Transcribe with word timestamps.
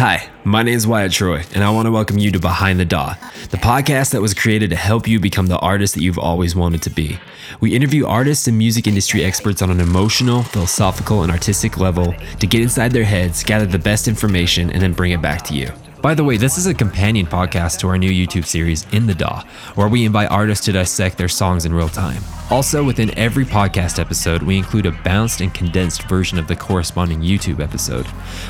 Hi, 0.00 0.30
my 0.44 0.62
name 0.62 0.74
is 0.74 0.86
Wyatt 0.86 1.12
Troy, 1.12 1.44
and 1.54 1.62
I 1.62 1.68
want 1.68 1.84
to 1.84 1.92
welcome 1.92 2.16
you 2.16 2.30
to 2.30 2.38
Behind 2.38 2.80
the 2.80 2.86
DAW, 2.86 3.16
the 3.50 3.58
podcast 3.58 4.12
that 4.12 4.22
was 4.22 4.32
created 4.32 4.70
to 4.70 4.76
help 4.76 5.06
you 5.06 5.20
become 5.20 5.48
the 5.48 5.58
artist 5.58 5.94
that 5.94 6.00
you've 6.00 6.18
always 6.18 6.56
wanted 6.56 6.80
to 6.84 6.88
be. 6.88 7.18
We 7.60 7.76
interview 7.76 8.06
artists 8.06 8.48
and 8.48 8.56
music 8.56 8.86
industry 8.86 9.22
experts 9.22 9.60
on 9.60 9.70
an 9.70 9.78
emotional, 9.78 10.42
philosophical, 10.42 11.22
and 11.22 11.30
artistic 11.30 11.76
level 11.76 12.14
to 12.38 12.46
get 12.46 12.62
inside 12.62 12.92
their 12.92 13.04
heads, 13.04 13.44
gather 13.44 13.66
the 13.66 13.78
best 13.78 14.08
information, 14.08 14.70
and 14.70 14.80
then 14.80 14.94
bring 14.94 15.12
it 15.12 15.20
back 15.20 15.42
to 15.42 15.54
you. 15.54 15.70
By 16.02 16.14
the 16.14 16.24
way, 16.24 16.38
this 16.38 16.56
is 16.56 16.66
a 16.66 16.72
companion 16.72 17.26
podcast 17.26 17.78
to 17.80 17.88
our 17.88 17.98
new 17.98 18.10
YouTube 18.10 18.46
series, 18.46 18.86
In 18.90 19.06
the 19.06 19.14
DAW, 19.14 19.42
where 19.74 19.86
we 19.86 20.06
invite 20.06 20.30
artists 20.30 20.64
to 20.64 20.72
dissect 20.72 21.18
their 21.18 21.28
songs 21.28 21.66
in 21.66 21.74
real 21.74 21.90
time. 21.90 22.22
Also, 22.48 22.82
within 22.82 23.16
every 23.18 23.44
podcast 23.44 23.98
episode, 23.98 24.42
we 24.42 24.56
include 24.56 24.86
a 24.86 24.92
bounced 24.92 25.42
and 25.42 25.52
condensed 25.52 26.04
version 26.04 26.38
of 26.38 26.48
the 26.48 26.56
corresponding 26.56 27.20
YouTube 27.20 27.60
episode. 27.60 28.06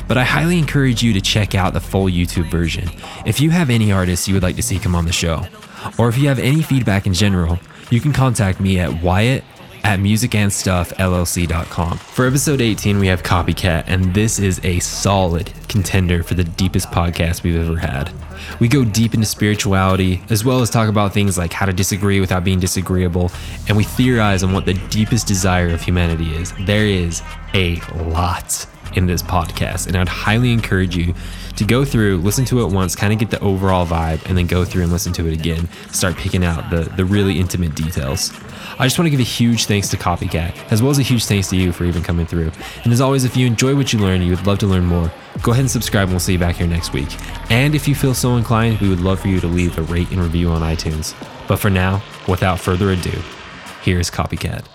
But 0.07 0.17
I 0.17 0.23
highly 0.23 0.59
encourage 0.59 1.03
you 1.03 1.11
to 1.11 1.19
check 1.19 1.53
out 1.53 1.73
the 1.73 1.81
full 1.81 2.05
YouTube 2.05 2.49
version 2.49 2.89
if 3.25 3.41
you 3.41 3.49
have 3.49 3.69
any 3.69 3.91
artists 3.91 4.29
you 4.29 4.33
would 4.33 4.43
like 4.43 4.55
to 4.55 4.63
see 4.63 4.79
come 4.79 4.95
on 4.95 5.05
the 5.05 5.11
show. 5.11 5.45
Or 5.97 6.07
if 6.07 6.17
you 6.17 6.29
have 6.29 6.39
any 6.39 6.61
feedback 6.61 7.05
in 7.05 7.13
general, 7.13 7.59
you 7.89 7.99
can 7.99 8.13
contact 8.13 8.61
me 8.61 8.79
at 8.79 9.03
Wyatt 9.03 9.43
at 9.83 9.99
musicandstuffllc.com. 9.99 11.97
For 11.97 12.27
episode 12.27 12.61
18, 12.61 12.99
we 12.99 13.07
have 13.07 13.23
Copycatt, 13.23 13.83
and 13.87 14.13
this 14.13 14.39
is 14.39 14.59
a 14.63 14.79
solid 14.79 15.51
contender 15.67 16.23
for 16.23 16.35
the 16.35 16.43
deepest 16.43 16.89
podcast 16.89 17.43
we've 17.43 17.55
ever 17.55 17.77
had. 17.77 18.11
We 18.59 18.67
go 18.67 18.83
deep 18.83 19.13
into 19.13 19.25
spirituality, 19.25 20.21
as 20.29 20.43
well 20.43 20.61
as 20.61 20.69
talk 20.69 20.89
about 20.89 21.13
things 21.13 21.37
like 21.37 21.53
how 21.53 21.65
to 21.65 21.73
disagree 21.73 22.19
without 22.19 22.43
being 22.43 22.59
disagreeable, 22.59 23.31
and 23.67 23.77
we 23.77 23.83
theorize 23.83 24.43
on 24.43 24.53
what 24.53 24.65
the 24.65 24.73
deepest 24.89 25.27
desire 25.27 25.69
of 25.69 25.81
humanity 25.81 26.35
is. 26.35 26.53
There 26.61 26.85
is 26.85 27.21
a 27.53 27.79
lot 27.95 28.65
in 28.95 29.05
this 29.05 29.21
podcast, 29.21 29.87
and 29.87 29.95
I'd 29.95 30.09
highly 30.09 30.51
encourage 30.51 30.95
you 30.95 31.13
to 31.55 31.63
go 31.63 31.85
through, 31.85 32.17
listen 32.17 32.45
to 32.45 32.61
it 32.61 32.71
once, 32.71 32.95
kind 32.95 33.13
of 33.13 33.19
get 33.19 33.29
the 33.29 33.39
overall 33.39 33.85
vibe, 33.85 34.25
and 34.27 34.37
then 34.37 34.47
go 34.47 34.65
through 34.65 34.83
and 34.83 34.91
listen 34.91 35.13
to 35.13 35.27
it 35.27 35.33
again. 35.33 35.69
Start 35.91 36.17
picking 36.17 36.43
out 36.43 36.69
the, 36.69 36.83
the 36.97 37.05
really 37.05 37.39
intimate 37.39 37.75
details. 37.75 38.31
I 38.81 38.85
just 38.85 38.97
want 38.97 39.05
to 39.05 39.11
give 39.11 39.19
a 39.19 39.23
huge 39.23 39.67
thanks 39.67 39.89
to 39.89 39.97
Copycatt, 39.97 40.71
as 40.71 40.81
well 40.81 40.89
as 40.89 40.97
a 40.97 41.03
huge 41.03 41.25
thanks 41.25 41.47
to 41.49 41.55
you 41.55 41.71
for 41.71 41.85
even 41.85 42.01
coming 42.01 42.25
through. 42.25 42.51
And 42.83 42.91
as 42.91 42.99
always, 42.99 43.25
if 43.25 43.37
you 43.37 43.45
enjoy 43.45 43.75
what 43.75 43.93
you 43.93 43.99
learn 43.99 44.15
and 44.15 44.23
you 44.23 44.35
would 44.35 44.47
love 44.47 44.57
to 44.57 44.65
learn 44.65 44.85
more, 44.85 45.11
go 45.43 45.51
ahead 45.51 45.61
and 45.61 45.69
subscribe 45.69 46.05
and 46.05 46.13
we'll 46.13 46.19
see 46.19 46.33
you 46.33 46.39
back 46.39 46.55
here 46.55 46.65
next 46.65 46.91
week. 46.91 47.09
And 47.51 47.75
if 47.75 47.87
you 47.87 47.93
feel 47.93 48.15
so 48.15 48.37
inclined, 48.37 48.79
we 48.79 48.89
would 48.89 48.99
love 48.99 49.19
for 49.19 49.27
you 49.27 49.39
to 49.39 49.47
leave 49.47 49.77
a 49.77 49.83
rate 49.83 50.09
and 50.09 50.19
review 50.19 50.49
on 50.49 50.63
iTunes. 50.63 51.13
But 51.47 51.57
for 51.57 51.69
now, 51.69 52.01
without 52.27 52.59
further 52.59 52.89
ado, 52.89 53.21
here's 53.83 54.09
Copycatt. 54.09 54.65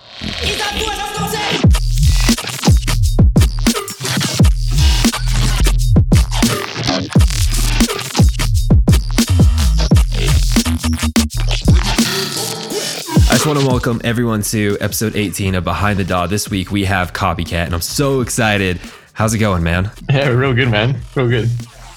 Just 13.47 13.55
want 13.55 13.64
to 13.64 13.72
welcome 13.72 14.00
everyone 14.02 14.42
to 14.42 14.77
episode 14.80 15.14
18 15.14 15.55
of 15.55 15.62
Behind 15.62 16.00
the 16.00 16.02
DAW. 16.02 16.27
This 16.27 16.50
week 16.50 16.72
we 16.72 16.84
have 16.86 17.12
Copycatt, 17.12 17.66
and 17.66 17.75
I'm 17.75 17.80
so 17.80 18.20
excited. 18.20 18.80
How's 19.12 19.34
it 19.34 19.39
going, 19.39 19.62
man? 19.62 19.92
Yeah, 20.11 20.30
real 20.30 20.52
good, 20.52 20.69
man. 20.69 21.00
Real 21.14 21.28
good. 21.28 21.48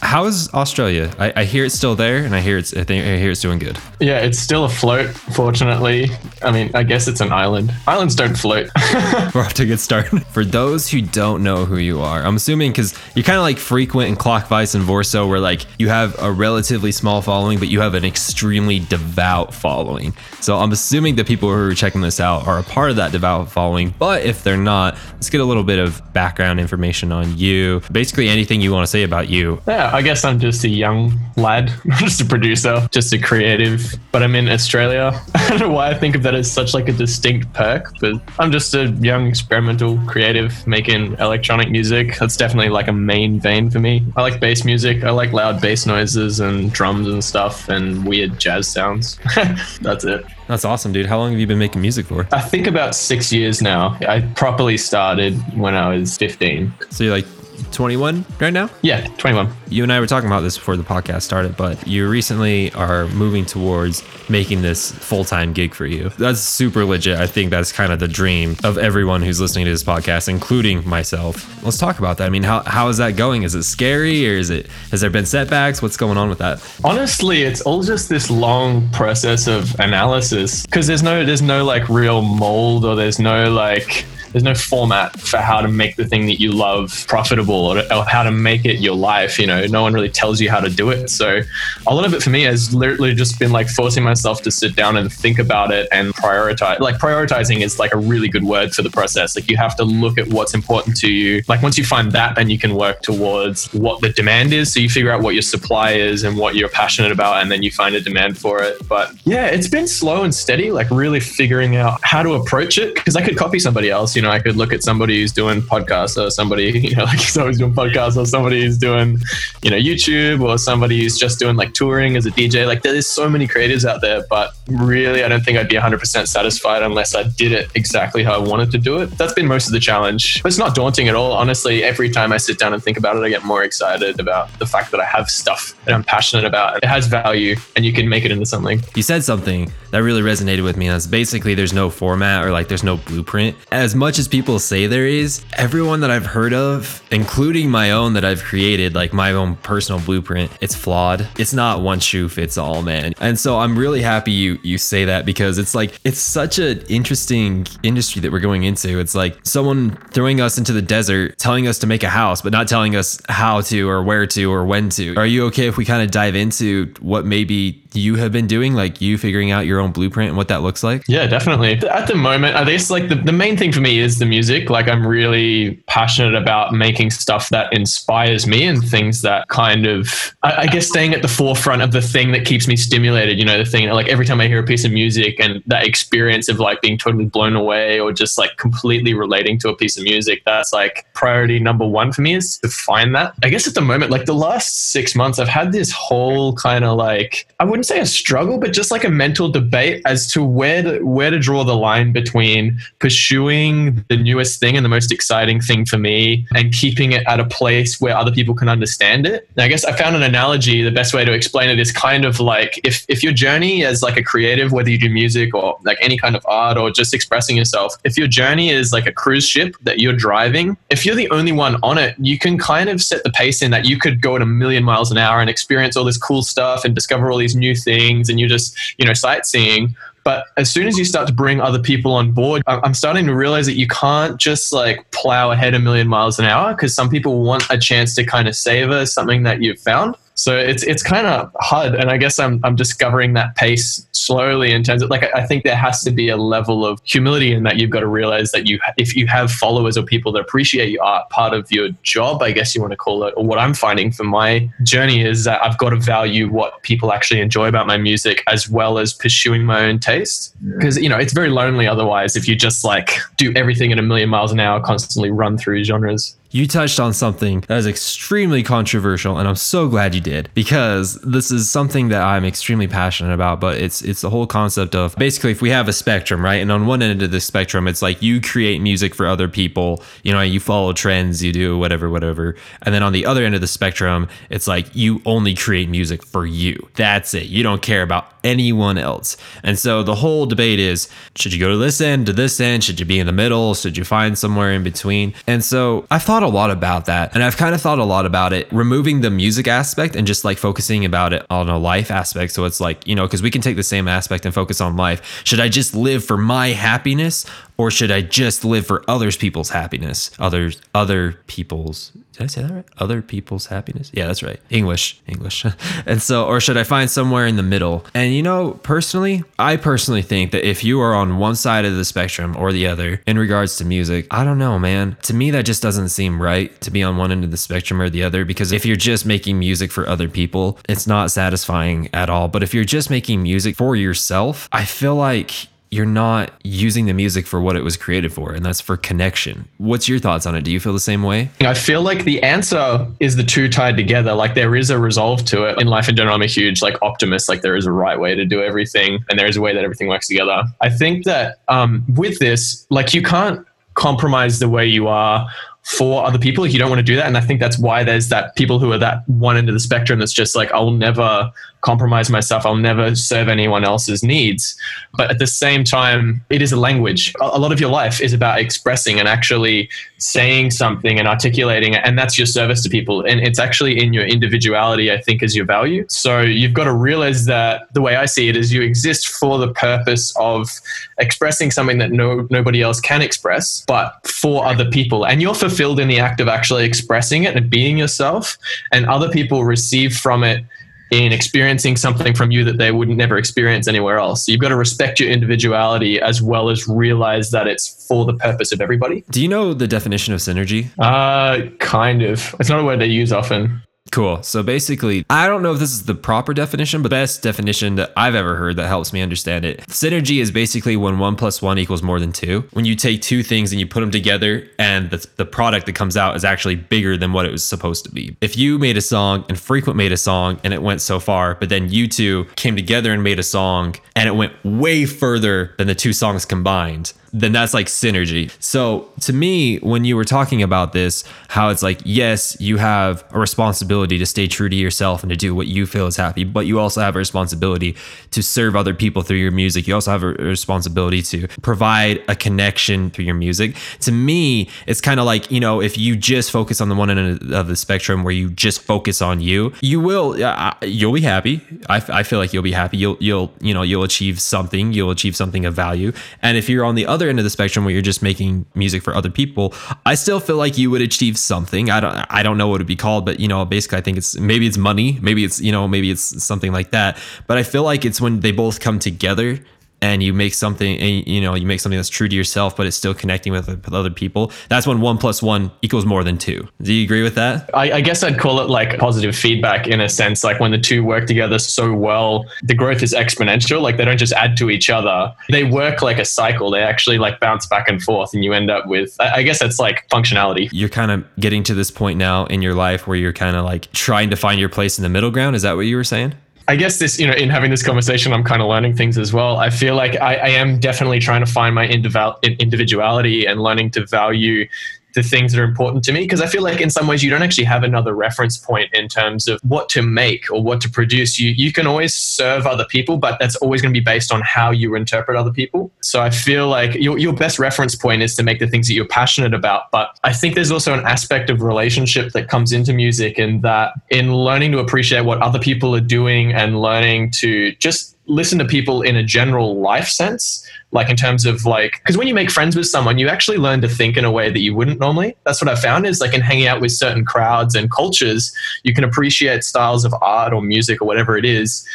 How 0.01 0.25
is 0.25 0.51
Australia? 0.53 1.11
I, 1.19 1.33
I 1.35 1.43
hear 1.43 1.65
it's 1.65 1.75
still 1.75 1.95
there, 1.95 2.17
and 2.23 2.33
I 2.33 2.39
hear 2.39 2.57
it's 2.57 2.73
I 2.75 2.83
think 2.83 3.05
I 3.05 3.17
hear 3.17 3.31
it's 3.31 3.41
doing 3.41 3.59
good. 3.59 3.77
Yeah, 3.99 4.19
it's 4.19 4.39
still 4.39 4.63
afloat, 4.63 5.09
fortunately. 5.09 6.09
I 6.41 6.51
mean, 6.51 6.71
I 6.73 6.83
guess 6.83 7.07
it's 7.07 7.19
an 7.19 7.33
island. 7.33 7.73
Islands 7.85 8.15
don't 8.15 8.37
float. 8.37 8.69
We're 9.35 9.41
off 9.41 9.53
to 9.55 9.63
a 9.63 9.65
good 9.65 9.79
start. 9.79 10.07
For 10.29 10.45
those 10.45 10.89
who 10.89 11.01
don't 11.01 11.43
know 11.43 11.65
who 11.65 11.77
you 11.77 11.99
are, 11.99 12.21
I'm 12.23 12.37
assuming 12.37 12.71
because 12.71 12.97
you're 13.13 13.23
kind 13.23 13.37
of 13.37 13.43
like 13.43 13.57
frequent 13.57 14.09
in 14.09 14.15
Clockvice 14.15 14.73
and 14.73 14.85
Vorso, 14.85 15.27
where 15.27 15.41
like 15.41 15.65
you 15.77 15.89
have 15.89 16.17
a 16.19 16.31
relatively 16.31 16.93
small 16.93 17.21
following, 17.21 17.59
but 17.59 17.67
you 17.67 17.81
have 17.81 17.93
an 17.93 18.05
extremely 18.05 18.79
devout 18.79 19.53
following. 19.53 20.13
So 20.39 20.57
I'm 20.57 20.71
assuming 20.71 21.15
the 21.17 21.25
people 21.25 21.49
who 21.49 21.55
are 21.69 21.75
checking 21.75 21.99
this 22.01 22.21
out 22.21 22.47
are 22.47 22.57
a 22.57 22.63
part 22.63 22.89
of 22.89 22.95
that 22.95 23.11
devout 23.11 23.51
following. 23.51 23.93
But 23.99 24.23
if 24.23 24.43
they're 24.43 24.55
not, 24.57 24.97
let's 25.13 25.29
get 25.29 25.41
a 25.41 25.45
little 25.45 25.65
bit 25.65 25.77
of 25.77 26.01
background 26.13 26.61
information 26.61 27.11
on 27.11 27.37
you. 27.37 27.81
Basically, 27.91 28.29
anything 28.29 28.61
you 28.61 28.71
want 28.71 28.83
to 28.83 28.87
say 28.87 29.03
about 29.03 29.27
you. 29.29 29.61
yeah, 29.67 29.88
I 29.93 30.01
guess 30.01 30.23
I'm 30.23 30.39
just 30.39 30.63
a 30.63 30.69
young 30.69 31.13
lad, 31.35 31.71
just 31.97 32.21
a 32.21 32.25
producer, 32.25 32.87
just 32.91 33.13
a 33.13 33.19
creative. 33.19 33.95
But 34.11 34.23
I'm 34.23 34.35
in 34.35 34.49
Australia. 34.49 35.19
I 35.35 35.49
don't 35.49 35.59
know 35.59 35.69
why 35.69 35.89
I 35.89 35.93
think 35.93 36.15
of 36.15 36.23
that 36.23 36.35
as 36.35 36.51
such 36.51 36.73
like 36.73 36.89
a 36.89 36.93
distinct 36.93 37.51
perk, 37.53 37.93
but 37.99 38.21
I'm 38.39 38.51
just 38.51 38.73
a 38.73 38.87
young 39.01 39.27
experimental 39.27 39.97
creative 40.07 40.65
making 40.67 41.13
electronic 41.19 41.69
music. 41.69 42.17
That's 42.17 42.37
definitely 42.37 42.69
like 42.69 42.87
a 42.87 42.93
main 42.93 43.39
vein 43.39 43.69
for 43.69 43.79
me. 43.79 44.05
I 44.15 44.21
like 44.21 44.39
bass 44.39 44.65
music. 44.65 45.03
I 45.03 45.11
like 45.11 45.33
loud 45.33 45.61
bass 45.61 45.85
noises 45.85 46.39
and 46.39 46.71
drums 46.71 47.07
and 47.07 47.23
stuff 47.23 47.69
and 47.69 48.05
weird 48.05 48.39
jazz 48.39 48.67
sounds. 48.67 49.19
That's 49.81 50.03
it. 50.03 50.25
That's 50.47 50.65
awesome, 50.65 50.91
dude. 50.91 51.05
How 51.05 51.19
long 51.19 51.31
have 51.31 51.39
you 51.39 51.45
been 51.45 51.59
making 51.59 51.81
music 51.81 52.07
for? 52.07 52.27
I 52.31 52.41
think 52.41 52.65
about 52.65 52.95
six 52.95 53.31
years 53.31 53.61
now. 53.61 53.97
I 54.01 54.21
properly 54.35 54.77
started 54.77 55.35
when 55.55 55.75
I 55.75 55.95
was 55.95 56.17
15. 56.17 56.73
So 56.89 57.03
you're 57.03 57.13
like 57.13 57.27
21 57.71 58.25
right 58.39 58.51
now? 58.53 58.69
Yeah, 58.81 59.07
21. 59.17 59.51
You 59.69 59.83
and 59.83 59.91
I 59.91 59.99
were 59.99 60.07
talking 60.07 60.27
about 60.27 60.41
this 60.41 60.57
before 60.57 60.77
the 60.77 60.83
podcast 60.83 61.23
started, 61.23 61.55
but 61.55 61.87
you 61.87 62.09
recently 62.09 62.71
are 62.73 63.07
moving 63.09 63.45
towards 63.45 64.03
making 64.29 64.61
this 64.61 64.91
full 64.91 65.23
time 65.23 65.53
gig 65.53 65.73
for 65.73 65.85
you. 65.85 66.09
That's 66.17 66.39
super 66.39 66.85
legit. 66.85 67.17
I 67.17 67.27
think 67.27 67.51
that's 67.51 67.71
kind 67.71 67.91
of 67.91 67.99
the 67.99 68.07
dream 68.07 68.55
of 68.63 68.77
everyone 68.77 69.21
who's 69.21 69.39
listening 69.39 69.65
to 69.65 69.71
this 69.71 69.83
podcast, 69.83 70.29
including 70.29 70.87
myself. 70.87 71.63
Let's 71.63 71.77
talk 71.77 71.99
about 71.99 72.17
that. 72.17 72.25
I 72.25 72.29
mean, 72.29 72.43
how, 72.43 72.61
how 72.61 72.87
is 72.89 72.97
that 72.97 73.15
going? 73.15 73.43
Is 73.43 73.55
it 73.55 73.63
scary 73.63 74.27
or 74.29 74.37
is 74.37 74.49
it, 74.49 74.67
has 74.91 75.01
there 75.01 75.09
been 75.09 75.25
setbacks? 75.25 75.81
What's 75.81 75.97
going 75.97 76.17
on 76.17 76.29
with 76.29 76.39
that? 76.39 76.63
Honestly, 76.83 77.43
it's 77.43 77.61
all 77.61 77.83
just 77.83 78.09
this 78.09 78.29
long 78.29 78.89
process 78.91 79.47
of 79.47 79.77
analysis 79.79 80.65
because 80.65 80.87
there's 80.87 81.03
no 81.03 81.25
there's 81.25 81.41
no 81.41 81.63
like 81.63 81.87
real 81.89 82.21
mold 82.21 82.85
or 82.85 82.95
there's 82.95 83.19
no 83.19 83.51
like 83.51 84.05
there's 84.31 84.43
no 84.43 84.53
format 84.53 85.19
for 85.19 85.37
how 85.37 85.61
to 85.61 85.67
make 85.67 85.95
the 85.95 86.05
thing 86.05 86.25
that 86.27 86.39
you 86.39 86.51
love 86.51 87.05
profitable 87.07 87.55
or, 87.55 87.79
or, 87.91 88.05
how 88.05 88.23
to 88.23 88.31
make 88.31 88.65
it 88.65 88.79
your 88.79 88.95
life. 88.95 89.39
You 89.39 89.47
know, 89.47 89.65
no 89.65 89.81
one 89.81 89.93
really 89.93 90.09
tells 90.09 90.39
you 90.39 90.49
how 90.49 90.59
to 90.59 90.69
do 90.69 90.89
it. 90.89 91.09
So 91.09 91.41
a 91.87 91.93
lot 91.93 92.05
of 92.05 92.13
it 92.13 92.21
for 92.21 92.29
me 92.29 92.43
has 92.43 92.73
literally 92.73 93.13
just 93.13 93.39
been 93.39 93.51
like 93.51 93.67
forcing 93.69 94.03
myself 94.03 94.41
to 94.43 94.51
sit 94.51 94.75
down 94.75 94.97
and 94.97 95.11
think 95.11 95.39
about 95.39 95.71
it 95.71 95.87
and 95.91 96.13
prioritize. 96.13 96.79
Like 96.79 96.95
prioritizing 96.95 97.61
is 97.61 97.79
like 97.79 97.93
a 97.93 97.97
really 97.97 98.27
good 98.27 98.43
word 98.43 98.73
for 98.73 98.81
the 98.81 98.89
process. 98.89 99.35
Like 99.35 99.49
you 99.49 99.57
have 99.57 99.75
to 99.77 99.83
look 99.83 100.17
at 100.17 100.27
what's 100.27 100.53
important 100.53 100.97
to 100.97 101.11
you. 101.11 101.41
Like 101.47 101.61
once 101.61 101.77
you 101.77 101.83
find 101.83 102.11
that, 102.11 102.35
then 102.35 102.49
you 102.49 102.59
can 102.59 102.75
work 102.75 103.01
towards 103.01 103.71
what 103.73 104.01
the 104.01 104.09
demand 104.09 104.53
is. 104.53 104.73
So 104.73 104.79
you 104.79 104.89
figure 104.89 105.11
out 105.11 105.21
what 105.21 105.33
your 105.33 105.41
supply 105.41 105.91
is 105.91 106.23
and 106.23 106.37
what 106.37 106.55
you're 106.55 106.69
passionate 106.69 107.11
about, 107.11 107.41
and 107.41 107.51
then 107.51 107.63
you 107.63 107.71
find 107.71 107.95
a 107.95 108.01
demand 108.01 108.37
for 108.37 108.61
it. 108.61 108.87
But 108.87 109.13
yeah, 109.25 109.47
it's 109.47 109.67
been 109.67 109.87
slow 109.87 110.23
and 110.23 110.33
steady, 110.33 110.71
like 110.71 110.89
really 110.91 111.19
figuring 111.19 111.75
out 111.75 111.99
how 112.03 112.23
to 112.23 112.33
approach 112.33 112.77
it 112.77 112.95
because 112.95 113.15
I 113.15 113.23
could 113.23 113.37
copy 113.37 113.59
somebody 113.59 113.89
else 113.89 114.15
you 114.19 114.23
know, 114.23 114.31
I 114.31 114.39
could 114.39 114.57
look 114.57 114.73
at 114.73 114.83
somebody 114.83 115.21
who's 115.21 115.31
doing 115.31 115.61
podcasts 115.61 116.21
or 116.21 116.29
somebody, 116.29 116.63
you 116.89 116.93
know, 116.93 117.05
like 117.05 117.19
somebody's 117.19 117.59
doing 117.59 117.73
podcasts 117.73 118.17
or 118.17 118.25
somebody 118.25 118.63
who's 118.63 118.77
doing, 118.77 119.17
you 119.63 119.71
know, 119.71 119.77
YouTube 119.77 120.41
or 120.41 120.57
somebody 120.57 121.01
who's 121.01 121.17
just 121.17 121.39
doing 121.39 121.55
like 121.55 121.73
touring 121.73 122.17
as 122.17 122.25
a 122.25 122.31
DJ. 122.31 122.67
Like 122.67 122.81
there's 122.81 123.07
so 123.07 123.29
many 123.29 123.47
creatives 123.47 123.87
out 123.87 124.01
there, 124.01 124.25
but 124.29 124.51
really, 124.67 125.23
I 125.23 125.29
don't 125.29 125.39
think 125.39 125.57
I'd 125.57 125.69
be 125.69 125.77
100% 125.77 126.27
satisfied 126.27 126.83
unless 126.83 127.15
I 127.15 127.23
did 127.23 127.53
it 127.53 127.69
exactly 127.75 128.21
how 128.21 128.33
I 128.33 128.39
wanted 128.39 128.71
to 128.71 128.77
do 128.77 128.99
it. 128.99 129.05
That's 129.11 129.31
been 129.31 129.47
most 129.47 129.67
of 129.67 129.71
the 129.71 129.79
challenge. 129.79 130.43
But 130.43 130.49
it's 130.49 130.59
not 130.59 130.75
daunting 130.75 131.07
at 131.07 131.15
all. 131.15 131.31
Honestly, 131.31 131.81
every 131.81 132.09
time 132.09 132.33
I 132.33 132.37
sit 132.37 132.59
down 132.59 132.73
and 132.73 132.83
think 132.83 132.97
about 132.97 133.15
it, 133.15 133.23
I 133.23 133.29
get 133.29 133.45
more 133.45 133.63
excited 133.63 134.19
about 134.19 134.51
the 134.59 134.65
fact 134.65 134.91
that 134.91 134.99
I 134.99 135.05
have 135.05 135.29
stuff 135.29 135.73
that 135.85 135.95
I'm 135.95 136.03
passionate 136.03 136.43
about. 136.43 136.83
It 136.83 136.85
has 136.87 137.07
value 137.07 137.55
and 137.77 137.85
you 137.85 137.93
can 137.93 138.09
make 138.09 138.25
it 138.25 138.31
into 138.31 138.45
something. 138.45 138.83
You 138.95 139.01
said 139.03 139.23
something 139.23 139.71
that 139.91 139.99
really 139.99 140.21
resonated 140.21 140.63
with 140.63 140.77
me. 140.77 140.87
And 140.87 140.95
that's 140.95 141.07
basically 141.07 141.55
there's 141.55 141.73
no 141.73 141.89
format 141.89 142.43
or 142.43 142.51
like 142.51 142.67
there's 142.67 142.83
no 142.83 142.97
blueprint. 142.97 143.55
As 143.71 143.95
much 143.95 144.08
as 144.17 144.27
people 144.27 144.59
say 144.59 144.87
there 144.87 145.05
is, 145.05 145.43
everyone 145.53 145.99
that 145.99 146.09
I've 146.09 146.25
heard 146.25 146.53
of, 146.53 147.03
including 147.11 147.69
my 147.69 147.91
own 147.91 148.13
that 148.13 148.25
I've 148.25 148.41
created, 148.41 148.95
like 148.95 149.13
my 149.13 149.33
own 149.33 149.57
personal 149.57 150.01
blueprint, 150.01 150.51
it's 150.61 150.73
flawed. 150.73 151.27
It's 151.37 151.53
not 151.53 151.81
one 151.81 151.99
shoe 151.99 152.29
fits 152.29 152.57
all, 152.57 152.81
man. 152.81 153.13
And 153.19 153.37
so 153.37 153.59
I'm 153.59 153.77
really 153.77 154.01
happy 154.01 154.31
you 154.31 154.57
you 154.63 154.77
say 154.77 155.05
that 155.05 155.25
because 155.25 155.57
it's 155.57 155.75
like 155.75 155.99
it's 156.03 156.19
such 156.19 156.59
an 156.59 156.81
interesting 156.87 157.67
industry 157.83 158.21
that 158.21 158.31
we're 158.31 158.39
going 158.39 158.63
into. 158.63 158.99
It's 158.99 159.15
like 159.15 159.37
someone 159.43 159.91
throwing 160.11 160.41
us 160.41 160.57
into 160.57 160.73
the 160.73 160.81
desert, 160.81 161.37
telling 161.37 161.67
us 161.67 161.77
to 161.79 161.87
make 161.87 162.03
a 162.03 162.09
house, 162.09 162.41
but 162.41 162.51
not 162.51 162.67
telling 162.67 162.95
us 162.95 163.21
how 163.27 163.61
to 163.61 163.89
or 163.89 164.01
where 164.01 164.25
to 164.27 164.51
or 164.51 164.65
when 164.65 164.89
to. 164.91 165.15
Are 165.15 165.27
you 165.27 165.45
okay 165.47 165.67
if 165.67 165.77
we 165.77 165.85
kind 165.85 166.01
of 166.01 166.11
dive 166.11 166.35
into 166.35 166.93
what 167.01 167.25
maybe 167.25 167.83
you 167.93 168.15
have 168.15 168.31
been 168.31 168.47
doing, 168.47 168.73
like 168.73 169.01
you 169.01 169.17
figuring 169.17 169.51
out 169.51 169.65
your 169.65 169.79
own 169.79 169.91
blueprint 169.91 170.29
and 170.29 170.37
what 170.37 170.47
that 170.47 170.61
looks 170.61 170.83
like? 170.83 171.03
Yeah, 171.07 171.27
definitely. 171.27 171.73
At 171.89 172.07
the 172.07 172.15
moment, 172.15 172.55
I 172.55 172.63
guess 172.63 172.89
like 172.89 173.09
the, 173.09 173.15
the 173.15 173.31
main 173.31 173.57
thing 173.57 173.71
for 173.71 173.81
me 173.81 173.98
is 174.01 174.19
the 174.19 174.25
music. 174.25 174.69
Like 174.69 174.87
I'm 174.87 175.05
really 175.05 175.75
passionate 175.87 176.35
about 176.35 176.73
making 176.73 177.11
stuff 177.11 177.49
that 177.49 177.71
inspires 177.73 178.47
me 178.47 178.65
and 178.65 178.83
things 178.83 179.21
that 179.21 179.47
kind 179.49 179.85
of, 179.85 180.35
I, 180.43 180.63
I, 180.63 180.67
guess, 180.67 180.87
staying 180.87 181.13
at 181.13 181.21
the 181.21 181.27
forefront 181.27 181.81
of 181.81 181.91
the 181.91 182.01
thing 182.01 182.31
that 182.31 182.45
keeps 182.45 182.67
me 182.67 182.75
stimulated. 182.75 183.39
You 183.39 183.45
know, 183.45 183.57
the 183.57 183.65
thing 183.65 183.89
like 183.89 184.07
every 184.07 184.25
time 184.25 184.41
I 184.41 184.47
hear 184.47 184.59
a 184.59 184.65
piece 184.65 184.85
of 184.85 184.91
music 184.91 185.39
and 185.39 185.63
that 185.67 185.85
experience 185.85 186.49
of 186.49 186.59
like 186.59 186.81
being 186.81 186.97
totally 186.97 187.25
blown 187.25 187.55
away 187.55 187.99
or 187.99 188.11
just 188.11 188.37
like 188.37 188.57
completely 188.57 189.13
relating 189.13 189.57
to 189.59 189.69
a 189.69 189.75
piece 189.75 189.97
of 189.97 190.03
music, 190.03 190.43
that's 190.45 190.73
like 190.73 191.05
priority 191.13 191.59
number 191.59 191.85
one 191.85 192.11
for 192.11 192.21
me 192.21 192.35
is 192.35 192.57
to 192.59 192.69
find 192.69 193.15
that. 193.15 193.33
I 193.43 193.49
guess 193.49 193.67
at 193.67 193.73
the 193.73 193.81
moment, 193.81 194.11
like 194.11 194.25
the 194.25 194.33
last 194.33 194.91
six 194.91 195.15
months, 195.15 195.39
I've 195.39 195.47
had 195.47 195.71
this 195.71 195.91
whole 195.91 196.53
kind 196.55 196.85
of 196.85 196.97
like, 196.97 197.47
I 197.59 197.65
wouldn't 197.65 197.85
say 197.85 197.99
a 197.99 198.05
struggle, 198.05 198.57
but 198.57 198.73
just 198.73 198.91
like 198.91 199.03
a 199.03 199.09
mental 199.09 199.49
debate 199.49 200.01
as 200.05 200.31
to 200.33 200.43
where 200.43 200.83
to, 200.83 201.03
where 201.03 201.29
to 201.29 201.39
draw 201.39 201.63
the 201.63 201.75
line 201.75 202.11
between 202.11 202.79
pursuing 202.99 203.88
the 204.07 204.17
newest 204.17 204.59
thing 204.59 204.75
and 204.75 204.85
the 204.85 204.89
most 204.89 205.11
exciting 205.11 205.61
thing 205.61 205.85
for 205.85 205.97
me 205.97 206.45
and 206.55 206.73
keeping 206.73 207.11
it 207.11 207.23
at 207.27 207.39
a 207.39 207.45
place 207.45 207.99
where 207.99 208.15
other 208.15 208.31
people 208.31 208.55
can 208.55 208.69
understand 208.69 209.25
it. 209.25 209.47
And 209.55 209.63
I 209.63 209.67
guess 209.67 209.85
I 209.85 209.91
found 209.93 210.15
an 210.15 210.23
analogy. 210.23 210.81
The 210.81 210.91
best 210.91 211.13
way 211.13 211.25
to 211.25 211.33
explain 211.33 211.69
it 211.69 211.79
is 211.79 211.91
kind 211.91 212.25
of 212.25 212.39
like 212.39 212.79
if, 212.83 213.05
if 213.07 213.23
your 213.23 213.33
journey 213.33 213.85
as 213.85 214.01
like 214.01 214.17
a 214.17 214.23
creative, 214.23 214.71
whether 214.71 214.89
you 214.89 214.97
do 214.97 215.09
music 215.09 215.53
or 215.53 215.77
like 215.83 215.97
any 216.01 216.17
kind 216.17 216.35
of 216.35 216.45
art 216.47 216.77
or 216.77 216.91
just 216.91 217.13
expressing 217.13 217.57
yourself, 217.57 217.95
if 218.03 218.17
your 218.17 218.27
journey 218.27 218.69
is 218.69 218.91
like 218.91 219.05
a 219.05 219.11
cruise 219.11 219.47
ship 219.47 219.75
that 219.81 219.99
you're 219.99 220.15
driving, 220.15 220.77
if 220.89 221.05
you're 221.05 221.15
the 221.15 221.29
only 221.29 221.51
one 221.51 221.77
on 221.83 221.97
it, 221.97 222.15
you 222.19 222.37
can 222.37 222.57
kind 222.57 222.89
of 222.89 223.01
set 223.01 223.23
the 223.23 223.31
pace 223.31 223.61
in 223.61 223.71
that 223.71 223.85
you 223.85 223.97
could 223.97 224.21
go 224.21 224.35
at 224.35 224.41
a 224.41 224.45
million 224.45 224.83
miles 224.83 225.11
an 225.11 225.17
hour 225.17 225.39
and 225.39 225.49
experience 225.49 225.95
all 225.95 226.03
this 226.03 226.17
cool 226.17 226.41
stuff 226.41 226.85
and 226.85 226.95
discover 226.95 227.31
all 227.31 227.37
these 227.37 227.55
new 227.55 227.75
things 227.75 228.29
and 228.29 228.39
you're 228.39 228.49
just, 228.49 228.77
you 228.97 229.05
know, 229.05 229.13
sightseeing. 229.13 229.95
But 230.23 230.45
as 230.57 230.71
soon 230.71 230.87
as 230.87 230.97
you 230.97 231.05
start 231.05 231.27
to 231.27 231.33
bring 231.33 231.61
other 231.61 231.79
people 231.79 232.13
on 232.13 232.31
board, 232.31 232.61
I'm 232.67 232.93
starting 232.93 233.25
to 233.27 233.35
realize 233.35 233.65
that 233.65 233.75
you 233.75 233.87
can't 233.87 234.37
just 234.39 234.73
like 234.73 235.09
plow 235.11 235.51
ahead 235.51 235.73
a 235.73 235.79
million 235.79 236.07
miles 236.07 236.39
an 236.39 236.45
hour 236.45 236.73
because 236.73 236.93
some 236.93 237.09
people 237.09 237.43
want 237.43 237.63
a 237.69 237.77
chance 237.77 238.15
to 238.15 238.23
kind 238.23 238.47
of 238.47 238.55
savor 238.55 239.05
something 239.05 239.43
that 239.43 239.61
you've 239.61 239.79
found. 239.79 240.15
So 240.39 240.57
it's 240.57 240.83
it's 240.83 241.03
kind 241.03 241.27
of 241.27 241.51
hard, 241.59 241.95
and 241.95 242.09
I 242.09 242.15
guess 242.15 242.39
I'm 242.39 242.61
I'm 242.63 242.77
discovering 242.77 243.33
that 243.33 243.57
pace 243.57 244.07
slowly 244.13 244.71
in 244.71 244.83
terms 244.83 245.01
of 245.01 245.09
like 245.09 245.23
I 245.35 245.45
think 245.45 245.65
there 245.65 245.75
has 245.75 246.01
to 246.05 246.11
be 246.11 246.29
a 246.29 246.37
level 246.37 246.85
of 246.85 247.01
humility 247.03 247.51
in 247.51 247.63
that 247.63 247.75
you've 247.75 247.89
got 247.89 247.99
to 247.99 248.07
realize 248.07 248.53
that 248.53 248.65
you 248.69 248.79
if 248.95 249.17
you 249.17 249.27
have 249.27 249.51
followers 249.51 249.97
or 249.97 250.03
people 250.03 250.31
that 250.31 250.39
appreciate 250.39 250.91
your 250.91 251.03
art, 251.03 251.29
part 251.29 251.53
of 251.53 251.69
your 251.69 251.89
job, 252.03 252.41
I 252.41 252.53
guess 252.53 252.73
you 252.73 252.79
want 252.79 252.91
to 252.91 252.97
call 252.97 253.25
it, 253.25 253.33
or 253.35 253.43
what 253.43 253.59
I'm 253.59 253.73
finding 253.73 254.13
for 254.13 254.23
my 254.23 254.71
journey 254.83 255.25
is 255.25 255.43
that 255.43 255.61
I've 255.61 255.77
got 255.77 255.89
to 255.89 255.97
value 255.97 256.49
what 256.49 256.81
people 256.83 257.11
actually 257.11 257.41
enjoy 257.41 257.67
about 257.67 257.85
my 257.85 257.97
music 257.97 258.41
as 258.47 258.69
well 258.69 258.97
as 258.97 259.13
pursuing 259.13 259.65
my 259.65 259.87
own 259.87 259.99
taste. 259.99 260.55
Because 260.77 260.97
you 260.97 261.09
know 261.09 261.17
it's 261.17 261.33
very 261.33 261.49
lonely 261.49 261.85
otherwise 261.85 262.37
if 262.37 262.47
you 262.47 262.55
just 262.55 262.85
like 262.85 263.17
do 263.35 263.51
everything 263.57 263.91
at 263.91 263.99
a 263.99 264.03
million 264.03 264.29
miles 264.29 264.53
an 264.53 264.61
hour, 264.61 264.79
constantly 264.79 265.31
run 265.31 265.57
through 265.57 265.83
genres 265.83 266.38
you 266.51 266.67
touched 266.67 266.99
on 266.99 267.13
something 267.13 267.61
that 267.67 267.77
is 267.77 267.85
extremely 267.85 268.63
controversial 268.63 269.37
and 269.37 269.47
I'm 269.47 269.55
so 269.55 269.87
glad 269.87 270.15
you 270.15 270.21
did 270.21 270.49
because 270.53 271.15
this 271.21 271.51
is 271.51 271.69
something 271.69 272.09
that 272.09 272.23
I'm 272.23 272.43
extremely 272.43 272.87
passionate 272.87 273.33
about 273.33 273.59
but 273.59 273.77
it's 273.77 274.01
it's 274.01 274.21
the 274.21 274.29
whole 274.29 274.47
concept 274.47 274.95
of 274.95 275.15
basically 275.15 275.51
if 275.51 275.61
we 275.61 275.69
have 275.69 275.87
a 275.87 275.93
spectrum 275.93 276.43
right? 276.43 276.55
And 276.55 276.71
on 276.71 276.87
one 276.87 277.01
end 277.01 277.21
of 277.21 277.31
the 277.31 277.39
spectrum 277.39 277.87
it's 277.87 278.01
like 278.01 278.21
you 278.21 278.41
create 278.41 278.81
music 278.81 279.13
for 279.13 279.27
other 279.27 279.47
people 279.47 280.03
you 280.23 280.33
know 280.33 280.41
you 280.41 280.59
follow 280.59 280.93
trends 280.93 281.43
you 281.43 281.53
do 281.53 281.77
whatever 281.77 282.09
whatever. 282.09 282.55
And 282.81 282.95
then 282.95 283.03
on 283.03 283.13
the 283.13 283.25
other 283.25 283.43
end 283.43 283.55
of 283.55 283.61
the 283.61 283.67
spectrum 283.67 284.27
it's 284.49 284.67
like 284.67 284.95
you 284.95 285.21
only 285.25 285.53
create 285.53 285.89
music 285.89 286.25
for 286.25 286.45
you. 286.45 286.89
That's 286.95 287.33
it. 287.33 287.45
You 287.45 287.61
don't 287.61 287.81
care 287.81 288.01
about 288.01 288.33
anyone 288.43 288.97
else. 288.97 289.37
And 289.63 289.77
so 289.77 290.03
the 290.03 290.15
whole 290.15 290.45
debate 290.45 290.79
is 290.79 291.09
should 291.35 291.53
you 291.53 291.59
go 291.59 291.69
to 291.69 291.77
this 291.77 292.01
end 292.01 292.25
to 292.25 292.33
this 292.33 292.59
end? 292.59 292.83
Should 292.83 292.99
you 292.99 293.05
be 293.05 293.19
in 293.19 293.27
the 293.27 293.33
middle? 293.33 293.75
Should 293.75 293.97
you 293.97 294.03
find 294.03 294.37
somewhere 294.37 294.71
in 294.71 294.83
between? 294.83 295.33
And 295.45 295.63
so 295.63 296.05
I 296.09 296.19
thought 296.19 296.38
thought 296.39 296.47
a 296.47 296.55
lot 296.55 296.71
about 296.71 297.05
that. 297.05 297.33
And 297.33 297.43
I've 297.43 297.57
kind 297.57 297.75
of 297.75 297.81
thought 297.81 297.99
a 297.99 298.05
lot 298.05 298.25
about 298.25 298.53
it, 298.53 298.71
removing 298.71 299.19
the 299.19 299.29
music 299.29 299.67
aspect 299.67 300.15
and 300.15 300.25
just 300.25 300.45
like 300.45 300.57
focusing 300.57 301.03
about 301.03 301.33
it 301.33 301.45
on 301.49 301.67
a 301.67 301.77
life 301.77 302.11
aspect. 302.11 302.53
So 302.53 302.63
it's 302.63 302.79
like, 302.79 303.05
you 303.05 303.13
know, 303.13 303.25
because 303.25 303.41
we 303.41 303.51
can 303.51 303.61
take 303.61 303.75
the 303.75 303.83
same 303.83 304.07
aspect 304.07 304.45
and 304.45 304.55
focus 304.55 304.79
on 304.79 304.95
life. 304.95 305.41
Should 305.43 305.59
I 305.59 305.67
just 305.67 305.93
live 305.93 306.23
for 306.23 306.37
my 306.37 306.69
happiness 306.69 307.45
or 307.79 307.89
should 307.89 308.11
I 308.11 308.21
just 308.21 308.65
live 308.65 308.85
for 308.85 309.03
others 309.07 309.37
people's 309.37 309.69
happiness? 309.69 310.31
Others 310.37 310.81
other 310.93 311.39
people's 311.47 312.11
did 312.33 312.43
I 312.43 312.47
say 312.47 312.61
that 312.61 312.71
right? 312.71 312.85
Other 312.97 313.21
people's 313.21 313.65
happiness? 313.65 314.11
Yeah, 314.13 314.27
that's 314.27 314.43
right. 314.43 314.59
English, 314.69 315.19
English. 315.27 315.65
and 316.05 316.21
so 316.21 316.45
or 316.45 316.59
should 316.59 316.77
I 316.77 316.83
find 316.83 317.09
somewhere 317.09 317.47
in 317.47 317.55
the 317.55 317.63
middle? 317.63 318.05
And 318.13 318.35
you 318.35 318.43
know, 318.43 318.79
personally, 318.83 319.43
I 319.57 319.77
personally 319.77 320.21
think 320.21 320.51
that 320.51 320.67
if 320.67 320.83
you 320.83 320.99
are 320.99 321.13
on 321.13 321.37
one 321.37 321.55
side 321.55 321.85
of 321.85 321.95
the 321.95 322.03
spectrum 322.03 322.55
or 322.57 322.73
the 322.73 322.85
other 322.85 323.21
in 323.25 323.39
regards 323.39 323.77
to 323.77 323.85
music, 323.85 324.27
I 324.29 324.43
don't 324.43 324.59
know, 324.59 324.77
man. 324.77 325.15
To 325.23 325.33
me 325.33 325.49
that 325.51 325.65
just 325.65 325.81
doesn't 325.81 326.09
seem 326.09 326.41
right 326.41 326.79
to 326.81 326.91
be 326.91 327.01
on 327.01 327.15
one 327.15 327.31
end 327.31 327.45
of 327.45 327.51
the 327.51 327.57
spectrum 327.57 328.01
or 328.01 328.09
the 328.09 328.23
other 328.23 328.43
because 328.43 328.73
if 328.73 328.85
you're 328.85 328.97
just 328.97 329.25
making 329.25 329.57
music 329.57 329.89
for 329.89 330.05
other 330.05 330.27
people, 330.27 330.79
it's 330.89 331.07
not 331.07 331.31
satisfying 331.31 332.09
at 332.13 332.29
all. 332.29 332.49
But 332.49 332.61
if 332.61 332.73
you're 332.73 332.83
just 332.83 333.09
making 333.09 333.41
music 333.41 333.77
for 333.77 333.95
yourself, 333.95 334.67
I 334.73 334.83
feel 334.83 335.15
like 335.15 335.68
you're 335.91 336.05
not 336.05 336.51
using 336.63 337.07
the 337.07 337.13
music 337.13 337.47
for 337.47 337.59
what 337.59 337.75
it 337.75 337.83
was 337.83 337.97
created 337.97 338.31
for, 338.31 338.53
and 338.53 338.63
that's 338.63 338.79
for 338.79 338.95
connection. 338.95 339.67
What's 339.77 340.07
your 340.07 340.19
thoughts 340.19 340.45
on 340.45 340.55
it? 340.55 340.63
Do 340.63 340.71
you 340.71 340.79
feel 340.79 340.93
the 340.93 340.99
same 340.99 341.23
way? 341.23 341.49
I 341.61 341.73
feel 341.73 342.01
like 342.01 342.25
the 342.25 342.41
answer 342.43 343.07
is 343.19 343.35
the 343.35 343.43
two 343.43 343.67
tied 343.69 343.97
together. 343.97 344.33
Like 344.33 344.53
there 344.53 344.75
is 344.75 344.91
a 344.91 344.99
resolve 344.99 345.43
to 345.45 345.63
it. 345.65 345.81
In 345.81 345.87
life 345.87 346.07
in 346.07 346.15
general, 346.15 346.35
I'm 346.35 346.41
a 346.43 346.47
huge 346.47 346.81
like 346.81 347.01
optimist. 347.01 347.49
Like 347.49 347.61
there 347.61 347.75
is 347.75 347.87
a 347.87 347.91
right 347.91 348.19
way 348.19 348.35
to 348.35 348.45
do 348.45 348.61
everything, 348.61 349.23
and 349.29 349.39
there 349.39 349.47
is 349.47 349.57
a 349.57 349.61
way 349.61 349.73
that 349.73 349.83
everything 349.83 350.07
works 350.07 350.27
together. 350.27 350.63
I 350.81 350.89
think 350.89 351.25
that 351.25 351.61
um, 351.67 352.05
with 352.15 352.37
this, 352.39 352.85
like 352.89 353.13
you 353.13 353.23
can't 353.23 353.65
compromise 353.95 354.59
the 354.59 354.69
way 354.69 354.85
you 354.85 355.07
are 355.07 355.49
for 355.83 356.23
other 356.23 356.37
people. 356.37 356.67
You 356.67 356.77
don't 356.77 356.89
want 356.89 356.99
to 356.99 357.03
do 357.03 357.15
that. 357.15 357.25
And 357.25 357.35
I 357.35 357.41
think 357.41 357.59
that's 357.59 357.79
why 357.79 358.03
there's 358.03 358.29
that 358.29 358.55
people 358.55 358.77
who 358.77 358.91
are 358.91 358.97
that 358.99 359.27
one 359.27 359.57
end 359.57 359.69
of 359.69 359.73
the 359.73 359.79
spectrum 359.79 360.19
that's 360.19 360.31
just 360.31 360.55
like, 360.55 360.71
I'll 360.71 360.91
never 360.91 361.51
compromise 361.81 362.29
myself. 362.29 362.65
I'll 362.65 362.75
never 362.75 363.15
serve 363.15 363.47
anyone 363.47 363.83
else's 363.83 364.23
needs. 364.23 364.77
But 365.15 365.31
at 365.31 365.39
the 365.39 365.47
same 365.47 365.83
time, 365.83 366.43
it 366.49 366.61
is 366.61 366.71
a 366.71 366.77
language. 366.77 367.33
A 367.39 367.59
lot 367.59 367.71
of 367.71 367.79
your 367.79 367.89
life 367.89 368.21
is 368.21 368.33
about 368.33 368.59
expressing 368.59 369.19
and 369.19 369.27
actually 369.27 369.89
saying 370.17 370.71
something 370.71 371.17
and 371.17 371.27
articulating 371.27 371.93
it. 371.93 372.01
And 372.03 372.17
that's 372.17 372.37
your 372.37 372.47
service 372.47 372.83
to 372.83 372.89
people. 372.89 373.21
And 373.21 373.39
it's 373.39 373.59
actually 373.59 374.01
in 374.01 374.13
your 374.13 374.25
individuality, 374.25 375.11
I 375.11 375.21
think, 375.21 375.41
is 375.41 375.55
your 375.55 375.65
value. 375.65 376.05
So 376.09 376.41
you've 376.41 376.73
got 376.73 376.85
to 376.85 376.93
realize 376.93 377.45
that 377.45 377.93
the 377.93 378.01
way 378.01 378.17
I 378.17 378.25
see 378.25 378.49
it 378.49 378.57
is 378.57 378.73
you 378.73 378.81
exist 378.81 379.29
for 379.29 379.57
the 379.57 379.71
purpose 379.73 380.33
of 380.37 380.69
expressing 381.17 381.71
something 381.71 381.97
that 381.99 382.11
no 382.11 382.47
nobody 382.49 382.81
else 382.81 382.99
can 382.99 383.21
express, 383.21 383.83
but 383.87 384.25
for 384.27 384.65
other 384.65 384.89
people. 384.89 385.25
And 385.25 385.41
you're 385.41 385.55
fulfilled 385.55 385.99
in 385.99 386.07
the 386.07 386.19
act 386.19 386.41
of 386.41 386.47
actually 386.47 386.85
expressing 386.85 387.43
it 387.43 387.55
and 387.55 387.69
being 387.69 387.97
yourself. 387.97 388.57
And 388.91 389.05
other 389.05 389.29
people 389.29 389.63
receive 389.63 390.15
from 390.15 390.43
it 390.43 390.63
in 391.11 391.31
experiencing 391.31 391.97
something 391.97 392.33
from 392.35 392.51
you 392.51 392.63
that 392.63 392.77
they 392.77 392.91
would 392.91 393.09
never 393.09 393.37
experience 393.37 393.87
anywhere 393.87 394.19
else. 394.19 394.45
So 394.45 394.51
you've 394.51 394.61
got 394.61 394.69
to 394.69 394.75
respect 394.75 395.19
your 395.19 395.29
individuality 395.29 396.21
as 396.21 396.41
well 396.41 396.69
as 396.69 396.87
realize 396.87 397.51
that 397.51 397.67
it's 397.67 398.05
for 398.07 398.25
the 398.25 398.33
purpose 398.33 398.71
of 398.71 398.81
everybody. 398.81 399.23
Do 399.29 399.41
you 399.41 399.47
know 399.47 399.73
the 399.73 399.87
definition 399.87 400.33
of 400.33 400.39
synergy? 400.39 400.89
Uh, 400.99 401.69
kind 401.79 402.21
of. 402.21 402.55
It's 402.59 402.69
not 402.69 402.79
a 402.79 402.83
word 402.83 402.99
they 402.99 403.07
use 403.07 403.31
often. 403.31 403.81
Cool. 404.11 404.41
So 404.43 404.63
basically, 404.63 405.25
I 405.29 405.47
don't 405.47 405.61
know 405.61 405.73
if 405.73 405.79
this 405.79 405.91
is 405.91 406.05
the 406.05 406.15
proper 406.15 406.53
definition, 406.53 407.01
but 407.01 407.11
best 407.11 407.41
definition 407.41 407.95
that 407.95 408.11
I've 408.15 408.35
ever 408.35 408.55
heard 408.55 408.75
that 408.77 408.87
helps 408.87 409.13
me 409.13 409.21
understand 409.21 409.65
it. 409.65 409.79
Synergy 409.87 410.41
is 410.41 410.51
basically 410.51 410.95
when 410.97 411.19
one 411.19 411.35
plus 411.35 411.61
one 411.61 411.77
equals 411.77 412.01
more 412.01 412.19
than 412.19 412.31
two. 412.31 412.65
When 412.71 412.85
you 412.85 412.95
take 412.95 413.21
two 413.21 413.43
things 413.43 413.71
and 413.71 413.79
you 413.79 413.87
put 413.87 414.01
them 414.01 414.11
together, 414.11 414.67
and 414.77 415.09
the, 415.09 415.27
the 415.37 415.45
product 415.45 415.85
that 415.85 415.93
comes 415.93 416.17
out 416.17 416.35
is 416.35 416.45
actually 416.45 416.75
bigger 416.75 417.17
than 417.17 417.33
what 417.33 417.45
it 417.45 417.51
was 417.51 417.63
supposed 417.63 418.05
to 418.05 418.11
be. 418.11 418.35
If 418.41 418.57
you 418.57 418.79
made 418.79 418.97
a 418.97 419.01
song 419.01 419.45
and 419.49 419.59
Frequent 419.59 419.97
made 419.97 420.11
a 420.11 420.17
song 420.17 420.59
and 420.63 420.73
it 420.73 420.81
went 420.81 421.01
so 421.01 421.19
far, 421.19 421.55
but 421.55 421.69
then 421.69 421.89
you 421.89 422.07
two 422.07 422.45
came 422.55 422.75
together 422.75 423.11
and 423.11 423.23
made 423.23 423.39
a 423.39 423.43
song 423.43 423.95
and 424.15 424.27
it 424.27 424.35
went 424.35 424.53
way 424.63 425.05
further 425.05 425.73
than 425.77 425.87
the 425.87 425.95
two 425.95 426.13
songs 426.13 426.45
combined, 426.45 427.13
then 427.33 427.51
that's 427.51 427.73
like 427.73 427.87
synergy. 427.87 428.51
So 428.59 429.09
to 429.21 429.33
me, 429.33 429.77
when 429.79 430.05
you 430.05 430.15
were 430.15 430.25
talking 430.25 430.63
about 430.63 430.93
this, 430.93 431.23
how 431.49 431.69
it's 431.69 431.83
like, 431.83 431.99
yes, 432.03 432.59
you 432.59 432.77
have 432.77 433.23
a 433.31 433.39
responsibility 433.39 434.17
to 434.17 434.25
stay 434.25 434.47
true 434.47 434.69
to 434.69 434.75
yourself 434.75 435.23
and 435.23 435.29
to 435.29 435.35
do 435.35 435.53
what 435.53 435.67
you 435.67 435.85
feel 435.85 436.07
is 436.07 436.15
happy, 436.15 436.43
but 436.43 436.65
you 436.65 436.79
also 436.79 437.01
have 437.01 437.15
a 437.15 437.19
responsibility 437.19 437.95
to 438.31 438.41
serve 438.41 438.75
other 438.75 438.93
people 438.93 439.21
through 439.21 439.37
your 439.37 439.51
music. 439.51 439.87
You 439.87 439.95
also 439.95 440.11
have 440.11 440.23
a 440.23 440.33
responsibility 440.33 441.21
to 441.23 441.47
provide 441.61 442.23
a 442.27 442.35
connection 442.35 443.09
through 443.09 443.25
your 443.25 443.35
music. 443.35 443.75
To 444.01 444.11
me, 444.11 444.69
it's 444.87 445.01
kind 445.01 445.19
of 445.19 445.25
like, 445.25 445.51
you 445.51 445.59
know, 445.59 445.81
if 445.81 445.97
you 445.97 446.15
just 446.15 446.51
focus 446.51 446.81
on 446.81 446.89
the 446.89 446.95
one 446.95 447.09
end 447.09 447.53
of 447.53 447.67
the 447.67 447.75
spectrum 447.75 448.23
where 448.23 448.33
you 448.33 448.49
just 448.49 448.81
focus 448.81 449.21
on 449.21 449.41
you, 449.41 449.73
you 449.81 449.99
will, 449.99 450.43
uh, 450.43 450.73
you'll 450.81 451.13
be 451.13 451.21
happy. 451.21 451.61
I, 451.89 451.97
I 452.09 452.23
feel 452.23 452.39
like 452.39 452.53
you'll 452.53 452.63
be 452.63 452.71
happy. 452.71 452.97
You'll, 452.97 453.17
you'll, 453.19 453.51
you 453.59 453.73
know, 453.73 453.81
you'll 453.81 454.03
achieve 454.03 454.39
something, 454.39 454.93
you'll 454.93 455.11
achieve 455.11 455.35
something 455.35 455.65
of 455.65 455.73
value. 455.73 456.11
And 456.41 456.57
if 456.57 456.69
you're 456.69 456.85
on 456.85 456.95
the 456.95 457.05
other 457.05 457.18
other 457.19 457.29
end 457.29 457.37
of 457.37 457.43
the 457.43 457.49
spectrum 457.49 457.83
where 457.83 457.93
you're 457.93 458.01
just 458.01 458.21
making 458.21 458.65
music 458.75 459.03
for 459.03 459.13
other 459.13 459.29
people, 459.29 459.73
I 460.05 460.15
still 460.15 460.39
feel 460.39 460.55
like 460.55 460.77
you 460.77 460.89
would 460.89 461.01
achieve 461.01 461.37
something. 461.37 461.89
I 461.89 461.99
don't 461.99 462.15
I 462.29 462.43
don't 462.43 462.57
know 462.57 462.69
what 462.69 462.75
it'd 462.75 462.87
be 462.87 462.95
called, 462.95 463.25
but 463.25 463.41
you 463.41 463.47
know, 463.49 463.65
basically 463.65 463.97
I 463.97 464.01
think 464.01 464.17
it's 464.17 464.39
maybe 464.39 464.65
it's 464.65 464.77
money, 464.77 465.19
maybe 465.21 465.43
it's 465.43 465.59
you 465.59 465.73
know, 465.73 465.85
maybe 465.85 466.09
it's 466.09 466.41
something 466.41 466.71
like 466.71 466.91
that. 466.91 467.17
But 467.45 467.57
I 467.57 467.63
feel 467.63 467.83
like 467.83 468.05
it's 468.05 468.21
when 468.21 468.39
they 468.39 468.53
both 468.53 468.79
come 468.79 468.99
together 468.99 469.59
and 470.01 470.23
you 470.23 470.33
make 470.33 470.53
something 470.53 470.97
and 470.99 471.27
you 471.27 471.41
know 471.41 471.55
you 471.55 471.65
make 471.65 471.79
something 471.79 471.97
that's 471.97 472.09
true 472.09 472.27
to 472.27 472.35
yourself 472.35 472.75
but 472.75 472.85
it's 472.85 472.95
still 472.95 473.13
connecting 473.13 473.51
with, 473.51 473.67
with 473.67 473.93
other 473.93 474.09
people 474.09 474.51
that's 474.69 474.87
when 474.87 475.01
one 475.01 475.17
plus 475.17 475.41
one 475.41 475.71
equals 475.81 476.05
more 476.05 476.23
than 476.23 476.37
two. 476.37 476.67
Do 476.81 476.93
you 476.93 477.03
agree 477.03 477.23
with 477.23 477.35
that? 477.35 477.69
I, 477.73 477.91
I, 477.93 478.01
guess 478.01 478.23
i'd 478.23 478.39
call 478.39 478.59
it 478.59 478.69
like 478.69 478.97
positive 478.97 479.35
feedback 479.35 479.87
in 479.87 480.01
a 480.01 480.09
sense 480.09 480.43
like 480.43 480.59
when 480.59 480.71
the 480.71 480.77
two 480.77 481.03
work 481.03 481.27
together 481.27 481.59
so 481.59 481.93
well 481.93 482.45
the 482.63 482.73
growth 482.73 483.03
is 483.03 483.13
exponential 483.13 483.81
like 483.81 483.97
they 483.97 484.05
don't 484.05 484.17
just 484.17 484.33
add 484.33 484.57
to 484.57 484.69
each 484.69 484.89
other. 484.89 485.33
They 485.49 485.63
work 485.63 486.01
like 486.01 486.19
a 486.19 486.25
cycle. 486.25 486.71
They 486.71 486.81
actually 486.81 487.17
like 487.17 487.39
bounce 487.39 487.65
back 487.65 487.87
and 487.89 488.01
forth 488.01 488.33
and 488.33 488.43
you 488.43 488.53
end 488.53 488.69
up 488.69 488.87
with 488.87 489.15
i, 489.19 489.37
I 489.37 489.43
guess 489.43 489.61
it's 489.61 489.79
like 489.79 490.07
functionality. 490.09 490.69
You're 490.71 490.89
kind 490.89 491.11
of 491.11 491.25
getting 491.39 491.63
to 491.63 491.73
this 491.73 491.91
point 491.91 492.17
now 492.17 492.45
in 492.45 492.61
your 492.61 492.73
life 492.73 493.07
where 493.07 493.17
you're 493.17 493.33
kind 493.33 493.55
of 493.55 493.65
like 493.65 493.91
trying 493.91 494.29
to 494.29 494.35
find 494.35 494.59
your 494.59 494.69
place 494.69 494.97
in 494.97 495.03
the 495.03 495.09
middle 495.09 495.31
ground? 495.31 495.55
Is 495.55 495.63
that 495.63 495.75
what 495.75 495.81
you 495.81 495.95
were 495.95 496.03
saying 496.03 496.33
I 496.69 496.75
guess 496.75 496.99
this, 496.99 497.19
you 497.19 497.25
know, 497.25 497.33
in 497.33 497.49
having 497.49 497.71
this 497.71 497.81
conversation, 497.81 498.31
I'm 498.31 498.43
kind 498.43 498.61
of 498.61 498.67
learning 498.67 498.95
things 498.95 499.17
as 499.17 499.33
well. 499.33 499.57
I 499.57 499.71
feel 499.71 499.95
like 499.95 500.15
I, 500.17 500.35
I 500.35 500.49
am 500.49 500.79
definitely 500.79 501.17
trying 501.17 501.43
to 501.43 501.51
find 501.51 501.73
my 501.73 501.87
individuality 501.87 503.47
and 503.47 503.63
learning 503.63 503.89
to 503.91 504.05
value 504.05 504.69
the 505.13 505.23
things 505.23 505.53
that 505.53 505.61
are 505.61 505.65
important 505.65 506.03
to 506.03 506.11
me 506.11 506.21
because 506.21 506.41
I 506.41 506.47
feel 506.47 506.61
like 506.61 506.81
in 506.81 506.89
some 506.89 507.07
ways 507.07 507.23
you 507.23 507.29
don't 507.29 507.41
actually 507.41 507.65
have 507.65 507.83
another 507.83 508.13
reference 508.13 508.57
point 508.57 508.89
in 508.93 509.07
terms 509.07 509.47
of 509.47 509.59
what 509.61 509.89
to 509.89 510.01
make 510.01 510.51
or 510.51 510.61
what 510.61 510.81
to 510.81 510.89
produce. 510.89 511.39
You 511.39 511.49
you 511.51 511.71
can 511.71 511.87
always 511.87 512.13
serve 512.13 512.67
other 512.67 512.85
people, 512.85 513.17
but 513.17 513.39
that's 513.39 513.55
always 513.57 513.81
going 513.81 513.93
to 513.93 513.99
be 513.99 514.03
based 514.03 514.31
on 514.31 514.41
how 514.41 514.71
you 514.71 514.95
interpret 514.95 515.37
other 515.37 515.51
people. 515.51 515.91
So 516.01 516.21
I 516.21 516.29
feel 516.29 516.67
like 516.67 516.95
your 516.95 517.17
your 517.17 517.33
best 517.33 517.59
reference 517.59 517.95
point 517.95 518.21
is 518.21 518.35
to 518.35 518.43
make 518.43 518.59
the 518.59 518.67
things 518.67 518.87
that 518.87 518.93
you're 518.93 519.07
passionate 519.07 519.53
about. 519.53 519.91
But 519.91 520.17
I 520.23 520.33
think 520.33 520.55
there's 520.55 520.71
also 520.71 520.93
an 520.93 521.05
aspect 521.05 521.49
of 521.49 521.61
relationship 521.61 522.33
that 522.33 522.47
comes 522.47 522.71
into 522.71 522.93
music 522.93 523.37
and 523.37 523.61
that 523.63 523.93
in 524.09 524.33
learning 524.33 524.71
to 524.73 524.79
appreciate 524.79 525.21
what 525.21 525.41
other 525.41 525.59
people 525.59 525.95
are 525.95 526.01
doing 526.01 526.53
and 526.53 526.81
learning 526.81 527.31
to 527.31 527.71
just 527.73 528.15
listen 528.29 528.59
to 528.59 528.65
people 528.65 529.01
in 529.01 529.15
a 529.15 529.23
general 529.23 529.81
life 529.81 530.07
sense 530.07 530.65
like 530.91 531.09
in 531.09 531.15
terms 531.15 531.45
of 531.45 531.65
like 531.65 531.93
because 532.01 532.17
when 532.17 532.27
you 532.27 532.33
make 532.33 532.49
friends 532.51 532.75
with 532.75 532.85
someone 532.85 533.17
you 533.17 533.27
actually 533.27 533.57
learn 533.57 533.81
to 533.81 533.89
think 533.89 534.17
in 534.17 534.23
a 534.23 534.31
way 534.31 534.49
that 534.51 534.59
you 534.59 534.73
wouldn't 534.75 534.99
normally. 534.99 535.35
That's 535.45 535.61
what 535.61 535.69
i 535.69 535.75
found 535.75 536.05
is 536.05 536.21
like 536.21 536.33
in 536.33 536.41
hanging 536.41 536.67
out 536.67 536.79
with 536.79 536.91
certain 536.91 537.25
crowds 537.25 537.75
and 537.75 537.91
cultures 537.91 538.53
you 538.83 538.93
can 538.93 539.03
appreciate 539.03 539.63
styles 539.63 540.05
of 540.05 540.13
art 540.21 540.53
or 540.53 540.61
music 540.61 541.01
or 541.01 541.05
whatever 541.05 541.37
it 541.37 541.45
is 541.45 541.87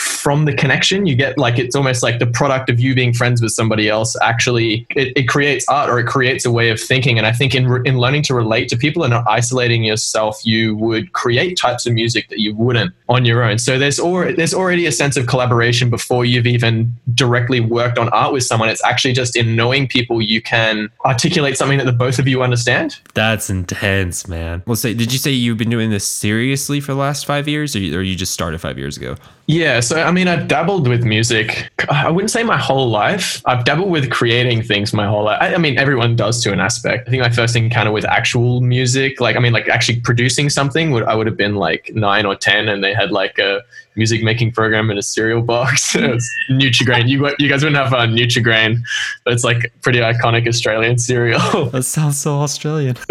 from 0.00 0.44
the 0.44 0.54
connection 0.54 1.06
you 1.06 1.14
get 1.14 1.36
like 1.38 1.58
it's 1.58 1.76
almost 1.76 2.02
like 2.02 2.18
the 2.18 2.26
product 2.26 2.68
of 2.70 2.80
you 2.80 2.94
being 2.94 3.12
friends 3.12 3.40
with 3.42 3.52
somebody 3.52 3.88
else 3.88 4.16
actually 4.22 4.86
it, 4.90 5.12
it 5.16 5.28
creates 5.28 5.64
art 5.68 5.90
or 5.90 5.98
it 5.98 6.06
creates 6.06 6.44
a 6.44 6.50
way 6.50 6.70
of 6.70 6.80
thinking. 6.80 7.18
And 7.18 7.26
i 7.26 7.32
think 7.32 7.54
in, 7.54 7.64
in 7.86 7.98
learning 7.98 8.22
to 8.24 8.34
relate 8.34 8.68
to 8.70 8.76
people 8.76 9.02
and 9.02 9.12
not 9.12 9.24
isolating 9.28 9.84
yourself 9.84 10.44
you 10.44 10.76
would 10.76 11.12
create 11.12 11.56
types 11.56 11.86
of 11.86 11.92
music 11.92 12.28
that 12.28 12.40
you 12.40 12.54
wouldn't 12.54 12.92
on 13.08 13.24
your 13.24 13.42
own. 13.42 13.58
So 13.58 13.78
there's 13.78 13.98
already 13.98 14.34
there's 14.34 14.54
already 14.54 14.86
a 14.86 14.92
sense 14.92 15.16
of 15.16 15.26
collaboration 15.26 15.90
before 15.90 16.24
you've 16.24 16.46
even 16.46 16.94
directly 17.14 17.60
worked 17.60 17.98
on 17.98 18.08
art 18.10 18.32
with 18.32 18.44
someone. 18.44 18.68
It's 18.68 18.84
actually 18.84 19.14
just 19.14 19.36
in 19.36 19.56
knowing 19.56 19.88
people 19.88 20.22
you 20.22 20.40
can 20.40 20.88
articulate 21.04 21.56
something 21.56 21.78
that 21.78 21.84
the 21.84 21.92
both 21.92 22.18
of 22.18 22.28
you 22.28 22.42
understand. 22.42 22.98
That's 23.14 23.50
intense 23.50 24.28
man. 24.28 24.62
Well 24.66 24.76
say 24.76 24.94
did 24.94 25.12
you 25.12 25.18
say 25.18 25.30
you've 25.32 25.58
been 25.58 25.70
doing 25.70 25.90
this 25.90 26.06
seriously 26.06 26.80
for 26.80 26.92
the 26.92 26.98
last 26.98 27.26
five 27.26 27.48
years 27.48 27.74
or 27.74 27.80
you, 27.80 27.98
or 27.98 28.02
you 28.02 28.14
just 28.14 28.32
started 28.32 28.60
five 28.60 28.78
years 28.78 28.96
ago 28.96 29.16
yeah, 29.50 29.80
so 29.80 30.00
I 30.00 30.12
mean, 30.12 30.28
I've 30.28 30.46
dabbled 30.46 30.86
with 30.86 31.02
music. 31.02 31.72
I 31.90 32.08
wouldn't 32.08 32.30
say 32.30 32.44
my 32.44 32.56
whole 32.56 32.88
life. 32.88 33.42
I've 33.46 33.64
dabbled 33.64 33.90
with 33.90 34.08
creating 34.08 34.62
things 34.62 34.92
my 34.92 35.08
whole 35.08 35.24
life. 35.24 35.38
I, 35.40 35.54
I, 35.54 35.58
mean, 35.58 35.76
everyone 35.76 36.14
does 36.14 36.40
to 36.44 36.52
an 36.52 36.60
aspect. 36.60 37.08
I 37.08 37.10
think 37.10 37.20
my 37.24 37.30
first 37.30 37.56
encounter 37.56 37.90
with 37.90 38.04
actual 38.04 38.60
music, 38.60 39.20
like 39.20 39.34
I 39.34 39.40
mean, 39.40 39.52
like 39.52 39.68
actually 39.68 39.98
producing 40.02 40.50
something, 40.50 40.92
would 40.92 41.02
I 41.02 41.16
would 41.16 41.26
have 41.26 41.36
been 41.36 41.56
like 41.56 41.90
nine 41.92 42.26
or 42.26 42.36
ten, 42.36 42.68
and 42.68 42.84
they 42.84 42.94
had 42.94 43.10
like 43.10 43.40
a 43.40 43.62
music 43.96 44.22
making 44.22 44.52
program 44.52 44.90
in 44.90 44.98
a 44.98 45.02
cereal 45.02 45.42
box. 45.42 45.94
Nutrigrain. 46.50 47.08
You 47.08 47.34
you 47.38 47.48
guys 47.48 47.62
wouldn't 47.62 47.82
have 47.82 47.92
uh, 47.92 48.06
Nutrigrain, 48.06 48.78
but 49.24 49.32
it's 49.34 49.44
like 49.44 49.72
pretty 49.82 49.98
iconic 49.98 50.46
Australian 50.46 50.98
cereal. 50.98 51.66
that 51.72 51.82
sounds 51.82 52.18
so 52.18 52.36
Australian. 52.36 52.96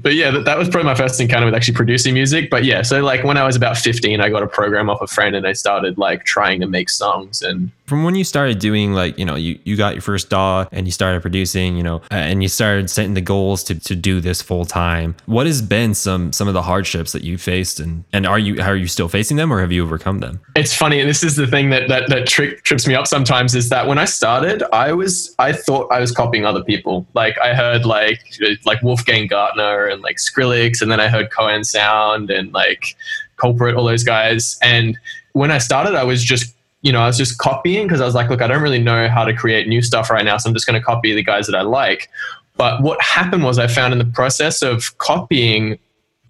but 0.00 0.14
yeah, 0.14 0.30
that, 0.30 0.44
that 0.44 0.58
was 0.58 0.68
probably 0.68 0.86
my 0.86 0.94
first 0.94 1.20
encounter 1.20 1.46
with 1.46 1.54
actually 1.54 1.74
producing 1.74 2.14
music. 2.14 2.50
But 2.50 2.64
yeah, 2.64 2.82
so 2.82 3.02
like 3.02 3.24
when 3.24 3.36
I 3.36 3.44
was 3.44 3.56
about 3.56 3.76
15, 3.76 4.20
I 4.20 4.28
got 4.28 4.42
a 4.42 4.46
program 4.46 4.88
off 4.88 5.02
a 5.02 5.06
friend 5.06 5.34
and 5.40 5.48
I 5.48 5.54
started 5.54 5.96
like 5.96 6.24
trying 6.24 6.60
to 6.60 6.66
make 6.66 6.90
songs 6.90 7.40
and 7.40 7.70
from 7.86 8.04
when 8.04 8.14
you 8.14 8.24
started 8.24 8.58
doing 8.58 8.92
like 8.92 9.18
you 9.18 9.24
know 9.24 9.34
you, 9.34 9.58
you 9.64 9.74
got 9.74 9.94
your 9.94 10.02
first 10.02 10.28
DAW 10.28 10.66
and 10.70 10.86
you 10.86 10.92
started 10.92 11.22
producing 11.22 11.76
you 11.78 11.82
know 11.82 12.02
and 12.10 12.42
you 12.42 12.48
started 12.48 12.90
setting 12.90 13.14
the 13.14 13.20
goals 13.22 13.64
to, 13.64 13.74
to 13.80 13.96
do 13.96 14.20
this 14.20 14.42
full 14.42 14.66
time 14.66 15.16
what 15.24 15.46
has 15.46 15.62
been 15.62 15.94
some 15.94 16.30
some 16.32 16.46
of 16.46 16.52
the 16.54 16.62
hardships 16.62 17.12
that 17.12 17.22
you 17.22 17.38
faced 17.38 17.80
and 17.80 18.04
and 18.12 18.26
are 18.26 18.38
you 18.38 18.60
are 18.60 18.76
you 18.76 18.86
still 18.86 19.08
facing 19.08 19.38
them 19.38 19.50
or 19.50 19.60
have 19.60 19.72
you 19.72 19.82
overcome 19.82 20.18
them? 20.18 20.40
It's 20.54 20.74
funny 20.74 21.00
and 21.00 21.08
this 21.08 21.24
is 21.24 21.36
the 21.36 21.46
thing 21.46 21.70
that 21.70 21.88
that, 21.88 22.08
that 22.10 22.28
trick, 22.28 22.62
trips 22.62 22.86
me 22.86 22.94
up 22.94 23.06
sometimes 23.06 23.54
is 23.54 23.70
that 23.70 23.86
when 23.86 23.98
i 23.98 24.04
started 24.04 24.62
i 24.74 24.92
was 24.92 25.34
i 25.38 25.52
thought 25.52 25.90
i 25.90 25.98
was 25.98 26.12
copying 26.12 26.44
other 26.44 26.62
people. 26.62 27.06
Like 27.14 27.38
i 27.38 27.54
heard 27.54 27.86
like 27.86 28.20
like 28.66 28.82
wolfgang 28.82 29.26
gartner 29.26 29.86
and 29.86 30.02
like 30.02 30.16
skrillex 30.16 30.82
and 30.82 30.92
then 30.92 31.00
i 31.00 31.08
heard 31.08 31.30
KOAN 31.30 31.64
Sound 31.64 32.30
and 32.30 32.52
like 32.52 32.96
Culprate 33.40 33.74
all 33.74 33.84
those 33.84 34.04
guys 34.04 34.58
and 34.60 34.98
when 35.32 35.50
i 35.50 35.58
started 35.58 35.94
i 35.94 36.04
was 36.04 36.22
just 36.22 36.54
you 36.82 36.92
know, 36.92 37.00
I 37.00 37.06
was 37.06 37.18
just 37.18 37.38
copying 37.38 37.86
because 37.86 38.00
I 38.00 38.06
was 38.06 38.14
like, 38.14 38.30
look, 38.30 38.40
I 38.40 38.46
don't 38.46 38.62
really 38.62 38.82
know 38.82 39.08
how 39.08 39.24
to 39.24 39.34
create 39.34 39.68
new 39.68 39.82
stuff 39.82 40.10
right 40.10 40.24
now, 40.24 40.36
so 40.38 40.48
I'm 40.48 40.54
just 40.54 40.66
going 40.66 40.80
to 40.80 40.84
copy 40.84 41.14
the 41.14 41.22
guys 41.22 41.46
that 41.46 41.54
I 41.54 41.62
like. 41.62 42.08
But 42.56 42.82
what 42.82 43.00
happened 43.02 43.44
was 43.44 43.58
I 43.58 43.66
found 43.66 43.92
in 43.92 43.98
the 43.98 44.04
process 44.04 44.62
of 44.62 44.96
copying, 44.98 45.78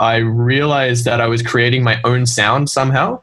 I 0.00 0.16
realized 0.16 1.04
that 1.04 1.20
I 1.20 1.26
was 1.26 1.42
creating 1.42 1.82
my 1.82 2.00
own 2.04 2.26
sound 2.26 2.68
somehow. 2.68 3.22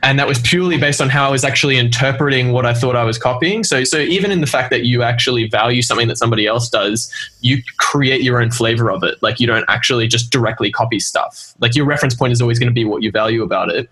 And 0.00 0.16
that 0.20 0.28
was 0.28 0.38
purely 0.38 0.78
based 0.78 1.00
on 1.00 1.08
how 1.08 1.26
I 1.26 1.30
was 1.30 1.42
actually 1.42 1.76
interpreting 1.76 2.52
what 2.52 2.64
I 2.64 2.72
thought 2.72 2.94
I 2.94 3.02
was 3.02 3.18
copying. 3.18 3.64
So, 3.64 3.82
so 3.82 3.98
even 3.98 4.30
in 4.30 4.40
the 4.40 4.46
fact 4.46 4.70
that 4.70 4.84
you 4.84 5.02
actually 5.02 5.48
value 5.48 5.82
something 5.82 6.06
that 6.06 6.18
somebody 6.18 6.46
else 6.46 6.68
does, 6.68 7.12
you 7.40 7.60
create 7.78 8.22
your 8.22 8.40
own 8.40 8.52
flavor 8.52 8.92
of 8.92 9.02
it. 9.02 9.20
Like 9.22 9.40
you 9.40 9.48
don't 9.48 9.64
actually 9.68 10.06
just 10.06 10.30
directly 10.30 10.70
copy 10.70 11.00
stuff. 11.00 11.52
Like 11.58 11.74
your 11.74 11.84
reference 11.84 12.14
point 12.14 12.32
is 12.32 12.40
always 12.40 12.60
going 12.60 12.68
to 12.68 12.74
be 12.74 12.84
what 12.84 13.02
you 13.02 13.10
value 13.10 13.42
about 13.42 13.70
it. 13.70 13.90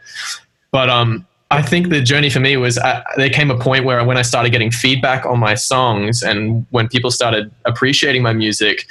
But 0.76 0.90
um, 0.90 1.26
I 1.50 1.62
think 1.62 1.88
the 1.88 2.02
journey 2.02 2.28
for 2.28 2.40
me 2.40 2.58
was 2.58 2.76
uh, 2.76 3.02
there 3.16 3.30
came 3.30 3.50
a 3.50 3.58
point 3.58 3.86
where 3.86 4.04
when 4.04 4.18
I 4.18 4.20
started 4.20 4.50
getting 4.50 4.70
feedback 4.70 5.24
on 5.24 5.38
my 5.38 5.54
songs 5.54 6.22
and 6.22 6.66
when 6.68 6.86
people 6.86 7.10
started 7.10 7.50
appreciating 7.64 8.22
my 8.22 8.34
music, 8.34 8.86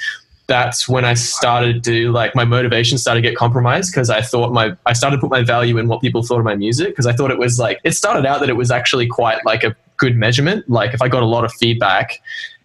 that's 0.48 0.88
when 0.88 1.04
I 1.04 1.14
started 1.14 1.84
to 1.84 2.10
like 2.10 2.34
my 2.34 2.44
motivation 2.44 2.98
started 2.98 3.22
to 3.22 3.28
get 3.28 3.36
compromised 3.36 3.92
because 3.92 4.10
I 4.10 4.20
thought 4.20 4.52
my 4.52 4.76
I 4.84 4.94
started 4.94 5.18
to 5.18 5.20
put 5.20 5.30
my 5.30 5.44
value 5.44 5.78
in 5.78 5.86
what 5.86 6.00
people 6.00 6.24
thought 6.24 6.40
of 6.40 6.44
my 6.44 6.56
music 6.56 6.88
because 6.88 7.06
I 7.06 7.12
thought 7.12 7.30
it 7.30 7.38
was 7.38 7.60
like 7.60 7.78
it 7.84 7.92
started 7.92 8.26
out 8.26 8.40
that 8.40 8.48
it 8.48 8.56
was 8.56 8.72
actually 8.72 9.06
quite 9.06 9.44
like 9.44 9.62
a 9.62 9.76
good 9.96 10.16
measurement. 10.16 10.68
Like 10.68 10.92
if 10.92 11.00
I 11.00 11.06
got 11.06 11.22
a 11.22 11.26
lot 11.26 11.44
of 11.44 11.52
feedback, 11.52 12.20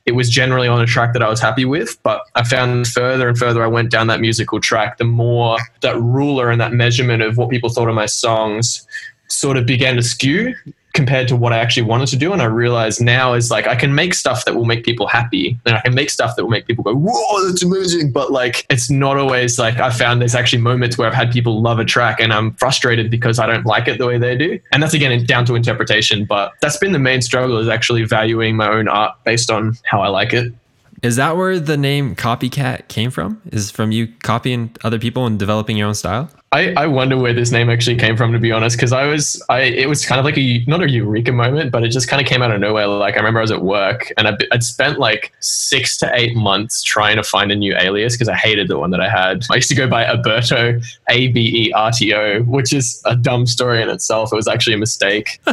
it 0.08 0.14
was 0.14 0.32
generally 0.32 0.68
on 0.68 0.82
a 0.82 0.88
track 0.88 1.14
that 1.14 1.22
I 1.22 1.30
was 1.30 1.40
happy 1.40 1.66
with. 1.66 2.02
But 2.02 2.24
I 2.34 2.44
found 2.44 2.88
further 2.88 3.30
and 3.30 3.38
further 3.38 3.64
I 3.64 3.68
went 3.68 3.92
down 3.92 4.08
that 4.08 4.20
musical 4.20 4.60
track, 4.60 4.98
the 4.98 5.04
more 5.04 5.60
that 5.82 5.96
ruler 6.02 6.50
and 6.50 6.60
that 6.60 6.74
measurement 6.74 7.22
of 7.22 7.38
what 7.38 7.52
people 7.52 7.70
thought 7.70 7.88
of 7.88 7.94
my 7.94 8.08
songs 8.08 8.88
sort 9.32 9.58
of 9.58 9.66
began 9.66 9.96
to 9.96 10.04
skew 10.04 10.54
compared 10.94 11.28
to 11.28 11.36
what 11.36 11.54
I 11.54 11.58
actually 11.60 11.84
wanted 11.84 12.08
to 12.08 12.18
do. 12.18 12.34
And 12.34 12.42
I 12.42 12.46
realized 12.46 13.02
now 13.02 13.34
is 13.34 13.50
like 13.50 13.68
I 13.68 13.76
can 13.76 13.96
make 13.96 14.14
stuff 14.14 14.46
that 14.46 14.56
will 14.56 14.66
make 14.66 14.84
people 14.84 15.08
happy 15.08 15.58
and 15.66 15.76
I 15.76 15.82
can 15.82 15.94
make 15.94 16.10
stuff 16.10 16.36
that 16.36 16.44
will 16.44 16.52
make 16.52 16.68
people 16.68 16.84
go, 16.84 16.94
whoa, 16.94 17.48
that's 17.48 17.64
amazing. 17.64 18.12
But 18.12 18.32
like 18.32 18.66
it's 18.70 18.90
not 18.90 19.18
always 19.18 19.58
like 19.58 19.78
I 19.78 19.90
found 19.90 20.22
there's 20.22 20.36
actually 20.36 20.62
moments 20.62 20.98
where 20.98 21.08
I've 21.08 21.14
had 21.14 21.32
people 21.32 21.62
love 21.62 21.80
a 21.80 21.86
track 21.86 22.20
and 22.20 22.34
I'm 22.34 22.54
frustrated 22.56 23.10
because 23.10 23.40
I 23.40 23.48
don't 23.48 23.66
like 23.66 23.88
it 23.88 23.98
the 23.98 24.08
way 24.08 24.18
they 24.18 24.38
do. 24.38 24.60
And 24.74 24.84
that's 24.84 24.94
again 24.94 25.26
down 25.26 25.46
to 25.46 25.56
interpretation. 25.56 26.26
But 26.26 26.54
that's 26.62 26.78
been 26.78 26.92
the 26.92 27.00
main 27.00 27.22
struggle 27.22 27.58
is 27.58 27.70
actually 27.70 28.04
valuing 28.04 28.56
my 28.56 28.68
own 28.68 28.88
art 28.88 29.16
based 29.24 29.50
on 29.50 29.78
how 29.84 30.02
I 30.02 30.08
like 30.08 30.34
it. 30.34 30.54
Is 31.02 31.16
that 31.16 31.36
where 31.36 31.60
the 31.60 31.78
name 31.78 32.16
copycat 32.16 32.88
came 32.88 33.10
from? 33.10 33.42
Is 33.52 33.72
from 33.72 33.92
you 33.92 34.10
copying 34.22 34.76
other 34.84 35.00
people 35.00 35.26
and 35.26 35.40
developing 35.40 35.76
your 35.76 35.88
own 35.88 35.96
style? 35.96 36.30
I, 36.52 36.74
I 36.74 36.86
wonder 36.88 37.18
where 37.18 37.34
this 37.34 37.50
name 37.52 37.70
actually 37.70 37.96
came 37.96 38.18
from 38.18 38.34
to 38.34 38.40
be 38.40 38.52
honest 38.52 38.76
because 38.76 38.92
I 38.92 39.06
was 39.06 39.42
I 39.48 39.62
it 39.62 39.88
was 39.88 40.06
kind 40.06 40.20
of 40.20 40.26
like 40.26 40.38
a 40.38 40.64
not 40.68 40.84
a 40.84 40.90
eureka 40.90 41.32
moment 41.32 41.72
but 41.72 41.86
it 41.86 41.90
just 41.90 42.10
kind 42.10 42.22
of 42.22 42.28
came 42.28 42.42
out 42.42 42.52
of 42.52 42.60
nowhere 42.60 42.88
like 42.88 43.14
I 43.14 43.18
remember 43.18 43.40
I 43.40 43.44
was 43.44 43.52
at 43.52 43.62
work 43.62 44.12
and 44.18 44.28
I'd, 44.28 44.46
I'd 44.52 44.62
spent 44.62 45.00
like 45.00 45.32
six 45.40 45.98
to 46.00 46.12
eight 46.14 46.36
months 46.36 46.84
trying 46.84 47.16
to 47.16 47.24
find 47.24 47.54
a 47.54 47.56
new 47.56 47.74
alias 47.78 48.16
because 48.16 48.28
I 48.28 48.36
hated 48.36 48.68
the 48.68 48.78
one 48.78 48.92
that 48.92 49.00
I 49.00 49.10
had 49.10 49.46
I 49.50 49.56
used 49.56 49.70
to 49.70 49.76
go 49.76 49.88
by 49.88 50.06
Alberto 50.06 50.82
A 51.10 51.28
B 51.30 51.68
E 51.68 51.72
R 51.72 51.90
T 51.90 52.14
O 52.14 52.42
which 52.42 52.74
is 52.74 53.02
a 53.06 53.16
dumb 53.16 53.48
story 53.48 53.82
in 53.82 53.88
itself 53.88 54.34
it 54.34 54.36
was 54.36 54.50
actually 54.50 54.74
a 54.74 54.80
mistake 54.80 55.40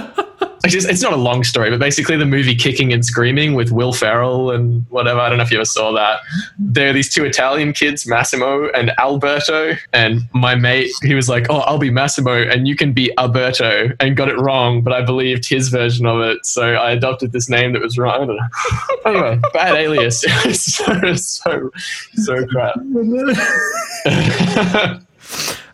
it's 0.65 1.03
not 1.03 1.13
a 1.13 1.17
long 1.17 1.45
story, 1.45 1.71
but 1.71 1.79
basically 1.79 2.17
the 2.17 2.27
movie 2.27 2.55
Kicking 2.55 2.93
and 2.93 3.05
Screaming 3.05 3.55
with 3.55 3.71
Will 3.71 3.93
Ferrell 3.93 4.51
and 4.51 4.85
whatever. 4.91 5.21
I 5.21 5.29
don't 5.29 5.39
know 5.39 5.45
if 5.45 5.51
you 5.51 5.59
ever 5.59 5.65
saw 5.65 5.93
that. 5.93 6.21
There 6.59 6.91
are 6.91 6.93
these 6.93 7.13
two 7.13 7.25
Italian 7.25 7.73
kids, 7.73 8.07
Massimo 8.07 8.69
and 8.71 8.93
Alberto. 8.99 9.75
And 9.93 10.23
my 10.35 10.55
mate, 10.55 10.91
he 11.03 11.15
was 11.15 11.29
like, 11.29 11.47
Oh, 11.51 11.59
I'll 11.59 11.79
be 11.79 11.91
Massimo 11.91 12.35
and 12.35 12.67
you 12.67 12.77
can 12.77 12.93
be 12.93 13.17
Alberto 13.19 13.91
and 14.01 14.17
got 14.17 14.29
it 14.29 14.39
wrong, 14.39 14.83
but 14.83 14.93
I 14.93 15.03
believed 15.03 15.49
his 15.49 15.69
version 15.69 16.07
of 16.07 16.21
it. 16.21 16.45
So 16.45 16.75
I 16.75 16.93
adopted 16.93 17.33
this 17.33 17.49
name 17.49 17.73
that 17.73 17.83
was 17.83 17.99
wrong. 17.99 18.39
anyway, 19.07 19.41
bad 19.53 19.77
alias. 19.77 20.21
so, 20.53 21.15
so, 21.15 21.71
so 22.15 22.47
crap. 22.47 22.77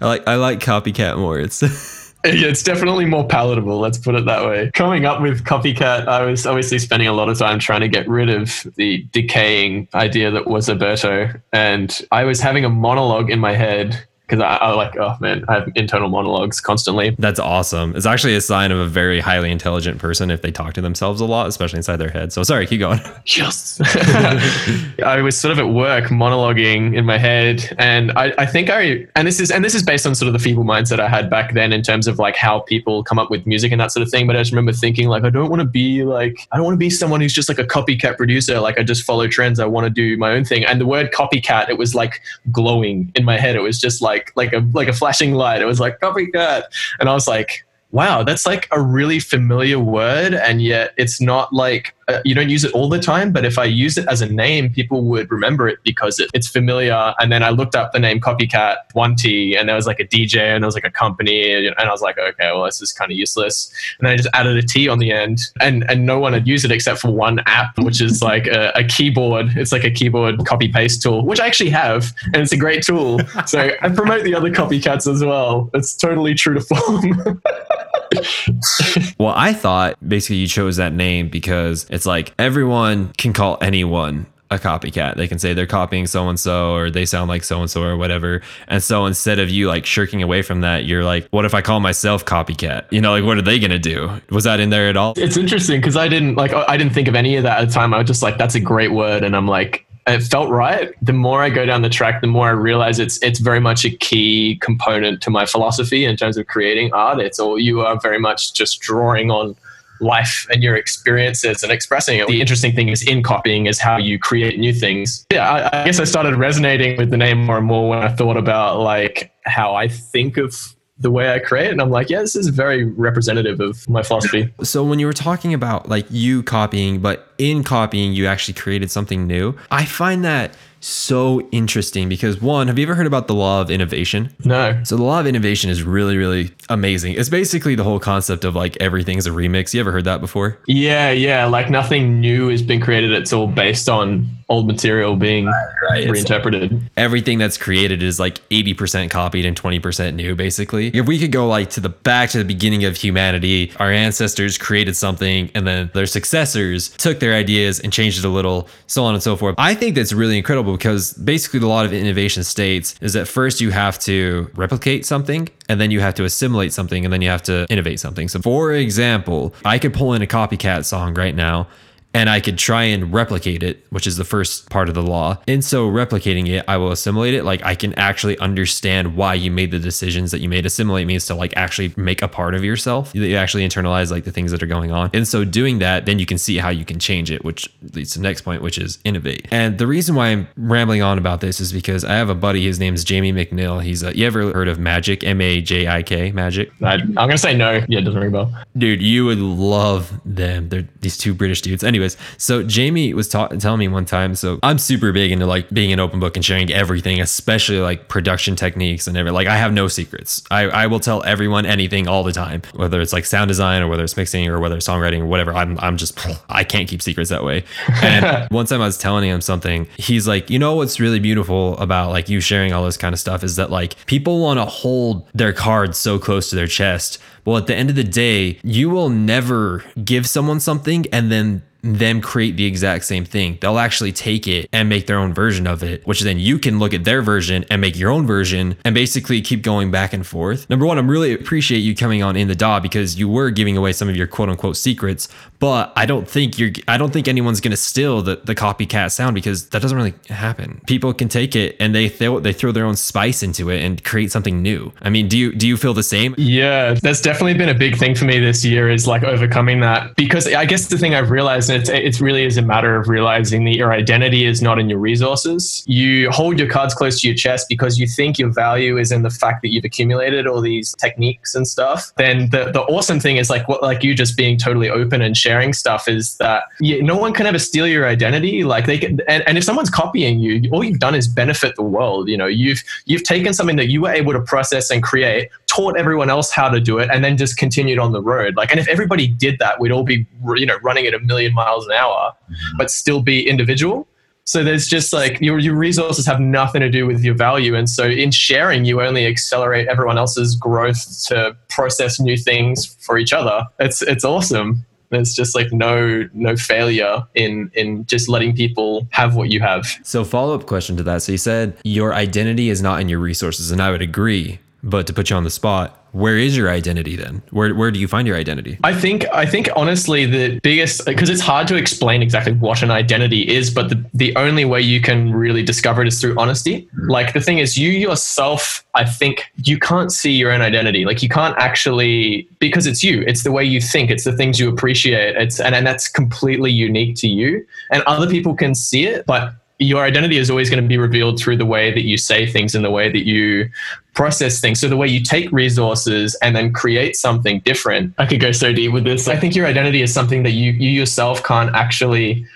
I 0.01 0.07
like 0.07 0.27
I 0.27 0.35
like 0.35 0.61
copycat 0.61 1.17
more. 1.17 1.39
It's 1.39 2.04
it's 2.25 2.63
definitely 2.63 3.05
more 3.05 3.27
palatable. 3.27 3.79
Let's 3.79 3.99
put 3.99 4.15
it 4.15 4.25
that 4.25 4.45
way. 4.45 4.71
Coming 4.75 5.05
up 5.05 5.21
with 5.21 5.45
copycat, 5.45 6.09
I 6.09 6.25
was 6.25 6.47
obviously 6.47 6.79
spending 6.79 7.09
a 7.09 7.13
lot 7.13 7.29
of 7.29 7.39
time 7.39 7.59
trying 7.59 7.81
to 7.81 7.89
get 7.89 8.09
rid 8.09 8.31
of 8.31 8.67
the 8.77 9.03
decaying 9.13 9.89
idea 9.95 10.31
that 10.31 10.47
was 10.47 10.69
Alberto, 10.69 11.31
and 11.53 12.01
I 12.11 12.25
was 12.25 12.41
having 12.41 12.65
a 12.65 12.71
monologue 12.71 13.31
in 13.31 13.39
my 13.39 13.53
head 13.53 14.07
because 14.27 14.41
I, 14.41 14.57
I 14.57 14.73
like 14.73 14.97
oh 14.97 15.17
man 15.21 15.45
i 15.49 15.55
have 15.55 15.71
internal 15.75 16.09
monologues 16.09 16.61
constantly. 16.61 17.15
That's 17.19 17.41
awesome. 17.41 17.95
It's 17.97 18.07
actually 18.07 18.35
a 18.37 18.41
sign 18.41 18.73
of 18.73 18.79
a 18.79 18.87
very 18.87 19.21
highly 19.21 19.51
intelligent 19.51 19.99
person 19.99 20.31
if 20.31 20.43
they 20.43 20.51
talk 20.51 20.75
to 20.75 20.81
themselves 20.81 21.21
a 21.21 21.25
lot 21.25 21.47
especially 21.47 21.79
inside 21.79 21.97
their 21.97 22.11
head. 22.11 22.33
So 22.33 22.43
sorry 22.43 22.67
keep 22.67 22.81
going. 22.81 23.01
Yes. 23.27 23.81
I 25.03 25.21
was 25.23 25.39
sort 25.39 25.53
of 25.53 25.59
at 25.59 25.69
work 25.69 26.05
monologuing 26.05 26.97
in 26.97 27.05
my 27.05 27.19
head 27.19 27.75
and 27.79 28.13
I, 28.13 28.33
I 28.39 28.47
think 28.47 28.71
i 28.71 29.07
and 29.17 29.27
this 29.27 29.41
is 29.41 29.51
and 29.51 29.65
this 29.65 29.75
is 29.75 29.83
based 29.83 30.07
on 30.07 30.15
sort 30.15 30.29
of 30.29 30.35
the 30.35 30.39
feeble 30.39 30.65
mindset 30.65 31.01
i 31.01 31.09
had 31.09 31.31
back 31.31 31.55
then 31.55 31.73
in 31.73 31.83
terms 31.83 32.07
of 32.07 32.19
like 32.19 32.37
how 32.37 32.61
people 32.61 33.03
come 33.03 33.19
up 33.19 33.31
with 33.31 33.47
music 33.47 33.73
and 33.73 33.81
that 33.81 33.93
sort 33.93 34.03
of 34.03 34.11
thing 34.11 34.27
but 34.27 34.37
i 34.37 34.41
just 34.41 34.53
remember 34.53 34.73
thinking 34.73 35.09
like 35.09 35.25
i 35.25 35.31
don't 35.31 35.51
want 35.51 35.61
to 35.61 35.67
be 35.67 36.05
like 36.05 36.47
i 36.53 36.57
don't 36.57 36.65
want 36.65 36.75
to 36.75 36.79
be 36.79 36.91
someone 36.91 37.21
who's 37.21 37.33
just 37.33 37.49
like 37.49 37.59
a 37.59 37.65
copycat 37.65 38.17
producer 38.17 38.61
like 38.61 38.79
i 38.79 38.83
just 38.83 39.03
follow 39.05 39.27
trends 39.27 39.59
i 39.59 39.67
want 39.67 39.85
to 39.85 39.91
do 39.91 40.17
my 40.17 40.33
own 40.33 40.45
thing. 40.45 40.65
And 40.65 40.81
the 40.81 40.87
word 40.87 41.13
copycat 41.13 41.69
it 41.69 41.79
was 41.79 41.95
like 41.95 42.21
glowing 42.51 43.11
in 43.15 43.25
my 43.25 43.39
head. 43.39 43.57
It 43.57 43.63
was 43.63 43.79
just 43.79 44.03
like 44.03 44.14
like 44.15 44.33
like 44.37 44.53
a 44.53 44.67
like 44.73 44.89
a 44.89 44.93
flashing 44.93 45.35
light. 45.35 45.61
It 45.61 45.67
was 45.67 45.81
like 45.81 45.99
oh 46.03 46.13
copycat, 46.13 46.65
and 47.01 47.09
I 47.09 47.15
was 47.15 47.27
like, 47.27 47.65
wow, 47.91 48.23
that's 48.23 48.47
like 48.47 48.69
a 48.71 48.81
really 48.81 49.21
familiar 49.21 49.79
word, 49.79 50.35
and 50.35 50.63
yet 50.63 50.93
it's 50.97 51.21
not 51.21 51.53
like 51.53 51.95
uh, 52.09 52.21
you 52.25 52.35
don't 52.35 52.51
use 52.51 52.65
it 52.65 52.73
all 52.73 52.89
the 52.89 52.99
time, 52.99 53.33
but 53.33 53.45
if 53.45 53.59
I 53.59 53.65
use 53.65 53.97
it 53.97 54.07
as 54.09 54.21
a 54.21 54.29
name, 54.29 54.71
people 54.71 55.05
would 55.05 55.31
remember 55.31 55.69
it 55.69 55.79
because 55.83 56.19
it, 56.21 56.31
it's 56.35 56.49
familiar. 56.49 57.15
And 57.19 57.33
then 57.33 57.43
I 57.43 57.51
looked 57.51 57.75
up 57.75 57.93
the 57.93 57.99
name 57.99 58.21
Copycat 58.21 58.77
One 58.93 59.17
T, 59.17 59.57
and 59.57 59.69
there 59.69 59.77
was 59.77 59.87
like 59.87 60.01
a 60.01 60.05
DJ, 60.05 60.39
and 60.39 60.63
there 60.63 60.69
was 60.69 60.75
like 60.75 60.85
a 60.85 60.91
company, 60.91 61.53
and, 61.53 61.75
I 61.79 61.91
was 61.91 62.03
like, 62.03 62.19
okay, 62.19 62.51
well, 62.53 62.65
this 62.65 62.81
is 62.81 62.93
kind 62.93 63.11
of 63.11 63.17
useless. 63.17 63.71
And 63.99 64.07
then 64.07 64.15
I 64.15 64.17
just 64.17 64.29
added 64.35 64.57
a 64.57 64.63
T 64.63 64.89
on 64.89 64.99
the 64.99 65.13
end, 65.13 65.41
and 65.61 65.85
and 65.89 66.07
no 66.07 66.19
one 66.19 66.33
had 66.33 66.47
used 66.47 66.65
it 66.65 66.71
except 66.71 67.01
for 67.01 67.11
one 67.11 67.41
app, 67.47 67.79
which 67.79 68.01
is 68.01 68.23
like 68.23 68.47
a, 68.47 68.73
a 68.75 68.85
keyboard. 68.85 69.57
It's 69.57 69.73
like 69.73 69.85
a 69.85 69.91
keyboard 69.91 70.45
copy 70.47 70.69
paste 70.69 71.03
tool, 71.03 71.25
which 71.25 71.41
I 71.41 71.47
actually 71.47 71.71
have, 71.71 72.13
and 72.27 72.37
it's 72.37 72.53
a 72.53 72.57
great 72.57 72.83
tool. 72.83 73.21
So 73.47 73.71
I 73.81 73.89
promote 73.91 74.25
the 74.25 74.35
other 74.35 74.51
copycats 74.51 75.11
as 75.13 75.23
well. 75.23 75.71
It's 75.75 75.95
totally 75.95 76.35
true 76.35 76.55
to 76.55 76.61
form. 76.61 77.43
well, 79.19 79.35
I 79.37 79.53
thought 79.53 79.97
basically 80.07 80.37
you 80.37 80.47
chose 80.47 80.77
that 80.77 80.93
name 80.93 81.29
because 81.29 81.87
it's 81.95 82.07
like 82.07 82.35
everyone 82.39 83.13
can 83.17 83.33
call 83.33 83.57
anyone 83.61 84.27
a 84.51 84.59
copycat. 84.59 85.17
They 85.17 85.29
can 85.29 85.39
say 85.39 85.55
they're 85.55 85.67
copying 85.67 86.07
so 86.07 86.29
and 86.29 86.39
so 86.39 86.75
or 86.75 86.91
they 86.91 87.07
sound 87.07 87.29
like 87.29 87.45
so 87.45 87.61
and 87.61 87.71
so 87.71 87.83
or 87.83 87.97
whatever. 87.97 88.43
And 88.69 88.83
so 88.83 89.07
instead 89.07 89.39
of 89.39 89.49
you 89.49 89.69
like 89.69 89.87
shirking 89.87 90.23
away 90.23 90.43
from 90.43 90.61
that, 90.61 90.85
you're 90.85 91.05
like, 91.05 91.29
what 91.31 91.45
if 91.45 91.55
I 91.55 91.63
call 91.63 91.81
myself 91.81 92.25
copycat? 92.25 92.87
You 92.91 93.01
know, 93.01 93.13
like 93.13 93.25
what 93.25 93.39
are 93.39 93.43
they 93.43 93.59
gonna 93.59 93.79
do? 93.79 94.11
Was 94.31 94.45
that 94.45 94.61
in 94.61 94.71
there 94.71 94.89
at 94.89 94.97
all? 94.97 95.15
It's 95.17 95.37
interesting 95.37 95.81
because 95.81 95.97
I 95.97 96.09
didn't 96.09 96.35
like 96.35 96.53
I 96.53 96.77
didn't 96.77 96.93
think 96.93 97.09
of 97.09 97.15
any 97.15 97.37
of 97.37 97.45
that 97.45 97.61
at 97.61 97.69
the 97.69 97.75
time. 97.75 97.95
I 97.95 97.99
was 97.99 98.07
just 98.07 98.23
like, 98.23 98.39
that's 98.39 98.55
a 98.55 98.61
great 98.61 98.93
word, 98.93 99.23
and 99.23 99.37
I'm 99.37 99.49
like, 99.49 99.87
it 100.07 100.21
felt 100.23 100.51
right. 100.51 100.93
The 101.01 101.13
more 101.13 101.43
I 101.43 101.49
go 101.49 101.65
down 101.65 101.83
the 101.83 101.89
track, 101.89 102.21
the 102.21 102.27
more 102.27 102.49
I 102.49 102.53
realize 102.53 102.99
it's 102.99 103.23
it's 103.23 103.39
very 103.39 103.61
much 103.61 103.85
a 103.85 103.91
key 103.91 104.59
component 104.61 105.23
to 105.23 105.31
my 105.31 105.47
philosophy 105.47 106.05
in 106.05 106.17
terms 106.17 106.37
of 106.37 106.47
creating 106.47 106.93
art. 106.93 107.21
It's 107.21 107.39
all 107.39 107.59
you 107.59 107.81
are 107.81 107.99
very 107.99 108.19
much 108.19 108.53
just 108.53 108.81
drawing 108.81 109.31
on 109.31 109.57
life 110.05 110.47
and 110.51 110.63
your 110.63 110.77
experiences 110.77 111.63
and 111.63 111.73
expressing 111.73 112.19
it. 112.19 112.27
The 112.29 112.41
interesting 112.41 112.75
thing 112.75 112.89
is 112.89 113.03
in 113.03 113.23
copying 113.23 113.67
is 113.67 113.81
how 113.81 113.97
you 113.97 114.19
create 114.19 114.59
new 114.59 114.73
things. 114.73 115.27
Yeah, 115.33 115.51
I, 115.51 115.83
I 115.83 115.85
guess 115.85 115.99
I 115.99 116.05
started 116.05 116.37
resonating 116.37 116.97
with 116.97 117.11
the 117.11 117.17
name 117.17 117.45
more 117.45 117.59
and 117.59 117.67
more 117.67 117.89
when 117.89 117.99
I 117.99 118.09
thought 118.09 118.37
about 118.37 118.81
like 118.81 119.33
how 119.45 119.75
I 119.75 119.89
think 119.89 120.37
of 120.37 120.75
the 120.99 121.11
way 121.11 121.33
I 121.33 121.41
create. 121.41 121.71
And 121.71 121.81
I'm 121.81 121.91
like, 121.91 122.09
yeah, 122.09 122.21
this 122.21 122.37
is 122.37 122.49
very 122.49 122.85
representative 122.85 123.61
of 123.61 123.89
my 123.89 124.03
philosophy. 124.03 124.53
So 124.63 124.85
when 124.85 124.99
you 124.99 125.07
were 125.07 125.13
talking 125.13 125.53
about 125.53 125.89
like 125.89 126.07
you 126.09 126.43
copying, 126.43 127.01
but 127.01 127.33
in 127.39 127.65
copying, 127.65 128.13
you 128.13 128.27
actually 128.27 128.55
created 128.55 128.91
something 128.91 129.27
new, 129.27 129.57
I 129.71 129.87
find 129.87 130.25
that 130.25 130.55
so 130.85 131.41
interesting 131.51 132.09
because 132.09 132.41
one, 132.41 132.69
have 132.69 132.79
you 132.79 132.85
ever 132.85 132.95
heard 132.95 133.07
about 133.07 133.27
the 133.27 133.35
law 133.35 133.61
of 133.61 133.71
innovation? 133.71 134.35
No. 134.45 134.81
So 134.85 134.97
the 134.97 135.03
law 135.03 135.21
of 135.21 135.27
innovation 135.27 135.71
is 135.71 135.83
really, 135.83 136.17
really 136.17 136.51
amazing. 136.69 137.15
It's 137.15 137.29
basically 137.29 137.75
the 137.75 137.85
whole 137.85 137.99
concept 137.99 138.45
of 138.45 138.55
like 138.55 138.77
everything's 138.81 139.27
a 139.27 139.31
remix. 139.31 139.73
You 139.73 139.81
ever 139.81 139.93
heard 139.93 140.05
that 140.05 140.21
before? 140.21 140.59
Yeah, 140.67 141.11
yeah. 141.11 141.47
Like 141.47 141.71
nothing 141.71 142.21
new 142.21 142.49
has 142.49 142.63
been 142.63 142.81
created. 142.81 143.13
It's 143.13 143.33
all 143.33 143.47
based 143.47 143.89
on 143.89 144.29
old 144.49 144.67
material 144.67 145.17
being 145.17 145.47
right, 145.47 145.75
right. 145.91 146.11
reinterpreted. 146.11 146.91
everything 146.97 147.39
that's 147.39 147.57
created 147.57 148.03
is 148.03 148.21
like 148.21 148.47
80% 148.51 149.11
copied 149.11 149.47
and 149.47 149.61
20% 149.61 150.15
new, 150.15 150.35
basically. 150.35 150.89
If 150.89 151.07
we 151.07 151.19
could 151.19 151.33
go 151.33 151.49
like 151.49 151.71
to 151.71 151.81
the 151.81 151.89
back 151.89 152.31
to 152.31 152.39
the 152.39 152.45
beginning 152.45 152.85
of 152.85 152.97
humanity, 152.97 153.73
our 153.79 153.91
ancestors 153.91 154.59
created 154.59 154.97
something 154.97 155.51
and 155.55 155.67
then 155.67 155.91
their 155.95 156.07
successors 156.07 156.91
took 156.91 157.21
their 157.21 157.35
ideas 157.35 157.81
and 157.81 157.93
changed 157.93 158.19
it 158.19 158.25
a 158.25 158.29
little, 158.29 158.69
so 158.87 159.05
on 159.05 159.15
and 159.15 159.23
so 159.23 159.37
forth. 159.37 159.55
I 159.59 159.75
think 159.75 159.95
that's 159.95 160.13
really 160.13 160.37
incredible 160.37 160.73
because 160.73 161.15
basically 161.15 161.61
a 161.61 161.67
lot 161.67 161.87
of 161.87 161.93
innovation 161.93 162.45
states 162.45 162.95
is 163.01 163.15
that 163.15 163.27
first 163.27 163.61
you 163.61 163.71
have 163.71 163.99
to 164.01 164.51
replicate 164.55 165.07
something 165.07 165.49
and 165.69 165.81
then 165.81 165.91
you 165.91 166.01
have 166.01 166.15
to 166.15 166.25
assimilate 166.25 166.73
something 166.73 167.05
and 167.05 167.13
then 167.13 167.23
you 167.23 167.29
have 167.29 167.43
to 167.45 167.67
innovate 167.71 168.01
something. 168.01 168.29
So 168.29 168.41
for 168.41 168.73
example, 168.73 169.55
I 169.65 169.79
could 169.79 169.95
pull 169.95 170.13
in 170.13 170.23
a 170.23 170.27
copycat 170.27 170.85
song 170.85 171.15
right 171.15 171.35
now 171.35 171.69
and 172.15 172.31
I 172.31 172.41
could 172.41 172.57
try 172.57 172.85
and 172.85 173.13
replicate 173.13 173.63
it, 173.63 173.85
which 173.91 174.07
is 174.07 174.17
the 174.17 174.25
first 174.25 174.71
part 174.71 174.89
of 174.89 174.95
the 174.95 175.03
law. 175.03 175.39
In 175.49 175.61
so 175.61 175.91
replicating 175.91 176.49
it, 176.49 176.65
I 176.69 176.77
will 176.77 176.93
assimilate 176.93 177.35
it. 177.35 177.45
Like 177.45 177.63
I 177.65 177.75
can 177.75 177.93
actually 177.95 178.39
understand 178.39 179.17
why 179.17 179.35
you 179.35 179.51
made 179.51 179.73
the 179.73 179.81
decisions 179.81 180.31
that 180.31 180.39
you 180.39 180.49
made. 180.49 180.65
Assimilate 180.65 181.07
means 181.09 181.27
to 181.27 181.35
like 181.35 181.53
actually 181.57 181.93
make 181.97 182.23
a 182.23 182.29
part 182.29 182.55
of 182.55 182.65
yourself. 182.65 183.13
That 183.13 183.27
you 183.27 183.37
actually 183.37 183.67
internalize 183.67 184.13
like 184.13 184.25
the 184.25 184.31
things 184.31 184.53
that 184.53 184.63
are 184.63 184.67
going 184.67 184.93
on. 184.93 185.11
And 185.13 185.27
so 185.27 185.45
doing 185.45 185.81
that, 185.81 186.07
then 186.07 186.21
you 186.21 186.27
can 186.27 186.39
see 186.39 186.57
how 186.59 186.69
you 186.69 186.85
can 186.85 187.01
change 187.01 187.31
it, 187.31 187.45
which 187.45 187.69
leads 187.95 188.13
to 188.13 188.21
the 188.21 188.23
next 188.23 188.43
point, 188.43 188.63
which 188.63 188.79
is 188.79 188.99
innovate. 189.05 189.49
And 189.51 189.79
the 189.79 189.87
reason 189.87 190.15
why 190.15 190.29
I'm 190.29 190.47
rambling 190.57 191.03
on 191.03 191.19
about 191.19 191.41
this 191.41 191.59
is 191.59 191.73
because 191.73 192.05
I 192.05 192.13
have 192.13 192.31
a 192.31 192.35
buddy. 192.35 192.65
His 192.65 192.79
name 192.79 192.95
is 192.95 193.03
Jamie 193.03 193.33
McNeil. 193.33 193.83
He's 193.83 194.05
a, 194.05 194.17
you 194.17 194.25
ever 194.25 194.53
heard 194.53 194.69
of 194.69 194.79
Majik? 194.79 195.25
M 195.25 195.41
A 195.41 195.61
J 195.61 195.89
I 195.89 196.03
K 196.05 196.31
Majik. 196.31 196.71
I, 196.81 196.95
am 196.95 197.15
gonna 197.15 197.37
say 197.37 197.57
no. 197.57 197.85
Yeah, 197.89 197.99
it 197.99 198.03
doesn't 198.03 198.21
ring 198.21 198.29
a 198.29 198.33
bell. 198.33 198.65
Dude, 198.79 199.03
you 199.03 199.25
would 199.25 199.39
love 199.39 200.21
them. 200.25 200.69
They're 200.69 200.89
these 201.01 201.19
two 201.19 201.35
British 201.35 201.63
dudes. 201.63 201.83
Anyway 201.83 202.04
anyways, 202.05 202.17
so 202.37 202.63
Jamie 202.63 203.15
was 203.15 203.29
ta- 203.29 203.49
telling 203.49 203.81
me 203.81 203.89
one 203.89 204.05
time. 204.05 204.35
So 204.35 204.59
I'm 204.63 204.79
super 204.79 205.13
big 205.13 205.33
into 205.33 205.47
like 205.47 205.69
being 205.71 205.93
an 205.93 206.01
open 206.01 206.21
book 206.21 206.37
and 206.37 206.45
sharing 206.45 206.71
everything, 206.71 207.21
especially 207.21 207.79
like 207.79 208.09
production 208.09 208.57
techniques 208.57 209.07
and 209.07 209.17
everything. 209.17 209.35
Like 209.35 209.47
I 209.47 209.57
have 209.57 209.73
no 209.73 209.89
secrets. 209.89 210.43
I, 210.51 210.63
I 210.65 210.87
will 210.87 211.01
tell 211.01 211.23
everyone 211.25 211.67
anything 211.67 212.09
all 212.09 212.23
the 212.23 212.33
time, 212.33 212.63
whether 212.75 213.01
it's 213.01 213.13
like 213.13 213.25
sound 213.25 213.49
design 213.49 213.83
or 213.83 213.89
whether 213.89 214.05
it's 214.05 214.17
mixing 214.17 214.49
or 214.49 214.61
whether 214.61 214.77
it's 214.77 214.87
songwriting 214.87 215.21
or 215.21 215.27
whatever. 215.27 215.55
I'm 215.55 215.79
I'm 215.81 215.97
just 215.97 216.19
I 216.49 216.65
can't 216.65 216.89
keep 216.89 217.03
secrets 217.03 217.31
that 217.31 217.45
way. 217.45 217.65
And 218.03 218.49
one 218.51 218.67
time 218.67 218.81
I 218.81 218.87
was 218.87 218.99
telling 218.99 219.29
him 219.29 219.41
something, 219.41 219.87
he's 219.97 220.29
like, 220.29 220.51
you 220.51 220.59
know 220.59 220.75
what's 220.77 221.01
really 221.01 221.21
beautiful 221.21 221.77
about 221.79 222.11
like 222.11 222.29
you 222.29 222.41
sharing 222.41 222.73
all 222.73 222.85
this 222.85 222.97
kind 222.97 223.13
of 223.13 223.19
stuff 223.19 223.43
is 223.43 223.57
that 223.57 223.71
like 223.71 223.95
people 224.07 224.41
want 224.41 224.59
to 224.59 224.65
hold 224.65 225.27
their 225.35 225.53
cards 225.53 225.99
so 225.99 226.19
close 226.19 226.51
to 226.51 226.57
their 226.57 226.67
chest. 226.67 227.19
Well, 227.45 227.59
at 227.59 227.67
the 227.67 227.75
end 227.75 227.91
of 227.91 227.97
the 227.97 228.05
day, 228.05 228.59
you 228.63 228.89
will 228.89 229.11
never 229.11 229.85
give 230.03 230.27
someone 230.27 230.61
something 230.61 231.05
and 231.13 231.31
then 231.31 231.63
them 231.85 232.23
create 232.23 232.57
the 232.57 232.65
exact 232.65 233.05
same 233.05 233.25
thing. 233.25 233.59
They'll 233.61 233.79
actually 233.79 234.13
take 234.13 234.49
it 234.49 234.69
and 234.73 234.89
make 234.89 235.07
their 235.07 235.19
own 235.19 235.35
version 235.35 235.67
of 235.67 235.83
it, 235.83 236.05
which 236.07 236.23
then 236.23 236.39
you 236.39 236.59
can 236.59 236.79
look 236.79 236.95
at 236.95 237.05
their 237.05 237.21
version 237.21 237.65
and 237.71 237.81
make 237.81 237.97
your 237.97 238.11
own 238.11 238.27
version 238.27 238.77
and 238.85 238.95
basically 238.95 239.43
keep 239.43 239.63
going 239.63 239.91
back 239.91 240.15
and 240.15 240.27
forth. 240.27 240.69
Number 240.71 240.87
one, 240.87 240.99
I'm 240.99 241.11
really 241.11 241.35
appreciate 241.35 241.81
you 241.81 241.95
coming 241.95 242.23
on 242.23 242.37
in 242.37 242.49
the 242.49 242.55
DAW 242.55 242.81
because 242.81 243.19
you 243.19 243.29
were 243.29 243.51
giving 243.51 243.77
away 243.77 243.93
some 243.93 244.09
of 244.09 244.17
your 244.17 244.27
quote 244.27 244.49
unquote 244.49 244.79
secrets, 244.79 245.29
but 245.59 245.93
I 245.95 246.07
don't 246.07 246.27
think 246.27 246.59
you're 246.59 246.71
I 246.89 246.97
don't 246.97 247.13
think 247.13 247.29
anyone's 247.29 247.61
gonna 247.61 247.77
steal 247.77 248.23
the, 248.23 248.37
the 248.37 248.55
copycat 248.55 249.13
sound 249.13 249.35
because 249.35 249.69
that 249.71 249.83
doesn't 249.83 249.97
really 249.97 250.15
happen. 250.29 250.81
People 250.87 251.13
can 251.13 251.29
take 251.29 251.55
it 251.55 251.77
and 251.79 251.95
they 251.95 252.09
throw 252.09 252.41
they 252.41 252.53
throw 252.53 252.73
their 252.73 252.87
own 252.87 252.97
spice 252.97 253.43
into 253.43 253.69
it 253.69 253.83
and 253.83 254.03
create 254.05 254.33
something 254.33 254.63
new. 254.63 254.93
I 255.03 255.11
mean, 255.11 255.29
do 255.29 255.37
you 255.37 255.53
do 255.53 255.69
you 255.69 255.77
feel 255.77 255.93
the 255.93 256.03
same? 256.03 256.35
Yeah, 256.39 256.95
that's 256.95 257.21
definitely 257.21 257.55
been 257.55 257.69
a 257.69 257.75
big 257.75 257.97
thing 257.97 258.15
for 258.15 258.25
me 258.25 258.39
this 258.39 258.65
year 258.65 258.89
is 258.89 259.07
like 259.07 259.23
overcoming 259.23 259.81
that 259.81 260.17
because 260.17 260.47
I 260.47 260.65
guess 260.65 260.89
the 260.89 260.99
thing 260.99 261.15
I've 261.15 261.31
realized 261.31 261.71
it's 261.75 261.91
it 261.91 262.21
really 262.21 262.45
is 262.45 262.57
a 262.57 262.63
matter 262.63 262.97
of 262.97 263.09
realizing 263.09 263.65
that 263.65 263.77
your 263.77 263.93
identity 263.93 264.45
is 264.47 264.63
not 264.63 264.79
in 264.79 264.89
your 264.89 264.99
resources. 264.99 265.85
You 265.87 266.31
hold 266.31 266.59
your 266.59 266.69
cards 266.69 266.95
close 266.95 267.21
to 267.21 267.29
your 267.29 267.37
chest 267.37 267.67
because 267.69 267.99
you 267.99 268.07
think 268.07 268.39
your 268.39 268.51
value 268.51 268.99
is 268.99 269.13
in 269.13 269.23
the 269.23 269.31
fact 269.31 269.63
that 269.63 269.69
you've 269.73 269.85
accumulated 269.85 270.47
all 270.47 270.61
these 270.61 270.95
techniques 270.99 271.55
and 271.55 271.67
stuff. 271.67 272.13
Then 272.17 272.51
the, 272.51 272.71
the 272.71 272.83
awesome 272.83 273.21
thing 273.21 273.37
is 273.37 273.51
like 273.51 273.69
what 273.69 273.83
like 273.83 274.03
you 274.03 274.15
just 274.15 274.37
being 274.37 274.57
totally 274.57 274.89
open 274.89 275.23
and 275.23 275.37
sharing 275.37 275.73
stuff 275.73 276.09
is 276.09 276.37
that 276.37 276.65
you, 276.81 277.03
no 277.03 277.17
one 277.17 277.33
can 277.33 277.47
ever 277.47 277.59
steal 277.59 277.87
your 277.87 278.07
identity. 278.07 278.65
Like 278.65 278.87
they 278.87 278.99
can, 278.99 279.21
and, 279.29 279.43
and 279.47 279.59
if 279.59 279.65
someone's 279.65 279.91
copying 279.91 280.41
you, 280.41 280.71
all 280.71 280.85
you've 280.85 281.01
done 281.01 281.15
is 281.15 281.29
benefit 281.29 281.77
the 281.77 281.83
world. 281.83 282.29
You 282.29 282.37
know, 282.37 282.47
you've 282.47 282.83
you've 283.07 283.25
taken 283.25 283.55
something 283.55 283.77
that 283.77 283.89
you 283.89 284.03
were 284.03 284.13
able 284.13 284.33
to 284.33 284.41
process 284.41 284.91
and 284.91 285.03
create, 285.03 285.51
taught 285.67 285.97
everyone 285.97 286.31
else 286.31 286.51
how 286.51 286.69
to 286.69 286.81
do 286.81 286.99
it, 286.99 287.09
and 287.13 287.25
then 287.25 287.37
just 287.37 287.57
continued 287.57 287.99
on 287.99 288.13
the 288.13 288.23
road. 288.23 288.57
Like, 288.57 288.71
and 288.71 288.81
if 288.81 288.89
everybody 288.89 289.27
did 289.27 289.59
that, 289.59 289.81
we'd 289.81 289.93
all 289.93 290.05
be 290.05 290.27
you 290.57 290.67
know 290.67 290.79
running 290.83 291.07
at 291.07 291.15
a 291.15 291.19
million 291.21 291.55
miles 291.55 291.64
an 291.87 291.93
hour, 291.93 292.33
mm-hmm. 292.45 292.77
but 292.77 292.91
still 292.91 293.23
be 293.23 293.49
individual. 293.49 294.07
So 294.45 294.63
there's 294.63 294.87
just 294.87 295.13
like 295.13 295.41
your, 295.41 295.59
your 295.59 295.75
resources 295.75 296.27
have 296.27 296.39
nothing 296.39 296.83
to 296.83 296.91
do 296.91 297.07
with 297.07 297.25
your 297.25 297.35
value. 297.35 297.75
And 297.75 297.89
so 297.89 298.05
in 298.05 298.31
sharing, 298.31 298.85
you 298.85 299.01
only 299.01 299.27
accelerate 299.27 299.89
everyone 299.89 300.19
else's 300.19 300.55
growth 300.55 301.25
to 301.29 301.57
process 301.71 302.21
new 302.21 302.37
things 302.37 302.95
for 303.01 303.17
each 303.17 303.33
other. 303.33 303.65
It's 303.79 304.03
it's 304.03 304.25
awesome. 304.25 304.85
There's 305.09 305.33
just 305.33 305.55
like 305.55 305.73
no 305.73 306.29
no 306.35 306.57
failure 306.57 307.23
in 307.35 307.71
in 307.75 308.05
just 308.05 308.29
letting 308.29 308.55
people 308.55 309.09
have 309.11 309.35
what 309.35 309.51
you 309.51 309.61
have. 309.61 309.87
So 310.03 310.25
follow 310.25 310.55
up 310.55 310.67
question 310.67 310.97
to 310.99 311.03
that. 311.05 311.23
So 311.23 311.33
you 311.33 311.39
said 311.39 311.77
your 311.83 312.13
identity 312.13 312.69
is 312.69 312.83
not 312.83 313.01
in 313.01 313.09
your 313.09 313.21
resources, 313.21 313.71
and 313.71 313.81
I 313.81 313.91
would 313.91 314.03
agree. 314.03 314.59
But 314.85 315.07
to 315.07 315.15
put 315.15 315.31
you 315.31 315.37
on 315.37 315.45
the 315.45 315.51
spot, 315.51 315.99
where 316.13 316.37
is 316.37 316.57
your 316.57 316.69
identity 316.69 317.17
then? 317.17 317.43
Where 317.51 317.75
where 317.75 317.91
do 317.91 317.99
you 317.99 318.07
find 318.07 318.29
your 318.29 318.37
identity? 318.37 318.79
I 318.85 318.95
think 318.95 319.27
I 319.33 319.47
think 319.47 319.69
honestly 319.75 320.27
the 320.27 320.61
biggest 320.61 321.07
because 321.07 321.31
it's 321.31 321.41
hard 321.41 321.67
to 321.69 321.75
explain 321.75 322.23
exactly 322.23 322.53
what 322.53 322.83
an 322.83 322.91
identity 322.91 323.49
is, 323.49 323.71
but 323.71 323.89
the, 323.89 324.05
the 324.13 324.37
only 324.37 324.67
way 324.67 324.83
you 324.83 325.01
can 325.01 325.33
really 325.33 325.63
discover 325.63 326.03
it 326.03 326.09
is 326.09 326.21
through 326.21 326.39
honesty. 326.39 326.87
Like 327.09 327.33
the 327.33 327.41
thing 327.41 327.59
is 327.59 327.79
you 327.79 327.91
yourself, 327.91 328.85
I 328.95 329.07
think 329.07 329.51
you 329.65 329.79
can't 329.79 330.13
see 330.13 330.33
your 330.33 330.53
own 330.53 330.61
identity. 330.61 331.07
Like 331.07 331.23
you 331.23 331.31
can't 331.31 331.57
actually 331.59 332.47
because 332.61 332.87
it's 332.87 333.03
you. 333.03 333.23
It's 333.27 333.43
the 333.43 333.53
way 333.53 333.65
you 333.65 333.81
think, 333.81 334.11
it's 334.11 334.25
the 334.25 334.37
things 334.37 334.61
you 334.61 334.69
appreciate. 334.69 335.35
It's 335.37 335.61
and, 335.61 335.75
and 335.75 335.87
that's 335.87 336.09
completely 336.09 336.71
unique 336.71 337.17
to 337.17 337.29
you. 337.29 337.67
And 337.91 338.03
other 338.05 338.29
people 338.29 338.55
can 338.55 338.75
see 338.75 339.07
it, 339.07 339.25
but 339.27 339.55
your 339.79 340.05
identity 340.05 340.39
is 340.39 340.51
always 340.51 340.71
going 340.71 340.83
to 340.83 340.89
be 340.89 340.99
revealed 340.99 341.39
through 341.41 341.57
the 341.57 341.67
way 341.67 341.93
that 341.93 342.05
you 342.05 342.17
say 342.17 342.47
things 342.47 342.75
and 342.75 342.85
the 342.85 342.91
way 342.91 343.11
that 343.11 343.27
you 343.27 343.69
process 344.15 344.61
things. 344.61 344.81
So 344.81 344.89
the 344.89 344.97
way 344.97 345.09
you 345.09 345.21
take 345.21 345.51
resources 345.51 346.37
and 346.37 346.55
then 346.55 346.73
create 346.73 347.17
something 347.17 347.61
different. 347.61 348.15
I 348.19 348.27
could 348.27 348.41
go 348.41 348.53
so 348.53 348.73
deep 348.73 348.93
with 348.93 349.05
this. 349.05 349.27
I 349.27 349.37
think 349.37 349.57
your 349.57 349.67
identity 349.67 350.03
is 350.03 350.15
something 350.15 350.45
that 350.45 350.53
you 350.53 350.73
you 350.73 350.91
yourself 350.91 351.43
can't 351.43 351.75
actually 351.75 352.47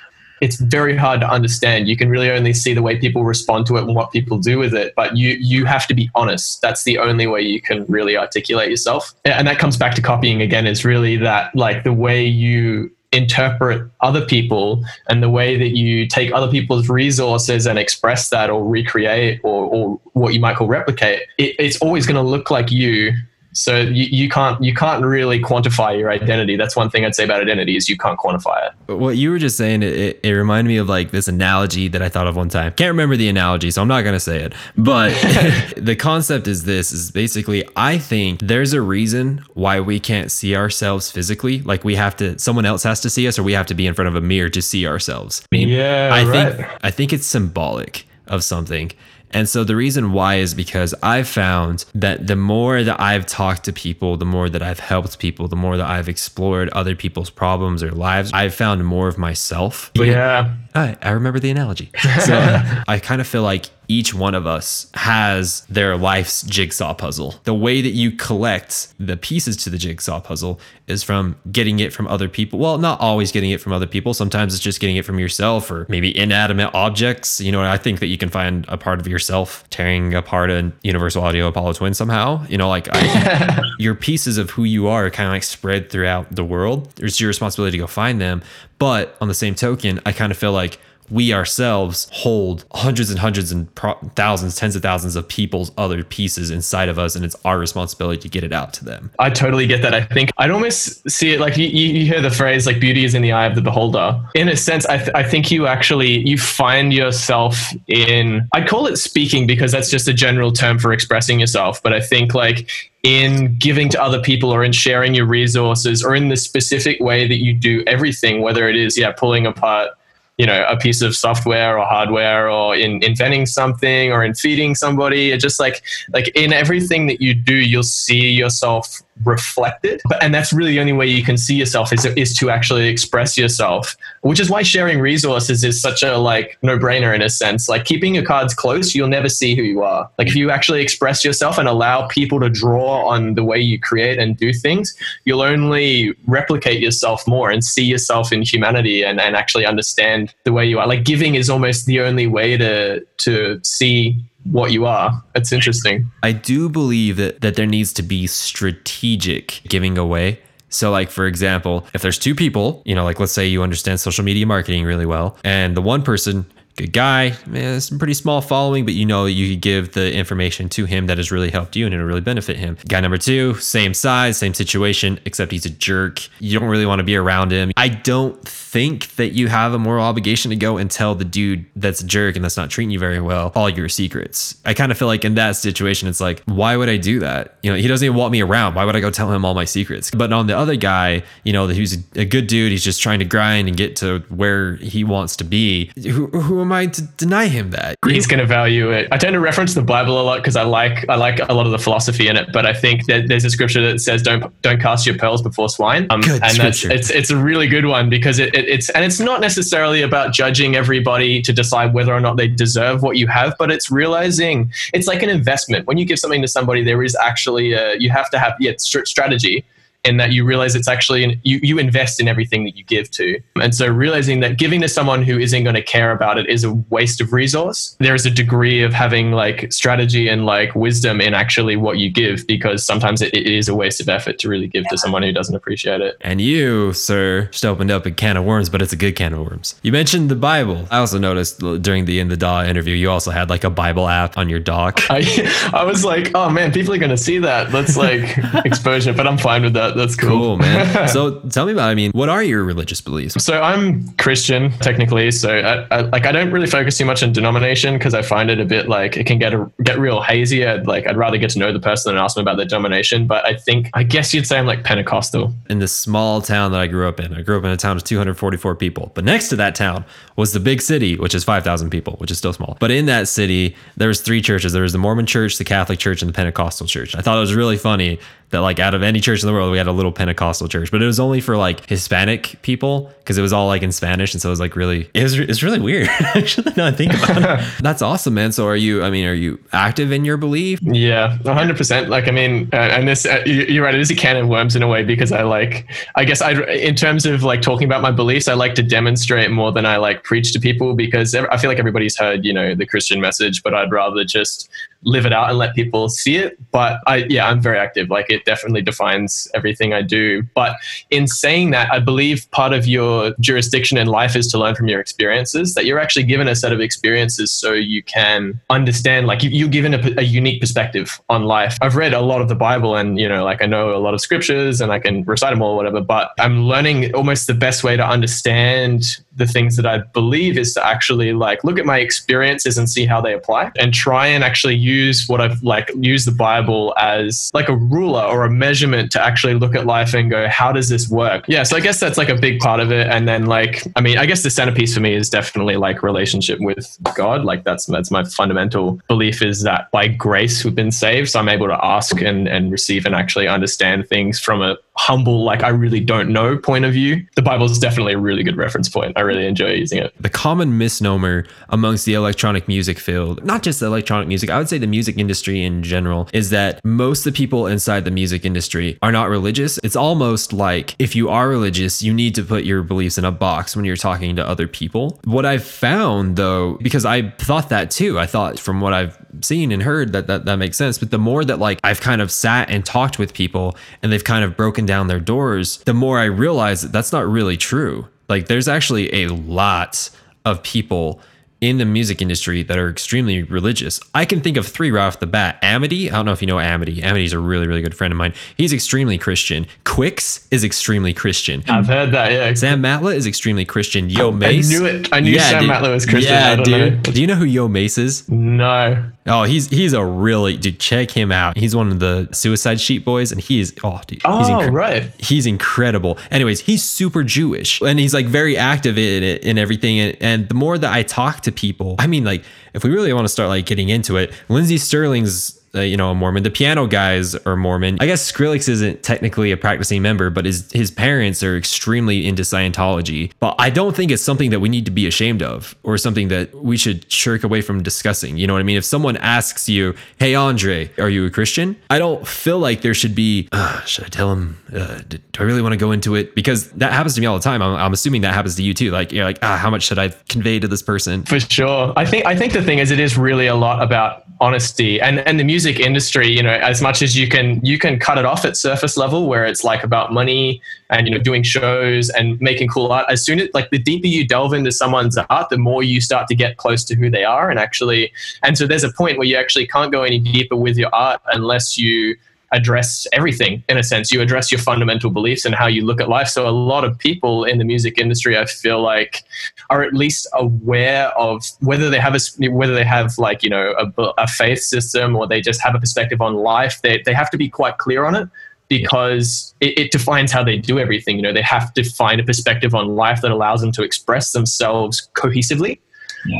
it's 0.40 0.60
very 0.60 0.96
hard 0.96 1.20
to 1.20 1.28
understand. 1.28 1.88
You 1.88 1.96
can 1.96 2.08
really 2.08 2.30
only 2.30 2.52
see 2.52 2.72
the 2.72 2.82
way 2.82 2.96
people 2.96 3.24
respond 3.24 3.66
to 3.66 3.76
it 3.76 3.82
and 3.82 3.94
what 3.94 4.12
people 4.12 4.38
do 4.38 4.58
with 4.58 4.74
it, 4.74 4.94
but 4.94 5.16
you 5.16 5.30
you 5.40 5.64
have 5.64 5.86
to 5.88 5.94
be 5.94 6.10
honest. 6.14 6.62
That's 6.62 6.84
the 6.84 6.98
only 6.98 7.26
way 7.26 7.40
you 7.40 7.60
can 7.60 7.84
really 7.86 8.16
articulate 8.16 8.70
yourself. 8.70 9.12
And 9.24 9.48
that 9.48 9.58
comes 9.58 9.76
back 9.76 9.94
to 9.96 10.02
copying 10.02 10.40
again 10.40 10.66
is 10.66 10.84
really 10.84 11.16
that 11.16 11.54
like 11.56 11.82
the 11.82 11.92
way 11.92 12.24
you 12.24 12.92
interpret 13.12 13.90
other 14.00 14.24
people 14.24 14.84
and 15.08 15.22
the 15.22 15.30
way 15.30 15.56
that 15.56 15.76
you 15.76 16.06
take 16.06 16.32
other 16.32 16.50
people's 16.50 16.88
resources 16.88 17.66
and 17.66 17.78
express 17.78 18.28
that 18.30 18.50
or 18.50 18.66
recreate 18.66 19.40
or, 19.42 19.64
or 19.64 20.00
what 20.12 20.34
you 20.34 20.40
might 20.40 20.56
call 20.56 20.66
replicate, 20.66 21.22
it, 21.38 21.56
it's 21.58 21.78
always 21.80 22.06
going 22.06 22.22
to 22.22 22.28
look 22.28 22.50
like 22.50 22.70
you 22.70 23.12
so 23.58 23.80
you, 23.80 24.04
you 24.04 24.28
can't 24.28 24.62
you 24.62 24.72
can't 24.72 25.04
really 25.04 25.40
quantify 25.40 25.98
your 25.98 26.10
identity. 26.10 26.56
That's 26.56 26.76
one 26.76 26.90
thing 26.90 27.04
I'd 27.04 27.16
say 27.16 27.24
about 27.24 27.40
identity 27.42 27.76
is 27.76 27.88
you 27.88 27.96
can't 27.96 28.18
quantify 28.18 28.68
it. 28.68 28.92
What 28.92 29.16
you 29.16 29.32
were 29.32 29.38
just 29.38 29.56
saying, 29.56 29.82
it, 29.82 30.20
it 30.22 30.30
reminded 30.30 30.68
me 30.68 30.76
of 30.76 30.88
like 30.88 31.10
this 31.10 31.26
analogy 31.26 31.88
that 31.88 32.00
I 32.00 32.08
thought 32.08 32.28
of 32.28 32.36
one 32.36 32.48
time. 32.48 32.72
Can't 32.74 32.92
remember 32.92 33.16
the 33.16 33.28
analogy, 33.28 33.72
so 33.72 33.82
I'm 33.82 33.88
not 33.88 34.02
gonna 34.02 34.20
say 34.20 34.42
it. 34.44 34.52
But 34.76 35.10
the 35.76 35.96
concept 35.96 36.46
is 36.46 36.64
this: 36.64 36.92
is 36.92 37.10
basically 37.10 37.68
I 37.74 37.98
think 37.98 38.40
there's 38.40 38.72
a 38.74 38.80
reason 38.80 39.44
why 39.54 39.80
we 39.80 39.98
can't 39.98 40.30
see 40.30 40.54
ourselves 40.54 41.10
physically. 41.10 41.60
Like 41.62 41.82
we 41.82 41.96
have 41.96 42.16
to, 42.18 42.38
someone 42.38 42.64
else 42.64 42.84
has 42.84 43.00
to 43.00 43.10
see 43.10 43.26
us, 43.26 43.40
or 43.40 43.42
we 43.42 43.54
have 43.54 43.66
to 43.66 43.74
be 43.74 43.88
in 43.88 43.94
front 43.94 44.08
of 44.08 44.14
a 44.14 44.20
mirror 44.20 44.50
to 44.50 44.62
see 44.62 44.86
ourselves. 44.86 45.42
I 45.52 45.56
mean, 45.56 45.68
yeah, 45.68 46.10
I 46.12 46.22
right. 46.22 46.54
think 46.54 46.68
I 46.84 46.90
think 46.92 47.12
it's 47.12 47.26
symbolic 47.26 48.06
of 48.28 48.44
something. 48.44 48.92
And 49.30 49.48
so 49.48 49.64
the 49.64 49.76
reason 49.76 50.12
why 50.12 50.36
is 50.36 50.54
because 50.54 50.94
I've 51.02 51.28
found 51.28 51.84
that 51.94 52.26
the 52.26 52.36
more 52.36 52.82
that 52.82 53.00
I've 53.00 53.26
talked 53.26 53.64
to 53.64 53.72
people, 53.72 54.16
the 54.16 54.24
more 54.24 54.48
that 54.48 54.62
I've 54.62 54.80
helped 54.80 55.18
people, 55.18 55.48
the 55.48 55.56
more 55.56 55.76
that 55.76 55.88
I've 55.88 56.08
explored 56.08 56.68
other 56.70 56.94
people's 56.96 57.30
problems 57.30 57.82
or 57.82 57.90
lives, 57.90 58.30
I've 58.32 58.54
found 58.54 58.84
more 58.84 59.08
of 59.08 59.18
myself. 59.18 59.90
Yeah. 59.94 60.54
I, 60.74 60.96
I 61.02 61.10
remember 61.10 61.38
the 61.38 61.50
analogy. 61.50 61.90
So 62.18 62.34
I 62.88 62.98
kind 62.98 63.20
of 63.20 63.26
feel 63.26 63.42
like 63.42 63.66
each 63.86 64.12
one 64.12 64.34
of 64.34 64.46
us 64.46 64.90
has 64.94 65.62
their 65.70 65.96
life's 65.96 66.42
jigsaw 66.42 66.92
puzzle. 66.92 67.36
The 67.44 67.54
way 67.54 67.80
that 67.80 67.90
you 67.90 68.10
collect 68.12 68.92
the 68.98 69.16
pieces 69.16 69.56
to 69.58 69.70
the 69.70 69.78
jigsaw 69.78 70.20
puzzle 70.20 70.60
is 70.86 71.02
from 71.02 71.36
getting 71.50 71.80
it 71.80 71.92
from 71.92 72.06
other 72.06 72.28
people. 72.28 72.58
Well, 72.58 72.76
not 72.76 73.00
always 73.00 73.32
getting 73.32 73.50
it 73.50 73.62
from 73.62 73.72
other 73.72 73.86
people. 73.86 74.12
Sometimes 74.12 74.52
it's 74.52 74.62
just 74.62 74.80
getting 74.80 74.96
it 74.96 75.06
from 75.06 75.18
yourself 75.18 75.70
or 75.70 75.86
maybe 75.88 76.16
inanimate 76.16 76.74
objects. 76.74 77.40
You 77.40 77.50
know, 77.50 77.62
I 77.62 77.78
think 77.78 78.00
that 78.00 78.08
you 78.08 78.18
can 78.18 78.28
find 78.28 78.66
a 78.68 78.76
part 78.76 79.00
of 79.00 79.08
yourself 79.08 79.64
tearing 79.70 80.12
apart 80.14 80.50
a 80.50 80.70
Universal 80.82 81.22
Audio 81.22 81.48
Apollo 81.48 81.74
Twin 81.74 81.94
somehow. 81.94 82.44
You 82.48 82.58
know, 82.58 82.68
like 82.68 82.88
I, 82.92 83.62
your 83.78 83.94
pieces 83.94 84.36
of 84.36 84.50
who 84.50 84.64
you 84.64 84.88
are 84.88 85.08
kind 85.10 85.28
of 85.28 85.32
like 85.32 85.44
spread 85.44 85.90
throughout 85.90 86.34
the 86.34 86.44
world. 86.44 86.92
It's 86.98 87.20
your 87.20 87.28
responsibility 87.28 87.78
to 87.78 87.82
go 87.82 87.86
find 87.86 88.20
them. 88.20 88.42
But 88.78 89.16
on 89.20 89.28
the 89.28 89.34
same 89.34 89.54
token, 89.54 90.00
I 90.06 90.12
kind 90.12 90.30
of 90.30 90.38
feel 90.38 90.52
like 90.52 90.78
we 91.10 91.32
ourselves 91.32 92.08
hold 92.12 92.64
hundreds 92.72 93.10
and 93.10 93.18
hundreds 93.18 93.52
and 93.52 93.72
pro- 93.74 93.98
thousands, 94.14 94.56
tens 94.56 94.76
of 94.76 94.82
thousands 94.82 95.16
of 95.16 95.28
people's 95.28 95.72
other 95.76 96.04
pieces 96.04 96.50
inside 96.50 96.88
of 96.88 96.98
us, 96.98 97.14
and 97.14 97.24
it's 97.24 97.36
our 97.44 97.58
responsibility 97.58 98.20
to 98.20 98.28
get 98.28 98.44
it 98.44 98.52
out 98.52 98.72
to 98.74 98.84
them. 98.84 99.10
I 99.18 99.30
totally 99.30 99.66
get 99.66 99.82
that. 99.82 99.94
I 99.94 100.04
think 100.04 100.30
I'd 100.38 100.50
almost 100.50 101.08
see 101.08 101.32
it 101.32 101.40
like 101.40 101.56
you, 101.56 101.66
you 101.66 102.04
hear 102.04 102.20
the 102.20 102.30
phrase 102.30 102.66
like 102.66 102.80
beauty 102.80 103.04
is 103.04 103.14
in 103.14 103.22
the 103.22 103.32
eye 103.32 103.46
of 103.46 103.54
the 103.54 103.62
beholder. 103.62 104.20
In 104.34 104.48
a 104.48 104.56
sense, 104.56 104.86
I, 104.86 104.98
th- 104.98 105.10
I 105.14 105.22
think 105.22 105.50
you 105.50 105.66
actually 105.66 106.18
you 106.28 106.38
find 106.38 106.92
yourself 106.92 107.72
in. 107.86 108.46
I'd 108.52 108.68
call 108.68 108.86
it 108.86 108.96
speaking 108.96 109.46
because 109.46 109.72
that's 109.72 109.90
just 109.90 110.08
a 110.08 110.14
general 110.14 110.52
term 110.52 110.78
for 110.78 110.92
expressing 110.92 111.40
yourself. 111.40 111.82
But 111.82 111.92
I 111.92 112.00
think 112.00 112.34
like 112.34 112.70
in 113.02 113.56
giving 113.58 113.88
to 113.88 114.02
other 114.02 114.20
people 114.20 114.52
or 114.52 114.64
in 114.64 114.72
sharing 114.72 115.14
your 115.14 115.26
resources 115.26 116.02
or 116.02 116.14
in 116.14 116.28
the 116.28 116.36
specific 116.36 117.00
way 117.00 117.28
that 117.28 117.36
you 117.36 117.54
do 117.54 117.82
everything, 117.86 118.42
whether 118.42 118.68
it 118.68 118.76
is 118.76 118.98
yeah 118.98 119.12
pulling 119.12 119.46
apart 119.46 119.90
you 120.38 120.46
know 120.46 120.64
a 120.68 120.76
piece 120.76 121.02
of 121.02 121.14
software 121.14 121.78
or 121.78 121.84
hardware 121.84 122.48
or 122.48 122.74
in 122.74 123.02
inventing 123.02 123.44
something 123.46 124.12
or 124.12 124.24
in 124.24 124.34
feeding 124.34 124.74
somebody. 124.74 125.32
It 125.32 125.38
just 125.38 125.60
like 125.60 125.82
like 126.12 126.28
in 126.34 126.52
everything 126.52 127.06
that 127.08 127.20
you 127.20 127.34
do 127.34 127.54
you'll 127.54 127.82
see 127.82 128.30
yourself 128.30 129.02
reflected. 129.24 130.00
And 130.20 130.34
that's 130.34 130.52
really 130.52 130.72
the 130.72 130.80
only 130.80 130.92
way 130.92 131.06
you 131.06 131.22
can 131.22 131.36
see 131.36 131.54
yourself 131.54 131.92
is, 131.92 132.04
is 132.04 132.34
to 132.38 132.50
actually 132.50 132.88
express 132.88 133.36
yourself 133.36 133.96
which 134.22 134.40
is 134.40 134.50
why 134.50 134.62
sharing 134.62 135.00
resources 135.00 135.64
is 135.64 135.80
such 135.80 136.02
a 136.02 136.18
like 136.18 136.58
no-brainer 136.62 137.14
in 137.14 137.22
a 137.22 137.30
sense. 137.30 137.68
Like 137.68 137.84
keeping 137.84 138.14
your 138.14 138.24
cards 138.24 138.54
close 138.54 138.94
you'll 138.94 139.08
never 139.08 139.28
see 139.28 139.54
who 139.54 139.62
you 139.62 139.82
are. 139.82 140.10
Like 140.18 140.28
if 140.28 140.34
you 140.34 140.50
actually 140.50 140.82
express 140.82 141.24
yourself 141.24 141.58
and 141.58 141.68
allow 141.68 142.06
people 142.08 142.40
to 142.40 142.48
draw 142.48 143.06
on 143.08 143.34
the 143.34 143.44
way 143.44 143.58
you 143.58 143.78
create 143.78 144.18
and 144.18 144.36
do 144.36 144.52
things 144.52 144.94
you'll 145.24 145.42
only 145.42 146.14
replicate 146.26 146.80
yourself 146.80 147.26
more 147.26 147.50
and 147.50 147.64
see 147.64 147.84
yourself 147.84 148.32
in 148.32 148.42
humanity 148.42 149.02
and, 149.02 149.20
and 149.20 149.36
actually 149.36 149.66
understand 149.66 150.34
the 150.44 150.52
way 150.52 150.66
you 150.66 150.78
are. 150.78 150.86
Like 150.86 151.04
giving 151.04 151.34
is 151.34 151.48
almost 151.48 151.86
the 151.86 152.00
only 152.00 152.26
way 152.26 152.56
to 152.56 153.00
to 153.18 153.60
see 153.62 154.16
what 154.44 154.72
you 154.72 154.86
are. 154.86 155.22
It's 155.34 155.52
interesting. 155.52 156.10
I 156.22 156.32
do 156.32 156.68
believe 156.68 157.16
that, 157.16 157.40
that 157.40 157.56
there 157.56 157.66
needs 157.66 157.92
to 157.94 158.02
be 158.02 158.26
strategic 158.26 159.60
giving 159.68 159.98
away. 159.98 160.40
So, 160.70 160.90
like, 160.90 161.10
for 161.10 161.26
example, 161.26 161.86
if 161.94 162.02
there's 162.02 162.18
two 162.18 162.34
people, 162.34 162.82
you 162.84 162.94
know, 162.94 163.04
like 163.04 163.18
let's 163.18 163.32
say 163.32 163.46
you 163.46 163.62
understand 163.62 164.00
social 164.00 164.24
media 164.24 164.44
marketing 164.46 164.84
really 164.84 165.06
well, 165.06 165.38
and 165.42 165.76
the 165.76 165.80
one 165.82 166.02
person 166.02 166.44
good 166.78 166.92
guy, 166.92 167.36
man, 167.46 167.80
some 167.80 167.98
pretty 167.98 168.14
small 168.14 168.40
following, 168.40 168.84
but 168.84 168.94
you 168.94 169.04
know 169.04 169.26
you 169.26 169.54
could 169.54 169.60
give 169.60 169.92
the 169.92 170.14
information 170.14 170.68
to 170.70 170.84
him 170.84 171.08
that 171.08 171.18
has 171.18 171.32
really 171.32 171.50
helped 171.50 171.74
you 171.74 171.84
and 171.84 171.94
it'll 171.94 172.06
really 172.06 172.20
benefit 172.20 172.56
him. 172.56 172.78
Guy 172.86 173.00
number 173.00 173.18
two, 173.18 173.54
same 173.56 173.92
size, 173.92 174.38
same 174.38 174.54
situation, 174.54 175.18
except 175.24 175.50
he's 175.50 175.66
a 175.66 175.70
jerk. 175.70 176.26
You 176.38 176.58
don't 176.58 176.68
really 176.68 176.86
want 176.86 177.00
to 177.00 177.04
be 177.04 177.16
around 177.16 177.50
him. 177.50 177.72
I 177.76 177.88
don't 177.88 178.46
think 178.46 179.16
that 179.16 179.30
you 179.30 179.48
have 179.48 179.74
a 179.74 179.78
moral 179.78 180.04
obligation 180.04 180.50
to 180.50 180.56
go 180.56 180.76
and 180.76 180.90
tell 180.90 181.14
the 181.16 181.24
dude 181.24 181.66
that's 181.74 182.00
a 182.00 182.06
jerk 182.06 182.36
and 182.36 182.44
that's 182.44 182.56
not 182.56 182.70
treating 182.70 182.90
you 182.90 182.98
very 182.98 183.20
well 183.20 183.50
all 183.56 183.68
your 183.68 183.88
secrets. 183.88 184.56
I 184.64 184.74
kind 184.74 184.92
of 184.92 184.98
feel 184.98 185.08
like 185.08 185.24
in 185.24 185.34
that 185.34 185.56
situation, 185.56 186.08
it's 186.08 186.20
like, 186.20 186.42
why 186.44 186.76
would 186.76 186.88
I 186.88 186.96
do 186.96 187.18
that? 187.20 187.58
You 187.62 187.72
know, 187.72 187.76
he 187.76 187.88
doesn't 187.88 188.04
even 188.04 188.16
want 188.16 188.30
me 188.30 188.40
around. 188.40 188.74
Why 188.74 188.84
would 188.84 188.94
I 188.94 189.00
go 189.00 189.10
tell 189.10 189.32
him 189.32 189.44
all 189.44 189.54
my 189.54 189.64
secrets? 189.64 190.12
But 190.12 190.32
on 190.32 190.46
the 190.46 190.56
other 190.56 190.76
guy, 190.76 191.24
you 191.42 191.52
know, 191.52 191.66
he's 191.66 191.94
a 192.14 192.24
good 192.24 192.46
dude. 192.46 192.70
He's 192.70 192.84
just 192.84 193.02
trying 193.02 193.18
to 193.18 193.24
grind 193.24 193.66
and 193.66 193.76
get 193.76 193.96
to 193.96 194.20
where 194.28 194.76
he 194.76 195.02
wants 195.02 195.36
to 195.36 195.44
be. 195.44 195.90
Who, 195.96 196.26
who 196.28 196.60
am 196.60 196.67
I 196.72 196.86
to 196.86 197.02
deny 197.02 197.46
him 197.46 197.70
that? 197.70 197.96
He's 198.06 198.26
going 198.26 198.40
to 198.40 198.46
value 198.46 198.90
it. 198.90 199.08
I 199.12 199.18
tend 199.18 199.34
to 199.34 199.40
reference 199.40 199.74
the 199.74 199.82
Bible 199.82 200.20
a 200.20 200.22
lot 200.22 200.38
because 200.38 200.56
I 200.56 200.62
like 200.62 201.08
I 201.08 201.16
like 201.16 201.40
a 201.48 201.52
lot 201.52 201.66
of 201.66 201.72
the 201.72 201.78
philosophy 201.78 202.28
in 202.28 202.36
it. 202.36 202.48
But 202.52 202.66
I 202.66 202.72
think 202.72 203.06
that 203.06 203.28
there's 203.28 203.44
a 203.44 203.50
scripture 203.50 203.80
that 203.90 204.00
says 204.00 204.22
don't 204.22 204.60
don't 204.62 204.80
cast 204.80 205.06
your 205.06 205.16
pearls 205.16 205.42
before 205.42 205.68
swine. 205.68 206.06
Um, 206.10 206.20
good 206.20 206.42
and 206.42 206.52
scripture. 206.52 206.88
that's 206.88 207.10
it's 207.10 207.10
it's 207.10 207.30
a 207.30 207.36
really 207.36 207.66
good 207.66 207.86
one 207.86 208.10
because 208.10 208.38
it, 208.38 208.54
it, 208.54 208.68
it's 208.68 208.90
and 208.90 209.04
it's 209.04 209.20
not 209.20 209.40
necessarily 209.40 210.02
about 210.02 210.32
judging 210.32 210.76
everybody 210.76 211.42
to 211.42 211.52
decide 211.52 211.94
whether 211.94 212.12
or 212.12 212.20
not 212.20 212.36
they 212.36 212.48
deserve 212.48 213.02
what 213.02 213.16
you 213.16 213.26
have, 213.26 213.54
but 213.58 213.70
it's 213.70 213.90
realizing 213.90 214.72
it's 214.92 215.06
like 215.06 215.22
an 215.22 215.28
investment. 215.28 215.86
When 215.86 215.98
you 215.98 216.04
give 216.04 216.18
something 216.18 216.42
to 216.42 216.48
somebody, 216.48 216.82
there 216.82 217.02
is 217.02 217.16
actually 217.16 217.72
a, 217.72 217.96
you 217.98 218.10
have 218.10 218.30
to 218.30 218.38
have 218.38 218.54
yeah 218.60 218.72
strategy 218.78 219.64
in 220.04 220.16
that 220.16 220.32
you 220.32 220.44
realize 220.44 220.74
it's 220.74 220.88
actually 220.88 221.40
you, 221.42 221.60
you 221.62 221.78
invest 221.78 222.20
in 222.20 222.28
everything 222.28 222.64
that 222.64 222.76
you 222.76 222.84
give 222.84 223.10
to 223.10 223.40
and 223.60 223.74
so 223.74 223.86
realizing 223.86 224.40
that 224.40 224.58
giving 224.58 224.80
to 224.80 224.88
someone 224.88 225.22
who 225.22 225.38
isn't 225.38 225.64
going 225.64 225.74
to 225.74 225.82
care 225.82 226.12
about 226.12 226.38
it 226.38 226.48
is 226.48 226.64
a 226.64 226.72
waste 226.88 227.20
of 227.20 227.32
resource 227.32 227.96
there 227.98 228.14
is 228.14 228.24
a 228.24 228.30
degree 228.30 228.82
of 228.82 228.92
having 228.92 229.32
like 229.32 229.72
strategy 229.72 230.28
and 230.28 230.46
like 230.46 230.74
wisdom 230.74 231.20
in 231.20 231.34
actually 231.34 231.76
what 231.76 231.98
you 231.98 232.10
give 232.10 232.46
because 232.46 232.84
sometimes 232.84 233.20
it, 233.22 233.34
it 233.34 233.46
is 233.46 233.68
a 233.68 233.74
waste 233.74 234.00
of 234.00 234.08
effort 234.08 234.38
to 234.38 234.48
really 234.48 234.68
give 234.68 234.86
to 234.88 234.96
someone 234.96 235.22
who 235.22 235.32
doesn't 235.32 235.54
appreciate 235.54 236.00
it 236.00 236.16
And 236.20 236.40
you, 236.40 236.92
sir, 236.92 237.48
just 237.50 237.64
opened 237.64 237.90
up 237.90 238.06
a 238.06 238.10
can 238.10 238.36
of 238.36 238.44
worms, 238.44 238.68
but 238.68 238.82
it's 238.82 238.92
a 238.92 238.96
good 238.96 239.16
can 239.16 239.32
of 239.32 239.40
worms. 239.40 239.74
You 239.82 239.92
mentioned 239.92 240.30
the 240.30 240.36
Bible. 240.36 240.86
I 240.90 240.98
also 240.98 241.18
noticed 241.18 241.60
during 241.82 242.04
the 242.04 242.20
In 242.20 242.28
the 242.28 242.36
Daw 242.36 242.64
interview, 242.64 242.94
you 242.94 243.10
also 243.10 243.30
had 243.30 243.50
like 243.50 243.64
a 243.64 243.70
Bible 243.70 244.08
app 244.08 244.36
on 244.36 244.48
your 244.48 244.60
dock. 244.60 245.00
I, 245.10 245.70
I 245.74 245.84
was 245.84 246.04
like, 246.04 246.32
oh 246.34 246.50
man, 246.50 246.72
people 246.72 246.94
are 246.94 246.98
going 246.98 247.10
to 247.10 247.16
see 247.16 247.38
that. 247.38 247.70
That's 247.72 247.96
like 247.96 248.38
exposure, 248.64 249.12
but 249.12 249.26
I'm 249.26 249.38
fine 249.38 249.62
with 249.62 249.74
that. 249.74 249.87
That's 249.96 250.16
cool. 250.16 250.28
Cool, 250.28 250.56
man. 250.58 251.08
so 251.08 251.40
tell 251.50 251.66
me 251.66 251.72
about, 251.72 251.88
I 251.88 251.94
mean, 251.94 252.10
what 252.12 252.28
are 252.28 252.42
your 252.42 252.64
religious 252.64 253.00
beliefs? 253.00 253.42
So 253.42 253.60
I'm 253.60 254.08
Christian 254.14 254.70
technically. 254.78 255.30
So 255.30 255.50
I, 255.50 255.86
I, 255.96 256.00
like 256.02 256.26
I 256.26 256.32
don't 256.32 256.50
really 256.50 256.66
focus 256.66 256.98
too 256.98 257.04
much 257.04 257.22
on 257.22 257.32
denomination 257.32 257.94
because 257.94 258.14
I 258.14 258.22
find 258.22 258.50
it 258.50 258.60
a 258.60 258.64
bit 258.64 258.88
like 258.88 259.16
it 259.16 259.26
can 259.26 259.38
get 259.38 259.54
a, 259.54 259.70
get 259.82 259.98
real 259.98 260.20
hazy. 260.20 260.66
I'd 260.66 260.86
like 260.86 261.06
I'd 261.06 261.16
rather 261.16 261.38
get 261.38 261.50
to 261.50 261.58
know 261.58 261.72
the 261.72 261.80
person 261.80 262.10
and 262.10 262.18
ask 262.18 262.34
them 262.34 262.42
about 262.42 262.56
their 262.56 262.66
denomination. 262.66 263.26
But 263.26 263.44
I 263.46 263.54
think 263.54 263.90
I 263.94 264.02
guess 264.02 264.34
you'd 264.34 264.46
say 264.46 264.58
I'm 264.58 264.66
like 264.66 264.84
Pentecostal. 264.84 265.52
In 265.68 265.78
this 265.78 265.96
small 265.96 266.40
town 266.42 266.72
that 266.72 266.80
I 266.80 266.86
grew 266.86 267.08
up 267.08 267.20
in, 267.20 267.34
I 267.34 267.42
grew 267.42 267.58
up 267.58 267.64
in 267.64 267.70
a 267.70 267.76
town 267.76 267.96
of 267.96 268.04
244 268.04 268.76
people. 268.76 269.12
But 269.14 269.24
next 269.24 269.48
to 269.48 269.56
that 269.56 269.74
town 269.74 270.04
was 270.36 270.52
the 270.52 270.60
big 270.60 270.80
city, 270.80 271.16
which 271.16 271.34
is 271.34 271.44
5,000 271.44 271.90
people, 271.90 272.14
which 272.14 272.30
is 272.30 272.38
still 272.38 272.52
small. 272.52 272.76
But 272.80 272.90
in 272.90 273.06
that 273.06 273.28
city, 273.28 273.74
there 273.96 274.08
was 274.08 274.20
three 274.20 274.40
churches. 274.40 274.72
There 274.72 274.82
was 274.82 274.92
the 274.92 274.98
Mormon 274.98 275.26
church, 275.26 275.58
the 275.58 275.64
Catholic 275.64 275.98
church, 275.98 276.22
and 276.22 276.28
the 276.28 276.32
Pentecostal 276.32 276.86
church. 276.86 277.14
I 277.16 277.20
thought 277.20 277.36
it 277.36 277.40
was 277.40 277.54
really 277.54 277.76
funny 277.76 278.18
that 278.50 278.60
like 278.60 278.78
out 278.78 278.94
of 278.94 279.02
any 279.02 279.20
church 279.20 279.42
in 279.42 279.46
the 279.46 279.52
world, 279.52 279.70
we 279.70 279.77
had 279.78 279.86
a 279.86 279.92
little 279.92 280.12
Pentecostal 280.12 280.68
church, 280.68 280.90
but 280.90 281.02
it 281.02 281.06
was 281.06 281.18
only 281.18 281.40
for 281.40 281.56
like 281.56 281.88
Hispanic 281.88 282.56
people 282.62 283.10
because 283.20 283.38
it 283.38 283.42
was 283.42 283.52
all 283.52 283.66
like 283.66 283.82
in 283.82 283.92
Spanish, 283.92 284.34
and 284.34 284.40
so 284.42 284.48
it 284.48 284.50
was 284.50 284.60
like 284.60 284.76
really 284.76 285.08
it 285.14 285.22
was 285.22 285.38
it's 285.38 285.62
really 285.62 285.80
weird. 285.80 286.08
Actually, 286.20 286.72
now 286.76 286.86
I 286.86 286.92
think 286.92 287.14
about 287.14 287.60
it, 287.60 287.66
that's 287.80 288.02
awesome, 288.02 288.34
man. 288.34 288.52
So 288.52 288.66
are 288.66 288.76
you? 288.76 289.02
I 289.02 289.10
mean, 289.10 289.26
are 289.26 289.34
you 289.34 289.58
active 289.72 290.12
in 290.12 290.24
your 290.24 290.36
belief? 290.36 290.78
Yeah, 290.82 291.38
100. 291.42 291.76
percent 291.76 292.08
Like 292.08 292.28
I 292.28 292.30
mean, 292.30 292.68
uh, 292.72 292.76
and 292.76 293.06
this 293.08 293.24
uh, 293.26 293.42
you- 293.46 293.64
you're 293.68 293.84
right. 293.84 293.94
It 293.94 294.00
is 294.00 294.10
a 294.10 294.14
can 294.16 294.36
of 294.36 294.48
worms 294.48 294.76
in 294.76 294.82
a 294.82 294.88
way 294.88 295.04
because 295.04 295.32
I 295.32 295.42
like. 295.42 295.86
I 296.16 296.24
guess 296.24 296.42
I, 296.42 296.52
in 296.72 296.94
terms 296.94 297.24
of 297.26 297.42
like 297.42 297.62
talking 297.62 297.86
about 297.86 298.02
my 298.02 298.10
beliefs, 298.10 298.48
I 298.48 298.54
like 298.54 298.74
to 298.76 298.82
demonstrate 298.82 299.50
more 299.50 299.72
than 299.72 299.86
I 299.86 299.96
like 299.96 300.24
preach 300.24 300.52
to 300.52 300.58
people 300.60 300.94
because 300.94 301.34
I 301.34 301.56
feel 301.58 301.70
like 301.70 301.78
everybody's 301.78 302.16
heard 302.16 302.44
you 302.44 302.52
know 302.52 302.74
the 302.74 302.86
Christian 302.86 303.20
message, 303.20 303.62
but 303.62 303.74
I'd 303.74 303.90
rather 303.92 304.24
just 304.24 304.68
live 305.02 305.26
it 305.26 305.32
out 305.32 305.48
and 305.48 305.58
let 305.58 305.74
people 305.74 306.08
see 306.08 306.36
it. 306.36 306.58
But 306.70 307.00
I 307.06 307.26
yeah, 307.28 307.48
I'm 307.48 307.60
very 307.60 307.78
active. 307.78 308.10
Like 308.10 308.26
it 308.28 308.44
definitely 308.44 308.82
defines 308.82 309.48
everything 309.54 309.92
I 309.92 310.02
do. 310.02 310.42
But 310.54 310.76
in 311.10 311.26
saying 311.26 311.70
that, 311.70 311.92
I 311.92 311.98
believe 311.98 312.50
part 312.50 312.72
of 312.72 312.86
your 312.86 313.34
jurisdiction 313.40 313.96
in 313.98 314.06
life 314.06 314.36
is 314.36 314.48
to 314.48 314.58
learn 314.58 314.74
from 314.74 314.88
your 314.88 315.00
experiences. 315.00 315.74
That 315.74 315.84
you're 315.84 315.98
actually 315.98 316.24
given 316.24 316.48
a 316.48 316.56
set 316.56 316.72
of 316.72 316.80
experiences 316.80 317.52
so 317.52 317.72
you 317.72 318.02
can 318.02 318.60
understand. 318.70 319.26
Like 319.26 319.42
you, 319.42 319.50
you're 319.50 319.68
given 319.68 319.94
a, 319.94 320.14
a 320.18 320.22
unique 320.22 320.60
perspective 320.60 321.20
on 321.28 321.44
life. 321.44 321.76
I've 321.80 321.96
read 321.96 322.14
a 322.14 322.20
lot 322.20 322.40
of 322.40 322.48
the 322.48 322.54
Bible, 322.54 322.96
and 322.96 323.18
you 323.18 323.28
know, 323.28 323.44
like 323.44 323.62
I 323.62 323.66
know 323.66 323.96
a 323.96 323.98
lot 323.98 324.14
of 324.14 324.20
scriptures, 324.20 324.80
and 324.80 324.92
I 324.92 324.98
can 324.98 325.24
recite 325.24 325.50
them 325.50 325.62
all, 325.62 325.72
or 325.72 325.76
whatever. 325.76 326.00
But 326.00 326.32
I'm 326.38 326.64
learning 326.64 327.14
almost 327.14 327.46
the 327.46 327.54
best 327.54 327.84
way 327.84 327.96
to 327.96 328.06
understand 328.06 329.04
the 329.36 329.46
things 329.46 329.76
that 329.76 329.86
I 329.86 329.98
believe 329.98 330.58
is 330.58 330.74
to 330.74 330.84
actually 330.84 331.32
like 331.32 331.62
look 331.62 331.78
at 331.78 331.86
my 331.86 331.98
experiences 331.98 332.76
and 332.76 332.90
see 332.90 333.06
how 333.06 333.20
they 333.20 333.32
apply, 333.32 333.70
and 333.78 333.94
try 333.94 334.26
and 334.26 334.42
actually 334.42 334.74
use 334.88 335.28
what 335.28 335.40
I've 335.40 335.62
like 335.62 335.90
use 336.00 336.24
the 336.24 336.32
Bible 336.32 336.94
as 336.98 337.50
like 337.54 337.68
a 337.68 337.76
ruler 337.76 338.22
or 338.22 338.44
a 338.44 338.50
measurement 338.50 339.12
to 339.12 339.22
actually 339.22 339.54
look 339.54 339.74
at 339.74 339.86
life 339.86 340.14
and 340.14 340.30
go, 340.30 340.48
how 340.48 340.72
does 340.72 340.88
this 340.88 341.08
work? 341.08 341.44
Yeah, 341.48 341.62
so 341.62 341.76
I 341.76 341.80
guess 341.80 342.00
that's 342.00 342.18
like 342.18 342.28
a 342.28 342.34
big 342.34 342.60
part 342.60 342.80
of 342.80 342.90
it. 342.90 343.06
And 343.06 343.28
then 343.28 343.46
like, 343.46 343.86
I 343.96 344.00
mean, 344.00 344.18
I 344.18 344.26
guess 344.26 344.42
the 344.42 344.50
centerpiece 344.50 344.94
for 344.94 345.00
me 345.00 345.14
is 345.14 345.28
definitely 345.28 345.76
like 345.76 346.02
relationship 346.02 346.58
with 346.60 346.98
God. 347.14 347.44
Like 347.44 347.64
that's 347.64 347.86
that's 347.86 348.10
my 348.10 348.24
fundamental 348.24 349.00
belief 349.08 349.42
is 349.42 349.62
that 349.62 349.90
by 349.90 350.08
grace 350.08 350.64
we've 350.64 350.74
been 350.74 350.92
saved. 350.92 351.28
So 351.30 351.38
I'm 351.38 351.48
able 351.48 351.68
to 351.68 351.84
ask 351.84 352.20
and 352.20 352.48
and 352.48 352.72
receive 352.72 353.06
and 353.06 353.14
actually 353.14 353.48
understand 353.48 354.08
things 354.08 354.40
from 354.40 354.62
a 354.62 354.76
humble, 354.98 355.44
like 355.44 355.62
I 355.62 355.68
really 355.68 356.00
don't 356.00 356.30
know 356.30 356.58
point 356.58 356.84
of 356.84 356.92
view. 356.92 357.24
The 357.36 357.42
Bible 357.42 357.66
is 357.66 357.78
definitely 357.78 358.14
a 358.14 358.18
really 358.18 358.42
good 358.42 358.56
reference 358.56 358.88
point. 358.88 359.16
I 359.16 359.20
really 359.20 359.46
enjoy 359.46 359.70
using 359.70 359.98
it. 359.98 360.12
the 360.20 360.28
common 360.28 360.76
misnomer 360.76 361.46
amongst 361.68 362.04
the 362.04 362.14
electronic 362.14 362.68
music 362.68 362.98
field, 362.98 363.44
not 363.44 363.62
just 363.62 363.80
the 363.80 363.86
electronic 363.86 364.28
music, 364.28 364.50
I 364.50 364.58
would 364.58 364.68
say 364.68 364.78
the 364.78 364.86
music 364.86 365.16
industry 365.16 365.64
in 365.64 365.82
general, 365.82 366.28
is 366.32 366.50
that 366.50 366.84
most 366.84 367.26
of 367.26 367.32
the 367.32 367.36
people 367.36 367.66
inside 367.66 368.04
the 368.04 368.10
music 368.10 368.44
industry 368.44 368.98
are 369.00 369.12
not 369.12 369.28
religious. 369.28 369.78
It's 369.84 369.96
almost 369.96 370.52
like 370.52 370.96
if 370.98 371.14
you 371.14 371.28
are 371.28 371.48
religious, 371.48 372.02
you 372.02 372.12
need 372.12 372.34
to 372.34 372.42
put 372.42 372.64
your 372.64 372.82
beliefs 372.82 373.18
in 373.18 373.24
a 373.24 373.32
box 373.32 373.76
when 373.76 373.84
you're 373.84 373.96
talking 373.96 374.36
to 374.36 374.46
other 374.46 374.66
people. 374.66 375.20
What 375.24 375.46
I've 375.46 375.64
found 375.64 376.36
though, 376.36 376.74
because 376.82 377.04
I 377.04 377.30
thought 377.30 377.68
that 377.68 377.90
too, 377.90 378.18
I 378.18 378.26
thought 378.26 378.58
from 378.58 378.80
what 378.80 378.92
I've 378.92 379.16
seen 379.42 379.70
and 379.72 379.82
heard 379.82 380.12
that 380.12 380.26
that, 380.26 380.44
that 380.46 380.56
makes 380.56 380.76
sense. 380.76 380.98
But 380.98 381.10
the 381.10 381.18
more 381.18 381.44
that 381.44 381.58
like 381.58 381.78
I've 381.84 382.00
kind 382.00 382.20
of 382.20 382.30
sat 382.32 382.70
and 382.70 382.84
talked 382.84 383.18
with 383.18 383.32
people 383.32 383.76
and 384.02 384.12
they've 384.12 384.24
kind 384.24 384.44
of 384.44 384.56
broken 384.56 384.86
down 384.88 385.06
their 385.06 385.20
doors, 385.20 385.76
the 385.84 385.94
more 385.94 386.18
I 386.18 386.24
realize 386.24 386.82
that 386.82 386.90
that's 386.90 387.12
not 387.12 387.28
really 387.28 387.56
true. 387.56 388.08
Like 388.28 388.48
there's 388.48 388.66
actually 388.66 389.24
a 389.24 389.28
lot 389.28 390.10
of 390.44 390.62
people 390.64 391.20
in 391.60 391.78
the 391.78 391.84
music 391.84 392.22
industry 392.22 392.62
that 392.62 392.78
are 392.78 392.88
extremely 392.88 393.42
religious. 393.42 394.00
I 394.14 394.24
can 394.24 394.40
think 394.40 394.56
of 394.56 394.66
three 394.66 394.90
right 394.92 395.06
off 395.06 395.18
the 395.20 395.26
bat. 395.26 395.58
Amity, 395.62 396.10
I 396.10 396.14
don't 396.14 396.26
know 396.26 396.32
if 396.32 396.40
you 396.40 396.46
know 396.46 396.60
Amity. 396.60 397.02
Amity's 397.02 397.32
a 397.32 397.38
really, 397.38 397.66
really 397.66 397.82
good 397.82 397.96
friend 397.96 398.12
of 398.12 398.16
mine. 398.16 398.32
He's 398.56 398.72
extremely 398.72 399.18
Christian. 399.18 399.66
Quicks 399.84 400.46
is 400.52 400.62
extremely 400.62 401.12
Christian. 401.12 401.64
I've 401.68 401.86
heard 401.86 402.12
that. 402.12 402.30
Yeah. 402.30 402.54
Sam 402.54 402.82
Matla 402.82 403.14
is 403.14 403.26
extremely 403.26 403.64
Christian. 403.64 404.08
Yo 404.08 404.28
I 404.28 404.34
Mace. 404.34 404.68
knew 404.68 404.86
it. 404.86 405.08
I 405.12 405.20
knew 405.20 405.38
Sam 405.38 405.62
dude. 405.62 405.70
Matla 405.70 405.92
was 405.92 406.06
Christian. 406.06 406.32
Yeah, 406.32 406.50
I 406.52 406.56
don't 406.56 406.64
dude. 406.64 407.06
know. 407.06 407.12
Do 407.12 407.20
you 407.20 407.26
know 407.26 407.34
who 407.34 407.44
Yoe 407.46 407.68
Mase 407.70 407.98
is? 407.98 408.28
No. 408.28 409.04
Oh, 409.26 409.42
he's 409.42 409.68
he's 409.68 409.92
a 409.92 410.04
really 410.04 410.56
dude. 410.56 410.78
Check 410.80 411.10
him 411.10 411.30
out. 411.32 411.58
He's 411.58 411.74
one 411.76 411.90
of 411.90 411.98
the 412.00 412.28
Suicide 412.32 412.80
Sheep 412.80 413.04
boys, 413.04 413.30
and 413.32 413.40
he 413.40 413.60
is 413.60 413.74
oh, 413.84 414.00
dude. 414.06 414.18
he's 414.22 414.24
Oh, 414.24 414.60
incre- 414.60 414.72
right. 414.72 415.10
he's 415.18 415.44
incredible. 415.44 416.16
Anyways, 416.30 416.60
he's 416.60 416.82
super 416.84 417.22
Jewish 417.24 417.80
and 417.82 417.98
he's 417.98 418.14
like 418.14 418.26
very 418.26 418.56
active 418.56 418.96
in 418.96 419.22
it 419.22 419.44
and 419.44 419.58
everything. 419.58 419.98
And, 419.98 420.16
and 420.20 420.48
the 420.48 420.54
more 420.54 420.78
that 420.78 420.92
I 420.92 421.02
talk 421.02 421.42
to 421.42 421.47
people, 421.52 421.96
I 421.98 422.06
mean, 422.06 422.24
like 422.24 422.44
if 422.74 422.84
we 422.84 422.90
really 422.90 423.12
want 423.12 423.24
to 423.24 423.28
start 423.28 423.48
like 423.48 423.66
getting 423.66 423.88
into 423.88 424.16
it, 424.16 424.32
Lindsey 424.48 424.78
Stirling's. 424.78 425.57
Uh, 425.74 425.80
you 425.80 425.96
know, 425.96 426.10
a 426.10 426.14
Mormon. 426.14 426.42
The 426.42 426.50
piano 426.50 426.86
guys 426.86 427.34
are 427.34 427.56
Mormon. 427.56 427.98
I 428.00 428.06
guess 428.06 428.30
Skrillex 428.30 428.68
isn't 428.68 429.02
technically 429.02 429.52
a 429.52 429.56
practicing 429.56 430.02
member, 430.02 430.30
but 430.30 430.44
his 430.44 430.70
his 430.72 430.90
parents 430.90 431.42
are 431.42 431.56
extremely 431.56 432.26
into 432.26 432.42
Scientology. 432.42 433.32
But 433.38 433.54
I 433.58 433.70
don't 433.70 433.94
think 433.94 434.10
it's 434.10 434.22
something 434.22 434.50
that 434.50 434.60
we 434.60 434.68
need 434.68 434.84
to 434.86 434.90
be 434.90 435.06
ashamed 435.06 435.42
of, 435.42 435.76
or 435.82 435.98
something 435.98 436.28
that 436.28 436.54
we 436.54 436.76
should 436.76 437.10
shirk 437.12 437.44
away 437.44 437.60
from 437.60 437.82
discussing. 437.82 438.36
You 438.38 438.46
know 438.46 438.54
what 438.54 438.60
I 438.60 438.64
mean? 438.64 438.78
If 438.78 438.84
someone 438.84 439.16
asks 439.18 439.68
you, 439.68 439.94
"Hey, 440.18 440.34
Andre, 440.34 440.90
are 440.98 441.10
you 441.10 441.26
a 441.26 441.30
Christian?" 441.30 441.76
I 441.90 441.98
don't 441.98 442.26
feel 442.26 442.58
like 442.58 442.80
there 442.80 442.94
should 442.94 443.14
be. 443.14 443.48
Uh, 443.52 443.82
should 443.84 444.04
I 444.04 444.08
tell 444.08 444.32
him? 444.32 444.58
Uh, 444.74 445.00
do 445.08 445.18
I 445.38 445.42
really 445.42 445.62
want 445.62 445.72
to 445.72 445.78
go 445.78 445.92
into 445.92 446.14
it? 446.14 446.34
Because 446.34 446.70
that 446.72 446.92
happens 446.92 447.14
to 447.14 447.20
me 447.20 447.26
all 447.26 447.36
the 447.36 447.44
time. 447.44 447.62
I'm, 447.62 447.74
I'm 447.74 447.92
assuming 447.92 448.22
that 448.22 448.34
happens 448.34 448.56
to 448.56 448.62
you 448.62 448.74
too. 448.74 448.90
Like 448.90 449.12
you're 449.12 449.24
like, 449.24 449.38
ah, 449.42 449.56
how 449.56 449.70
much 449.70 449.82
should 449.82 449.98
I 449.98 450.08
convey 450.28 450.58
to 450.60 450.68
this 450.68 450.82
person? 450.82 451.24
For 451.24 451.40
sure. 451.40 451.92
I 451.96 452.04
think 452.06 452.24
I 452.26 452.34
think 452.34 452.52
the 452.52 452.62
thing 452.62 452.78
is 452.78 452.90
it 452.90 453.00
is 453.00 453.18
really 453.18 453.46
a 453.46 453.54
lot 453.54 453.82
about 453.82 454.24
honesty 454.40 455.00
and 455.00 455.18
and 455.20 455.38
the 455.38 455.44
music 455.44 455.57
industry, 455.66 456.28
you 456.28 456.42
know, 456.42 456.52
as 456.52 456.82
much 456.82 457.02
as 457.02 457.16
you 457.16 457.28
can 457.28 457.64
you 457.64 457.78
can 457.78 457.98
cut 457.98 458.18
it 458.18 458.24
off 458.24 458.44
at 458.44 458.56
surface 458.56 458.96
level 458.96 459.28
where 459.28 459.44
it's 459.44 459.64
like 459.64 459.84
about 459.84 460.12
money 460.12 460.60
and 460.90 461.06
you 461.06 461.14
know 461.14 461.20
doing 461.20 461.42
shows 461.42 462.10
and 462.10 462.40
making 462.40 462.68
cool 462.68 462.92
art. 462.92 463.06
As 463.08 463.24
soon 463.24 463.40
as 463.40 463.48
like 463.54 463.70
the 463.70 463.78
deeper 463.78 464.06
you 464.06 464.26
delve 464.26 464.52
into 464.52 464.72
someone's 464.72 465.18
art 465.30 465.48
the 465.48 465.58
more 465.58 465.82
you 465.82 466.00
start 466.00 466.28
to 466.28 466.34
get 466.34 466.56
close 466.56 466.84
to 466.84 466.94
who 466.94 467.10
they 467.10 467.24
are 467.24 467.50
and 467.50 467.58
actually 467.58 468.12
and 468.42 468.56
so 468.56 468.66
there's 468.66 468.84
a 468.84 468.92
point 468.92 469.18
where 469.18 469.26
you 469.26 469.36
actually 469.36 469.66
can't 469.66 469.92
go 469.92 470.02
any 470.02 470.18
deeper 470.18 470.56
with 470.56 470.76
your 470.76 470.94
art 470.94 471.20
unless 471.32 471.78
you 471.78 472.16
address 472.52 473.06
everything 473.12 473.62
in 473.68 473.76
a 473.76 473.82
sense. 473.82 474.10
You 474.10 474.20
address 474.20 474.50
your 474.50 474.60
fundamental 474.60 475.10
beliefs 475.10 475.44
and 475.44 475.54
how 475.54 475.66
you 475.66 475.84
look 475.84 476.00
at 476.00 476.08
life. 476.08 476.28
So 476.28 476.48
a 476.48 476.50
lot 476.50 476.84
of 476.84 476.98
people 476.98 477.44
in 477.44 477.58
the 477.58 477.64
music 477.64 477.98
industry 477.98 478.38
i 478.38 478.44
feel 478.46 478.80
like 478.80 479.24
are 479.70 479.82
at 479.82 479.92
least 479.92 480.26
aware 480.32 481.08
of 481.18 481.44
whether 481.60 481.90
they 481.90 482.00
have 482.00 482.14
a 482.14 482.50
whether 482.50 482.74
they 482.74 482.84
have 482.84 483.18
like 483.18 483.42
you 483.42 483.50
know 483.50 483.74
a, 483.78 484.02
a 484.18 484.26
faith 484.26 484.60
system 484.60 485.14
or 485.14 485.26
they 485.26 485.40
just 485.40 485.60
have 485.60 485.74
a 485.74 485.78
perspective 485.78 486.22
on 486.22 486.34
life 486.34 486.80
they, 486.82 487.02
they 487.04 487.12
have 487.12 487.30
to 487.30 487.36
be 487.36 487.48
quite 487.48 487.76
clear 487.78 488.04
on 488.04 488.14
it 488.14 488.28
because 488.68 489.54
it, 489.60 489.78
it 489.78 489.90
defines 489.90 490.30
how 490.30 490.44
they 490.44 490.56
do 490.56 490.78
everything. 490.78 491.16
You 491.16 491.22
know 491.22 491.32
they 491.32 491.42
have 491.42 491.72
to 491.74 491.82
find 491.82 492.20
a 492.20 492.24
perspective 492.24 492.74
on 492.74 492.88
life 492.88 493.20
that 493.22 493.30
allows 493.30 493.60
them 493.60 493.72
to 493.72 493.82
express 493.82 494.32
themselves 494.32 495.08
cohesively 495.14 495.80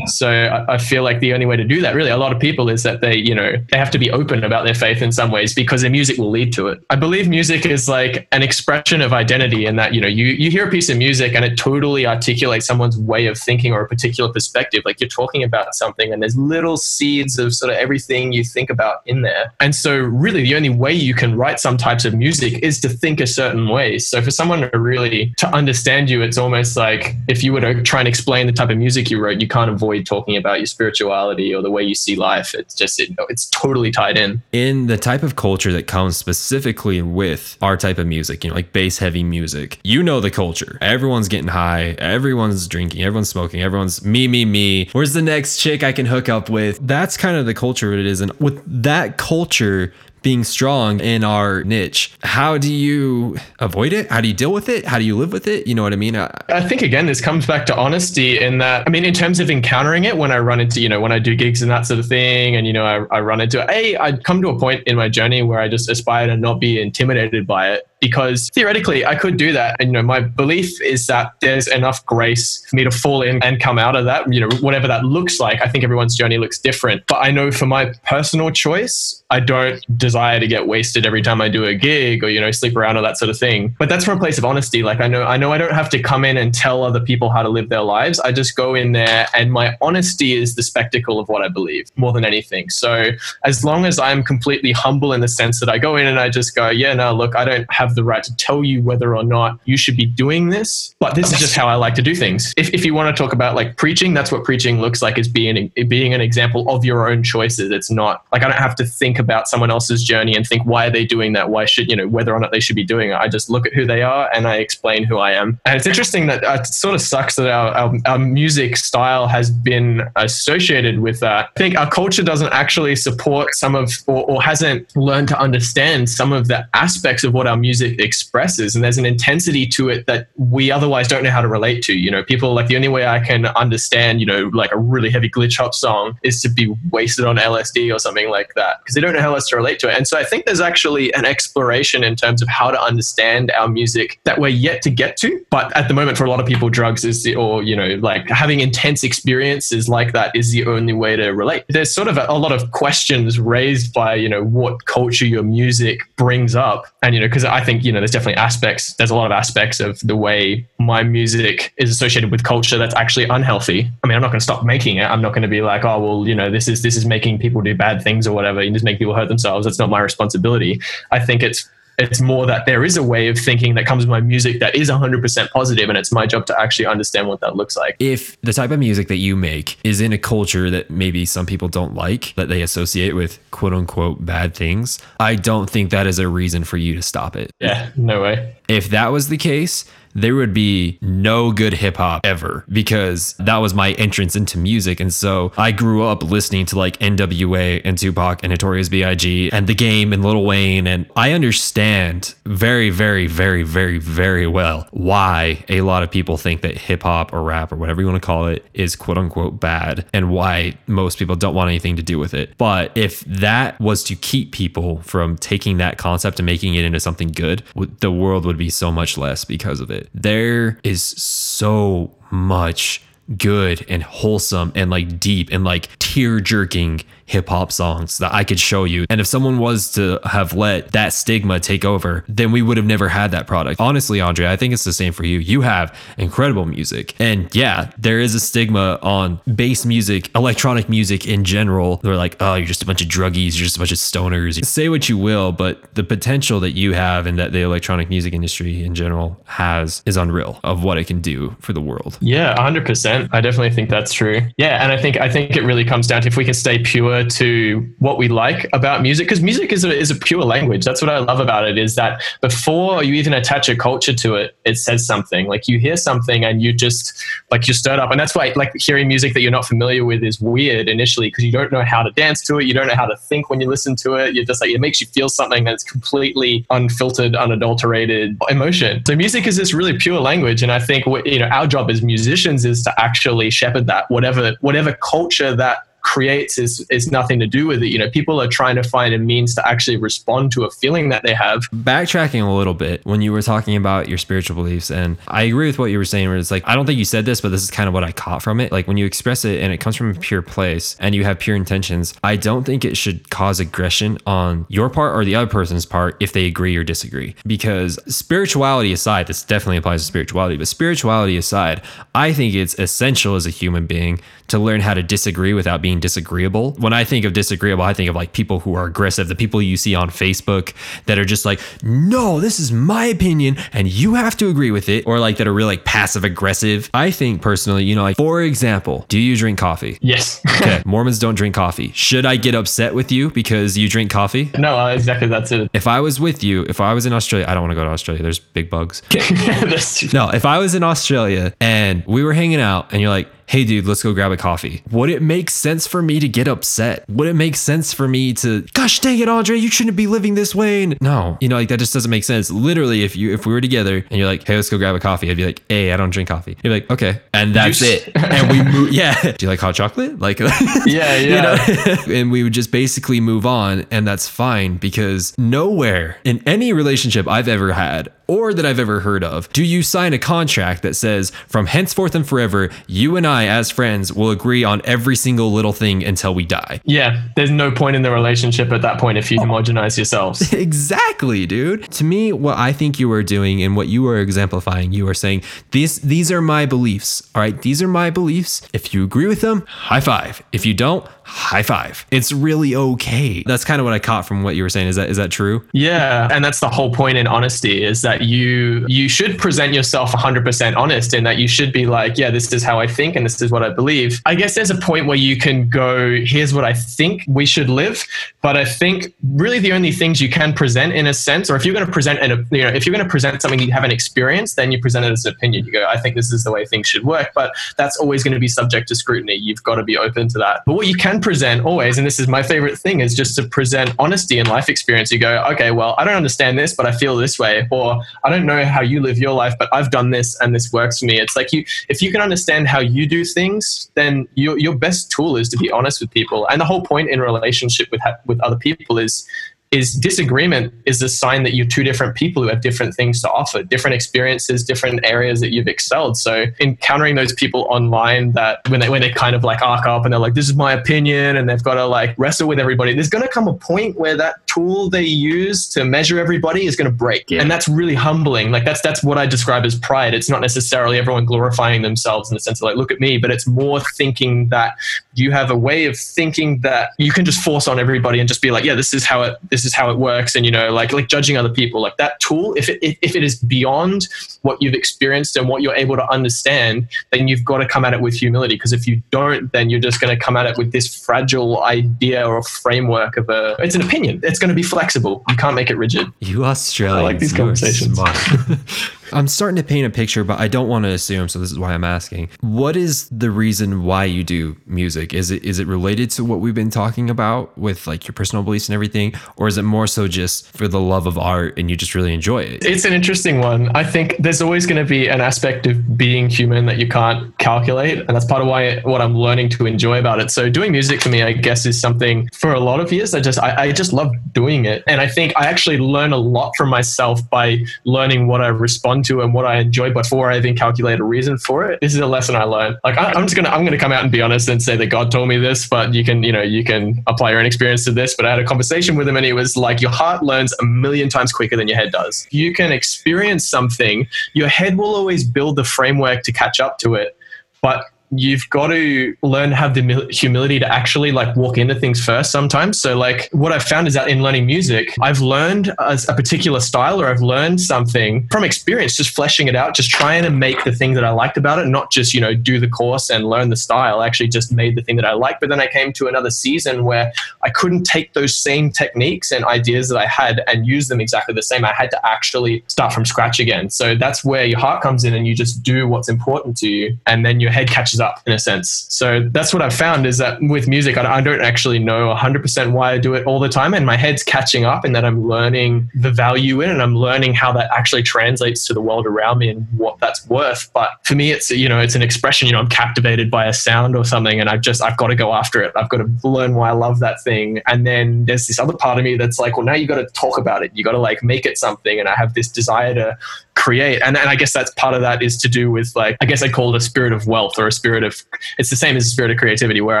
So 0.06 0.28
I, 0.30 0.74
I, 0.74 0.78
feel 0.78 1.02
like 1.02 1.20
the 1.20 1.32
only 1.32 1.46
way 1.46 1.56
to 1.56 1.64
do 1.64 1.80
that, 1.80 1.94
really, 1.94 2.10
a 2.10 2.16
lot 2.16 2.32
of 2.32 2.40
people 2.40 2.68
is 2.68 2.82
that 2.82 3.00
they, 3.00 3.16
you 3.16 3.34
know, 3.34 3.52
they 3.70 3.78
have 3.78 3.90
to 3.92 3.98
be 3.98 4.10
open 4.10 4.44
about 4.44 4.64
their 4.64 4.74
faith 4.74 5.02
in 5.02 5.12
some 5.12 5.30
ways 5.30 5.54
because 5.54 5.82
their 5.82 5.90
music 5.90 6.18
will 6.18 6.30
lead 6.30 6.52
to 6.54 6.68
it. 6.68 6.82
I 6.90 6.96
believe 6.96 7.28
music 7.28 7.64
is 7.66 7.88
like 7.88 8.26
an 8.32 8.42
expression 8.42 9.00
of 9.00 9.12
identity, 9.12 9.66
and 9.66 9.78
that 9.78 9.94
you 9.94 10.00
know, 10.00 10.08
you 10.08 10.26
you 10.26 10.50
hear 10.50 10.66
a 10.66 10.70
piece 10.70 10.88
of 10.88 10.98
music 10.98 11.34
and 11.34 11.44
it 11.44 11.56
totally 11.56 12.06
articulates 12.06 12.66
someone's 12.66 12.98
way 12.98 13.26
of 13.26 13.38
thinking 13.38 13.72
or 13.72 13.82
a 13.82 13.88
particular 13.88 14.32
perspective. 14.32 14.82
Like 14.84 15.00
you're 15.00 15.08
talking 15.08 15.42
about 15.42 15.74
something, 15.74 16.12
and 16.12 16.22
there's 16.22 16.36
little 16.36 16.76
seeds 16.76 17.38
of 17.38 17.54
sort 17.54 17.72
of 17.72 17.78
everything 17.78 18.32
you 18.32 18.44
think 18.44 18.70
about 18.70 19.02
in 19.06 19.22
there. 19.22 19.52
And 19.60 19.74
so, 19.74 19.96
really, 19.98 20.42
the 20.42 20.56
only 20.56 20.70
way 20.70 20.92
you 20.92 21.14
can 21.14 21.36
write 21.36 21.60
some 21.60 21.76
types 21.76 22.04
of 22.04 22.14
music 22.14 22.62
is 22.62 22.80
to 22.80 22.88
think 22.88 23.20
a 23.20 23.26
certain 23.26 23.68
way. 23.68 23.98
So 23.98 24.20
for 24.22 24.30
someone 24.30 24.70
to 24.70 24.78
really 24.78 25.32
to 25.38 25.48
understand 25.48 26.10
you, 26.10 26.22
it's 26.22 26.38
almost 26.38 26.76
like 26.76 27.14
if 27.28 27.42
you 27.42 27.52
were 27.52 27.60
to 27.60 27.82
try 27.82 28.00
and 28.00 28.08
explain 28.08 28.46
the 28.46 28.52
type 28.52 28.70
of 28.70 28.78
music 28.78 29.10
you 29.10 29.20
wrote, 29.20 29.40
you 29.40 29.48
can't 29.48 29.67
avoid 29.68 30.06
talking 30.06 30.36
about 30.36 30.58
your 30.58 30.66
spirituality 30.66 31.54
or 31.54 31.62
the 31.62 31.70
way 31.70 31.82
you 31.82 31.94
see 31.94 32.16
life. 32.16 32.54
It's 32.54 32.74
just 32.74 33.00
it, 33.00 33.10
it's 33.28 33.46
totally 33.50 33.90
tied 33.90 34.16
in. 34.16 34.42
In 34.52 34.86
the 34.86 34.96
type 34.96 35.22
of 35.22 35.36
culture 35.36 35.72
that 35.72 35.86
comes 35.86 36.16
specifically 36.16 37.02
with 37.02 37.56
our 37.62 37.76
type 37.76 37.98
of 37.98 38.06
music, 38.06 38.44
you 38.44 38.50
know, 38.50 38.56
like 38.56 38.72
bass 38.72 38.98
heavy 38.98 39.22
music, 39.22 39.78
you 39.84 40.02
know 40.02 40.20
the 40.20 40.30
culture. 40.30 40.78
Everyone's 40.80 41.28
getting 41.28 41.48
high, 41.48 41.96
everyone's 41.98 42.66
drinking, 42.66 43.02
everyone's 43.02 43.28
smoking, 43.28 43.60
everyone's 43.62 44.04
me, 44.04 44.28
me, 44.28 44.44
me. 44.44 44.88
Where's 44.92 45.12
the 45.12 45.22
next 45.22 45.58
chick 45.58 45.82
I 45.82 45.92
can 45.92 46.06
hook 46.06 46.28
up 46.28 46.48
with? 46.48 46.78
That's 46.86 47.16
kind 47.16 47.36
of 47.36 47.46
the 47.46 47.54
culture 47.54 47.92
it 47.92 48.06
is. 48.06 48.20
And 48.20 48.32
with 48.40 48.62
that 48.82 49.16
culture, 49.16 49.92
being 50.22 50.44
strong 50.44 51.00
in 51.00 51.24
our 51.24 51.64
niche. 51.64 52.12
How 52.22 52.58
do 52.58 52.72
you 52.72 53.36
avoid 53.58 53.92
it? 53.92 54.10
How 54.10 54.20
do 54.20 54.28
you 54.28 54.34
deal 54.34 54.52
with 54.52 54.68
it? 54.68 54.84
How 54.84 54.98
do 54.98 55.04
you 55.04 55.16
live 55.16 55.32
with 55.32 55.46
it? 55.46 55.66
You 55.66 55.74
know 55.74 55.82
what 55.82 55.92
I 55.92 55.96
mean? 55.96 56.16
I, 56.16 56.30
I 56.48 56.60
think 56.60 56.82
again, 56.82 57.06
this 57.06 57.20
comes 57.20 57.46
back 57.46 57.66
to 57.66 57.76
honesty 57.76 58.38
in 58.38 58.58
that, 58.58 58.86
I 58.86 58.90
mean, 58.90 59.04
in 59.04 59.14
terms 59.14 59.40
of 59.40 59.50
encountering 59.50 60.04
it, 60.04 60.16
when 60.16 60.32
I 60.32 60.38
run 60.38 60.60
into, 60.60 60.80
you 60.80 60.88
know, 60.88 61.00
when 61.00 61.12
I 61.12 61.18
do 61.18 61.34
gigs 61.34 61.62
and 61.62 61.70
that 61.70 61.86
sort 61.86 62.00
of 62.00 62.06
thing, 62.06 62.56
and, 62.56 62.66
you 62.66 62.72
know, 62.72 62.84
I, 62.84 63.16
I 63.16 63.20
run 63.20 63.40
into 63.40 63.62
it, 63.62 63.70
A, 63.70 63.98
I 63.98 64.16
come 64.16 64.42
to 64.42 64.48
a 64.48 64.58
point 64.58 64.82
in 64.86 64.96
my 64.96 65.08
journey 65.08 65.42
where 65.42 65.60
I 65.60 65.68
just 65.68 65.88
aspire 65.88 66.26
to 66.26 66.36
not 66.36 66.60
be 66.60 66.80
intimidated 66.80 67.46
by 67.46 67.72
it 67.72 67.88
because 68.00 68.50
theoretically 68.54 69.04
I 69.04 69.14
could 69.14 69.36
do 69.36 69.52
that. 69.52 69.76
And, 69.80 69.88
you 69.88 69.92
know, 69.92 70.02
my 70.02 70.20
belief 70.20 70.80
is 70.80 71.06
that 71.06 71.32
there's 71.40 71.66
enough 71.68 72.04
grace 72.06 72.64
for 72.68 72.76
me 72.76 72.84
to 72.84 72.90
fall 72.90 73.22
in 73.22 73.42
and 73.42 73.60
come 73.60 73.78
out 73.78 73.96
of 73.96 74.04
that, 74.04 74.32
you 74.32 74.40
know, 74.40 74.48
whatever 74.60 74.86
that 74.88 75.04
looks 75.04 75.40
like. 75.40 75.60
I 75.60 75.68
think 75.68 75.84
everyone's 75.84 76.16
journey 76.16 76.38
looks 76.38 76.58
different. 76.58 77.04
But 77.06 77.16
I 77.16 77.30
know 77.30 77.50
for 77.50 77.66
my 77.66 77.92
personal 78.06 78.50
choice, 78.50 79.22
I 79.30 79.40
don't 79.40 79.84
desire 79.98 80.40
to 80.40 80.46
get 80.46 80.66
wasted 80.66 81.06
every 81.06 81.22
time 81.22 81.40
I 81.40 81.48
do 81.48 81.64
a 81.64 81.74
gig 81.74 82.24
or, 82.24 82.30
you 82.30 82.40
know, 82.40 82.50
sleep 82.50 82.76
around 82.76 82.96
or 82.96 83.02
that 83.02 83.18
sort 83.18 83.30
of 83.30 83.38
thing. 83.38 83.74
But 83.78 83.88
that's 83.88 84.04
from 84.04 84.18
a 84.18 84.20
place 84.20 84.38
of 84.38 84.44
honesty. 84.44 84.82
Like 84.82 85.00
I 85.00 85.08
know, 85.08 85.24
I 85.24 85.36
know 85.36 85.52
I 85.52 85.58
don't 85.58 85.72
have 85.72 85.90
to 85.90 86.02
come 86.02 86.24
in 86.24 86.36
and 86.36 86.54
tell 86.54 86.82
other 86.82 87.00
people 87.00 87.30
how 87.30 87.42
to 87.42 87.48
live 87.48 87.68
their 87.68 87.82
lives. 87.82 88.20
I 88.20 88.32
just 88.32 88.56
go 88.56 88.74
in 88.74 88.92
there 88.92 89.26
and 89.34 89.52
my 89.52 89.76
honesty 89.80 90.34
is 90.34 90.54
the 90.54 90.62
spectacle 90.62 91.18
of 91.20 91.28
what 91.28 91.42
I 91.42 91.48
believe 91.48 91.90
more 91.96 92.12
than 92.12 92.24
anything. 92.24 92.70
So 92.70 93.10
as 93.44 93.64
long 93.64 93.84
as 93.84 93.98
I'm 93.98 94.22
completely 94.22 94.72
humble 94.72 95.12
in 95.12 95.20
the 95.20 95.28
sense 95.28 95.60
that 95.60 95.68
I 95.68 95.78
go 95.78 95.96
in 95.96 96.06
and 96.06 96.18
I 96.18 96.28
just 96.28 96.54
go, 96.54 96.70
yeah, 96.70 96.94
no, 96.94 97.12
look, 97.12 97.36
I 97.36 97.44
don't 97.44 97.70
have 97.72 97.87
have 97.88 97.94
the 97.96 98.04
right 98.04 98.22
to 98.22 98.36
tell 98.36 98.62
you 98.64 98.82
whether 98.82 99.16
or 99.16 99.24
not 99.24 99.58
you 99.64 99.76
should 99.76 99.96
be 99.96 100.04
doing 100.04 100.50
this, 100.50 100.94
but 100.98 101.14
this 101.14 101.32
is 101.32 101.38
just 101.38 101.56
how 101.56 101.66
I 101.66 101.74
like 101.74 101.94
to 101.94 102.02
do 102.02 102.14
things. 102.14 102.52
If, 102.56 102.72
if 102.74 102.84
you 102.84 102.94
want 102.94 103.14
to 103.14 103.22
talk 103.22 103.32
about 103.32 103.54
like 103.54 103.76
preaching, 103.76 104.14
that's 104.14 104.30
what 104.30 104.44
preaching 104.44 104.80
looks 104.80 105.02
like 105.02 105.18
is 105.18 105.28
being, 105.28 105.72
being 105.88 106.14
an 106.14 106.20
example 106.20 106.68
of 106.68 106.84
your 106.84 107.08
own 107.08 107.22
choices. 107.22 107.70
It's 107.70 107.90
not 107.90 108.24
like 108.32 108.42
I 108.42 108.48
don't 108.48 108.58
have 108.58 108.74
to 108.76 108.84
think 108.84 109.18
about 109.18 109.48
someone 109.48 109.70
else's 109.70 110.04
journey 110.04 110.36
and 110.36 110.46
think, 110.46 110.64
why 110.64 110.86
are 110.86 110.90
they 110.90 111.04
doing 111.04 111.32
that? 111.32 111.50
Why 111.50 111.64
should, 111.64 111.88
you 111.90 111.96
know, 111.96 112.08
whether 112.08 112.34
or 112.34 112.40
not 112.40 112.52
they 112.52 112.60
should 112.60 112.76
be 112.76 112.84
doing 112.84 113.10
it. 113.10 113.14
I 113.14 113.28
just 113.28 113.48
look 113.48 113.66
at 113.66 113.72
who 113.72 113.86
they 113.86 114.02
are 114.02 114.30
and 114.34 114.46
I 114.46 114.56
explain 114.56 115.04
who 115.04 115.18
I 115.18 115.32
am. 115.32 115.60
And 115.64 115.76
it's 115.76 115.86
interesting 115.86 116.26
that 116.26 116.44
uh, 116.44 116.58
it 116.60 116.66
sort 116.66 116.94
of 116.94 117.00
sucks 117.00 117.36
that 117.36 117.48
our, 117.48 117.68
our, 117.72 117.94
our 118.06 118.18
music 118.18 118.76
style 118.76 119.26
has 119.28 119.50
been 119.50 120.02
associated 120.16 121.00
with 121.00 121.20
that. 121.20 121.50
I 121.56 121.58
think 121.58 121.76
our 121.76 121.88
culture 121.88 122.22
doesn't 122.22 122.52
actually 122.52 122.96
support 122.96 123.54
some 123.54 123.74
of, 123.74 123.90
or, 124.06 124.24
or 124.24 124.42
hasn't 124.42 124.94
learned 124.96 125.28
to 125.28 125.38
understand 125.38 126.10
some 126.10 126.32
of 126.32 126.48
the 126.48 126.68
aspects 126.74 127.24
of 127.24 127.32
what 127.32 127.46
our 127.46 127.56
music 127.56 127.77
music 127.80 128.00
expresses 128.00 128.74
and 128.74 128.84
there's 128.84 128.98
an 128.98 129.06
intensity 129.06 129.66
to 129.66 129.88
it 129.88 130.06
that 130.06 130.28
we 130.36 130.70
otherwise 130.70 131.08
don't 131.08 131.22
know 131.22 131.30
how 131.30 131.40
to 131.40 131.48
relate 131.48 131.82
to 131.82 131.94
you 131.94 132.10
know? 132.10 132.22
People 132.22 132.52
like 132.54 132.66
the 132.66 132.76
only 132.76 132.88
way 132.88 133.06
i 133.06 133.18
can 133.18 133.46
understand 133.46 134.20
you 134.20 134.26
know 134.26 134.50
like 134.52 134.72
a 134.72 134.76
really 134.76 135.10
heavy 135.10 135.30
glitch 135.30 135.56
hop 135.56 135.74
song 135.74 136.18
is 136.22 136.42
to 136.42 136.48
be 136.48 136.74
wasted 136.90 137.24
on 137.24 137.36
lsd 137.36 137.94
or 137.94 137.98
something 137.98 138.28
like 138.28 138.52
that 138.54 138.80
because 138.80 138.94
they 138.94 139.00
don't 139.00 139.12
know 139.12 139.20
how 139.20 139.34
else 139.34 139.48
to 139.48 139.56
relate 139.56 139.78
to 139.78 139.88
it. 139.88 139.96
And 139.96 140.06
so 140.06 140.18
i 140.18 140.24
think 140.24 140.46
there's 140.46 140.60
actually 140.60 141.12
an 141.14 141.24
exploration 141.24 142.04
in 142.04 142.16
terms 142.16 142.42
of 142.42 142.48
how 142.48 142.70
to 142.70 142.80
understand 142.80 143.50
our 143.52 143.68
music 143.68 144.20
that 144.24 144.38
we're 144.38 144.48
yet 144.48 144.82
to 144.82 144.90
get 144.90 145.16
to 145.18 145.44
but 145.50 145.74
at 145.76 145.88
the 145.88 145.94
moment 145.94 146.18
for 146.18 146.24
a 146.24 146.30
lot 146.30 146.40
of 146.40 146.46
people 146.46 146.68
drugs 146.68 147.04
is 147.04 147.22
the 147.22 147.34
or 147.34 147.62
you 147.62 147.76
know 147.76 147.94
like 147.96 148.28
having 148.28 148.60
intense 148.60 149.04
experiences 149.04 149.88
like 149.88 150.12
that 150.12 150.34
is 150.34 150.50
the 150.50 150.66
only 150.66 150.92
way 150.92 151.16
to 151.16 151.28
relate. 151.30 151.64
There's 151.68 151.92
sort 151.92 152.08
of 152.08 152.18
a, 152.18 152.26
a 152.28 152.38
lot 152.38 152.52
of 152.52 152.70
questions 152.72 153.38
raised 153.38 153.92
by 153.92 154.14
you 154.14 154.28
know 154.28 154.44
what 154.44 154.84
culture 154.84 155.26
your 155.26 155.42
music 155.42 156.00
brings 156.16 156.54
up 156.54 156.86
and 157.02 157.14
you 157.14 157.20
know 157.20 157.26
because 157.26 157.44
i 157.44 157.62
think 157.68 157.84
you 157.84 157.92
know 157.92 158.00
there's 158.00 158.10
definitely 158.10 158.36
aspects 158.36 158.94
there's 158.94 159.10
a 159.10 159.14
lot 159.14 159.26
of 159.26 159.32
aspects 159.32 159.78
of 159.78 160.00
the 160.00 160.16
way 160.16 160.66
my 160.78 161.02
music 161.02 161.74
is 161.76 161.90
associated 161.90 162.30
with 162.30 162.42
culture 162.42 162.78
that's 162.78 162.94
actually 162.94 163.26
unhealthy. 163.26 163.80
I 164.02 164.06
mean 164.06 164.16
i'm 164.16 164.22
not 164.22 164.28
going 164.28 164.40
to 164.40 164.48
stop 164.50 164.64
making 164.64 164.96
it. 164.96 165.04
I'm 165.04 165.20
not 165.20 165.34
going 165.34 165.42
to 165.42 165.48
be 165.48 165.60
like 165.60 165.84
oh 165.84 165.98
well 166.00 166.26
you 166.26 166.34
know 166.34 166.50
this 166.50 166.66
is 166.66 166.80
this 166.80 166.96
is 166.96 167.04
making 167.04 167.38
people 167.40 167.60
do 167.60 167.74
bad 167.74 168.02
things 168.02 168.26
or 168.26 168.32
whatever 168.32 168.62
you 168.62 168.70
just 168.70 168.86
make 168.86 168.98
people 168.98 169.14
hurt 169.14 169.28
themselves. 169.28 169.66
That's 169.66 169.78
not 169.78 169.90
my 169.90 170.00
responsibility. 170.00 170.80
I 171.10 171.18
think 171.20 171.42
it's 171.42 171.68
it's 171.98 172.20
more 172.20 172.46
that 172.46 172.66
there 172.66 172.84
is 172.84 172.96
a 172.96 173.02
way 173.02 173.28
of 173.28 173.38
thinking 173.38 173.74
that 173.74 173.86
comes 173.86 174.04
with 174.04 174.10
my 174.10 174.20
music 174.20 174.60
that 174.60 174.74
is 174.74 174.88
100% 174.90 175.50
positive 175.50 175.88
and 175.88 175.98
it's 175.98 176.12
my 176.12 176.26
job 176.26 176.46
to 176.46 176.60
actually 176.60 176.86
understand 176.86 177.28
what 177.28 177.40
that 177.40 177.56
looks 177.56 177.76
like. 177.76 177.96
If 177.98 178.40
the 178.42 178.52
type 178.52 178.70
of 178.70 178.78
music 178.78 179.08
that 179.08 179.16
you 179.16 179.36
make 179.36 179.78
is 179.84 180.00
in 180.00 180.12
a 180.12 180.18
culture 180.18 180.70
that 180.70 180.90
maybe 180.90 181.24
some 181.24 181.46
people 181.46 181.68
don't 181.68 181.94
like 181.94 182.34
that 182.36 182.48
they 182.48 182.62
associate 182.62 183.14
with 183.14 183.38
quote 183.50 183.72
unquote 183.72 184.24
bad 184.24 184.54
things 184.54 184.98
i 185.20 185.34
don't 185.34 185.68
think 185.68 185.90
that 185.90 186.06
is 186.06 186.18
a 186.18 186.28
reason 186.28 186.64
for 186.64 186.76
you 186.76 186.94
to 186.94 187.02
stop 187.02 187.36
it. 187.36 187.50
Yeah 187.60 187.90
no 187.96 188.22
way. 188.22 188.56
If 188.68 188.90
that 188.90 189.08
was 189.08 189.28
the 189.28 189.36
case 189.36 189.84
there 190.20 190.34
would 190.34 190.52
be 190.52 190.98
no 191.00 191.52
good 191.52 191.74
hip 191.74 191.96
hop 191.96 192.24
ever 192.24 192.64
because 192.68 193.34
that 193.38 193.58
was 193.58 193.74
my 193.74 193.92
entrance 193.92 194.36
into 194.36 194.58
music. 194.58 195.00
And 195.00 195.12
so 195.12 195.52
I 195.56 195.72
grew 195.72 196.04
up 196.04 196.22
listening 196.22 196.66
to 196.66 196.78
like 196.78 196.98
NWA 196.98 197.80
and 197.84 197.96
Tupac 197.96 198.42
and 198.42 198.50
Notorious 198.50 198.88
B.I.G. 198.88 199.50
and 199.52 199.66
The 199.66 199.74
Game 199.74 200.12
and 200.12 200.24
Lil 200.24 200.44
Wayne. 200.44 200.86
And 200.86 201.10
I 201.16 201.32
understand 201.32 202.34
very, 202.44 202.90
very, 202.90 203.26
very, 203.26 203.62
very, 203.62 203.98
very 203.98 204.46
well 204.46 204.88
why 204.90 205.64
a 205.68 205.82
lot 205.82 206.02
of 206.02 206.10
people 206.10 206.36
think 206.36 206.62
that 206.62 206.76
hip 206.76 207.02
hop 207.02 207.32
or 207.32 207.42
rap 207.42 207.72
or 207.72 207.76
whatever 207.76 208.00
you 208.00 208.06
want 208.06 208.20
to 208.20 208.26
call 208.26 208.46
it 208.46 208.64
is 208.74 208.96
quote 208.96 209.18
unquote 209.18 209.60
bad 209.60 210.06
and 210.12 210.30
why 210.30 210.76
most 210.86 211.18
people 211.18 211.36
don't 211.36 211.54
want 211.54 211.68
anything 211.68 211.96
to 211.96 212.02
do 212.02 212.18
with 212.18 212.34
it. 212.34 212.56
But 212.58 212.96
if 212.96 213.20
that 213.20 213.78
was 213.80 214.02
to 214.04 214.16
keep 214.16 214.52
people 214.52 215.02
from 215.02 215.36
taking 215.36 215.78
that 215.78 215.98
concept 215.98 216.38
and 216.38 216.46
making 216.46 216.74
it 216.74 216.84
into 216.84 217.00
something 217.00 217.28
good, 217.28 217.62
the 218.00 218.10
world 218.10 218.44
would 218.44 218.58
be 218.58 218.70
so 218.70 218.90
much 218.90 219.16
less 219.16 219.44
because 219.44 219.80
of 219.80 219.90
it 219.90 220.07
There 220.14 220.78
is 220.82 221.02
so 221.02 222.14
much 222.30 223.02
good 223.36 223.84
and 223.88 224.02
wholesome 224.02 224.72
and 224.74 224.90
like 224.90 225.20
deep 225.20 225.50
and 225.52 225.64
like 225.64 225.88
tear 225.98 226.40
jerking 226.40 227.02
hip 227.28 227.48
hop 227.48 227.70
songs 227.70 228.18
that 228.18 228.32
I 228.32 228.42
could 228.42 228.58
show 228.58 228.84
you. 228.84 229.06
And 229.10 229.20
if 229.20 229.26
someone 229.26 229.58
was 229.58 229.92
to 229.92 230.18
have 230.24 230.54
let 230.54 230.92
that 230.92 231.12
stigma 231.12 231.60
take 231.60 231.84
over, 231.84 232.24
then 232.26 232.50
we 232.52 232.62
would 232.62 232.76
have 232.76 232.86
never 232.86 233.08
had 233.08 233.30
that 233.32 233.46
product. 233.46 233.80
Honestly, 233.80 234.20
Andre, 234.20 234.46
I 234.46 234.56
think 234.56 234.72
it's 234.72 234.84
the 234.84 234.92
same 234.92 235.12
for 235.12 235.24
you. 235.24 235.38
You 235.38 235.60
have 235.60 235.96
incredible 236.16 236.64
music. 236.64 237.14
And 237.20 237.54
yeah, 237.54 237.90
there 237.98 238.18
is 238.18 238.34
a 238.34 238.40
stigma 238.40 238.98
on 239.02 239.40
bass 239.54 239.84
music, 239.84 240.30
electronic 240.34 240.88
music 240.88 241.26
in 241.26 241.44
general. 241.44 241.96
They're 241.96 242.16
like, 242.16 242.36
oh, 242.40 242.54
you're 242.54 242.66
just 242.66 242.82
a 242.82 242.86
bunch 242.86 243.02
of 243.02 243.08
druggies, 243.08 243.56
you're 243.56 243.64
just 243.64 243.76
a 243.76 243.80
bunch 243.80 243.92
of 243.92 243.98
stoners. 243.98 244.64
Say 244.64 244.88
what 244.88 245.08
you 245.08 245.18
will, 245.18 245.52
but 245.52 245.94
the 245.94 246.04
potential 246.04 246.60
that 246.60 246.72
you 246.72 246.94
have 246.94 247.26
and 247.26 247.38
that 247.38 247.52
the 247.52 247.60
electronic 247.60 248.08
music 248.08 248.32
industry 248.32 248.82
in 248.82 248.94
general 248.94 249.40
has 249.44 250.02
is 250.06 250.16
unreal 250.16 250.60
of 250.64 250.82
what 250.82 250.96
it 250.96 251.06
can 251.06 251.20
do 251.20 251.54
for 251.60 251.72
the 251.72 251.80
world. 251.80 252.16
Yeah, 252.20 252.56
100%. 252.56 253.28
I 253.32 253.40
definitely 253.40 253.70
think 253.70 253.90
that's 253.90 254.12
true. 254.12 254.40
Yeah, 254.56 254.82
and 254.82 254.92
I 254.92 254.96
think 254.96 255.18
I 255.18 255.28
think 255.28 255.56
it 255.56 255.62
really 255.62 255.84
comes 255.84 256.06
down 256.06 256.22
to 256.22 256.28
if 256.28 256.36
we 256.36 256.44
can 256.44 256.54
stay 256.54 256.78
pure 256.78 257.17
to 257.24 257.94
what 257.98 258.18
we 258.18 258.28
like 258.28 258.68
about 258.72 259.02
music 259.02 259.26
because 259.26 259.42
music 259.42 259.72
is 259.72 259.84
a, 259.84 259.96
is 259.96 260.10
a 260.10 260.14
pure 260.14 260.44
language. 260.44 260.84
That's 260.84 261.00
what 261.02 261.10
i 261.10 261.18
love 261.18 261.40
about 261.40 261.66
it 261.66 261.78
is 261.78 261.94
that 261.96 262.22
before 262.40 263.02
you 263.02 263.14
even 263.14 263.32
attach 263.32 263.68
a 263.68 263.76
culture 263.76 264.14
to 264.14 264.34
it 264.34 264.56
it 264.64 264.76
says 264.76 265.06
something. 265.06 265.46
Like 265.46 265.68
you 265.68 265.78
hear 265.78 265.96
something 265.96 266.44
and 266.44 266.62
you 266.62 266.72
just 266.72 267.22
like 267.50 267.66
you're 267.66 267.74
stirred 267.74 267.98
up. 267.98 268.10
And 268.10 268.20
that's 268.20 268.34
why 268.34 268.52
like 268.56 268.72
hearing 268.76 269.08
music 269.08 269.34
that 269.34 269.40
you're 269.40 269.50
not 269.50 269.64
familiar 269.64 270.04
with 270.04 270.22
is 270.22 270.40
weird 270.40 270.88
initially 270.88 271.28
because 271.28 271.44
you 271.44 271.52
don't 271.52 271.72
know 271.72 271.84
how 271.84 272.02
to 272.02 272.10
dance 272.12 272.42
to 272.42 272.58
it 272.58 272.64
you 272.64 272.74
don't 272.74 272.86
know 272.86 272.94
how 272.94 273.06
to 273.06 273.16
think 273.16 273.50
when 273.50 273.60
you 273.60 273.68
listen 273.68 273.96
to 273.96 274.14
it. 274.14 274.34
You're 274.34 274.44
just 274.44 274.60
like 274.60 274.70
it 274.70 274.80
makes 274.80 275.00
you 275.00 275.06
feel 275.08 275.28
something 275.28 275.64
that's 275.64 275.84
completely 275.84 276.66
unfiltered 276.70 277.34
unadulterated 277.34 278.36
emotion. 278.48 279.04
So 279.06 279.16
music 279.16 279.46
is 279.46 279.56
this 279.56 279.74
really 279.74 279.98
pure 279.98 280.20
language 280.20 280.62
and 280.62 280.72
i 280.72 280.78
think 280.78 281.04
you 281.24 281.38
know 281.38 281.46
our 281.46 281.66
job 281.66 281.90
as 281.90 282.02
musicians 282.02 282.64
is 282.64 282.82
to 282.82 282.92
actually 283.00 283.50
shepherd 283.50 283.86
that 283.86 284.10
whatever 284.10 284.54
whatever 284.60 284.92
culture 285.02 285.54
that 285.56 285.87
creates 286.02 286.58
is 286.58 286.86
is 286.90 287.10
nothing 287.10 287.38
to 287.38 287.46
do 287.46 287.66
with 287.66 287.82
it. 287.82 287.88
You 287.88 287.98
know, 287.98 288.10
people 288.10 288.40
are 288.40 288.48
trying 288.48 288.76
to 288.76 288.82
find 288.82 289.14
a 289.14 289.18
means 289.18 289.54
to 289.56 289.68
actually 289.68 289.96
respond 289.96 290.52
to 290.52 290.64
a 290.64 290.70
feeling 290.70 291.08
that 291.10 291.22
they 291.22 291.34
have. 291.34 291.62
Backtracking 291.70 292.46
a 292.46 292.50
little 292.50 292.74
bit 292.74 293.04
when 293.04 293.20
you 293.22 293.32
were 293.32 293.42
talking 293.42 293.76
about 293.76 294.08
your 294.08 294.18
spiritual 294.18 294.56
beliefs, 294.56 294.90
and 294.90 295.16
I 295.28 295.42
agree 295.42 295.66
with 295.66 295.78
what 295.78 295.86
you 295.86 295.98
were 295.98 296.04
saying. 296.04 296.28
Where 296.28 296.36
it's 296.36 296.50
like 296.50 296.66
I 296.66 296.74
don't 296.74 296.86
think 296.86 296.98
you 296.98 297.04
said 297.04 297.24
this, 297.24 297.40
but 297.40 297.50
this 297.50 297.62
is 297.62 297.70
kind 297.70 297.88
of 297.88 297.94
what 297.94 298.04
I 298.04 298.12
caught 298.12 298.42
from 298.42 298.60
it. 298.60 298.72
Like 298.72 298.86
when 298.86 298.96
you 298.96 299.06
express 299.06 299.44
it 299.44 299.62
and 299.62 299.72
it 299.72 299.78
comes 299.78 299.96
from 299.96 300.10
a 300.10 300.14
pure 300.14 300.42
place 300.42 300.96
and 301.00 301.14
you 301.14 301.24
have 301.24 301.38
pure 301.38 301.56
intentions, 301.56 302.14
I 302.24 302.36
don't 302.36 302.64
think 302.64 302.84
it 302.84 302.96
should 302.96 303.30
cause 303.30 303.60
aggression 303.60 304.18
on 304.26 304.66
your 304.68 304.88
part 304.88 305.16
or 305.16 305.24
the 305.24 305.34
other 305.34 305.50
person's 305.50 305.86
part 305.86 306.16
if 306.20 306.32
they 306.32 306.46
agree 306.46 306.76
or 306.76 306.84
disagree. 306.84 307.34
Because 307.46 307.98
spirituality 308.14 308.92
aside, 308.92 309.26
this 309.26 309.42
definitely 309.42 309.76
applies 309.78 310.02
to 310.02 310.06
spirituality, 310.06 310.56
but 310.56 310.68
spirituality 310.68 311.36
aside, 311.36 311.82
I 312.14 312.32
think 312.32 312.54
it's 312.54 312.78
essential 312.78 313.34
as 313.34 313.46
a 313.46 313.50
human 313.50 313.86
being 313.86 314.20
to 314.48 314.58
learn 314.58 314.80
how 314.80 314.94
to 314.94 315.02
disagree 315.02 315.52
without 315.52 315.82
being 315.82 315.87
disagreeable. 315.96 316.72
When 316.72 316.92
I 316.92 317.04
think 317.04 317.24
of 317.24 317.32
disagreeable, 317.32 317.84
I 317.84 317.94
think 317.94 318.08
of 318.08 318.16
like 318.16 318.32
people 318.32 318.60
who 318.60 318.74
are 318.74 318.84
aggressive, 318.84 319.28
the 319.28 319.34
people 319.34 319.62
you 319.62 319.76
see 319.76 319.94
on 319.94 320.10
Facebook 320.10 320.74
that 321.06 321.18
are 321.18 321.24
just 321.24 321.44
like, 321.44 321.60
no, 321.82 322.40
this 322.40 322.60
is 322.60 322.70
my 322.72 323.06
opinion 323.06 323.56
and 323.72 323.88
you 323.88 324.14
have 324.14 324.36
to 324.38 324.48
agree 324.48 324.70
with 324.70 324.88
it, 324.88 325.06
or 325.06 325.18
like 325.18 325.36
that 325.38 325.46
are 325.46 325.52
really 325.52 325.76
like 325.76 325.84
passive 325.84 326.24
aggressive. 326.24 326.90
I 326.94 327.10
think 327.10 327.42
personally, 327.42 327.84
you 327.84 327.94
know, 327.94 328.02
like 328.02 328.16
for 328.16 328.42
example, 328.42 329.04
do 329.08 329.18
you 329.18 329.36
drink 329.36 329.58
coffee? 329.58 329.98
Yes. 330.00 330.40
okay. 330.60 330.82
Mormons 330.84 331.18
don't 331.18 331.34
drink 331.34 331.54
coffee. 331.54 331.92
Should 331.92 332.26
I 332.26 332.36
get 332.36 332.54
upset 332.54 332.94
with 332.94 333.12
you 333.12 333.30
because 333.30 333.76
you 333.76 333.88
drink 333.88 334.10
coffee? 334.10 334.50
No, 334.58 334.78
uh, 334.78 334.88
exactly. 334.88 335.28
That's 335.28 335.52
it. 335.52 335.70
If 335.72 335.86
I 335.86 336.00
was 336.00 336.20
with 336.20 336.42
you, 336.42 336.64
if 336.68 336.80
I 336.80 336.94
was 336.94 337.06
in 337.06 337.12
Australia, 337.12 337.46
I 337.48 337.54
don't 337.54 337.62
want 337.62 337.72
to 337.72 337.76
go 337.76 337.84
to 337.84 337.90
Australia. 337.90 338.22
There's 338.22 338.38
big 338.38 338.70
bugs. 338.70 339.02
no, 340.12 340.30
if 340.30 340.44
I 340.44 340.58
was 340.58 340.74
in 340.74 340.82
Australia 340.82 341.54
and 341.60 342.04
we 342.06 342.24
were 342.24 342.32
hanging 342.32 342.60
out 342.60 342.92
and 342.92 343.00
you're 343.00 343.10
like, 343.10 343.28
hey, 343.48 343.64
dude, 343.64 343.86
let's 343.86 344.02
go 344.02 344.12
grab 344.12 344.30
a 344.30 344.36
coffee. 344.36 344.82
Would 344.90 345.10
it 345.10 345.22
make 345.22 345.48
sense 345.50 345.86
for 345.86 346.02
me 346.02 346.20
to 346.20 346.28
get 346.28 346.46
upset? 346.46 347.04
Would 347.08 347.28
it 347.28 347.34
make 347.34 347.56
sense 347.56 347.92
for 347.94 348.06
me 348.06 348.34
to, 348.34 348.62
gosh 348.74 349.00
dang 349.00 349.18
it, 349.18 349.28
Andre, 349.28 349.56
you 349.56 349.70
shouldn't 349.70 349.96
be 349.96 350.06
living 350.06 350.34
this 350.34 350.54
way? 350.54 350.82
And 350.84 351.00
no, 351.00 351.38
you 351.40 351.48
know, 351.48 351.56
like 351.56 351.68
that 351.68 351.78
just 351.78 351.94
doesn't 351.94 352.10
make 352.10 352.24
sense. 352.24 352.50
Literally, 352.50 353.02
if 353.04 353.16
you 353.16 353.32
if 353.32 353.46
we 353.46 353.52
were 353.52 353.60
together 353.60 353.96
and 353.96 354.18
you're 354.18 354.26
like, 354.26 354.46
hey, 354.46 354.54
let's 354.56 354.68
go 354.68 354.76
grab 354.78 354.94
a 354.94 355.00
coffee, 355.00 355.30
I'd 355.30 355.36
be 355.36 355.46
like, 355.46 355.62
hey, 355.68 355.92
I 355.92 355.96
don't 355.96 356.10
drink 356.10 356.28
coffee. 356.28 356.56
You're 356.62 356.72
like, 356.72 356.90
okay, 356.90 357.20
and 357.32 357.54
that's 357.54 357.80
it. 357.82 358.10
And 358.14 358.50
we 358.50 358.62
move. 358.62 358.88
Yeah. 358.98 359.32
Do 359.32 359.46
you 359.46 359.48
like 359.48 359.60
hot 359.60 359.74
chocolate? 359.74 360.18
Like, 360.18 360.38
yeah, 360.40 360.46
yeah. 360.86 361.18
You 361.18 361.86
know? 361.96 362.14
and 362.14 362.32
we 362.32 362.42
would 362.42 362.52
just 362.54 362.70
basically 362.72 363.20
move 363.20 363.46
on, 363.46 363.86
and 363.90 364.06
that's 364.06 364.26
fine 364.28 364.76
because 364.76 365.36
nowhere 365.38 366.16
in 366.24 366.42
any 366.46 366.72
relationship 366.72 367.28
I've 367.28 367.48
ever 367.48 367.72
had 367.72 368.10
or 368.28 368.54
that 368.54 368.64
I've 368.64 368.78
ever 368.78 369.00
heard 369.00 369.24
of 369.24 369.52
do 369.52 369.64
you 369.64 369.82
sign 369.82 370.12
a 370.12 370.18
contract 370.18 370.82
that 370.82 370.94
says 370.94 371.30
from 371.48 371.66
henceforth 371.66 372.14
and 372.14 372.28
forever, 372.28 372.70
you 372.86 373.16
and 373.16 373.26
I 373.26 373.46
as 373.46 373.70
friends 373.70 374.12
will 374.12 374.30
agree 374.30 374.64
on 374.64 374.82
every 374.84 375.16
single 375.16 375.52
little 375.52 375.72
thing 375.72 376.04
until 376.04 376.34
we 376.34 376.44
die. 376.44 376.80
Yeah, 376.84 377.22
there's 377.36 377.50
no 377.50 377.70
point 377.70 377.96
in 377.96 378.02
the 378.02 378.10
relationship 378.10 378.70
at 378.72 378.82
that 378.82 379.00
point 379.00 379.18
if 379.18 379.30
you 379.30 379.40
homogenize 379.40 379.96
yourselves. 379.96 380.52
exactly, 380.52 381.46
dude. 381.46 381.90
To 381.92 382.04
me, 382.04 382.32
what 382.32 382.58
I 382.58 382.72
think 382.72 383.00
you 383.00 383.10
are 383.12 383.22
doing 383.22 383.62
and 383.62 383.76
what 383.76 383.88
you 383.88 384.06
are 384.08 384.18
exemplifying, 384.18 384.92
you 384.92 385.08
are 385.08 385.14
saying 385.14 385.42
these 385.70 386.00
these 386.00 386.30
are 386.30 386.42
my 386.42 386.66
beliefs. 386.66 387.28
All 387.34 387.42
right, 387.42 387.60
these 387.62 387.82
are 387.82 387.88
my 387.88 388.10
beliefs. 388.10 388.62
If 388.72 388.92
you 388.94 389.04
agree 389.04 389.26
with 389.26 389.40
them, 389.40 389.64
high 389.66 390.00
five. 390.00 390.42
If 390.52 390.66
you 390.66 390.74
don't, 390.74 391.06
high 391.28 391.62
five. 391.62 392.06
It's 392.10 392.32
really 392.32 392.74
okay. 392.74 393.42
That's 393.46 393.64
kind 393.64 393.80
of 393.80 393.84
what 393.84 393.92
I 393.92 393.98
caught 393.98 394.26
from 394.26 394.42
what 394.42 394.56
you 394.56 394.62
were 394.62 394.70
saying. 394.70 394.88
Is 394.88 394.96
that 394.96 395.10
is 395.10 395.18
that 395.18 395.30
true? 395.30 395.62
Yeah, 395.72 396.28
and 396.32 396.44
that's 396.44 396.60
the 396.60 396.70
whole 396.70 396.92
point 396.92 397.18
in 397.18 397.26
honesty 397.26 397.84
is 397.84 398.02
that 398.02 398.22
you 398.22 398.84
you 398.88 399.08
should 399.08 399.38
present 399.38 399.74
yourself 399.74 400.12
100% 400.12 400.76
honest 400.76 401.14
in 401.14 401.24
that 401.24 401.36
you 401.36 401.46
should 401.46 401.72
be 401.72 401.86
like, 401.86 402.16
yeah, 402.16 402.30
this 402.30 402.52
is 402.52 402.62
how 402.62 402.80
I 402.80 402.86
think 402.86 403.14
and 403.14 403.26
this 403.26 403.40
is 403.42 403.50
what 403.50 403.62
I 403.62 403.68
believe. 403.68 404.20
I 404.24 404.34
guess 404.34 404.54
there's 404.54 404.70
a 404.70 404.76
point 404.76 405.06
where 405.06 405.16
you 405.16 405.36
can 405.36 405.68
go, 405.68 406.16
here's 406.24 406.54
what 406.54 406.64
I 406.64 406.72
think 406.72 407.22
we 407.28 407.44
should 407.44 407.68
live, 407.68 408.04
but 408.40 408.56
I 408.56 408.64
think 408.64 409.12
really 409.34 409.58
the 409.58 409.72
only 409.72 409.92
things 409.92 410.20
you 410.20 410.30
can 410.30 410.52
present 410.54 410.94
in 410.94 411.06
a 411.06 411.14
sense 411.14 411.50
or 411.50 411.56
if 411.56 411.64
you're 411.64 411.74
going 411.74 411.86
to 411.86 411.92
present 411.92 412.20
an 412.20 412.46
you 412.50 412.62
know, 412.62 412.68
if 412.68 412.86
you're 412.86 412.94
going 412.94 413.04
to 413.04 413.10
present 413.10 413.40
something 413.42 413.60
you 413.60 413.72
haven't 413.72 413.92
experienced, 413.92 414.56
then 414.56 414.72
you 414.72 414.80
present 414.80 415.04
it 415.04 415.12
as 415.12 415.24
an 415.26 415.34
opinion. 415.34 415.66
You 415.66 415.72
go, 415.72 415.86
I 415.86 415.98
think 415.98 416.16
this 416.16 416.32
is 416.32 416.44
the 416.44 416.52
way 416.52 416.64
things 416.64 416.86
should 416.86 417.04
work, 417.04 417.32
but 417.34 417.54
that's 417.76 417.98
always 417.98 418.22
going 418.24 418.34
to 418.34 418.40
be 418.40 418.48
subject 418.48 418.88
to 418.88 418.94
scrutiny. 418.94 419.34
You've 419.34 419.62
got 419.62 419.76
to 419.76 419.84
be 419.84 419.96
open 419.96 420.28
to 420.28 420.38
that. 420.38 420.62
But 420.64 420.74
what 420.74 420.86
you 420.86 420.94
can 420.94 421.17
present 421.20 421.64
always, 421.64 421.98
and 421.98 422.06
this 422.06 422.18
is 422.18 422.28
my 422.28 422.42
favorite 422.42 422.78
thing, 422.78 423.00
is 423.00 423.14
just 423.14 423.36
to 423.36 423.42
present 423.44 423.94
honesty 423.98 424.38
and 424.38 424.48
life 424.48 424.68
experience. 424.68 425.10
You 425.10 425.18
go, 425.18 425.44
okay, 425.52 425.70
well, 425.70 425.94
I 425.98 426.04
don't 426.04 426.14
understand 426.14 426.58
this, 426.58 426.74
but 426.74 426.86
I 426.86 426.92
feel 426.92 427.16
this 427.16 427.38
way, 427.38 427.66
or 427.70 428.02
I 428.24 428.30
don't 428.30 428.46
know 428.46 428.64
how 428.64 428.80
you 428.80 429.00
live 429.00 429.18
your 429.18 429.32
life, 429.32 429.54
but 429.58 429.68
I've 429.72 429.90
done 429.90 430.10
this 430.10 430.38
and 430.40 430.54
this 430.54 430.72
works 430.72 430.98
for 430.98 431.06
me. 431.06 431.20
It's 431.20 431.36
like 431.36 431.52
you, 431.52 431.64
if 431.88 432.02
you 432.02 432.10
can 432.10 432.20
understand 432.20 432.68
how 432.68 432.80
you 432.80 433.06
do 433.06 433.24
things, 433.24 433.90
then 433.94 434.28
your 434.34 434.58
your 434.58 434.76
best 434.76 435.10
tool 435.10 435.36
is 435.36 435.48
to 435.50 435.56
be 435.56 435.70
honest 435.70 436.00
with 436.00 436.10
people. 436.10 436.46
And 436.48 436.60
the 436.60 436.64
whole 436.64 436.82
point 436.82 437.10
in 437.10 437.20
relationship 437.20 437.88
with 437.90 438.00
with 438.26 438.40
other 438.40 438.56
people 438.56 438.98
is 438.98 439.26
is 439.70 439.94
disagreement 439.94 440.72
is 440.86 441.02
a 441.02 441.08
sign 441.08 441.42
that 441.42 441.54
you're 441.54 441.66
two 441.66 441.84
different 441.84 442.14
people 442.14 442.42
who 442.42 442.48
have 442.48 442.62
different 442.62 442.94
things 442.94 443.20
to 443.20 443.30
offer, 443.30 443.62
different 443.62 443.94
experiences, 443.94 444.64
different 444.64 445.00
areas 445.04 445.40
that 445.40 445.50
you've 445.52 445.68
excelled. 445.68 446.16
So 446.16 446.46
encountering 446.60 447.16
those 447.16 447.32
people 447.34 447.66
online 447.68 448.32
that 448.32 448.60
when 448.68 448.80
they 448.80 448.88
when 448.88 449.02
they 449.02 449.10
kind 449.10 449.36
of 449.36 449.44
like 449.44 449.60
arc 449.60 449.86
up 449.86 450.04
and 450.04 450.12
they're 450.12 450.20
like, 450.20 450.34
this 450.34 450.48
is 450.48 450.56
my 450.56 450.72
opinion, 450.72 451.36
and 451.36 451.48
they've 451.48 451.62
got 451.62 451.74
to 451.74 451.86
like 451.86 452.14
wrestle 452.18 452.48
with 452.48 452.58
everybody, 452.58 452.94
there's 452.94 453.10
gonna 453.10 453.28
come 453.28 453.46
a 453.46 453.54
point 453.54 453.98
where 453.98 454.16
that 454.16 454.46
tool 454.46 454.88
they 454.88 455.02
use 455.02 455.68
to 455.68 455.84
measure 455.84 456.18
everybody 456.18 456.64
is 456.66 456.74
gonna 456.74 456.90
break. 456.90 457.30
Yeah. 457.30 457.42
And 457.42 457.50
that's 457.50 457.68
really 457.68 457.94
humbling. 457.94 458.50
Like 458.50 458.64
that's 458.64 458.80
that's 458.80 459.04
what 459.04 459.18
I 459.18 459.26
describe 459.26 459.64
as 459.64 459.78
pride. 459.78 460.14
It's 460.14 460.30
not 460.30 460.40
necessarily 460.40 460.98
everyone 460.98 461.26
glorifying 461.26 461.82
themselves 461.82 462.30
in 462.30 462.34
the 462.34 462.40
sense 462.40 462.60
of 462.60 462.64
like, 462.64 462.76
look 462.76 462.90
at 462.90 463.00
me, 463.00 463.18
but 463.18 463.30
it's 463.30 463.46
more 463.46 463.80
thinking 463.96 464.48
that 464.48 464.76
you 465.14 465.30
have 465.32 465.50
a 465.50 465.56
way 465.56 465.84
of 465.84 465.98
thinking 465.98 466.60
that 466.60 466.90
you 466.98 467.12
can 467.12 467.24
just 467.24 467.42
force 467.42 467.68
on 467.68 467.78
everybody 467.78 468.18
and 468.18 468.28
just 468.28 468.40
be 468.40 468.50
like, 468.50 468.64
yeah, 468.64 468.74
this 468.74 468.94
is 468.94 469.04
how 469.04 469.22
it 469.22 469.36
this 469.58 469.64
is 469.64 469.74
how 469.74 469.90
it 469.90 469.98
works 469.98 470.36
and 470.36 470.44
you 470.44 470.50
know 470.50 470.70
like 470.70 470.92
like 470.92 471.08
judging 471.08 471.36
other 471.36 471.48
people 471.48 471.80
like 471.80 471.96
that 471.96 472.18
tool 472.20 472.54
if 472.54 472.68
it 472.68 472.78
if 473.02 473.16
it 473.16 473.24
is 473.24 473.36
beyond 473.40 474.06
what 474.42 474.62
you've 474.62 474.74
experienced 474.74 475.36
and 475.36 475.48
what 475.48 475.62
you're 475.62 475.74
able 475.74 475.96
to 475.96 476.08
understand 476.10 476.86
then 477.10 477.26
you've 477.26 477.44
got 477.44 477.58
to 477.58 477.66
come 477.66 477.84
at 477.84 477.92
it 477.92 478.00
with 478.00 478.14
humility 478.14 478.54
because 478.54 478.72
if 478.72 478.86
you 478.86 479.02
don't 479.10 479.52
then 479.52 479.68
you're 479.68 479.80
just 479.80 480.00
going 480.00 480.16
to 480.16 480.24
come 480.24 480.36
at 480.36 480.46
it 480.46 480.56
with 480.56 480.70
this 480.70 481.04
fragile 481.04 481.64
idea 481.64 482.24
or 482.24 482.40
framework 482.44 483.16
of 483.16 483.28
a 483.28 483.56
it's 483.58 483.74
an 483.74 483.82
opinion. 483.82 484.20
It's 484.22 484.38
going 484.38 484.50
to 484.50 484.54
be 484.54 484.62
flexible. 484.62 485.24
You 485.28 485.36
can't 485.36 485.54
make 485.54 485.70
it 485.70 485.76
rigid. 485.76 486.06
You 486.20 486.44
australians 486.44 487.00
I 487.00 487.02
like 487.02 487.18
these 487.18 487.32
conversations 487.32 487.98
I'm 489.12 489.28
starting 489.28 489.56
to 489.56 489.62
paint 489.62 489.86
a 489.86 489.90
picture, 489.90 490.24
but 490.24 490.38
I 490.38 490.48
don't 490.48 490.68
want 490.68 490.84
to 490.84 490.90
assume. 490.90 491.28
So 491.28 491.38
this 491.38 491.50
is 491.50 491.58
why 491.58 491.72
I'm 491.72 491.84
asking. 491.84 492.30
What 492.40 492.76
is 492.76 493.08
the 493.10 493.30
reason 493.30 493.84
why 493.84 494.04
you 494.04 494.24
do 494.24 494.56
music? 494.66 495.14
Is 495.14 495.30
it 495.30 495.44
is 495.44 495.58
it 495.58 495.66
related 495.66 496.10
to 496.12 496.24
what 496.24 496.40
we've 496.40 496.54
been 496.54 496.70
talking 496.70 497.10
about 497.10 497.56
with 497.56 497.86
like 497.86 498.06
your 498.06 498.12
personal 498.12 498.42
beliefs 498.42 498.68
and 498.68 498.74
everything, 498.74 499.14
or 499.36 499.48
is 499.48 499.58
it 499.58 499.62
more 499.62 499.86
so 499.86 500.08
just 500.08 500.50
for 500.56 500.68
the 500.68 500.80
love 500.80 501.06
of 501.06 501.18
art 501.18 501.58
and 501.58 501.70
you 501.70 501.76
just 501.76 501.94
really 501.94 502.12
enjoy 502.12 502.42
it? 502.42 502.64
It's 502.64 502.84
an 502.84 502.92
interesting 502.92 503.40
one. 503.40 503.74
I 503.76 503.84
think 503.84 504.16
there's 504.18 504.42
always 504.42 504.66
going 504.66 504.82
to 504.82 504.88
be 504.88 505.08
an 505.08 505.20
aspect 505.20 505.66
of 505.66 505.96
being 505.96 506.28
human 506.28 506.66
that 506.66 506.78
you 506.78 506.88
can't 506.88 507.36
calculate, 507.38 507.98
and 507.98 508.08
that's 508.08 508.24
part 508.24 508.42
of 508.42 508.48
why 508.48 508.80
what 508.80 509.00
I'm 509.00 509.16
learning 509.16 509.48
to 509.50 509.66
enjoy 509.66 509.98
about 509.98 510.20
it. 510.20 510.30
So 510.30 510.48
doing 510.48 510.72
music 510.72 511.00
for 511.00 511.08
me, 511.08 511.22
I 511.22 511.32
guess, 511.32 511.66
is 511.66 511.80
something 511.80 512.28
for 512.32 512.52
a 512.52 512.60
lot 512.60 512.80
of 512.80 512.92
years. 512.92 513.14
I 513.14 513.20
just 513.20 513.38
I, 513.38 513.64
I 513.64 513.72
just 513.72 513.92
love 513.92 514.12
doing 514.32 514.64
it, 514.64 514.82
and 514.86 515.00
I 515.00 515.08
think 515.08 515.32
I 515.36 515.46
actually 515.46 515.78
learn 515.78 516.12
a 516.12 516.18
lot 516.18 516.54
from 516.56 516.68
myself 516.68 517.28
by 517.30 517.64
learning 517.84 518.26
what 518.26 518.40
I 518.40 518.48
respond 518.48 518.97
to 519.04 519.22
and 519.22 519.34
what 519.34 519.46
I 519.46 519.58
enjoy 519.58 519.92
before 519.92 520.30
I 520.30 520.38
even 520.38 520.56
calculate 520.56 521.00
a 521.00 521.04
reason 521.04 521.38
for 521.38 521.70
it. 521.70 521.80
This 521.80 521.94
is 521.94 522.00
a 522.00 522.06
lesson 522.06 522.36
I 522.36 522.44
learned. 522.44 522.76
Like 522.84 522.96
I, 522.96 523.12
am 523.18 523.24
just 523.24 523.36
gonna 523.36 523.48
I'm 523.48 523.64
gonna 523.64 523.78
come 523.78 523.92
out 523.92 524.02
and 524.02 524.12
be 524.12 524.22
honest 524.22 524.48
and 524.48 524.62
say 524.62 524.76
that 524.76 524.86
God 524.86 525.10
told 525.10 525.28
me 525.28 525.36
this, 525.36 525.68
but 525.68 525.94
you 525.94 526.04
can 526.04 526.22
you 526.22 526.32
know 526.32 526.42
you 526.42 526.64
can 526.64 527.02
apply 527.06 527.30
your 527.30 527.40
own 527.40 527.46
experience 527.46 527.84
to 527.86 527.92
this. 527.92 528.14
But 528.14 528.26
I 528.26 528.30
had 528.30 528.38
a 528.38 528.44
conversation 528.44 528.96
with 528.96 529.08
him 529.08 529.16
and 529.16 529.24
he 529.24 529.32
was 529.32 529.56
like, 529.56 529.80
your 529.80 529.90
heart 529.90 530.22
learns 530.22 530.54
a 530.60 530.64
million 530.64 531.08
times 531.08 531.32
quicker 531.32 531.56
than 531.56 531.68
your 531.68 531.76
head 531.76 531.92
does. 531.92 532.26
You 532.30 532.52
can 532.52 532.72
experience 532.72 533.48
something, 533.48 534.06
your 534.34 534.48
head 534.48 534.76
will 534.76 534.94
always 534.94 535.24
build 535.24 535.56
the 535.56 535.64
framework 535.64 536.22
to 536.24 536.32
catch 536.32 536.60
up 536.60 536.78
to 536.78 536.94
it, 536.94 537.16
but 537.62 537.84
you've 538.10 538.48
got 538.50 538.68
to 538.68 539.16
learn 539.22 539.50
to 539.50 539.56
have 539.56 539.74
the 539.74 540.08
humility 540.10 540.58
to 540.58 540.72
actually 540.72 541.12
like 541.12 541.34
walk 541.36 541.58
into 541.58 541.74
things 541.74 542.02
first 542.04 542.30
sometimes. 542.30 542.80
So 542.80 542.96
like 542.96 543.28
what 543.32 543.52
I've 543.52 543.62
found 543.62 543.86
is 543.86 543.94
that 543.94 544.08
in 544.08 544.22
learning 544.22 544.46
music, 544.46 544.94
I've 545.00 545.20
learned 545.20 545.68
a, 545.78 545.98
a 546.08 546.14
particular 546.14 546.60
style 546.60 547.00
or 547.00 547.06
I've 547.06 547.22
learned 547.22 547.60
something 547.60 548.26
from 548.28 548.44
experience, 548.44 548.96
just 548.96 549.10
fleshing 549.10 549.48
it 549.48 549.56
out, 549.56 549.74
just 549.74 549.90
trying 549.90 550.22
to 550.22 550.30
make 550.30 550.64
the 550.64 550.72
thing 550.72 550.94
that 550.94 551.04
I 551.04 551.10
liked 551.10 551.36
about 551.36 551.58
it, 551.58 551.66
not 551.66 551.90
just, 551.90 552.14
you 552.14 552.20
know, 552.20 552.34
do 552.34 552.58
the 552.58 552.68
course 552.68 553.10
and 553.10 553.28
learn 553.28 553.50
the 553.50 553.56
style. 553.56 554.00
I 554.00 554.06
actually 554.06 554.28
just 554.28 554.52
made 554.52 554.76
the 554.76 554.82
thing 554.82 554.96
that 554.96 555.04
I 555.04 555.12
liked. 555.12 555.40
But 555.40 555.50
then 555.50 555.60
I 555.60 555.66
came 555.66 555.92
to 555.94 556.06
another 556.06 556.30
season 556.30 556.84
where 556.84 557.12
I 557.42 557.50
couldn't 557.50 557.84
take 557.84 558.14
those 558.14 558.36
same 558.36 558.70
techniques 558.70 559.32
and 559.32 559.44
ideas 559.44 559.88
that 559.88 559.98
I 559.98 560.06
had 560.06 560.42
and 560.46 560.66
use 560.66 560.88
them 560.88 561.00
exactly 561.00 561.34
the 561.34 561.42
same. 561.42 561.64
I 561.64 561.72
had 561.72 561.90
to 561.90 562.06
actually 562.06 562.64
start 562.68 562.92
from 562.92 563.04
scratch 563.04 563.38
again. 563.38 563.70
So 563.70 563.94
that's 563.94 564.24
where 564.24 564.44
your 564.44 564.58
heart 564.58 564.82
comes 564.82 565.04
in 565.04 565.14
and 565.14 565.26
you 565.26 565.34
just 565.34 565.62
do 565.62 565.86
what's 565.86 566.08
important 566.08 566.56
to 566.58 566.68
you. 566.68 566.96
And 567.06 567.24
then 567.24 567.40
your 567.40 567.50
head 567.50 567.68
catches 567.68 567.97
catches 567.98 568.00
up 568.00 568.22
in 568.26 568.32
a 568.32 568.38
sense. 568.38 568.86
So 568.88 569.28
that's 569.30 569.52
what 569.52 569.62
I've 569.62 569.74
found 569.74 570.06
is 570.06 570.18
that 570.18 570.38
with 570.40 570.68
music, 570.68 570.96
I, 570.96 571.20
don't 571.20 571.40
actually 571.40 571.78
know 571.78 572.14
100% 572.14 572.72
why 572.72 572.92
I 572.92 572.98
do 572.98 573.14
it 573.14 573.26
all 573.26 573.38
the 573.40 573.48
time. 573.48 573.74
And 573.74 573.84
my 573.84 573.96
head's 573.96 574.22
catching 574.22 574.64
up 574.64 574.84
and 574.84 574.94
that 574.94 575.04
I'm 575.04 575.26
learning 575.26 575.90
the 575.94 576.10
value 576.10 576.60
in 576.60 576.70
and 576.70 576.82
I'm 576.82 576.96
learning 576.96 577.34
how 577.34 577.52
that 577.52 577.70
actually 577.76 578.02
translates 578.02 578.66
to 578.66 578.74
the 578.74 578.80
world 578.80 579.06
around 579.06 579.38
me 579.38 579.48
and 579.48 579.66
what 579.76 579.98
that's 579.98 580.26
worth. 580.28 580.70
But 580.72 580.90
for 581.04 581.14
me, 581.14 581.30
it's, 581.32 581.50
you 581.50 581.68
know, 581.68 581.80
it's 581.80 581.94
an 581.94 582.02
expression, 582.02 582.46
you 582.46 582.52
know, 582.52 582.60
I'm 582.60 582.68
captivated 582.68 583.30
by 583.30 583.46
a 583.46 583.52
sound 583.52 583.96
or 583.96 584.04
something 584.04 584.40
and 584.40 584.48
I've 584.48 584.60
just, 584.60 584.82
I've 584.82 584.96
got 584.96 585.08
to 585.08 585.16
go 585.16 585.32
after 585.32 585.62
it. 585.62 585.72
I've 585.76 585.88
got 585.88 585.98
to 585.98 586.28
learn 586.28 586.54
why 586.54 586.70
I 586.70 586.72
love 586.72 587.00
that 587.00 587.22
thing. 587.22 587.60
And 587.66 587.86
then 587.86 588.24
there's 588.26 588.46
this 588.46 588.58
other 588.58 588.74
part 588.74 588.98
of 588.98 589.04
me 589.04 589.16
that's 589.16 589.38
like, 589.38 589.56
well, 589.56 589.66
now 589.66 589.74
you've 589.74 589.88
got 589.88 589.96
to 589.96 590.06
talk 590.06 590.38
about 590.38 590.62
it. 590.62 590.70
You 590.74 590.84
got 590.84 590.92
to 590.92 590.98
like 590.98 591.22
make 591.22 591.46
it 591.46 591.58
something. 591.58 591.98
And 591.98 592.08
I 592.08 592.14
have 592.14 592.34
this 592.34 592.48
desire 592.48 592.94
to 592.94 593.18
create. 593.58 594.00
And, 594.02 594.16
and 594.16 594.30
I 594.30 594.36
guess 594.36 594.52
that's 594.52 594.70
part 594.74 594.94
of 594.94 595.00
that 595.00 595.22
is 595.22 595.36
to 595.38 595.48
do 595.48 595.70
with 595.70 595.92
like, 595.96 596.16
I 596.20 596.26
guess 596.26 596.42
I 596.42 596.48
call 596.48 596.74
it 596.74 596.76
a 596.76 596.80
spirit 596.80 597.12
of 597.12 597.26
wealth 597.26 597.58
or 597.58 597.66
a 597.66 597.72
spirit 597.72 597.87
of, 597.96 598.16
it's 598.58 598.70
the 598.70 598.76
same 598.76 598.96
as 598.96 599.06
a 599.06 599.10
spirit 599.10 599.30
of 599.30 599.36
creativity 599.36 599.80
where 599.80 600.00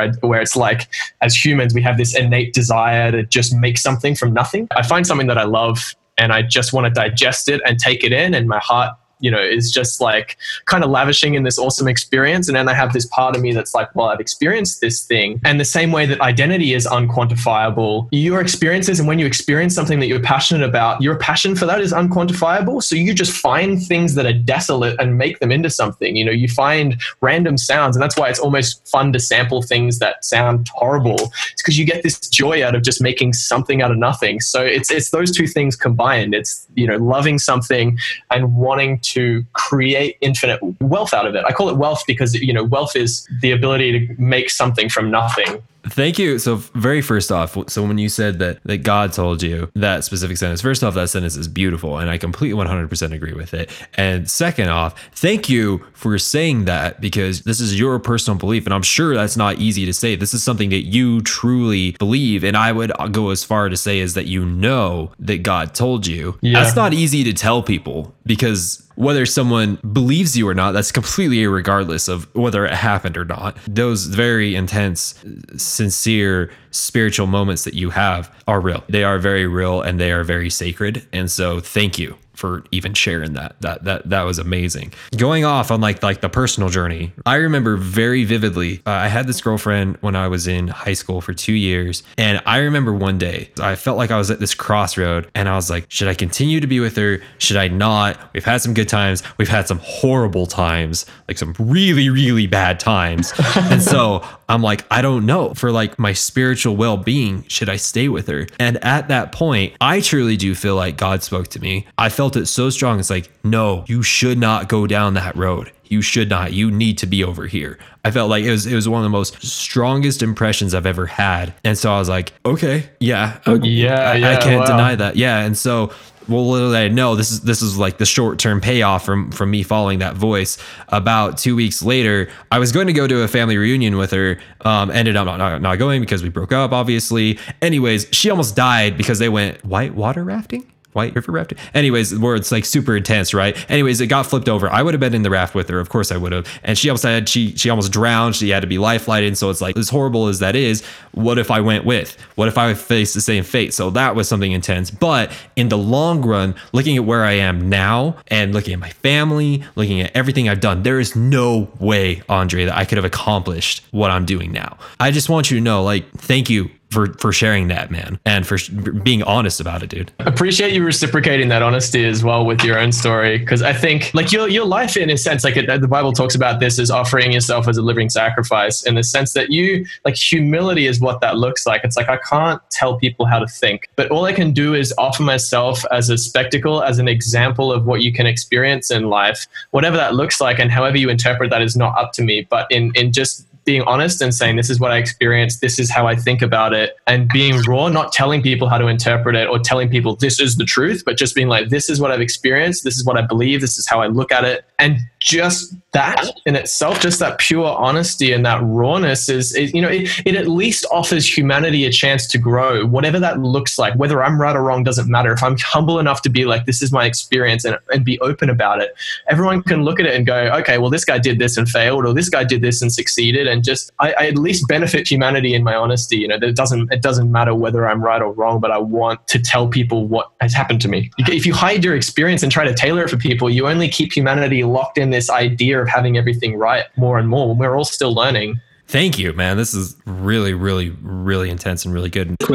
I, 0.00 0.10
where 0.20 0.40
it's 0.40 0.56
like, 0.56 0.88
as 1.20 1.34
humans, 1.34 1.74
we 1.74 1.82
have 1.82 1.96
this 1.96 2.16
innate 2.16 2.54
desire 2.54 3.10
to 3.12 3.24
just 3.24 3.54
make 3.54 3.78
something 3.78 4.14
from 4.14 4.32
nothing. 4.32 4.68
I 4.76 4.86
find 4.86 5.06
something 5.06 5.26
that 5.28 5.38
I 5.38 5.44
love 5.44 5.94
and 6.18 6.32
I 6.32 6.42
just 6.42 6.72
want 6.72 6.86
to 6.86 6.90
digest 6.90 7.48
it 7.48 7.60
and 7.64 7.78
take 7.78 8.04
it 8.04 8.12
in 8.12 8.34
and 8.34 8.48
my 8.48 8.58
heart 8.58 8.96
you 9.20 9.30
know, 9.30 9.40
is 9.40 9.70
just 9.70 10.00
like 10.00 10.36
kind 10.66 10.84
of 10.84 10.90
lavishing 10.90 11.34
in 11.34 11.42
this 11.42 11.58
awesome 11.58 11.88
experience. 11.88 12.48
And 12.48 12.56
then 12.56 12.68
I 12.68 12.74
have 12.74 12.92
this 12.92 13.06
part 13.06 13.36
of 13.36 13.42
me 13.42 13.52
that's 13.52 13.74
like, 13.74 13.94
well, 13.94 14.08
I've 14.08 14.20
experienced 14.20 14.80
this 14.80 15.04
thing. 15.04 15.40
And 15.44 15.58
the 15.58 15.64
same 15.64 15.92
way 15.92 16.06
that 16.06 16.20
identity 16.20 16.74
is 16.74 16.86
unquantifiable, 16.86 18.08
your 18.12 18.40
experiences, 18.40 18.98
and 18.98 19.08
when 19.08 19.18
you 19.18 19.26
experience 19.26 19.74
something 19.74 20.00
that 20.00 20.06
you're 20.06 20.20
passionate 20.20 20.66
about, 20.66 21.02
your 21.02 21.16
passion 21.16 21.56
for 21.56 21.66
that 21.66 21.80
is 21.80 21.92
unquantifiable. 21.92 22.82
So 22.82 22.96
you 22.96 23.14
just 23.14 23.32
find 23.32 23.82
things 23.82 24.14
that 24.14 24.26
are 24.26 24.32
desolate 24.32 24.98
and 25.00 25.18
make 25.18 25.38
them 25.40 25.50
into 25.50 25.70
something. 25.70 26.16
You 26.16 26.24
know, 26.24 26.32
you 26.32 26.48
find 26.48 27.00
random 27.20 27.56
sounds. 27.58 27.96
And 27.96 28.02
that's 28.02 28.16
why 28.16 28.28
it's 28.28 28.38
almost 28.38 28.86
fun 28.88 29.12
to 29.12 29.20
sample 29.20 29.62
things 29.62 29.98
that 29.98 30.24
sound 30.24 30.68
horrible. 30.74 31.32
It's 31.52 31.62
because 31.62 31.78
you 31.78 31.84
get 31.84 32.02
this 32.02 32.18
joy 32.20 32.64
out 32.64 32.74
of 32.74 32.82
just 32.82 33.02
making 33.02 33.32
something 33.32 33.82
out 33.82 33.90
of 33.90 33.98
nothing. 33.98 34.40
So 34.40 34.62
it's, 34.62 34.90
it's 34.90 35.10
those 35.10 35.30
two 35.30 35.46
things 35.46 35.76
combined. 35.76 36.34
It's, 36.34 36.66
you 36.74 36.86
know, 36.86 36.96
loving 36.96 37.38
something 37.38 37.98
and 38.30 38.54
wanting 38.54 39.00
to 39.00 39.07
create 39.52 40.16
infinite 40.20 40.60
wealth 40.80 41.14
out 41.14 41.26
of 41.26 41.34
it. 41.34 41.44
I 41.46 41.52
call 41.52 41.68
it 41.68 41.76
wealth 41.76 42.02
because 42.06 42.34
you 42.34 42.52
know 42.52 42.64
wealth 42.64 42.96
is 42.96 43.26
the 43.40 43.52
ability 43.52 44.06
to 44.06 44.20
make 44.20 44.50
something 44.50 44.88
from 44.88 45.10
nothing. 45.10 45.62
Thank 45.90 46.18
you. 46.18 46.38
So, 46.38 46.56
very 46.56 47.00
first 47.00 47.30
off, 47.32 47.56
so 47.68 47.82
when 47.86 47.98
you 47.98 48.08
said 48.08 48.38
that 48.40 48.62
that 48.64 48.78
God 48.78 49.12
told 49.12 49.42
you 49.42 49.70
that 49.74 50.04
specific 50.04 50.36
sentence, 50.36 50.60
first 50.60 50.82
off, 50.82 50.94
that 50.94 51.08
sentence 51.08 51.36
is 51.36 51.48
beautiful, 51.48 51.98
and 51.98 52.10
I 52.10 52.18
completely 52.18 52.58
100% 52.62 53.12
agree 53.12 53.32
with 53.32 53.54
it. 53.54 53.70
And 53.96 54.30
second 54.30 54.68
off, 54.68 55.00
thank 55.12 55.48
you 55.48 55.84
for 55.92 56.18
saying 56.18 56.64
that 56.66 57.00
because 57.00 57.42
this 57.42 57.60
is 57.60 57.78
your 57.78 57.98
personal 57.98 58.38
belief, 58.38 58.66
and 58.66 58.74
I'm 58.74 58.82
sure 58.82 59.14
that's 59.14 59.36
not 59.36 59.58
easy 59.58 59.86
to 59.86 59.92
say. 59.92 60.16
This 60.16 60.34
is 60.34 60.42
something 60.42 60.70
that 60.70 60.86
you 60.86 61.20
truly 61.22 61.92
believe, 61.92 62.44
and 62.44 62.56
I 62.56 62.72
would 62.72 62.92
go 63.12 63.30
as 63.30 63.44
far 63.44 63.68
to 63.68 63.76
say 63.76 63.98
is 64.00 64.14
that 64.14 64.26
you 64.26 64.44
know 64.44 65.12
that 65.18 65.42
God 65.42 65.74
told 65.74 66.06
you. 66.06 66.38
Yeah. 66.42 66.62
That's 66.62 66.76
not 66.76 66.92
easy 66.92 67.24
to 67.24 67.32
tell 67.32 67.62
people 67.62 68.14
because 68.26 68.87
whether 68.98 69.24
someone 69.24 69.76
believes 69.92 70.36
you 70.36 70.48
or 70.48 70.54
not, 70.54 70.72
that's 70.72 70.90
completely 70.90 71.46
regardless 71.46 72.08
of 72.08 72.34
whether 72.34 72.66
it 72.66 72.74
happened 72.74 73.16
or 73.16 73.24
not. 73.24 73.56
Those 73.68 74.06
very 74.06 74.56
intense, 74.56 75.14
sincere 75.56 76.50
spiritual 76.72 77.28
moments 77.28 77.62
that 77.62 77.74
you 77.74 77.90
have 77.90 78.34
are 78.48 78.60
real. 78.60 78.82
They 78.88 79.04
are 79.04 79.18
very 79.18 79.46
real 79.46 79.82
and 79.82 80.00
they 80.00 80.10
are 80.10 80.24
very 80.24 80.50
sacred. 80.50 81.06
And 81.12 81.30
so, 81.30 81.60
thank 81.60 81.98
you 81.98 82.16
for 82.38 82.62
even 82.70 82.94
sharing 82.94 83.32
that. 83.32 83.56
That 83.60 83.84
that 83.84 84.08
that 84.08 84.22
was 84.22 84.38
amazing. 84.38 84.92
Going 85.16 85.44
off 85.44 85.70
on 85.72 85.80
like 85.80 86.02
like 86.02 86.20
the 86.20 86.28
personal 86.28 86.68
journey, 86.68 87.12
I 87.26 87.34
remember 87.34 87.76
very 87.76 88.24
vividly. 88.24 88.80
Uh, 88.86 88.90
I 88.90 89.08
had 89.08 89.26
this 89.26 89.40
girlfriend 89.40 89.98
when 90.00 90.14
I 90.14 90.28
was 90.28 90.46
in 90.46 90.68
high 90.68 90.92
school 90.92 91.20
for 91.20 91.34
two 91.34 91.52
years, 91.52 92.04
and 92.16 92.40
I 92.46 92.58
remember 92.58 92.94
one 92.94 93.18
day 93.18 93.50
I 93.60 93.74
felt 93.74 93.98
like 93.98 94.12
I 94.12 94.16
was 94.16 94.30
at 94.30 94.38
this 94.38 94.54
crossroad, 94.54 95.28
and 95.34 95.48
I 95.48 95.56
was 95.56 95.68
like, 95.68 95.86
should 95.88 96.06
I 96.06 96.14
continue 96.14 96.60
to 96.60 96.66
be 96.68 96.78
with 96.78 96.96
her? 96.96 97.20
Should 97.38 97.56
I 97.56 97.66
not? 97.66 98.32
We've 98.32 98.44
had 98.44 98.62
some 98.62 98.72
good 98.72 98.88
times. 98.88 99.22
We've 99.36 99.48
had 99.48 99.66
some 99.66 99.80
horrible 99.82 100.46
times, 100.46 101.06
like 101.26 101.38
some 101.38 101.54
really 101.58 102.08
really 102.08 102.46
bad 102.46 102.78
times, 102.78 103.32
and 103.56 103.82
so 103.82 104.24
I'm 104.48 104.62
like, 104.62 104.84
I 104.90 105.02
don't 105.02 105.26
know. 105.26 105.54
For 105.54 105.70
like 105.70 105.98
my 105.98 106.12
spiritual 106.12 106.76
well 106.76 106.96
being, 106.96 107.44
should 107.48 107.68
I 107.68 107.76
stay 107.76 108.08
with 108.08 108.28
her? 108.28 108.46
And 108.58 108.82
at 108.84 109.08
that 109.08 109.32
point, 109.32 109.74
I 109.80 110.00
truly 110.00 110.36
do 110.36 110.54
feel 110.54 110.76
like 110.76 110.96
God 110.96 111.22
spoke 111.22 111.48
to 111.48 111.60
me. 111.60 111.86
I 111.98 112.08
felt 112.08 112.36
it 112.36 112.46
so 112.46 112.70
strong. 112.70 112.98
It's 112.98 113.10
like, 113.10 113.30
no, 113.44 113.84
you 113.86 114.02
should 114.02 114.38
not 114.38 114.68
go 114.68 114.86
down 114.86 115.14
that 115.14 115.36
road. 115.36 115.72
You 115.84 116.02
should 116.02 116.28
not. 116.28 116.52
You 116.52 116.70
need 116.70 116.98
to 116.98 117.06
be 117.06 117.24
over 117.24 117.46
here. 117.46 117.78
I 118.04 118.10
felt 118.10 118.30
like 118.30 118.44
it 118.44 118.50
was 118.50 118.66
it 118.66 118.74
was 118.74 118.88
one 118.88 119.00
of 119.00 119.04
the 119.04 119.10
most 119.10 119.42
strongest 119.42 120.22
impressions 120.22 120.74
I've 120.74 120.86
ever 120.86 121.06
had. 121.06 121.54
And 121.64 121.76
so 121.76 121.92
I 121.92 121.98
was 121.98 122.08
like, 122.08 122.32
okay, 122.44 122.88
yeah, 123.00 123.40
yeah, 123.46 124.10
I, 124.10 124.16
yeah, 124.16 124.30
I 124.30 124.36
can't 124.36 124.60
wow. 124.60 124.66
deny 124.66 124.94
that. 124.96 125.16
Yeah. 125.16 125.40
And 125.40 125.56
so 125.56 125.92
well, 126.28 126.48
little 126.48 126.70
did 126.70 126.78
I 126.78 126.88
know 126.88 127.14
this 127.14 127.30
is 127.30 127.40
this 127.40 127.62
is 127.62 127.78
like 127.78 127.98
the 127.98 128.06
short 128.06 128.38
term 128.38 128.60
payoff 128.60 129.04
from 129.04 129.30
from 129.32 129.50
me 129.50 129.62
following 129.62 130.00
that 130.00 130.14
voice. 130.16 130.58
About 130.88 131.38
two 131.38 131.56
weeks 131.56 131.82
later, 131.82 132.28
I 132.50 132.58
was 132.58 132.72
going 132.72 132.86
to 132.86 132.92
go 132.92 133.06
to 133.06 133.22
a 133.22 133.28
family 133.28 133.56
reunion 133.56 133.96
with 133.96 134.10
her. 134.10 134.38
Um, 134.62 134.90
ended 134.90 135.16
up 135.16 135.26
not, 135.26 135.36
not, 135.38 135.62
not 135.62 135.78
going 135.78 136.00
because 136.00 136.22
we 136.22 136.28
broke 136.28 136.52
up, 136.52 136.72
obviously. 136.72 137.38
Anyways, 137.62 138.08
she 138.12 138.30
almost 138.30 138.56
died 138.56 138.96
because 138.96 139.18
they 139.18 139.28
went 139.28 139.64
white 139.64 139.94
water 139.94 140.24
rafting 140.24 140.70
white 140.98 141.14
river 141.14 141.30
rafting. 141.30 141.58
Anyways, 141.74 142.18
where 142.18 142.34
it's 142.34 142.50
like 142.50 142.64
super 142.64 142.96
intense, 142.96 143.32
right? 143.32 143.56
Anyways, 143.70 144.00
it 144.00 144.08
got 144.08 144.26
flipped 144.26 144.48
over. 144.48 144.68
I 144.68 144.82
would 144.82 144.94
have 144.94 145.00
been 145.00 145.14
in 145.14 145.22
the 145.22 145.30
raft 145.30 145.54
with 145.54 145.68
her, 145.68 145.78
of 145.78 145.88
course 145.90 146.10
I 146.10 146.16
would 146.16 146.32
have. 146.32 146.48
And 146.64 146.76
she 146.76 146.88
almost 146.90 147.04
had 147.04 147.28
she 147.28 147.54
she 147.56 147.70
almost 147.70 147.92
drowned. 147.92 148.34
She 148.34 148.48
had 148.50 148.60
to 148.60 148.66
be 148.66 148.78
life 148.78 149.04
flighted. 149.04 149.38
So 149.38 149.48
it's 149.48 149.60
like 149.60 149.76
as 149.76 149.88
horrible 149.88 150.26
as 150.26 150.40
that 150.40 150.56
is, 150.56 150.84
what 151.12 151.38
if 151.38 151.52
I 151.52 151.60
went 151.60 151.84
with? 151.84 152.16
What 152.34 152.48
if 152.48 152.58
I 152.58 152.74
faced 152.74 153.14
the 153.14 153.20
same 153.20 153.44
fate? 153.44 153.72
So 153.74 153.90
that 153.90 154.16
was 154.16 154.28
something 154.28 154.50
intense. 154.50 154.90
But 154.90 155.30
in 155.54 155.68
the 155.68 155.78
long 155.78 156.22
run, 156.22 156.56
looking 156.72 156.96
at 156.96 157.04
where 157.04 157.24
I 157.24 157.32
am 157.32 157.68
now 157.68 158.16
and 158.26 158.52
looking 158.52 158.74
at 158.74 158.80
my 158.80 158.90
family, 158.90 159.62
looking 159.76 160.00
at 160.00 160.10
everything 160.16 160.48
I've 160.48 160.60
done, 160.60 160.82
there 160.82 160.98
is 160.98 161.14
no 161.14 161.70
way, 161.78 162.22
Andre, 162.28 162.64
that 162.64 162.76
I 162.76 162.84
could 162.84 162.98
have 162.98 163.04
accomplished 163.04 163.84
what 163.92 164.10
I'm 164.10 164.26
doing 164.26 164.50
now. 164.50 164.78
I 164.98 165.12
just 165.12 165.28
want 165.28 165.50
you 165.50 165.58
to 165.58 165.62
know, 165.62 165.84
like, 165.84 166.10
thank 166.12 166.50
you 166.50 166.70
for 166.90 167.12
for 167.14 167.32
sharing 167.32 167.68
that, 167.68 167.90
man, 167.90 168.18
and 168.24 168.46
for 168.46 168.58
sh- 168.58 168.68
being 168.68 169.22
honest 169.22 169.60
about 169.60 169.82
it, 169.82 169.90
dude. 169.90 170.10
Appreciate 170.20 170.72
you 170.72 170.84
reciprocating 170.84 171.48
that 171.48 171.62
honesty 171.62 172.04
as 172.04 172.24
well 172.24 172.44
with 172.44 172.64
your 172.64 172.78
own 172.78 172.92
story, 172.92 173.38
because 173.38 173.62
I 173.62 173.72
think 173.72 174.10
like 174.14 174.32
your 174.32 174.48
your 174.48 174.64
life, 174.64 174.96
in 174.96 175.10
a 175.10 175.16
sense, 175.16 175.44
like 175.44 175.56
it, 175.56 175.80
the 175.80 175.88
Bible 175.88 176.12
talks 176.12 176.34
about 176.34 176.60
this 176.60 176.78
as 176.78 176.90
offering 176.90 177.32
yourself 177.32 177.68
as 177.68 177.76
a 177.76 177.82
living 177.82 178.08
sacrifice, 178.08 178.82
in 178.84 178.94
the 178.94 179.02
sense 179.02 179.32
that 179.34 179.50
you 179.50 179.86
like 180.04 180.16
humility 180.16 180.86
is 180.86 181.00
what 181.00 181.20
that 181.20 181.36
looks 181.36 181.66
like. 181.66 181.82
It's 181.84 181.96
like 181.96 182.08
I 182.08 182.18
can't 182.28 182.60
tell 182.70 182.96
people 182.96 183.26
how 183.26 183.38
to 183.38 183.46
think, 183.46 183.88
but 183.96 184.10
all 184.10 184.24
I 184.24 184.32
can 184.32 184.52
do 184.52 184.74
is 184.74 184.94
offer 184.96 185.22
myself 185.22 185.84
as 185.90 186.10
a 186.10 186.16
spectacle, 186.16 186.82
as 186.82 186.98
an 186.98 187.08
example 187.08 187.72
of 187.72 187.86
what 187.86 188.02
you 188.02 188.12
can 188.12 188.26
experience 188.26 188.90
in 188.90 189.10
life, 189.10 189.46
whatever 189.72 189.96
that 189.96 190.14
looks 190.14 190.40
like, 190.40 190.58
and 190.58 190.70
however 190.70 190.96
you 190.96 191.10
interpret 191.10 191.50
that 191.50 191.62
is 191.62 191.76
not 191.76 191.98
up 191.98 192.12
to 192.12 192.22
me. 192.22 192.46
But 192.48 192.66
in 192.70 192.92
in 192.94 193.12
just 193.12 193.46
being 193.68 193.82
honest 193.82 194.22
and 194.22 194.34
saying 194.34 194.56
this 194.56 194.70
is 194.70 194.80
what 194.80 194.92
I 194.92 194.96
experienced, 194.96 195.60
this 195.60 195.78
is 195.78 195.90
how 195.90 196.06
I 196.06 196.16
think 196.16 196.40
about 196.40 196.72
it, 196.72 196.96
and 197.06 197.28
being 197.28 197.60
raw, 197.68 197.90
not 197.90 198.12
telling 198.12 198.40
people 198.40 198.66
how 198.66 198.78
to 198.78 198.86
interpret 198.86 199.36
it 199.36 199.46
or 199.46 199.58
telling 199.58 199.90
people 199.90 200.16
this 200.16 200.40
is 200.40 200.56
the 200.56 200.64
truth, 200.64 201.02
but 201.04 201.18
just 201.18 201.34
being 201.34 201.48
like, 201.48 201.68
this 201.68 201.90
is 201.90 202.00
what 202.00 202.10
I've 202.10 202.22
experienced, 202.22 202.82
this 202.82 202.96
is 202.96 203.04
what 203.04 203.18
I 203.18 203.20
believe, 203.20 203.60
this 203.60 203.76
is 203.76 203.86
how 203.86 204.00
I 204.00 204.06
look 204.06 204.32
at 204.32 204.44
it, 204.44 204.64
and 204.78 205.00
just 205.20 205.74
that 205.92 206.30
in 206.46 206.54
itself, 206.54 207.00
just 207.00 207.18
that 207.18 207.38
pure 207.38 207.66
honesty 207.66 208.32
and 208.32 208.44
that 208.44 208.62
rawness 208.62 209.28
is, 209.28 209.54
is 209.54 209.72
you 209.72 209.80
know, 209.80 209.88
it, 209.88 210.08
it 210.24 210.34
at 210.34 210.48
least 210.48 210.86
offers 210.92 211.26
humanity 211.26 211.86
a 211.86 211.90
chance 211.90 212.26
to 212.28 212.38
grow, 212.38 212.84
whatever 212.86 213.18
that 213.18 213.40
looks 213.40 213.78
like. 213.78 213.94
Whether 213.94 214.22
I'm 214.22 214.40
right 214.40 214.54
or 214.54 214.62
wrong 214.62 214.84
doesn't 214.84 215.08
matter. 215.08 215.32
If 215.32 215.42
I'm 215.42 215.56
humble 215.58 215.98
enough 215.98 216.22
to 216.22 216.30
be 216.30 216.44
like, 216.44 216.66
this 216.66 216.82
is 216.82 216.92
my 216.92 217.04
experience 217.04 217.64
and, 217.64 217.78
and 217.92 218.04
be 218.04 218.20
open 218.20 218.50
about 218.50 218.80
it, 218.80 218.94
everyone 219.28 219.62
can 219.62 219.82
look 219.82 219.98
at 219.98 220.06
it 220.06 220.14
and 220.14 220.26
go, 220.26 220.36
okay, 220.60 220.78
well, 220.78 220.90
this 220.90 221.04
guy 221.04 221.18
did 221.18 221.38
this 221.38 221.56
and 221.56 221.68
failed, 221.68 222.04
or 222.06 222.12
this 222.12 222.28
guy 222.28 222.44
did 222.44 222.60
this 222.60 222.82
and 222.82 222.92
succeeded. 222.92 223.46
And 223.46 223.64
just, 223.64 223.90
I, 223.98 224.12
I 224.12 224.26
at 224.26 224.36
least 224.36 224.68
benefit 224.68 225.10
humanity 225.10 225.54
in 225.54 225.64
my 225.64 225.74
honesty. 225.74 226.18
You 226.18 226.28
know, 226.28 226.38
it 226.40 226.54
doesn't, 226.54 226.92
it 226.92 227.02
doesn't 227.02 227.32
matter 227.32 227.54
whether 227.54 227.88
I'm 227.88 228.02
right 228.02 228.22
or 228.22 228.32
wrong, 228.32 228.60
but 228.60 228.70
I 228.70 228.78
want 228.78 229.26
to 229.28 229.38
tell 229.38 229.68
people 229.68 230.06
what 230.06 230.30
has 230.40 230.52
happened 230.52 230.80
to 230.82 230.88
me. 230.88 231.10
If 231.18 231.46
you 231.46 231.54
hide 231.54 231.84
your 231.84 231.96
experience 231.96 232.42
and 232.42 232.52
try 232.52 232.64
to 232.64 232.74
tailor 232.74 233.04
it 233.04 233.10
for 233.10 233.16
people, 233.16 233.48
you 233.50 233.66
only 233.66 233.88
keep 233.88 234.12
humanity 234.12 234.64
locked 234.64 234.98
in 234.98 235.07
this 235.10 235.30
idea 235.30 235.80
of 235.80 235.88
having 235.88 236.16
everything 236.16 236.56
right 236.56 236.84
more 236.96 237.18
and 237.18 237.28
more 237.28 237.48
when 237.48 237.58
we're 237.58 237.76
all 237.76 237.84
still 237.84 238.14
learning. 238.14 238.60
Thank 238.88 239.18
you, 239.18 239.34
man. 239.34 239.58
This 239.58 239.74
is 239.74 239.96
really, 240.06 240.54
really, 240.54 240.88
really 241.02 241.50
intense 241.50 241.84
and 241.84 241.92
really 241.92 242.08
good. 242.08 242.34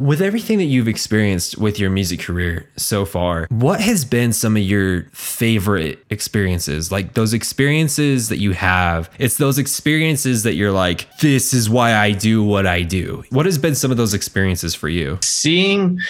with 0.00 0.20
everything 0.20 0.58
that 0.58 0.64
you've 0.64 0.88
experienced 0.88 1.56
with 1.56 1.78
your 1.78 1.88
music 1.88 2.18
career 2.18 2.68
so 2.76 3.04
far, 3.04 3.46
what 3.48 3.80
has 3.80 4.04
been 4.04 4.32
some 4.32 4.56
of 4.56 4.62
your 4.64 5.04
favorite 5.12 6.04
experiences? 6.10 6.90
Like 6.90 7.14
those 7.14 7.32
experiences 7.32 8.28
that 8.28 8.38
you 8.38 8.52
have, 8.52 9.08
it's 9.20 9.36
those 9.36 9.56
experiences 9.56 10.42
that 10.42 10.54
you're 10.54 10.72
like, 10.72 11.06
this 11.18 11.54
is 11.54 11.70
why 11.70 11.94
I 11.94 12.10
do 12.10 12.42
what 12.42 12.66
I 12.66 12.82
do. 12.82 13.22
What 13.30 13.46
has 13.46 13.56
been 13.56 13.76
some 13.76 13.92
of 13.92 13.96
those 13.96 14.14
experiences 14.14 14.74
for 14.74 14.88
you? 14.88 15.20
Seeing 15.22 16.00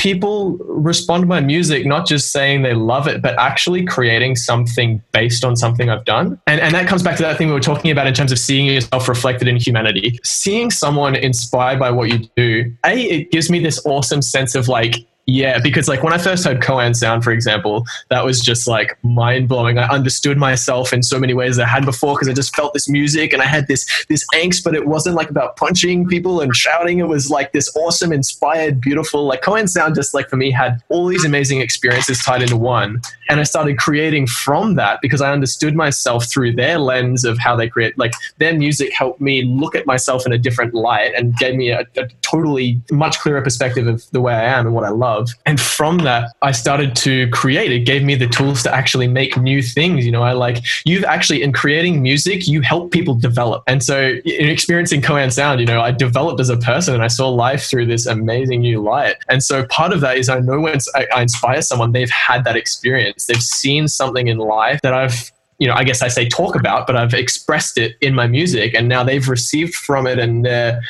people 0.00 0.56
respond 0.60 1.20
to 1.22 1.26
my 1.26 1.40
music 1.40 1.84
not 1.84 2.06
just 2.06 2.32
saying 2.32 2.62
they 2.62 2.72
love 2.72 3.06
it, 3.06 3.20
but 3.20 3.38
actually 3.38 3.84
creating 3.84 4.34
something 4.34 5.02
based 5.12 5.44
on 5.44 5.54
something 5.56 5.90
I've 5.90 6.06
done. 6.06 6.40
And, 6.46 6.58
and 6.58 6.74
that 6.74 6.88
comes 6.88 7.02
back 7.02 7.18
to 7.18 7.22
that 7.22 7.36
thing 7.36 7.48
we 7.48 7.52
were 7.52 7.60
talking 7.60 7.90
about 7.90 8.06
in 8.06 8.14
terms 8.14 8.32
of 8.32 8.38
seeing 8.38 8.64
yourself 8.64 9.10
reflected 9.10 9.46
in 9.46 9.56
humanity. 9.56 10.18
Seeing 10.24 10.70
someone 10.70 11.14
inspired 11.14 11.78
by 11.78 11.90
what 11.90 12.08
you 12.08 12.26
do, 12.34 12.74
A, 12.86 12.98
it 12.98 13.30
gives 13.30 13.50
me 13.50 13.60
this 13.60 13.84
awesome 13.84 14.22
sense 14.22 14.54
of 14.54 14.68
like, 14.68 14.94
yeah, 15.30 15.60
because 15.60 15.86
like 15.86 16.02
when 16.02 16.12
I 16.12 16.18
first 16.18 16.44
heard 16.44 16.60
KOAN 16.60 16.94
Sound, 16.94 17.22
for 17.22 17.30
example, 17.30 17.86
that 18.08 18.24
was 18.24 18.40
just 18.40 18.66
like 18.66 18.98
mind 19.04 19.48
blowing. 19.48 19.78
I 19.78 19.86
understood 19.86 20.36
myself 20.36 20.92
in 20.92 21.04
so 21.04 21.20
many 21.20 21.34
ways 21.34 21.56
I 21.60 21.66
had 21.66 21.84
before 21.84 22.16
because 22.16 22.28
I 22.28 22.32
just 22.32 22.54
felt 22.56 22.74
this 22.74 22.88
music 22.88 23.32
and 23.32 23.40
I 23.40 23.46
had 23.46 23.68
this 23.68 24.06
this 24.08 24.26
angst, 24.34 24.64
but 24.64 24.74
it 24.74 24.86
wasn't 24.88 25.14
like 25.14 25.30
about 25.30 25.56
punching 25.56 26.08
people 26.08 26.40
and 26.40 26.54
shouting. 26.54 26.98
It 26.98 27.06
was 27.06 27.30
like 27.30 27.52
this 27.52 27.74
awesome, 27.76 28.12
inspired, 28.12 28.80
beautiful. 28.80 29.24
Like 29.24 29.42
KOAN 29.42 29.68
Sound, 29.68 29.94
just 29.94 30.14
like 30.14 30.28
for 30.28 30.36
me, 30.36 30.50
had 30.50 30.82
all 30.88 31.06
these 31.06 31.24
amazing 31.24 31.60
experiences 31.60 32.18
tied 32.24 32.42
into 32.42 32.56
one, 32.56 33.00
and 33.28 33.38
I 33.38 33.44
started 33.44 33.78
creating 33.78 34.26
from 34.26 34.74
that 34.74 35.00
because 35.00 35.20
I 35.20 35.32
understood 35.32 35.76
myself 35.76 36.28
through 36.28 36.54
their 36.54 36.80
lens 36.80 37.24
of 37.24 37.38
how 37.38 37.54
they 37.54 37.68
create. 37.68 37.96
Like 37.96 38.14
their 38.38 38.58
music 38.58 38.92
helped 38.92 39.20
me 39.20 39.44
look 39.44 39.76
at 39.76 39.86
myself 39.86 40.26
in 40.26 40.32
a 40.32 40.38
different 40.38 40.74
light 40.74 41.14
and 41.14 41.36
gave 41.36 41.54
me 41.54 41.70
a, 41.70 41.86
a 41.96 42.08
totally 42.22 42.80
much 42.90 43.20
clearer 43.20 43.42
perspective 43.42 43.86
of 43.86 44.10
the 44.10 44.20
way 44.20 44.34
I 44.34 44.58
am 44.58 44.66
and 44.66 44.74
what 44.74 44.84
I 44.84 44.88
love 44.88 45.19
love. 45.20 45.34
And 45.46 45.60
from 45.60 45.98
that, 45.98 46.32
I 46.42 46.52
started 46.52 46.96
to 46.96 47.28
create. 47.30 47.72
It 47.72 47.80
gave 47.80 48.02
me 48.02 48.14
the 48.14 48.26
tools 48.26 48.62
to 48.64 48.74
actually 48.74 49.08
make 49.08 49.36
new 49.36 49.62
things. 49.62 50.04
You 50.04 50.12
know, 50.12 50.22
I 50.22 50.32
like, 50.32 50.58
you've 50.84 51.04
actually, 51.04 51.42
in 51.42 51.52
creating 51.52 52.02
music, 52.02 52.48
you 52.48 52.60
help 52.60 52.90
people 52.90 53.14
develop. 53.14 53.62
And 53.66 53.82
so, 53.82 54.18
in 54.24 54.48
experiencing 54.48 55.02
KOAN 55.02 55.32
Sound, 55.32 55.60
you 55.60 55.66
know, 55.66 55.80
I 55.80 55.90
developed 55.90 56.40
as 56.40 56.50
a 56.50 56.56
person 56.56 56.94
and 56.94 57.02
I 57.02 57.08
saw 57.08 57.28
life 57.28 57.64
through 57.64 57.86
this 57.86 58.06
amazing 58.06 58.60
new 58.60 58.82
light. 58.82 59.16
And 59.28 59.42
so, 59.42 59.66
part 59.66 59.92
of 59.92 60.00
that 60.00 60.16
is 60.16 60.28
I 60.28 60.40
know 60.40 60.60
when 60.60 60.78
I, 60.94 61.06
I 61.14 61.22
inspire 61.22 61.62
someone, 61.62 61.92
they've 61.92 62.10
had 62.10 62.44
that 62.44 62.56
experience. 62.56 63.26
They've 63.26 63.42
seen 63.42 63.88
something 63.88 64.28
in 64.28 64.38
life 64.38 64.80
that 64.82 64.94
I've 64.94 65.32
you 65.58 65.66
know, 65.66 65.74
I 65.74 65.84
guess 65.84 66.00
I 66.00 66.08
say 66.08 66.26
talk 66.26 66.56
about, 66.56 66.86
but 66.86 66.96
I've 66.96 67.12
expressed 67.12 67.76
it 67.76 67.94
in 68.00 68.14
my 68.14 68.26
music, 68.26 68.72
and 68.74 68.88
now 68.88 69.04
they've 69.04 69.28
received 69.28 69.74
from 69.74 70.06
it, 70.06 70.18
and 70.18 70.42
they're 70.42 70.80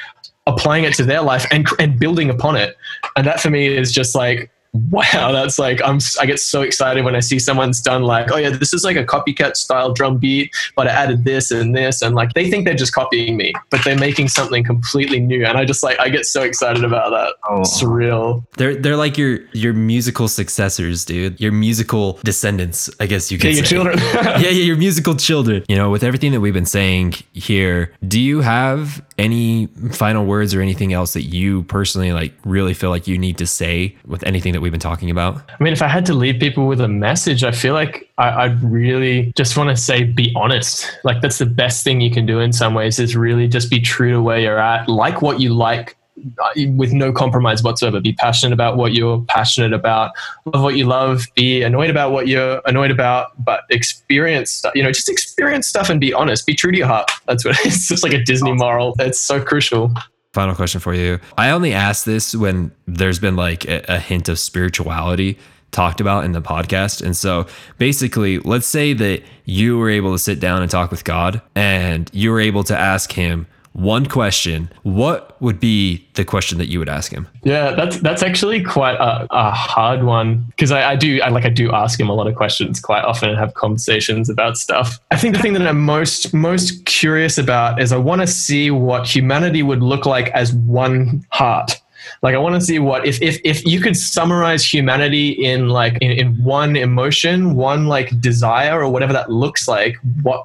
applying 0.47 0.85
it 0.85 0.95
to 0.95 1.05
their 1.05 1.23
life 1.23 1.47
and 1.51 1.67
and 1.79 1.99
building 1.99 2.31
upon 2.31 2.57
it. 2.57 2.77
And 3.17 3.27
that 3.27 3.41
for 3.41 3.51
me 3.51 3.67
is 3.67 3.93
just 3.93 4.15
like 4.15 4.51
wow, 4.73 5.33
that's 5.33 5.59
like 5.59 5.81
I'm 5.85 5.99
I 6.21 6.27
get 6.27 6.39
so 6.39 6.63
excited 6.63 7.05
when 7.05 7.17
I 7.17 7.21
see 7.21 7.39
someone's 7.39 7.81
done 7.81 8.03
like, 8.03 8.31
oh 8.31 8.37
yeah, 8.37 8.51
this 8.51 8.73
is 8.73 8.85
like 8.85 8.97
a 8.97 9.05
Copycatt 9.05 9.57
style 9.57 9.93
drum 9.93 10.19
beat, 10.19 10.55
but 10.77 10.87
I 10.87 10.91
added 10.91 11.25
this 11.25 11.51
and 11.51 11.75
this 11.75 12.03
and 12.03 12.15
like 12.15 12.33
they 12.35 12.51
think 12.51 12.65
they're 12.65 12.75
just 12.75 12.93
copying 12.93 13.37
me, 13.37 13.53
but 13.71 13.83
they're 13.85 13.99
making 13.99 14.29
something 14.29 14.63
completely 14.63 15.21
new. 15.21 15.45
And 15.45 15.59
I 15.59 15.65
just 15.65 15.83
like 15.83 15.99
I 15.99 16.09
get 16.09 16.25
so 16.25 16.43
excited 16.43 16.85
about 16.85 17.11
that. 17.11 17.35
Oh. 17.49 17.63
Surreal. 17.63 18.45
They're 18.57 18.77
they're 18.77 18.97
like 18.97 19.19
your 19.19 19.41
your 19.53 19.73
musical 19.73 20.29
successors, 20.29 21.05
dude. 21.05 21.41
Your 21.41 21.53
musical 21.53 22.19
descendants, 22.25 22.89
I 23.01 23.07
guess 23.07 23.33
you 23.33 23.39
could 23.39 23.55
yeah, 23.55 23.63
say. 23.65 23.77
Your 23.77 23.85
children. 23.85 23.99
yeah, 24.15 24.39
yeah, 24.39 24.51
your 24.51 24.77
musical 24.77 25.17
children. 25.17 25.65
You 25.69 25.77
know, 25.77 25.91
with 25.91 26.05
everything 26.05 26.33
that 26.33 26.41
we've 26.41 26.55
been 26.55 26.67
saying 26.67 27.15
here, 27.33 27.93
do 28.07 28.21
you 28.21 28.41
have 28.41 29.05
any 29.21 29.67
final 29.93 30.25
words 30.25 30.55
or 30.55 30.63
anything 30.63 30.93
else 30.93 31.13
that 31.13 31.23
you 31.23 31.63
personally 31.65 32.13
like 32.13 32.33
really 32.45 32.73
feel 32.73 32.89
like 32.89 33.07
you 33.07 33.19
need 33.19 33.37
to 33.37 33.47
say 33.47 33.95
with 34.07 34.27
anything 34.27 34.53
that 34.55 34.60
that 34.61 34.63
we've 34.63 34.73
been 34.73 34.81
talking 34.81 35.11
about? 35.11 35.37
I 35.37 35.63
mean, 35.63 35.73
if 35.73 35.83
I 35.83 35.89
had 35.89 36.07
to 36.07 36.15
leave 36.15 36.39
people 36.39 36.67
with 36.67 36.81
a 36.81 36.89
message, 36.89 37.43
I 37.45 37.51
feel 37.51 37.75
like 37.75 38.09
I, 38.19 38.49
would 38.49 38.63
really 38.63 39.33
just 39.37 39.57
want 39.57 39.71
to 39.71 39.77
say 39.77 40.05
be 40.05 40.33
honest. 40.37 40.99
Like 41.03 41.23
that's 41.23 41.39
the 41.39 41.47
best 41.47 41.83
thing 41.83 42.01
you 42.01 42.11
can 42.11 42.27
do 42.27 42.41
in 42.41 42.53
some 42.53 42.75
ways 42.75 42.99
is 42.99 43.17
really 43.17 43.49
just 43.49 43.71
be 43.71 43.81
true 43.81 44.13
to 44.13 44.23
where 44.23 44.39
you're 44.39 44.59
at, 44.59 44.89
like 44.89 45.23
what 45.23 45.41
you 45.41 45.55
like 45.55 45.97
uh, 46.17 46.51
with 46.75 46.93
no 46.93 47.13
compromise 47.13 47.63
whatsoever. 47.63 48.01
Be 48.01 48.13
passionate 48.13 48.53
about 48.53 48.77
what 48.77 48.93
you're 48.93 49.23
passionate 49.29 49.73
about, 49.73 50.13
love 50.53 50.63
what 50.63 50.77
you 50.77 50.85
love, 50.85 51.25
be 51.35 51.63
annoyed 51.63 51.89
about 51.89 52.13
what 52.13 52.29
you're 52.29 52.61
annoyed 52.67 52.91
about, 52.91 53.43
but 53.43 53.63
experience, 53.71 54.51
stuff, 54.51 54.75
you 54.75 54.83
know, 54.83 54.93
just 54.93 55.09
experience 55.09 55.67
stuff 55.67 55.89
and 55.89 56.01
be 56.01 56.13
honest. 56.13 56.47
Be 56.47 56.55
true 56.55 56.73
to 56.73 56.79
your 56.79 56.87
heart. 56.87 57.11
That's 57.27 57.45
what 57.45 57.57
it's 57.65 57.89
just 57.89 58.03
like 58.03 58.13
a 58.13 58.23
Disney 58.23 58.53
moral. 58.53 58.95
It's 58.99 59.21
so 59.21 59.43
crucial. 59.43 59.95
Final 60.33 60.55
question 60.55 60.81
for 60.81 60.95
you. 60.95 61.19
I 61.37 61.51
only 61.51 61.73
ask 61.73 62.05
this 62.05 62.37
when 62.37 62.71
there's 62.87 63.19
been 63.19 63.35
like 63.35 63.65
a, 63.65 63.85
a, 63.89 63.99
hint 63.99 64.29
of 64.29 64.39
spirituality 64.39 65.37
talked 65.73 66.01
about 66.01 66.25
in 66.25 66.31
the 66.33 66.41
podcast. 66.41 67.03
And 67.03 67.17
so 67.17 67.49
basically, 67.79 68.39
let's 68.39 68.67
say 68.67 68.93
that 68.93 69.23
you 69.45 69.77
were 69.77 69.91
able 69.91 70.13
to 70.13 70.19
sit 70.21 70.39
down 70.39 70.63
and 70.63 70.71
talk 70.71 70.93
with 70.93 71.03
God 71.03 71.43
and 71.57 72.09
you 72.13 72.31
were 72.31 72.39
able 72.39 72.63
to 72.65 72.79
ask 72.79 73.11
him, 73.11 73.49
one 73.73 74.07
question, 74.07 74.69
what 74.83 75.41
would 75.41 75.61
be 75.61 76.05
the 76.15 76.25
question 76.25 76.59
that 76.59 76.67
you 76.67 76.81
would 76.81 76.89
ask 76.89 77.13
him? 77.13 77.29
Yeah, 77.45 77.71
that's 77.71 77.99
that's 77.99 78.23
actually 78.23 78.63
quite 78.63 78.97
a, 78.97 79.27
a 79.31 79.51
hard 79.53 80.03
one 80.03 80.45
because 80.51 80.73
I, 80.73 80.91
I, 80.91 80.97
do 80.97 81.21
I 81.23 81.29
like 81.29 81.45
I 81.45 81.51
do 81.51 81.73
ask 81.73 81.99
him 81.99 82.09
a 82.09 82.15
lot 82.15 82.27
of 82.27 82.35
questions 82.35 82.81
quite 82.81 83.05
often 83.05 83.29
and 83.29 83.39
have 83.39 83.55
conversations 83.55 84.29
about 84.29 84.57
stuff. 84.57 84.99
I 85.13 85.17
think 85.17 85.37
the 85.37 85.43
thing 85.43 85.53
that 85.53 85.67
I'm 85.67 85.81
most 85.81 86.35
most 86.35 86.85
curious 86.85 87.39
about 87.39 87.81
is 87.81 87.93
I 87.93 87.97
want 87.97 88.23
to 88.23 88.27
see 88.27 88.73
what 88.73 89.07
humanity 89.07 89.63
would 89.63 89.83
look 89.83 90.05
like 90.05 90.29
as 90.31 90.53
one 90.53 91.25
heart. 91.31 91.81
Like 92.23 92.35
I 92.35 92.39
want 92.39 92.57
to 92.57 92.61
see 92.61 92.81
what 92.81 93.07
if 93.07 93.23
if 93.23 93.41
if 93.45 93.65
you 93.65 93.81
could 93.81 93.97
summarize 93.97 94.65
humanity 94.65 95.31
in 95.31 95.69
like 95.69 95.97
in, 96.01 96.11
in 96.11 96.43
one 96.43 96.75
emotion, 96.75 97.55
one 97.55 97.87
like 97.87 98.21
desire 98.21 98.83
or 98.83 98.91
whatever 98.91 99.13
that 99.13 99.31
looks 99.31 99.69
like, 99.69 99.97
what 100.23 100.43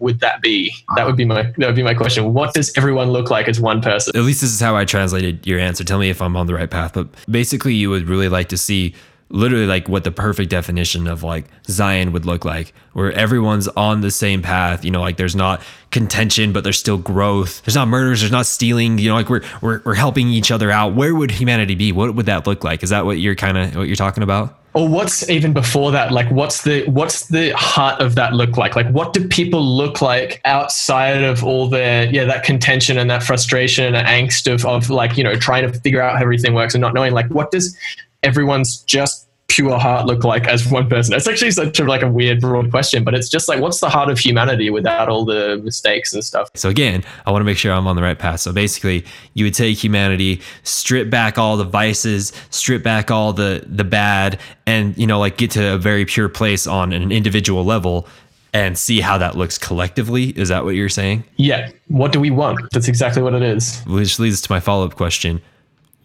would 0.00 0.20
that 0.20 0.40
be? 0.40 0.74
That 0.96 1.06
would 1.06 1.16
be 1.16 1.24
my 1.24 1.42
that 1.42 1.66
would 1.66 1.76
be 1.76 1.82
my 1.82 1.94
question. 1.94 2.32
What 2.32 2.54
does 2.54 2.76
everyone 2.76 3.10
look 3.10 3.30
like 3.30 3.48
as 3.48 3.60
one 3.60 3.82
person? 3.82 4.16
At 4.16 4.22
least 4.22 4.40
this 4.40 4.52
is 4.52 4.60
how 4.60 4.76
I 4.76 4.84
translated 4.84 5.46
your 5.46 5.58
answer. 5.58 5.84
Tell 5.84 5.98
me 5.98 6.08
if 6.08 6.22
I'm 6.22 6.36
on 6.36 6.46
the 6.46 6.54
right 6.54 6.70
path. 6.70 6.94
But 6.94 7.08
basically, 7.30 7.74
you 7.74 7.90
would 7.90 8.08
really 8.08 8.28
like 8.28 8.48
to 8.48 8.56
see 8.56 8.94
literally 9.28 9.66
like 9.66 9.88
what 9.88 10.04
the 10.04 10.12
perfect 10.12 10.50
definition 10.50 11.06
of 11.06 11.22
like 11.22 11.46
Zion 11.66 12.12
would 12.12 12.24
look 12.24 12.44
like, 12.44 12.72
where 12.94 13.12
everyone's 13.12 13.68
on 13.68 14.00
the 14.00 14.10
same 14.10 14.40
path. 14.40 14.84
You 14.84 14.90
know, 14.90 15.00
like 15.00 15.18
there's 15.18 15.36
not 15.36 15.62
contention, 15.90 16.52
but 16.52 16.64
there's 16.64 16.78
still 16.78 16.98
growth. 16.98 17.62
There's 17.64 17.74
not 17.74 17.88
murders. 17.88 18.20
There's 18.20 18.32
not 18.32 18.46
stealing. 18.46 18.98
You 18.98 19.10
know, 19.10 19.16
like 19.16 19.28
we're 19.28 19.42
we're 19.60 19.82
we're 19.84 19.94
helping 19.94 20.28
each 20.28 20.50
other 20.50 20.70
out. 20.70 20.94
Where 20.94 21.14
would 21.14 21.30
humanity 21.30 21.74
be? 21.74 21.92
What 21.92 22.14
would 22.14 22.26
that 22.26 22.46
look 22.46 22.64
like? 22.64 22.82
Is 22.82 22.90
that 22.90 23.04
what 23.04 23.18
you're 23.18 23.34
kind 23.34 23.58
of 23.58 23.76
what 23.76 23.88
you're 23.88 23.96
talking 23.96 24.22
about? 24.22 24.58
Or 24.76 24.86
what's 24.86 25.26
even 25.30 25.54
before 25.54 25.90
that? 25.92 26.12
Like 26.12 26.30
what's 26.30 26.62
the 26.62 26.84
what's 26.90 27.28
the 27.28 27.50
heart 27.56 27.98
of 28.02 28.14
that 28.16 28.34
look 28.34 28.58
like? 28.58 28.76
Like 28.76 28.88
what 28.90 29.14
do 29.14 29.26
people 29.26 29.64
look 29.64 30.02
like 30.02 30.42
outside 30.44 31.22
of 31.22 31.42
all 31.42 31.66
their 31.66 32.04
yeah 32.12 32.24
that 32.26 32.44
contention 32.44 32.98
and 32.98 33.08
that 33.08 33.22
frustration 33.22 33.94
and 33.94 34.06
angst 34.06 34.52
of, 34.52 34.66
of 34.66 34.90
like 34.90 35.16
you 35.16 35.24
know 35.24 35.34
trying 35.34 35.70
to 35.70 35.80
figure 35.80 36.02
out 36.02 36.16
how 36.16 36.22
everything 36.22 36.52
works 36.52 36.74
and 36.74 36.82
not 36.82 36.92
knowing? 36.92 37.14
Like 37.14 37.28
what 37.30 37.50
does 37.50 37.74
everyone's 38.22 38.82
just 38.82 39.25
pure 39.48 39.78
heart 39.78 40.06
look 40.06 40.24
like 40.24 40.46
as 40.46 40.68
one 40.70 40.88
person? 40.88 41.14
It's 41.14 41.28
actually 41.28 41.50
such 41.50 41.78
a, 41.80 41.84
like 41.84 42.02
a 42.02 42.10
weird 42.10 42.40
broad 42.40 42.70
question, 42.70 43.04
but 43.04 43.14
it's 43.14 43.28
just 43.28 43.48
like, 43.48 43.60
what's 43.60 43.80
the 43.80 43.88
heart 43.88 44.10
of 44.10 44.18
humanity 44.18 44.70
without 44.70 45.08
all 45.08 45.24
the 45.24 45.60
mistakes 45.62 46.12
and 46.12 46.24
stuff? 46.24 46.50
So 46.54 46.68
again, 46.68 47.04
I 47.24 47.30
want 47.30 47.40
to 47.40 47.44
make 47.44 47.58
sure 47.58 47.72
I'm 47.72 47.86
on 47.86 47.96
the 47.96 48.02
right 48.02 48.18
path. 48.18 48.40
So 48.40 48.52
basically, 48.52 49.04
you 49.34 49.44
would 49.44 49.54
take 49.54 49.82
humanity, 49.82 50.40
strip 50.62 51.10
back 51.10 51.38
all 51.38 51.56
the 51.56 51.64
vices, 51.64 52.32
strip 52.50 52.82
back 52.82 53.10
all 53.10 53.32
the 53.32 53.64
the 53.66 53.84
bad, 53.84 54.38
and 54.66 54.96
you 54.98 55.06
know, 55.06 55.18
like 55.18 55.36
get 55.36 55.50
to 55.52 55.74
a 55.74 55.78
very 55.78 56.04
pure 56.04 56.28
place 56.28 56.66
on 56.66 56.92
an 56.92 57.12
individual 57.12 57.64
level 57.64 58.06
and 58.52 58.78
see 58.78 59.00
how 59.00 59.18
that 59.18 59.36
looks 59.36 59.58
collectively. 59.58 60.30
Is 60.30 60.48
that 60.48 60.64
what 60.64 60.74
you're 60.74 60.88
saying? 60.88 61.24
Yeah. 61.36 61.70
What 61.88 62.12
do 62.12 62.20
we 62.20 62.30
want? 62.30 62.60
That's 62.72 62.88
exactly 62.88 63.22
what 63.22 63.34
it 63.34 63.42
is. 63.42 63.82
Which 63.82 64.18
leads 64.18 64.40
to 64.40 64.52
my 64.52 64.60
follow 64.60 64.86
up 64.86 64.94
question 64.94 65.42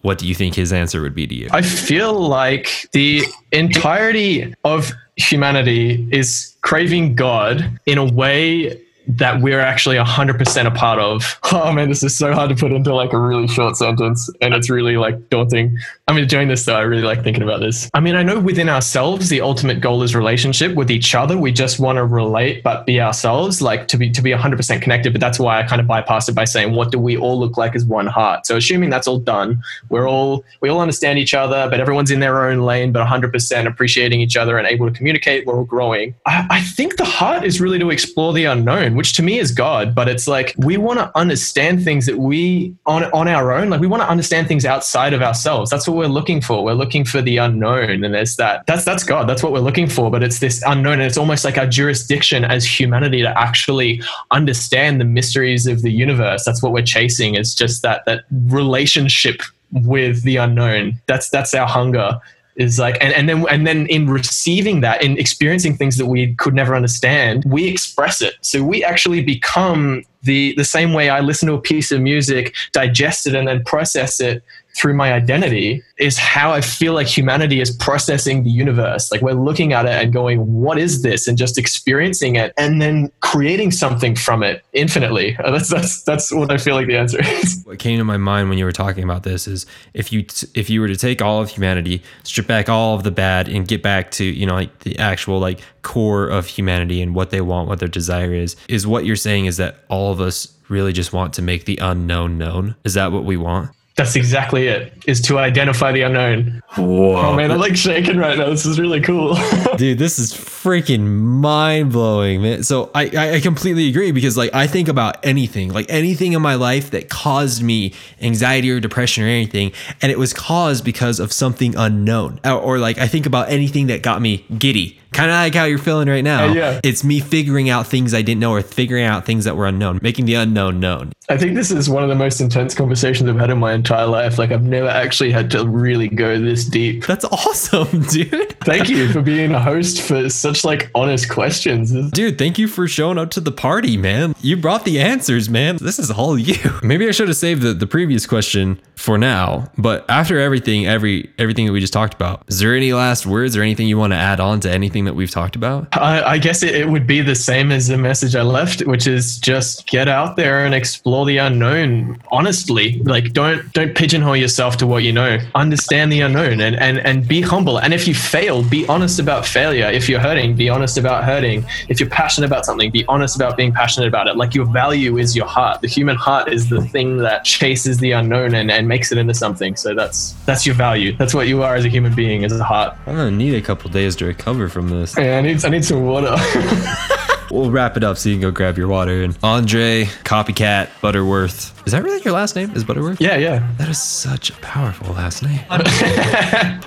what 0.02 0.18
do 0.18 0.28
you 0.28 0.36
think 0.36 0.56
his 0.56 0.74
answer 0.74 1.02
would 1.02 1.16
be 1.16 1.28
to 1.28 1.36
you? 1.36 1.48
I 1.52 1.62
feel 1.62 2.14
like 2.14 2.88
the 2.92 3.24
entirety 3.52 4.54
of 4.64 4.92
humanity 5.16 6.08
is 6.12 6.56
craving 6.62 7.16
God 7.16 7.80
in 7.86 7.98
a 7.98 8.06
way 8.06 8.82
that 9.08 9.42
we're 9.42 9.60
actually 9.60 9.98
100% 9.98 10.66
a 10.66 10.72
part 10.72 11.00
of. 11.00 11.40
Oh 11.54 11.74
man, 11.74 11.90
this 11.90 12.02
is 12.02 12.18
so 12.18 12.34
hard 12.34 12.50
to 12.50 12.56
put 12.56 12.72
into 12.72 12.94
like 12.96 13.12
a 13.12 13.20
really 13.20 13.46
short 13.46 13.76
sentence 13.76 14.30
and 14.42 14.54
it's 14.54 14.70
really 14.70 14.96
like 14.96 15.30
daunting. 15.30 15.78
I 16.12 16.14
mean, 16.14 16.28
doing 16.28 16.50
this 16.50 16.66
though, 16.66 16.76
I 16.76 16.82
really 16.82 17.04
like 17.04 17.24
thinking 17.24 17.42
about 17.42 17.62
this. 17.62 17.90
I 17.94 18.02
mean, 18.02 18.16
I 18.16 18.24
know 18.24 18.38
within 18.38 18.68
ourselves, 18.68 19.30
the 19.30 19.40
ultimate 19.40 19.80
goal 19.80 20.04
is 20.04 20.14
relationship 20.14 20.76
with 20.76 20.92
each 20.92 21.16
other. 21.16 21.38
We 21.38 21.54
just 21.54 21.80
want 21.80 21.96
to 21.96 22.04
relate, 22.04 22.64
but 22.64 22.86
be 22.86 23.00
ourselves, 23.00 23.62
like 23.62 23.88
to 23.88 23.98
be, 23.98 24.12
to 24.12 24.22
be 24.22 24.32
100% 24.32 24.82
connected. 24.82 25.14
But 25.14 25.22
that's 25.22 25.40
why 25.40 25.62
I 25.62 25.64
kind 25.64 25.80
of 25.80 25.88
bypass 25.88 26.28
it 26.28 26.36
by 26.36 26.44
saying, 26.44 26.76
what 26.76 26.92
do 26.92 27.00
we 27.00 27.16
all 27.16 27.40
look 27.40 27.56
like 27.56 27.76
as 27.76 27.86
one 27.86 28.08
heart? 28.08 28.46
So 28.46 28.58
assuming 28.58 28.90
that's 28.90 29.08
all 29.08 29.20
done, 29.20 29.64
we're 29.88 30.06
all, 30.06 30.44
we 30.60 30.68
all 30.68 30.82
understand 30.82 31.18
each 31.18 31.34
other, 31.34 31.70
but 31.70 31.80
everyone's 31.80 32.12
in 32.12 32.20
their 32.20 32.46
own 32.46 32.60
lane, 32.60 32.92
but 32.92 33.08
100% 33.08 33.66
appreciating 33.66 34.20
each 34.20 34.36
other 34.36 34.58
and 34.58 34.68
able 34.68 34.88
to 34.88 34.94
communicate. 34.94 35.46
We're 35.46 35.60
all 35.60 35.64
growing. 35.64 36.14
I, 36.26 36.46
I 36.50 36.62
think 36.62 36.98
the 36.98 37.06
heart 37.06 37.46
is 37.46 37.62
really 37.62 37.80
to 37.80 37.90
explore 37.90 38.34
the 38.34 38.44
unknown, 38.44 38.98
which 38.98 39.14
to 39.14 39.24
me 39.24 39.40
is 39.40 39.52
God, 39.52 39.96
but 39.96 40.10
it's 40.10 40.28
like 40.28 40.56
we 40.58 40.76
want 40.76 41.00
to 41.00 41.10
understand 41.18 41.86
things 41.86 42.06
that 42.06 42.18
we 42.18 42.76
on 42.86 43.06
on 43.14 43.30
our 43.30 43.54
own. 43.54 43.70
Like 43.70 43.80
we 43.80 43.88
want 43.88 44.04
to 44.04 44.10
understand 44.10 44.50
things 44.50 44.66
outside 44.66 45.14
of 45.14 45.22
ourselves. 45.22 45.70
That's 45.70 45.88
what 45.88 46.01
we're 46.02 46.08
looking 46.08 46.42
for. 46.42 46.64
We're 46.64 46.74
looking 46.74 47.06
for 47.06 47.22
the 47.22 47.38
unknown, 47.38 48.04
and 48.04 48.14
there's 48.14 48.36
that. 48.38 48.66
That's 48.66 48.84
that's 48.84 49.04
God. 49.04 49.30
That's 49.30 49.44
what 49.44 49.52
we're 49.52 49.60
looking 49.60 49.88
for. 49.88 50.10
But 50.10 50.24
it's 50.24 50.40
this 50.40 50.64
unknown, 50.66 50.94
and 50.94 51.04
it's 51.04 51.18
almost 51.18 51.46
like 51.46 51.58
our 51.58 51.68
jurisdiction 51.68 52.44
as 52.44 52.66
humanity 52.66 53.22
to 53.22 53.40
actually 53.40 54.02
understand 54.32 55.00
the 55.00 55.06
mysteries 55.06 55.68
of 55.68 55.84
the 55.84 55.92
universe. 55.92 56.44
That's 56.44 56.64
what 56.64 56.72
we're 56.74 56.84
chasing. 56.98 57.36
It's 57.36 57.54
just 57.54 57.84
that 57.84 58.04
that 58.06 58.24
relationship 58.32 59.42
with 59.72 60.24
the 60.24 60.38
unknown. 60.38 61.00
That's 61.06 61.30
that's 61.30 61.54
our 61.54 61.68
hunger. 61.68 62.20
Is 62.58 62.78
like 62.78 62.98
and, 63.00 63.14
and 63.14 63.30
then 63.30 63.46
and 63.50 63.66
then 63.66 63.88
in 63.88 64.10
receiving 64.10 64.82
that, 64.82 65.04
in 65.04 65.18
experiencing 65.18 65.78
things 65.78 65.98
that 65.98 66.08
we 66.08 66.36
could 66.36 66.54
never 66.54 66.76
understand, 66.76 67.44
we 67.46 67.68
express 67.68 68.22
it. 68.22 68.34
So 68.42 68.64
we 68.64 68.84
actually 68.84 69.22
become 69.22 70.04
the 70.24 70.54
the 70.58 70.66
same 70.66 70.94
way 70.94 71.10
I 71.10 71.22
listen 71.22 71.48
to 71.48 71.54
a 71.54 71.62
piece 71.62 71.92
of 71.92 72.02
music, 72.02 72.54
digest 72.74 73.26
it, 73.28 73.36
and 73.36 73.48
then 73.48 73.64
process 73.64 74.20
it 74.20 74.44
through 74.76 74.94
my 74.94 75.14
identity 75.14 75.84
is 75.98 76.18
how 76.18 76.52
I 76.52 76.62
feel 76.62 76.94
like 76.94 77.08
humanity 77.08 77.62
is 77.62 77.72
processing 77.72 78.44
the 78.44 78.50
universe. 78.50 79.12
Like 79.12 79.22
we're 79.22 79.34
looking 79.34 79.74
at 79.74 79.86
it 79.86 79.92
and 79.92 80.12
going, 80.12 80.40
what 80.52 80.78
is 80.78 81.02
this? 81.02 81.28
And 81.28 81.38
just 81.38 81.58
experiencing 81.58 82.36
it 82.36 82.54
and 82.58 82.82
then 82.82 83.12
creating 83.20 83.72
something 83.72 84.16
from 84.16 84.44
it 84.44 84.64
infinitely. 84.74 85.38
That's 85.52 85.70
that's 85.70 86.04
that's 86.04 86.32
what 86.32 86.50
I 86.52 86.58
feel 86.58 86.76
like 86.76 86.88
the 86.88 86.98
answer 86.98 87.20
is. 87.22 87.62
What 87.66 87.78
came 87.78 87.98
to 87.98 88.06
my 88.06 88.18
mind 88.18 88.50
when 88.50 88.58
you 88.58 88.66
were 88.66 88.72
talking 88.72 89.04
about 89.04 89.24
this 89.24 89.48
is 89.48 89.66
if 89.94 90.14
you 90.14 90.26
if 90.56 90.70
you 90.70 90.82
were 90.82 90.88
to 90.88 90.96
take 90.96 91.22
all 91.22 91.42
of 91.42 91.50
humanity, 91.50 92.02
strip 92.24 92.48
back 92.48 92.70
all 92.70 92.96
of 92.96 93.04
the 93.04 93.12
bad 93.12 93.50
and 93.50 93.68
get 93.68 93.84
back 93.84 94.12
to, 94.12 94.24
you 94.24 94.46
know, 94.46 94.54
like 94.54 94.80
the 94.80 94.98
actual 94.98 95.40
like 95.40 95.60
core 95.82 96.28
of 96.28 96.48
humanity 96.48 97.02
and 97.02 97.14
what 97.16 97.32
they 97.32 97.42
want, 97.42 97.68
what 97.68 97.80
their 97.80 97.88
desire 97.88 98.34
is, 98.34 98.56
is 98.70 98.88
what 98.88 99.06
you're 99.06 99.16
saying 99.16 99.46
is 99.46 99.58
that 99.58 99.84
all 99.90 100.12
of 100.12 100.22
us 100.22 100.48
really 100.70 100.94
just 100.94 101.14
want 101.14 101.34
to 101.34 101.42
make 101.42 101.66
the 101.66 101.78
unknown 101.82 102.38
known. 102.38 102.76
Is 102.84 102.94
that 102.94 103.12
what 103.12 103.26
we 103.26 103.38
want? 103.38 103.72
That's 103.96 104.16
exactly 104.16 104.68
it. 104.68 104.94
Is 105.06 105.22
to 105.24 105.38
identify 105.38 105.92
the 105.92 106.04
unknown. 106.04 106.62
Whoa. 106.76 107.18
Oh 107.18 107.36
man, 107.36 107.52
I'm 107.52 107.60
like 107.60 107.76
shaking 107.76 108.18
right 108.18 108.38
now. 108.38 108.50
This 108.50 108.66
is 108.66 108.80
really 108.80 109.02
cool. 109.02 109.36
Dude, 109.78 110.00
this 110.00 110.18
is 110.18 110.34
freaking 110.34 111.06
mind 111.08 111.92
blowing, 111.92 112.42
man. 112.42 112.64
So 112.64 112.90
I, 112.96 113.36
I 113.36 113.40
completely 113.42 113.90
agree 113.90 114.12
because 114.12 114.38
like 114.38 114.54
I 114.54 114.68
think 114.68 114.88
about 114.88 115.24
anything, 115.26 115.74
like 115.74 115.88
anything 115.90 116.34
in 116.34 116.42
my 116.42 116.56
life 116.56 116.92
that 116.92 117.10
caused 117.10 117.62
me 117.62 117.94
anxiety 118.22 118.72
or 118.72 118.80
depression 118.80 119.26
or 119.26 119.28
anything, 119.28 119.74
and 120.02 120.12
it 120.12 120.18
was 120.18 120.34
caused 120.34 120.86
because 120.86 121.20
of 121.20 121.34
something 121.34 121.76
unknown. 121.76 122.40
Or, 122.46 122.54
or 122.54 122.78
like 122.80 122.98
I 122.98 123.08
think 123.08 123.26
about 123.26 123.50
anything 123.50 123.88
that 123.88 124.02
got 124.04 124.22
me 124.22 124.46
giddy. 124.58 125.01
Kind 125.12 125.30
of 125.30 125.36
like 125.36 125.54
how 125.54 125.66
you're 125.66 125.78
feeling 125.78 126.08
right 126.08 126.24
now. 126.24 126.46
Uh, 126.46 126.54
yeah. 126.54 126.80
It's 126.84 127.04
me 127.04 127.20
figuring 127.20 127.70
out 127.70 127.88
things 127.88 128.14
I 128.14 128.22
didn't 128.22 128.40
know 128.40 128.54
or 128.54 128.62
figuring 128.62 129.06
out 129.06 129.26
things 129.26 129.46
that 129.46 129.58
were 129.58 129.68
unknown, 129.68 130.00
making 130.02 130.26
the 130.26 130.36
unknown 130.36 130.80
known. 130.80 131.12
I 131.30 131.38
think 131.38 131.56
this 131.56 131.72
is 131.72 131.90
one 131.90 132.04
of 132.04 132.10
the 132.10 132.16
most 132.16 132.42
intense 132.42 132.74
conversations 132.74 133.30
I've 133.30 133.40
had 133.40 133.50
in 133.50 133.58
my 133.58 133.74
entire 133.74 134.08
life. 134.08 134.38
Like 134.38 134.52
I've 134.52 134.64
never 134.64 134.88
actually 134.88 135.32
had 135.32 135.52
to 135.52 135.68
really 135.68 136.08
go 136.08 136.40
this 136.40 136.66
deep. 136.66 137.06
That's 137.06 137.26
awesome, 137.26 138.02
dude. 138.10 138.58
Thank 138.62 138.90
you 138.90 139.10
for 139.10 139.22
being 139.22 139.52
a 139.54 139.60
host 139.60 140.02
for 140.02 140.30
such 140.30 140.64
like 140.64 140.90
honest 140.96 141.30
questions. 141.30 141.92
Dude, 142.12 142.38
thank 142.38 142.58
you 142.58 142.68
for 142.68 142.88
showing 142.88 143.18
up 143.18 143.32
to 143.32 143.42
the 143.42 143.52
party, 143.52 143.98
man. 143.98 144.36
You 144.42 144.58
brought 144.58 144.86
the 144.86 145.00
answers, 145.00 145.50
man. 145.50 145.78
This 145.78 146.00
is 146.00 146.10
all 146.12 146.38
you. 146.38 146.58
Maybe 146.84 147.08
I 147.08 147.12
should 147.12 147.28
have 147.28 147.38
saved 147.38 147.62
the, 147.62 147.74
the 147.74 147.88
previous 147.88 148.26
question 148.26 148.82
for 148.96 149.18
now, 149.18 149.72
but 149.78 150.08
after 150.10 150.40
everything, 150.40 150.86
every 150.86 151.32
everything 151.40 151.66
that 151.66 151.72
we 151.72 151.80
just 151.80 151.94
talked 151.94 152.14
about, 152.14 152.44
is 152.48 152.60
there 152.60 152.76
any 152.76 152.94
last 152.94 153.26
words 153.26 153.58
or 153.58 153.62
anything 153.62 153.88
you 153.88 153.98
want 153.98 154.14
to 154.14 154.18
add 154.18 154.40
on 154.40 154.60
to 154.62 154.72
anything 154.72 155.01
that 155.06 155.16
we've 155.16 155.32
talked 155.32 155.56
about? 155.56 155.88
I, 155.98 156.24
I 156.24 156.38
guess 156.38 156.64
it, 156.64 156.76
it 156.76 156.90
would 156.90 157.08
be 157.08 157.22
the 157.22 157.36
same 157.36 157.72
as 157.72 157.88
the 157.88 157.98
message 157.98 158.36
I 158.36 158.42
left, 158.42 158.82
which 158.82 159.08
is 159.08 159.38
just 159.38 159.88
get 159.88 160.08
out 160.08 160.36
there 160.36 160.66
and 160.66 160.74
explore 160.74 161.26
the 161.26 161.38
unknown 161.38 162.22
honestly. 162.32 163.00
Like 163.04 163.34
don't 163.34 163.72
don't 163.74 163.96
pigeonhole 163.96 164.36
yourself 164.36 164.78
to 164.78 164.88
what 164.88 165.04
you 165.04 165.12
know. 165.12 165.38
Understand 165.56 166.12
the 166.12 166.22
unknown 166.22 166.62
and, 166.62 166.76
and, 166.76 167.00
and 167.00 167.28
be 167.28 167.42
humble. 167.42 167.78
And 167.80 167.94
if 167.94 168.08
you 168.08 168.14
fail, 168.14 168.64
be 168.64 168.88
honest 168.88 169.20
about 169.20 169.46
failure. 169.46 169.86
If 169.86 170.10
you're 170.10 170.20
hurting, 170.20 170.56
be 170.56 170.70
honest 170.70 170.98
about 170.98 171.24
hurting. 171.24 171.66
If 171.90 172.00
you're 172.00 172.10
passionate 172.10 172.48
about 172.48 172.66
something, 172.66 172.92
be 172.92 173.06
honest 173.08 173.36
about 173.36 173.58
being 173.58 173.72
passionate 173.72 174.08
about 174.08 174.28
it. 174.28 174.36
Like 174.38 174.56
your 174.56 174.66
value 174.66 175.18
is 175.18 175.36
your 175.36 175.48
heart. 175.48 175.82
The 175.82 175.88
human 175.88 176.16
heart 176.16 176.52
is 176.52 176.70
the 176.70 176.82
thing 176.82 177.18
that 177.18 177.44
chases 177.44 177.98
the 178.00 178.12
unknown 178.12 178.56
and, 178.56 178.72
and 178.72 178.88
makes 178.88 179.12
it 179.12 179.18
into 179.18 179.34
something. 179.34 179.76
So 179.76 179.94
that's 179.94 180.34
that's 180.46 180.66
your 180.66 180.76
value. 180.76 181.16
That's 181.18 181.34
what 181.34 181.48
you 181.48 181.64
are 181.64 181.76
as 181.76 181.86
a 181.86 181.90
human 181.90 182.14
being, 182.16 182.44
as 182.44 182.58
a 182.58 182.64
heart. 182.64 182.98
I'm 183.06 183.16
gonna 183.16 183.32
need 183.32 183.56
a 183.56 183.62
couple 183.62 183.90
days 183.90 184.16
to 184.18 184.26
recover 184.26 184.70
from 184.70 184.90
this. 184.92 185.18
Yeah, 185.18 185.38
I 185.38 185.42
need 185.42 185.64
I 185.66 185.70
need 185.70 185.86
some 185.86 186.06
water. 186.06 186.36
We'll 187.52 187.70
wrap 187.70 187.98
it 187.98 188.04
up 188.04 188.18
so 188.18 188.30
you 188.30 188.36
can 188.36 188.42
go 188.42 188.52
grab 188.52 188.78
your 188.78 188.88
water. 188.88 189.24
And 189.24 189.38
Andre, 189.44 190.06
Copycatt, 190.24 190.90
Butterworth. 191.02 191.86
Is 191.86 191.92
that 191.92 192.02
really 192.02 192.22
your 192.24 192.34
last 192.34 192.56
name? 192.56 192.72
Is 192.76 192.86
Butterworth? 192.86 193.20
yeah, 193.20 193.36
yeah. 193.36 193.70
That 193.78 193.90
is 193.90 194.02
such 194.02 194.52
a 194.52 194.54
powerful 194.62 195.14
last 195.14 195.44
name. 195.44 195.60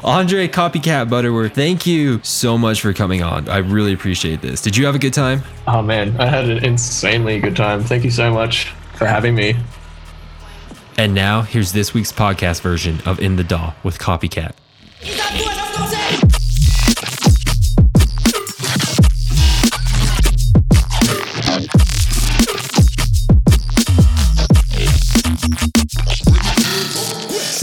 Andre 0.03 0.49
Copycatt 0.49 1.11
Butterworth, 1.11 1.55
thank 1.55 1.87
you 1.87 2.19
so 2.23 2.57
much 2.57 2.81
for 2.81 2.95
coming 2.95 3.23
on. 3.23 3.47
I 3.49 3.59
really 3.59 3.93
appreciate 3.93 4.41
this. 4.41 4.63
Did 4.63 4.75
you 4.75 4.87
have 4.87 4.95
a 4.95 4.99
good 4.99 5.13
time? 5.13 5.43
Oh 5.67 5.83
man, 5.83 6.19
I 6.19 6.27
had 6.27 6.49
an 6.49 6.65
insanely 6.65 7.41
good 7.41 7.57
time. 7.57 7.83
Thank 7.85 8.03
you 8.05 8.11
so 8.11 8.33
much 8.33 8.73
for 8.95 9.07
having 9.07 9.35
me. 9.35 9.57
And 10.97 11.13
now, 11.13 11.43
here's 11.43 11.73
this 11.73 11.93
week's 11.93 12.13
podcast 12.13 12.63
version 12.63 13.01
of 13.05 13.21
In 13.21 13.37
the 13.37 13.45
DAW 13.45 13.75
with 13.83 13.99
Copycatt. 13.99 14.53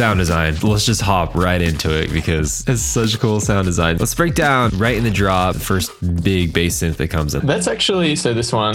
Sound 0.02 0.18
design. 0.18 0.56
Let's 0.64 0.88
just 0.88 1.02
hop 1.02 1.36
right 1.36 1.62
into 1.62 1.96
it 1.96 2.12
because 2.12 2.64
it's 2.66 2.82
such 2.82 3.20
cool 3.20 3.40
sound 3.40 3.68
design. 3.68 3.98
Let's 3.98 4.16
break 4.16 4.34
down 4.34 4.72
right 4.72 4.98
in 4.98 5.04
the 5.04 5.12
drop 5.12 5.56
first 5.56 5.92
big 6.24 6.54
bass 6.54 6.82
synth 6.82 6.96
that 6.96 7.10
comes 7.10 7.36
in. 7.36 7.46
That's 7.46 7.68
actually 7.68 8.16
so 8.16 8.34
this 8.34 8.52
one. 8.52 8.74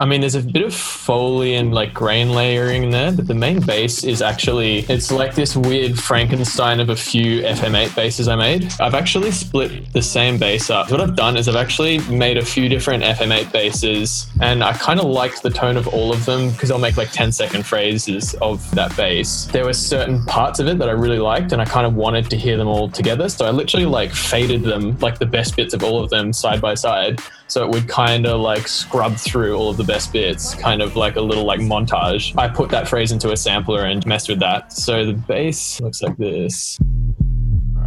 I 0.00 0.06
mean, 0.06 0.22
there's 0.22 0.34
a 0.34 0.42
bit 0.42 0.62
of 0.62 0.72
foley 0.74 1.56
and 1.56 1.74
like 1.74 1.92
grain 1.92 2.30
layering 2.30 2.84
in 2.84 2.90
there, 2.90 3.12
but 3.12 3.26
the 3.26 3.34
main 3.34 3.60
bass 3.60 4.02
is 4.02 4.22
actually 4.22 4.78
it's 4.88 5.12
like 5.12 5.34
this 5.34 5.54
weird 5.54 5.98
Frankenstein 5.98 6.80
of 6.80 6.88
a 6.88 6.96
few 6.96 7.42
FM8 7.42 7.94
basses 7.94 8.26
I 8.26 8.34
made. 8.34 8.72
I've 8.80 8.94
actually 8.94 9.30
split 9.30 9.92
the 9.92 10.00
same 10.00 10.38
bass 10.38 10.70
up. 10.70 10.90
What 10.90 11.02
I've 11.02 11.16
done 11.16 11.36
is 11.36 11.48
I've 11.48 11.56
actually 11.56 11.98
made 12.08 12.38
a 12.38 12.44
few 12.44 12.66
different 12.66 13.04
FM8 13.04 13.52
basses, 13.52 14.26
and 14.40 14.64
I 14.64 14.72
kind 14.72 15.00
of 15.00 15.04
liked 15.04 15.42
the 15.42 15.50
tone 15.50 15.76
of 15.76 15.86
all 15.88 16.14
of 16.14 16.24
them 16.24 16.48
because 16.52 16.70
I'll 16.70 16.78
make 16.78 16.96
like 16.96 17.12
10 17.12 17.30
second 17.30 17.66
phrases 17.66 18.32
of 18.40 18.70
that 18.74 18.96
bass. 18.96 19.48
There 19.52 19.66
were 19.66 19.74
certain 19.74 20.24
parts 20.24 20.60
of 20.60 20.66
it 20.66 20.78
that 20.78 20.88
I 20.88 20.92
really 20.92 21.18
liked, 21.18 21.52
and 21.52 21.60
I 21.60 21.66
kind 21.66 21.86
of 21.86 21.94
wanted 21.94 22.30
to 22.30 22.38
hear 22.38 22.56
them 22.56 22.68
all 22.68 22.88
together. 22.88 23.28
So 23.28 23.44
I 23.44 23.50
literally 23.50 23.84
like 23.84 24.12
faded 24.12 24.62
them, 24.62 24.96
like 25.00 25.18
the 25.18 25.26
best 25.26 25.56
bits 25.56 25.74
of 25.74 25.84
all 25.84 26.02
of 26.02 26.08
them 26.08 26.32
side 26.32 26.62
by 26.62 26.72
side. 26.72 27.20
So 27.50 27.64
it 27.64 27.70
would 27.70 27.88
kind 27.88 28.26
of 28.26 28.40
like 28.40 28.68
scrub 28.68 29.16
through 29.16 29.56
all 29.56 29.70
of 29.70 29.76
the 29.76 29.82
best 29.82 30.12
bits, 30.12 30.54
kind 30.54 30.80
of 30.80 30.94
like 30.94 31.16
a 31.16 31.20
little 31.20 31.44
like 31.44 31.58
montage. 31.58 32.32
I 32.38 32.46
put 32.46 32.70
that 32.70 32.86
phrase 32.86 33.10
into 33.10 33.32
a 33.32 33.36
sampler 33.36 33.86
and 33.86 34.06
messed 34.06 34.28
with 34.28 34.38
that. 34.38 34.72
So 34.72 35.04
the 35.04 35.14
bass 35.14 35.80
looks 35.80 36.00
like 36.00 36.16
this. 36.16 36.78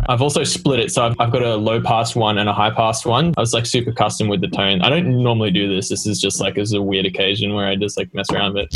I've 0.09 0.21
also 0.21 0.43
split 0.43 0.81
it. 0.81 0.91
So 0.91 1.05
I've, 1.05 1.15
I've 1.17 1.31
got 1.31 1.43
a 1.43 1.55
low 1.55 1.81
pass 1.81 2.13
one 2.13 2.39
and 2.39 2.49
a 2.49 2.53
high 2.53 2.71
pass 2.71 3.05
one. 3.05 3.33
I 3.37 3.39
was 3.39 3.53
like 3.53 3.65
super 3.65 3.93
custom 3.93 4.27
with 4.27 4.41
the 4.41 4.49
tone. 4.49 4.81
I 4.81 4.89
don't 4.89 5.23
normally 5.23 5.51
do 5.51 5.73
this. 5.73 5.87
This 5.87 6.05
is 6.05 6.19
just 6.19 6.41
like 6.41 6.57
as 6.57 6.73
a 6.73 6.81
weird 6.81 7.05
occasion 7.05 7.53
where 7.53 7.65
I 7.65 7.77
just 7.77 7.97
like 7.97 8.13
mess 8.13 8.29
around 8.33 8.55
with 8.55 8.67
it. 8.69 8.73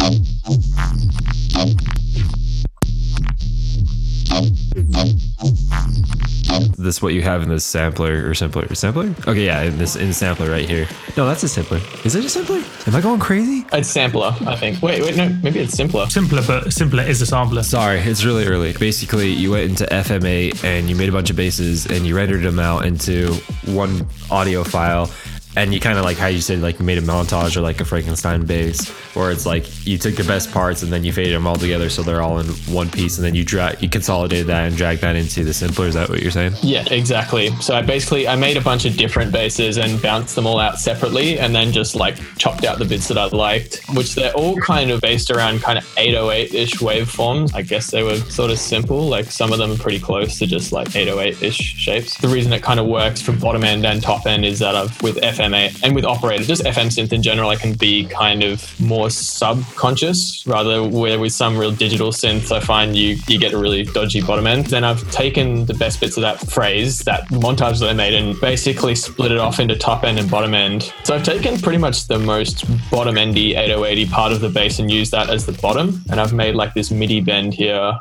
This 6.79 7.01
what 7.01 7.15
you 7.15 7.23
have 7.23 7.41
in 7.41 7.49
this 7.49 7.65
sampler 7.65 8.29
or 8.29 8.35
sampler 8.35 8.71
sampler? 8.75 9.15
Okay, 9.27 9.45
yeah, 9.45 9.63
in 9.63 9.79
this 9.79 9.95
in 9.95 10.13
sampler 10.13 10.51
right 10.51 10.69
here. 10.69 10.87
No, 11.17 11.25
that's 11.25 11.41
a 11.41 11.49
sampler. 11.49 11.81
Is 12.05 12.13
it 12.13 12.23
a 12.23 12.29
sampler? 12.29 12.63
Am 12.85 12.95
I 12.95 13.01
going 13.01 13.19
crazy? 13.19 13.65
It's 13.73 13.89
sampler, 13.89 14.35
I 14.45 14.55
think. 14.55 14.79
Wait, 14.83 15.01
wait, 15.01 15.17
no, 15.17 15.27
maybe 15.41 15.59
it's 15.59 15.73
simpler. 15.73 16.07
Simpler, 16.07 16.43
but 16.45 16.71
simpler 16.71 17.01
is 17.01 17.19
a 17.19 17.25
sampler. 17.25 17.63
Sorry, 17.63 17.97
it's 17.97 18.23
really 18.23 18.45
early. 18.45 18.73
Basically, 18.73 19.29
you 19.29 19.49
went 19.49 19.71
into 19.71 19.85
FM8 19.85 20.63
and 20.63 20.87
you 20.87 20.95
made 20.95 21.09
a 21.09 21.11
bunch 21.11 21.31
of 21.31 21.35
basses 21.35 21.87
and 21.87 22.05
you 22.05 22.15
rendered 22.15 22.43
them 22.43 22.59
out 22.59 22.85
into 22.85 23.33
one 23.65 24.05
audio 24.29 24.63
file. 24.63 25.09
And 25.57 25.73
you 25.73 25.79
kind 25.79 25.97
of 25.97 26.05
like 26.05 26.17
how 26.17 26.27
you 26.27 26.39
said, 26.39 26.61
like 26.61 26.77
you 26.77 26.85
made 26.85 26.99
a 26.99 27.01
montage 27.01 27.57
or 27.57 27.61
like 27.61 27.81
a 27.81 27.85
Frankenstein 27.85 28.45
bass, 28.45 28.89
where 29.15 29.31
it's 29.31 29.47
like 29.47 29.87
you 29.87 29.97
took 29.97 30.15
the 30.15 30.23
best 30.23 30.51
parts 30.51 30.83
and 30.83 30.93
then 30.93 31.03
you 31.03 31.11
faded 31.11 31.33
them 31.33 31.47
all 31.47 31.55
together 31.55 31.89
so 31.89 32.03
they're 32.03 32.21
all 32.21 32.37
in 32.37 32.45
one 32.71 32.91
piece, 32.91 33.17
and 33.17 33.25
then 33.25 33.33
you 33.33 33.43
drag 33.43 33.81
you 33.81 33.89
consolidated 33.89 34.45
that 34.45 34.67
and 34.67 34.77
dragged 34.77 35.01
that 35.01 35.15
into 35.15 35.43
the 35.43 35.53
simpler. 35.53 35.87
Is 35.87 35.95
that 35.95 36.09
what 36.09 36.21
you're 36.21 36.29
saying? 36.29 36.53
Yeah, 36.61 36.85
exactly. 36.91 37.49
So 37.59 37.75
I 37.75 37.81
basically 37.81 38.27
I 38.27 38.35
made 38.35 38.55
a 38.55 38.61
bunch 38.61 38.85
of 38.85 38.97
different 38.97 39.31
basses 39.31 39.79
and 39.79 39.99
bounced 39.99 40.35
them 40.35 40.45
all 40.45 40.59
out 40.59 40.77
separately, 40.77 41.39
and 41.39 41.55
then 41.55 41.71
just 41.71 41.95
like 41.95 42.17
chopped 42.37 42.63
out 42.63 42.77
the 42.77 42.85
bits 42.85 43.07
that 43.07 43.17
I 43.17 43.25
liked, 43.25 43.81
which 43.95 44.13
they're 44.13 44.33
all 44.33 44.57
kind 44.57 44.91
of 44.91 45.01
based 45.01 45.31
around 45.31 45.63
kind 45.63 45.79
of 45.79 45.85
808-ish 45.95 46.75
waveforms. 46.75 47.55
I 47.55 47.63
guess 47.63 47.89
they 47.89 48.03
were 48.03 48.17
sort 48.29 48.51
of 48.51 48.59
simple. 48.59 49.07
Like 49.07 49.25
some 49.31 49.51
of 49.51 49.57
them 49.57 49.71
are 49.71 49.77
pretty 49.77 49.99
close 49.99 50.37
to 50.37 50.45
just 50.45 50.71
like 50.71 50.89
808-ish 50.89 51.57
shapes. 51.57 52.15
The 52.19 52.27
reason 52.27 52.53
it 52.53 52.61
kind 52.61 52.79
of 52.79 52.85
works 52.85 53.23
for 53.23 53.31
bottom 53.31 53.63
end 53.63 53.87
and 53.87 54.03
top 54.03 54.27
end 54.27 54.45
is 54.45 54.59
that 54.59 54.75
I've 54.75 55.01
with 55.01 55.15
FM 55.17 55.46
FM8 55.47 55.83
and 55.83 55.95
with 55.95 56.05
operator, 56.05 56.43
just 56.43 56.63
FM 56.63 56.87
synth 56.87 57.13
in 57.13 57.21
general, 57.21 57.49
I 57.49 57.55
can 57.55 57.73
be 57.73 58.05
kind 58.05 58.43
of 58.43 58.79
more 58.79 59.09
subconscious 59.09 60.45
rather 60.47 60.87
where 60.87 61.19
with 61.19 61.33
some 61.33 61.57
real 61.57 61.71
digital 61.71 62.11
synth, 62.11 62.51
I 62.51 62.59
find 62.59 62.95
you, 62.95 63.17
you 63.27 63.39
get 63.39 63.53
a 63.53 63.57
really 63.57 63.83
dodgy 63.83 64.21
bottom 64.21 64.47
end. 64.47 64.67
Then 64.67 64.83
I've 64.83 65.09
taken 65.11 65.65
the 65.65 65.73
best 65.73 65.99
bits 65.99 66.17
of 66.17 66.21
that 66.21 66.39
phrase, 66.39 66.99
that 66.99 67.27
montage 67.29 67.79
that 67.79 67.89
I 67.89 67.93
made 67.93 68.13
and 68.13 68.39
basically 68.39 68.95
split 68.95 69.31
it 69.31 69.37
off 69.37 69.59
into 69.59 69.75
top 69.75 70.03
end 70.03 70.19
and 70.19 70.29
bottom 70.29 70.53
end. 70.53 70.93
So 71.03 71.15
I've 71.15 71.23
taken 71.23 71.59
pretty 71.59 71.77
much 71.77 72.07
the 72.07 72.19
most 72.19 72.65
bottom 72.89 73.17
endy 73.17 73.55
8080 73.55 74.05
part 74.07 74.31
of 74.31 74.41
the 74.41 74.49
bass 74.49 74.79
and 74.79 74.91
used 74.91 75.11
that 75.11 75.29
as 75.29 75.45
the 75.45 75.53
bottom. 75.53 76.03
And 76.09 76.19
I've 76.19 76.33
made 76.33 76.55
like 76.55 76.73
this 76.73 76.91
MIDI 76.91 77.21
bend 77.21 77.53
here 77.53 77.99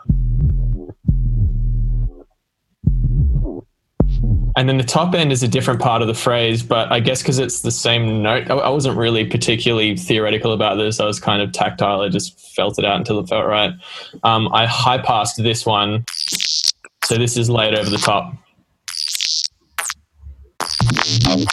And 4.57 4.67
then 4.67 4.79
the 4.79 4.85
top 4.85 5.15
end 5.15 5.33
is 5.33 5.43
a 5.43 5.49
different 5.49 5.81
part 5.81 6.01
of 6.01 6.09
the 6.09 6.15
phrase, 6.15 6.63
but 6.63 6.91
I 6.91 6.99
guess 6.99 7.21
because 7.21 7.39
it's 7.39 7.61
the 7.61 7.71
same 7.71 8.23
note, 8.23 8.51
I 8.51 8.71
wasn't 8.71 8.97
really 8.97 9.27
particularly 9.27 9.97
theoretical 9.97 10.55
about 10.55 10.77
this. 10.77 10.99
I 10.99 11.05
was 11.05 11.21
kind 11.21 11.43
of 11.43 11.53
tactile. 11.53 12.01
I 12.01 12.09
just 12.09 12.41
felt 12.55 12.79
it 12.79 12.85
out 12.87 12.97
until 12.97 13.19
it 13.19 13.29
felt 13.29 13.47
right. 13.47 13.73
Um, 14.25 14.49
I 14.55 14.65
high 14.65 14.97
passed 14.97 15.37
this 15.37 15.67
one. 15.67 16.07
So 17.05 17.19
this 17.19 17.37
is 17.37 17.51
laid 17.51 17.75
over 17.75 17.91
the 17.91 17.99
top. 17.99 18.33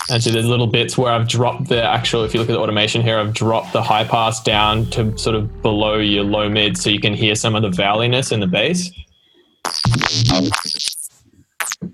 And 0.10 0.24
so 0.24 0.32
there's 0.32 0.48
little 0.48 0.68
bits 0.68 0.98
where 0.98 1.12
I've 1.12 1.28
dropped 1.28 1.68
the 1.68 1.84
actual, 1.84 2.24
if 2.24 2.34
you 2.34 2.40
look 2.40 2.50
at 2.50 2.54
the 2.54 2.60
automation 2.60 3.02
here, 3.02 3.20
I've 3.20 3.34
dropped 3.34 3.74
the 3.74 3.84
high 3.84 4.06
pass 4.06 4.42
down 4.42 4.90
to 4.92 5.16
sort 5.18 5.36
of 5.36 5.62
below 5.62 5.98
your 5.98 6.24
low 6.24 6.48
mid 6.48 6.78
so 6.78 6.90
you 6.90 7.02
can 7.02 7.14
hear 7.14 7.36
some 7.36 7.54
of 7.54 7.64
the 7.64 7.70
valley-ness 7.70 8.32
in 8.32 8.40
the 8.40 8.48
bass 8.48 8.92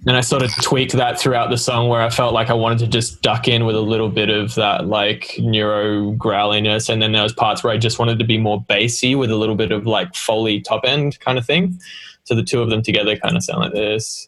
and 0.10 0.18
I 0.18 0.22
sort 0.22 0.42
of 0.42 0.52
tweaked 0.64 0.94
that 0.94 1.20
throughout 1.20 1.52
the 1.52 1.58
song 1.58 1.88
where 1.88 2.02
I 2.02 2.10
felt 2.10 2.34
like 2.34 2.50
I 2.50 2.54
wanted 2.56 2.80
to 2.80 2.88
just 2.88 3.22
duck 3.22 3.48
in 3.48 3.66
with 3.66 3.76
a 3.76 3.82
little 3.82 4.10
bit 4.10 4.32
of 4.32 4.56
that 4.56 4.88
like 4.88 5.36
neuro 5.38 6.14
growliness, 6.14 6.90
and 6.90 7.00
then 7.00 7.12
there 7.12 7.22
was 7.22 7.32
parts 7.32 7.64
where 7.64 7.72
I 7.72 7.78
just 7.78 8.00
wanted 8.00 8.18
to 8.18 8.26
be 8.26 8.40
more 8.40 8.60
bassy 8.60 9.14
with 9.14 9.30
a 9.30 9.36
little 9.36 9.54
bit 9.54 9.72
of 9.72 9.86
like 9.86 10.16
foley 10.16 10.62
top 10.62 10.82
end 10.84 11.20
kind 11.20 11.38
of 11.38 11.46
thing. 11.46 11.80
So 12.24 12.34
the 12.34 12.42
two 12.42 12.60
of 12.60 12.72
them 12.72 12.82
together 12.82 13.16
kind 13.18 13.38
of 13.38 13.44
sound 13.44 13.60
like 13.60 13.74
this. 13.74 14.28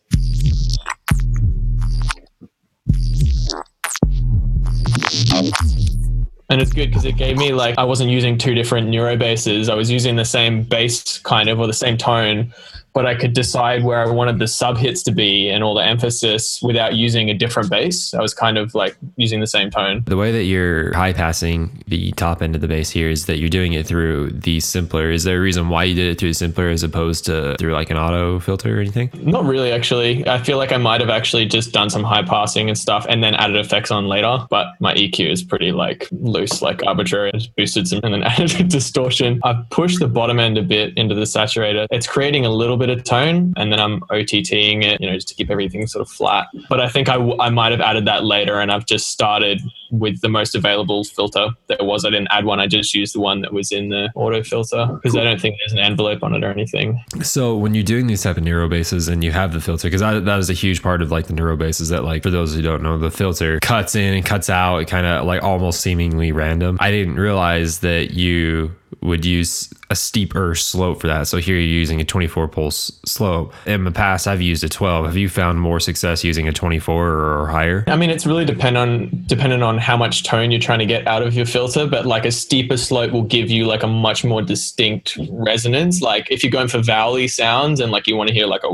And 6.52 6.62
it's 6.62 6.74
good 6.74 6.90
because 6.90 7.06
it 7.06 7.18
gave 7.18 7.38
me 7.38 7.54
like 7.54 7.80
I 7.80 7.86
wasn't 7.86 8.12
using 8.12 8.38
two 8.38 8.54
different 8.54 8.90
neuro 8.90 9.18
basses. 9.18 9.68
I 9.68 9.74
was 9.74 9.90
using 9.90 10.16
the 10.16 10.26
same 10.26 10.62
bass 10.62 11.18
kind 11.20 11.50
of 11.50 11.60
or 11.60 11.66
the 11.66 11.74
same 11.74 11.98
tone, 11.98 12.54
but 12.94 13.06
I 13.06 13.16
could 13.16 13.34
decide 13.34 13.84
where 13.84 14.00
I 14.00 14.10
wanted 14.10 14.40
the 14.40 14.48
sub 14.48 14.78
hits 14.78 15.04
to 15.04 15.12
be 15.12 15.50
and 15.50 15.64
all 15.64 15.74
the 15.74 15.86
emphasis 15.86 16.62
without 16.62 16.96
using 16.96 17.30
a 17.30 17.34
different 17.34 17.70
bass. 17.70 18.14
I 18.14 18.22
was 18.22 18.34
kind 18.34 18.58
of 18.58 18.76
like 18.76 18.98
using 19.16 19.40
the 19.40 19.48
same 19.48 19.70
tone. 19.70 20.04
The 20.06 20.18
way 20.18 20.32
that 20.32 20.44
you're 20.44 20.94
high 20.94 21.14
passing 21.14 21.84
the 21.88 22.12
top 22.14 22.42
end 22.42 22.56
of 22.56 22.62
the 22.62 22.68
bass 22.68 22.90
here 22.90 23.10
is 23.10 23.26
that 23.26 23.38
you're 23.38 23.50
doing 23.50 23.74
it 23.74 23.88
through 23.88 24.32
the 24.32 24.60
simpler. 24.60 25.12
Is 25.12 25.24
there 25.24 25.38
a 25.38 25.42
reason 25.42 25.70
why 25.70 25.86
you 25.86 25.96
did 25.96 26.12
it 26.12 26.20
through 26.20 26.30
the 26.30 26.36
simpler 26.36 26.70
as 26.70 26.84
opposed 26.84 27.26
to 27.26 27.56
through 27.58 27.74
like 27.74 27.90
an 27.90 27.98
auto 27.98 28.40
filter 28.40 28.78
or 28.78 28.82
anything? 28.82 29.10
Not 29.14 29.46
really, 29.46 29.72
actually. 29.72 30.28
I 30.28 30.42
feel 30.42 30.58
like 30.58 30.72
I 30.72 30.78
might 30.78 31.02
have 31.02 31.10
actually 31.10 31.46
just 31.46 31.72
done 31.72 31.90
some 31.90 32.04
high 32.04 32.24
passing 32.24 32.70
and 32.70 32.78
stuff 32.78 33.06
and 33.08 33.24
then 33.24 33.36
added 33.36 33.58
effects 33.58 33.92
on 33.92 34.08
later, 34.08 34.46
but 34.50 34.68
my 34.80 34.94
EQ 34.94 35.32
is 35.32 35.44
pretty 35.44 35.72
like 35.72 36.08
loose, 36.12 36.62
like 36.62 36.84
arbitrary. 36.86 37.32
I 37.34 37.38
just 37.38 37.56
boosted 37.56 37.88
some 37.88 38.00
and 38.04 38.14
then 38.14 38.24
added 38.24 38.68
distortion. 38.68 39.40
I've 39.44 39.70
pushed 39.70 40.00
the 40.00 40.08
bottom 40.08 40.40
end 40.40 40.58
a 40.58 40.64
bit 40.64 40.98
into 40.98 41.16
the 41.16 41.22
saturator. 41.22 41.88
It's 41.92 42.08
creating 42.08 42.46
a 42.46 42.50
little 42.50 42.78
bit 42.82 42.90
of 42.90 43.04
tone 43.04 43.54
and 43.58 43.72
then 43.72 43.80
I'm 43.80 44.02
OTTing 44.02 44.84
it, 44.84 45.00
you 45.00 45.08
know, 45.08 45.16
just 45.16 45.30
to 45.30 45.36
keep 45.36 45.50
everything 45.50 45.86
sort 45.88 46.02
of 46.02 46.10
flat. 46.10 46.48
But 46.70 46.82
I 46.82 46.90
think 46.90 47.10
I, 47.10 47.14
w- 47.14 47.38
I 47.40 47.50
might 47.50 47.72
have 47.72 47.82
added 47.82 48.06
that 48.06 48.24
later 48.26 48.60
and 48.60 48.72
I've 48.72 48.86
just 48.86 49.10
started 49.10 49.62
with 49.92 50.22
the 50.22 50.30
most 50.30 50.56
available 50.56 51.04
filter 51.04 51.50
there 51.68 51.78
was. 51.82 52.06
I 52.06 52.10
didn't 52.10 52.30
add 52.32 52.46
one. 52.46 52.60
I 52.60 52.68
just 52.68 52.94
used 52.94 53.14
the 53.14 53.20
one 53.20 53.42
that 53.42 53.54
was 53.54 53.72
in 53.72 53.90
the 53.90 54.10
auto 54.16 54.44
filter 54.44 54.88
because 54.94 55.12
cool. 55.12 55.22
I 55.22 55.24
don't 55.26 55.40
think 55.40 55.58
there's 55.60 55.74
an 55.74 55.80
envelope 55.80 56.24
on 56.24 56.34
it 56.34 56.44
or 56.44 56.50
anything. 56.50 57.04
So 57.22 57.56
when 57.56 57.74
you're 57.74 57.84
doing 57.84 58.08
these 58.08 58.24
type 58.24 58.38
of 58.38 58.44
neuro 58.44 58.68
basses 58.70 59.08
and 59.08 59.24
you 59.24 59.32
have 59.32 59.54
the 59.54 59.62
filter, 59.62 59.88
because 59.88 60.02
that 60.02 60.40
is 60.40 60.50
a 60.50 60.54
huge 60.54 60.82
part 60.82 61.02
of 61.02 61.12
like 61.12 61.28
the 61.28 61.34
neuro 61.34 61.58
basses 61.58 61.90
that 61.90 62.04
like, 62.04 62.24
for 62.24 62.30
those 62.30 62.56
who 62.56 62.62
don't 62.62 62.82
know, 62.82 62.98
the 62.98 63.12
filter 63.12 63.60
cuts 63.60 63.96
in 63.96 64.14
and 64.14 64.26
cuts 64.26 64.50
out, 64.50 64.78
it 64.78 64.88
kind 64.88 65.06
of 65.06 65.26
like 65.26 65.44
almost 65.44 65.82
seemingly 65.82 66.32
random. 66.32 66.78
I 66.80 66.92
didn't 66.92 67.16
realize 67.16 67.80
that 67.80 68.12
you 68.12 68.74
would 69.02 69.26
use 69.26 69.74
a 69.90 69.96
steeper 69.96 70.54
slope 70.54 71.02
for 71.02 71.08
that. 71.08 71.28
So 71.28 71.38
here 71.38 71.56
you're 71.56 71.64
using 71.64 72.00
a 72.02 72.06
24 72.06 72.48
pulse 72.50 72.92
slope. 73.06 73.54
In 73.66 73.84
the 73.84 73.92
past, 73.92 74.28
I've 74.28 74.42
used 74.42 74.64
a 74.64 74.70
12. 74.70 75.06
Have 75.06 75.18
you 75.18 75.28
found 75.28 75.60
more 75.60 75.80
success 75.80 76.24
using 76.24 76.48
a 76.48 76.54
24 76.54 77.08
or 77.08 77.48
higher? 77.48 77.84
I 77.88 77.96
mean, 77.96 78.10
it's 78.10 78.26
really 78.26 78.46
depend 78.46 78.78
on 78.78 79.24
dependent 79.28 79.64
on 79.64 79.78
how 79.82 79.98
much 79.98 80.24
tone 80.24 80.52
you're 80.52 80.60
trying 80.60 80.80
to 80.80 80.86
get 80.86 81.08
out 81.08 81.24
of 81.24 81.36
your 81.36 81.46
filter. 81.46 81.88
But 81.88 82.06
like 82.06 82.26
a 82.26 82.32
steeper 82.32 82.78
slope 82.78 83.12
will 83.12 83.24
give 83.24 83.50
you 83.50 83.66
like 83.66 83.84
a 83.84 83.88
much 83.88 84.24
more 84.24 84.42
distinct 84.42 85.18
resonance. 85.32 86.02
Like 86.02 86.30
if 86.32 86.44
you're 86.44 86.52
going 86.52 86.68
for 86.68 86.80
vowely 86.80 87.30
sounds 87.30 87.80
and 87.80 87.92
like 87.92 88.08
you 88.08 88.16
want 88.16 88.30
to 88.30 88.34
hear 88.34 88.48
like 88.48 88.62
a 88.64 88.70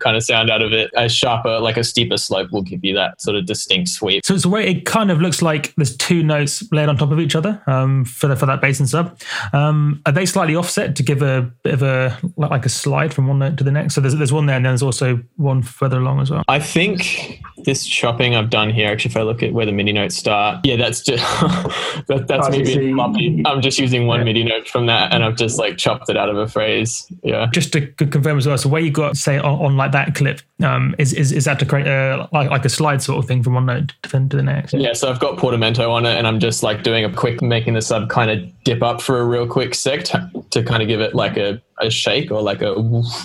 kind 0.00 0.16
of 0.16 0.22
sound 0.22 0.50
out 0.50 0.62
of 0.62 0.72
it, 0.72 0.90
a 0.94 1.08
sharper, 1.08 1.58
like 1.60 1.76
a 1.76 1.84
steeper 1.84 2.16
slope 2.16 2.50
will 2.52 2.62
give 2.62 2.84
you 2.84 2.94
that 2.94 3.20
sort 3.20 3.36
of 3.36 3.46
distinct 3.46 3.88
sweep. 3.90 4.24
So 4.24 4.34
it's 4.34 4.44
a 4.44 4.48
way 4.48 4.66
it 4.66 4.86
kind 4.86 5.10
of 5.10 5.20
looks 5.20 5.42
like 5.42 5.74
there's 5.76 5.96
two 5.96 6.22
notes 6.22 6.62
laid 6.72 6.88
on 6.88 6.96
top 6.96 7.10
of 7.10 7.20
each 7.20 7.34
other 7.34 7.62
um, 7.66 8.04
for 8.04 8.28
the, 8.28 8.36
for 8.36 8.46
that 8.46 8.60
bass 8.60 8.80
and 8.80 8.88
sub. 8.88 9.18
Um, 9.52 10.00
are 10.06 10.12
they 10.12 10.26
slightly 10.26 10.56
offset 10.56 10.96
to 10.96 11.02
give 11.02 11.22
a 11.22 11.50
bit 11.62 11.74
of 11.74 11.82
a 11.82 12.18
like 12.36 12.66
a 12.66 12.68
slide 12.68 13.12
from 13.12 13.26
one 13.26 13.38
note 13.38 13.56
to 13.58 13.64
the 13.64 13.72
next? 13.72 13.94
So 13.94 14.00
there's 14.00 14.16
there's 14.16 14.32
one 14.32 14.46
there, 14.46 14.56
and 14.56 14.64
then 14.64 14.72
there's 14.72 14.82
also 14.82 15.20
one 15.36 15.62
further 15.62 15.98
along 15.98 16.20
as 16.20 16.30
well. 16.30 16.42
I 16.48 16.58
think 16.58 17.42
this 17.64 17.86
chopping 17.86 18.34
I've 18.34 18.50
done 18.50 18.70
here, 18.70 18.90
actually, 18.90 19.10
if 19.10 19.16
I 19.16 19.22
look 19.22 19.42
at 19.42 19.52
where 19.52 19.66
the 19.66 19.72
MIDI 19.72 19.92
notes 19.92 20.16
start, 20.16 20.29
yeah, 20.64 20.76
that's 20.76 21.00
just 21.00 21.22
that, 22.08 22.26
that's 22.28 22.48
me 22.50 22.62
being 22.62 22.94
floppy. 22.94 23.42
I'm 23.46 23.60
just 23.60 23.78
using 23.78 24.06
one 24.06 24.20
yeah. 24.20 24.24
MIDI 24.24 24.44
note 24.44 24.68
from 24.68 24.86
that, 24.86 25.12
and 25.12 25.24
I've 25.24 25.36
just 25.36 25.58
like 25.58 25.76
chopped 25.76 26.08
it 26.08 26.16
out 26.16 26.28
of 26.28 26.36
a 26.36 26.48
phrase. 26.48 27.06
Yeah. 27.22 27.48
Just 27.52 27.72
to 27.72 27.86
confirm 27.86 28.38
as 28.38 28.46
well, 28.46 28.58
so 28.58 28.68
where 28.68 28.80
you 28.80 28.90
got 28.90 29.16
say 29.16 29.38
on, 29.38 29.58
on 29.60 29.76
like 29.76 29.92
that 29.92 30.14
clip, 30.14 30.40
um, 30.62 30.94
is, 30.98 31.12
is 31.12 31.32
is 31.32 31.44
that 31.44 31.58
to 31.58 31.66
create 31.66 31.86
a 31.86 32.28
like 32.32 32.50
like 32.50 32.64
a 32.64 32.68
slide 32.68 33.02
sort 33.02 33.18
of 33.22 33.28
thing 33.28 33.42
from 33.42 33.54
one 33.54 33.66
note 33.66 33.92
to, 34.02 34.08
to 34.08 34.36
the 34.36 34.42
next? 34.42 34.74
Yeah. 34.74 34.92
So 34.92 35.10
I've 35.10 35.20
got 35.20 35.38
portamento 35.38 35.90
on 35.90 36.06
it, 36.06 36.16
and 36.16 36.26
I'm 36.26 36.40
just 36.40 36.62
like 36.62 36.82
doing 36.82 37.04
a 37.04 37.12
quick, 37.12 37.42
making 37.42 37.74
the 37.74 37.82
sub 37.82 38.08
kind 38.08 38.30
of 38.30 38.64
dip 38.64 38.82
up 38.82 39.00
for 39.00 39.20
a 39.20 39.24
real 39.24 39.46
quick 39.46 39.74
sec 39.74 40.04
to, 40.04 40.30
to 40.50 40.62
kind 40.62 40.82
of 40.82 40.88
give 40.88 41.00
it 41.00 41.14
like 41.14 41.36
a, 41.36 41.60
a 41.80 41.90
shake 41.90 42.30
or 42.30 42.42
like 42.42 42.62
a 42.62 42.74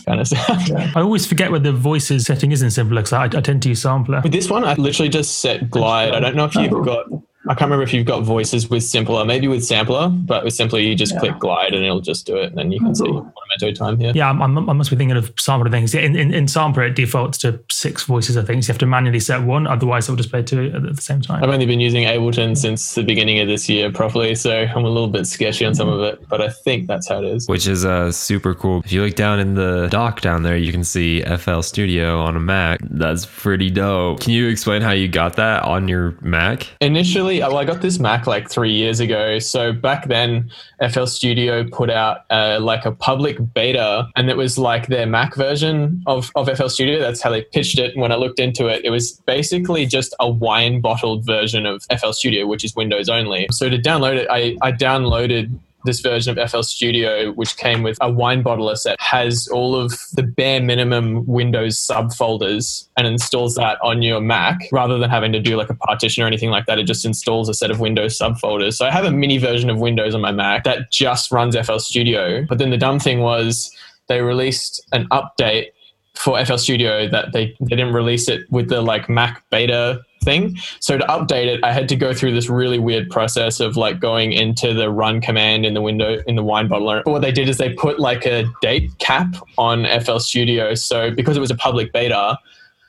kind 0.06 0.20
of 0.20 0.28
sound. 0.28 0.68
Yeah. 0.68 0.92
I 0.96 1.02
always 1.02 1.26
forget 1.26 1.52
where 1.52 1.60
the 1.60 1.72
voices 1.72 2.26
setting 2.26 2.52
is 2.52 2.62
in 2.62 2.72
Simpler 2.72 3.02
because 3.02 3.14
I, 3.14 3.26
I, 3.26 3.42
tend 3.42 3.62
to 3.64 3.70
use 3.70 3.82
sampler. 3.82 4.22
With 4.22 4.32
this 4.32 4.50
one, 4.50 4.64
I 4.64 4.74
literally 4.76 5.10
just 5.10 5.40
set 5.40 5.70
glide. 5.70 6.14
I 6.14 6.20
don't 6.20 6.36
know 6.36 6.46
if 6.46 6.56
you've 6.56 6.74
oh. 6.74 6.84
got 6.84 7.08
I 7.48 7.54
can't 7.54 7.70
remember 7.70 7.84
if 7.84 7.94
you've 7.94 8.08
got 8.08 8.24
voices 8.24 8.70
with 8.72 8.82
Simpler, 8.84 9.24
maybe 9.24 9.48
with 9.48 9.64
Sampler, 9.64 10.10
but 10.10 10.44
with 10.44 10.54
Simpler 10.54 10.80
you 10.80 10.96
just 10.96 11.14
yeah. 11.14 11.20
click 11.20 11.40
glide 11.40 11.76
and 11.76 11.86
it'll 11.86 12.02
just 12.02 12.26
do 12.26 12.38
it, 12.38 12.46
and 12.46 12.58
then 12.58 12.72
you 12.72 12.80
can 12.80 12.90
oh, 12.90 12.94
see 12.94 13.12
Portamento 13.60 13.86
time 13.86 14.00
here. 14.00 14.12
Yeah, 14.16 14.30
I'm, 14.30 14.42
I'm, 14.42 14.70
i 14.70 14.74
must 14.74 14.90
be 14.90 14.96
thinking 14.96 15.18
of 15.18 15.34
Sampler 15.38 15.70
things. 15.70 15.94
In, 15.94 16.16
in, 16.16 16.34
in 16.34 16.48
Sampler, 16.48 16.84
it 16.84 16.96
defaults 16.96 17.38
to 17.40 17.60
six 17.72 18.04
voices, 18.04 18.38
I 18.38 18.44
think. 18.44 18.64
So 18.64 18.70
you 18.70 18.74
have 18.74 18.80
to 18.80 18.86
manually 18.86 19.20
set 19.20 19.44
one, 19.44 19.68
otherwise 19.68 20.06
it'll 20.06 20.16
just 20.16 20.32
play 20.32 20.44
two 20.44 20.72
at 20.74 20.96
the 20.96 21.02
same 21.02 21.22
time. 21.22 21.44
I've 21.44 21.50
only 21.50 21.66
been 21.66 21.80
using 21.80 22.04
Ableton 22.06 22.58
since 22.58 22.96
the 22.96 23.04
beginning 23.04 23.40
of 23.40 23.48
this 23.48 23.70
year 23.70 23.92
properly, 23.92 24.36
so 24.36 24.52
I'm 24.52 24.86
a 24.86 24.90
little 24.90 25.08
bit 25.08 25.26
sketchy 25.28 25.66
on 25.66 25.76
some 25.76 25.90
of 25.90 26.02
it, 26.02 26.28
but 26.28 26.42
I 26.42 26.50
think 26.50 26.88
that's 26.88 27.08
how 27.08 27.20
it 27.20 27.26
is. 27.26 27.48
Which 27.48 27.68
is 27.68 27.86
uh, 27.86 28.12
super 28.12 28.54
cool. 28.54 28.82
If 28.86 28.92
you 28.92 29.04
look 29.04 29.16
down 29.16 29.40
in 29.40 29.56
the 29.56 29.88
dock 29.90 30.22
down 30.22 30.44
there, 30.44 30.58
you 30.58 30.72
can 30.72 30.84
see 30.84 31.22
FL 31.22 31.62
Studio 31.62 32.20
on 32.20 32.36
a 32.36 32.40
Mac. 32.40 32.80
That's 32.84 33.26
pretty 33.26 33.70
dope. 33.70 34.22
Can 34.22 34.32
you 34.32 34.48
explain 34.48 34.82
how 34.82 34.92
you 34.92 35.08
got 35.08 35.36
that 35.36 35.64
on 35.64 35.88
your 35.88 36.18
Mac? 36.22 36.68
Initially, 36.82 37.40
well, 37.40 37.58
I 37.58 37.66
got 37.66 37.82
this 37.82 38.00
Mac 38.00 38.16
Mac 38.16 38.28
like 38.28 38.50
three 38.50 38.72
years 38.72 39.00
ago. 39.00 39.40
So 39.40 39.74
back 39.74 40.08
then, 40.08 40.50
FL 40.90 41.06
Studio 41.06 41.68
put 41.70 41.90
out 41.90 42.26
uh, 42.30 42.60
like 42.62 42.86
a 42.86 42.92
public 42.92 43.38
beta, 43.54 44.10
and 44.16 44.30
it 44.30 44.38
was 44.38 44.58
like 44.58 44.88
their 44.88 45.06
Mac 45.06 45.36
version 45.36 46.04
of, 46.06 46.32
of 46.36 46.50
FL 46.56 46.68
Studio. 46.68 47.00
That's 47.00 47.22
how 47.22 47.30
they 47.30 47.44
pitched 47.44 47.80
it. 47.80 47.94
And 47.94 48.02
when 48.02 48.12
I 48.12 48.16
looked 48.16 48.40
into 48.40 48.68
it, 48.68 48.84
it 48.84 48.90
was 48.90 49.14
basically 49.26 49.86
just 49.86 50.16
a 50.20 50.30
wine 50.30 50.82
bottled 50.82 51.26
version 51.26 51.66
of 51.66 51.84
FL 51.98 52.12
Studio, 52.12 52.48
which 52.48 52.64
is 52.64 52.76
Windows 52.76 53.10
only. 53.10 53.48
So 53.52 53.70
to 53.70 53.78
download 53.78 54.18
it, 54.18 54.28
I, 54.30 54.58
I 54.62 54.72
downloaded 54.72 55.58
this 55.86 56.00
version 56.00 56.38
of 56.38 56.52
FL 56.52 56.62
Studio, 56.62 57.32
which 57.34 57.58
came 57.58 57.84
with 57.84 57.98
a 58.02 58.12
wine 58.12 58.44
bottler 58.44 58.78
set, 58.78 59.00
has 59.00 59.48
all 59.48 59.76
of 59.76 59.94
the 60.14 60.24
bare 60.24 60.62
minimum 60.62 61.26
Windows 61.26 61.78
subfolders 61.78 62.88
and 62.98 63.08
installs 63.08 63.56
that 63.56 63.78
on 63.82 64.02
your 64.02 64.20
Mac 64.20 64.60
rather 64.72 64.98
than 64.98 65.10
having 65.10 65.32
to 65.32 65.40
do 65.40 65.56
like 65.56 65.70
a 65.70 65.76
partition 65.76 66.24
or 66.24 66.28
anything 66.28 66.50
like 66.50 66.66
that. 66.66 66.80
It 66.80 66.84
just 66.84 67.06
installs 67.06 67.50
a 67.50 67.54
set 67.54 67.72
of 67.72 67.80
Windows 67.80 68.18
subfolders. 68.18 68.74
So 68.74 68.86
I 68.86 68.92
have 68.92 69.06
a 69.06 69.12
mini 69.12 69.38
version 69.38 69.70
of 69.70 69.80
Windows 69.80 70.16
on 70.16 70.22
my 70.22 70.32
Mac 70.32 70.64
that 70.64 70.92
just 70.92 71.32
runs 71.32 71.56
FL 71.58 71.78
Studio. 71.78 72.46
But 72.48 72.58
then 72.58 72.70
the 72.70 72.78
dumb 72.78 73.00
thing 73.00 73.20
was 73.20 73.72
they 74.08 74.22
released 74.22 74.86
an 74.92 75.08
update 75.10 75.68
for 76.16 76.44
FL 76.44 76.58
Studio 76.58 77.08
that 77.10 77.34
they, 77.34 77.56
they 77.60 77.76
didn't 77.76 77.94
release 77.94 78.30
it 78.30 78.50
with 78.50 78.70
the 78.70 78.82
like 78.82 79.10
Mac 79.10 79.44
beta 79.50 80.02
thing. 80.26 80.58
So 80.80 80.98
to 80.98 81.06
update 81.06 81.46
it, 81.46 81.64
I 81.64 81.72
had 81.72 81.88
to 81.90 81.96
go 81.96 82.14
through 82.14 82.34
this 82.34 82.50
really 82.50 82.80
weird 82.80 83.10
process 83.10 83.60
of 83.60 83.78
like 83.78 84.00
going 84.00 84.34
into 84.34 84.74
the 84.74 84.90
run 84.90 85.22
command 85.22 85.66
in 85.66 85.74
the 85.74 85.82
window 85.82 86.22
in 86.28 86.36
the 86.36 86.44
wine 86.44 86.68
bottler. 86.68 87.04
But 87.06 87.12
what 87.12 87.22
they 87.22 87.32
did 87.32 87.48
is 87.48 87.58
they 87.58 87.74
put 87.74 88.00
like 88.00 88.26
a 88.26 88.46
date 88.62 88.98
cap 88.98 89.36
on 89.58 89.86
FL 90.02 90.18
Studio. 90.18 90.74
So 90.76 91.12
because 91.12 91.38
it 91.38 91.40
was 91.40 91.52
a 91.52 91.56
public 91.56 91.94
beta, 91.94 92.38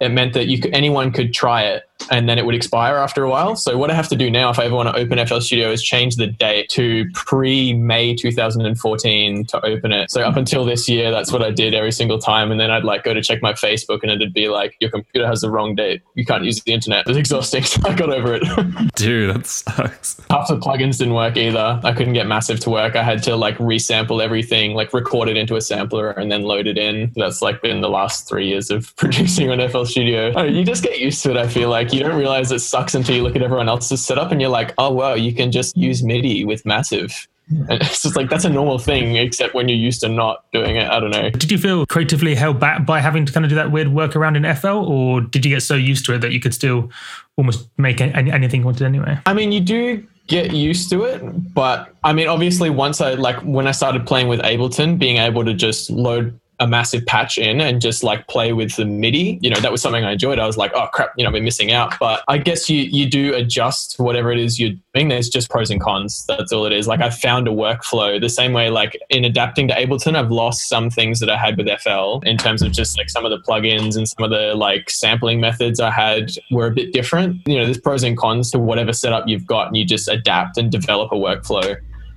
it 0.01 0.09
meant 0.09 0.34
that 0.34 0.47
you 0.47 0.61
could, 0.61 0.74
anyone 0.74 1.12
could 1.12 1.32
try 1.32 1.62
it 1.62 1.86
and 2.11 2.28
then 2.28 2.38
it 2.38 2.46
would 2.46 2.54
expire 2.54 2.96
after 2.96 3.22
a 3.22 3.30
while. 3.30 3.57
So 3.57 3.76
what 3.76 3.90
I 3.90 3.94
have 3.94 4.09
to 4.09 4.16
do 4.16 4.30
now, 4.30 4.50
if 4.50 4.59
I 4.59 4.64
ever 4.64 4.74
want 4.74 4.94
to 4.94 5.00
open 5.00 5.24
FL 5.26 5.40
Studio, 5.40 5.70
is 5.70 5.82
change 5.82 6.16
the 6.16 6.26
date 6.26 6.68
to 6.70 7.09
pre 7.14 7.72
May 7.72 8.14
2014 8.14 9.44
to 9.46 9.64
open 9.64 9.92
it. 9.92 10.11
So 10.11 10.22
up 10.22 10.36
until 10.36 10.64
this 10.64 10.88
year, 10.88 11.11
that's 11.11 11.32
what 11.32 11.42
I 11.42 11.50
did 11.50 11.74
every 11.74 11.92
single 11.92 12.18
time. 12.18 12.50
And 12.50 12.61
then 12.61 12.70
I'd 12.70 12.84
like 12.84 13.04
go 13.04 13.14
to 13.14 13.22
check 13.22 13.42
my 13.42 13.52
Facebook, 13.52 14.00
and 14.02 14.11
it'd 14.11 14.32
be 14.32 14.48
like, 14.48 14.76
your 14.80 14.90
computer 14.90 15.26
has 15.26 15.40
the 15.40 15.50
wrong 15.50 15.74
date. 15.74 16.02
You 16.14 16.24
can't 16.24 16.44
use 16.44 16.62
the 16.62 16.72
internet. 16.72 17.04
It's 17.07 17.18
exhausting. 17.18 17.64
So 17.76 17.80
I 17.84 17.94
got 17.94 18.11
over 18.11 18.34
it. 18.34 18.42
Dude, 18.94 19.34
that 19.34 19.46
sucks. 19.46 20.20
Half 20.30 20.48
the 20.48 20.57
plugins 20.57 20.98
didn't 20.98 21.14
work 21.14 21.36
either. 21.36 21.80
I 21.82 21.92
couldn't 21.92 22.14
get 22.14 22.26
Massive 22.26 22.61
to 22.61 22.70
work. 22.70 22.96
I 22.96 23.02
had 23.02 23.22
to 23.24 23.36
like 23.36 23.59
resample 23.59 24.22
everything, 24.22 24.74
like 24.74 24.92
record 24.94 25.28
it 25.28 25.36
into 25.36 25.57
a 25.57 25.61
sampler 25.61 26.11
and 26.11 26.30
then 26.30 26.42
load 26.42 26.66
it 26.66 26.78
in. 26.78 27.12
That's 27.16 27.42
like 27.42 27.61
been 27.62 27.80
the 27.80 27.88
last 27.88 28.28
three 28.28 28.46
years 28.46 28.70
of 28.70 28.94
producing 28.96 29.50
on 29.50 29.68
FL 29.68 29.84
Studio. 29.84 30.32
Oh, 30.36 30.44
you 30.44 30.64
just 30.64 30.82
get 30.82 30.98
used 30.98 31.22
to 31.24 31.32
it. 31.32 31.36
I 31.36 31.48
feel 31.48 31.68
like 31.68 31.92
you 31.97 32.03
don't 32.03 32.16
realize 32.16 32.53
it 32.53 32.61
sucks 32.61 32.94
until 32.94 33.16
you 33.16 33.22
look 33.22 33.36
at 33.36 33.42
everyone 33.42 33.68
else's 33.68 34.05
setup 34.05 34.30
and 34.30 34.40
you're 34.40 34.51
like, 34.51 34.74
oh 34.78 34.92
wow, 34.92 35.14
you 35.14 35.32
can 35.32 35.51
just 35.51 35.76
use 35.76 36.03
MIDI 36.03 36.44
with 36.44 36.64
Massive. 36.66 37.26
And 37.49 37.70
it's 37.80 38.03
just 38.03 38.16
like 38.16 38.28
that's 38.28 38.44
a 38.44 38.51
normal 38.51 38.78
thing, 38.78 39.16
except 39.16 39.55
when 39.55 39.68
you're 39.68 39.78
used 39.78 40.01
to 40.01 40.09
not 40.09 40.44
doing 40.53 40.76
it. 40.76 40.90
I 40.90 41.01
don't 41.01 41.11
know. 41.11 41.30
Did 41.30 41.51
you 41.51 41.59
feel 41.59 41.86
creatively 41.86 42.34
held 42.34 42.59
back 42.59 42.84
by 42.84 43.01
having 43.01 43.24
to 43.24 43.32
kind 43.32 43.44
of 43.44 43.51
do 43.51 43.55
that 43.55 43.70
weird 43.70 43.88
workaround 43.88 44.36
in 44.36 44.55
FL, 44.57 44.68
or 44.68 45.20
did 45.20 45.44
you 45.44 45.55
get 45.55 45.61
so 45.61 45.74
used 45.74 46.05
to 46.07 46.14
it 46.14 46.18
that 46.18 46.32
you 46.32 46.40
could 46.40 46.55
still 46.55 46.90
almost 47.36 47.68
make 47.78 48.01
any, 48.01 48.30
anything 48.30 48.61
you 48.61 48.66
wanted 48.66 48.82
anyway? 48.82 49.18
I 49.26 49.32
mean, 49.32 49.53
you 49.53 49.61
do 49.61 50.07
get 50.26 50.53
used 50.53 50.90
to 50.90 51.05
it, 51.05 51.22
but 51.55 51.94
I 52.03 52.12
mean, 52.12 52.26
obviously, 52.26 52.68
once 52.68 53.01
I 53.01 53.14
like 53.14 53.36
when 53.42 53.66
I 53.68 53.72
started 53.72 54.07
playing 54.07 54.28
with 54.28 54.40
Ableton, 54.40 54.99
being 54.99 55.18
able 55.18 55.44
to 55.44 55.55
just 55.55 55.88
load 55.88 56.38
a 56.61 56.66
massive 56.66 57.04
patch 57.07 57.38
in 57.38 57.61
and 57.61 57.80
just 57.80 58.02
like 58.02 58.26
play 58.28 58.52
with 58.52 58.76
the 58.76 58.84
MIDI. 58.84 59.38
You 59.42 59.50
know, 59.50 59.61
that 59.61 59.72
was 59.72 59.82
something 59.82 60.04
I 60.04 60.12
enjoyed. 60.12 60.38
I 60.38 60.46
was 60.46 60.57
like, 60.57 60.72
oh 60.74 60.86
crap, 60.92 61.11
you 61.16 61.24
know, 61.24 61.30
been 61.30 61.44
missing 61.44 61.72
out. 61.72 61.94
But 61.98 62.22
I 62.28 62.38
guess 62.38 62.68
you 62.70 62.82
you 62.82 63.09
do 63.09 63.34
adjust 63.34 63.98
whatever 63.98 64.32
it 64.32 64.38
is 64.38 64.59
you're 64.59 64.74
doing. 64.94 65.09
There's 65.09 65.28
just 65.28 65.50
pros 65.50 65.70
and 65.70 65.80
cons. 65.80 66.24
That's 66.26 66.52
all 66.52 66.66
it 66.66 66.72
is. 66.72 66.86
Like 66.86 67.00
I 67.00 67.11
found 67.11 67.48
a 67.48 67.50
workflow 67.50 68.20
the 68.20 68.28
same 68.28 68.52
way. 68.52 68.70
Like 68.70 68.98
in 69.11 69.24
adapting 69.24 69.68
to 69.68 69.74
Ableton, 69.74 70.16
I've 70.16 70.30
lost 70.30 70.68
some 70.68 70.90
things 70.90 71.20
that 71.20 71.30
I 71.30 71.36
had 71.36 71.57
with 71.57 71.68
FL 71.80 72.20
in 72.24 72.36
terms 72.36 72.62
of 72.62 72.72
just 72.72 72.96
like 72.98 73.11
some 73.11 73.24
of 73.24 73.30
the 73.30 73.38
plugins 73.38 73.96
and 73.96 74.09
some 74.09 74.24
of 74.24 74.30
the 74.30 74.54
like 74.54 74.90
sampling 74.90 75.40
methods 75.40 75.80
I 75.80 75.90
had 75.90 76.32
were 76.50 76.66
a 76.66 76.70
bit 76.72 76.92
different. 76.92 77.46
You 77.46 77.59
know, 77.59 77.64
there's 77.64 77.80
pros 77.80 78.02
and 78.02 78.16
cons 78.16 78.50
to 78.52 78.59
whatever 78.59 78.92
setup 78.92 79.28
you've 79.28 79.46
got, 79.46 79.68
and 79.68 79.76
you 79.76 79.84
just 79.84 80.09
adapt 80.09 80.57
and 80.57 80.70
develop 80.70 81.12
a 81.12 81.16
workflow. 81.16 81.76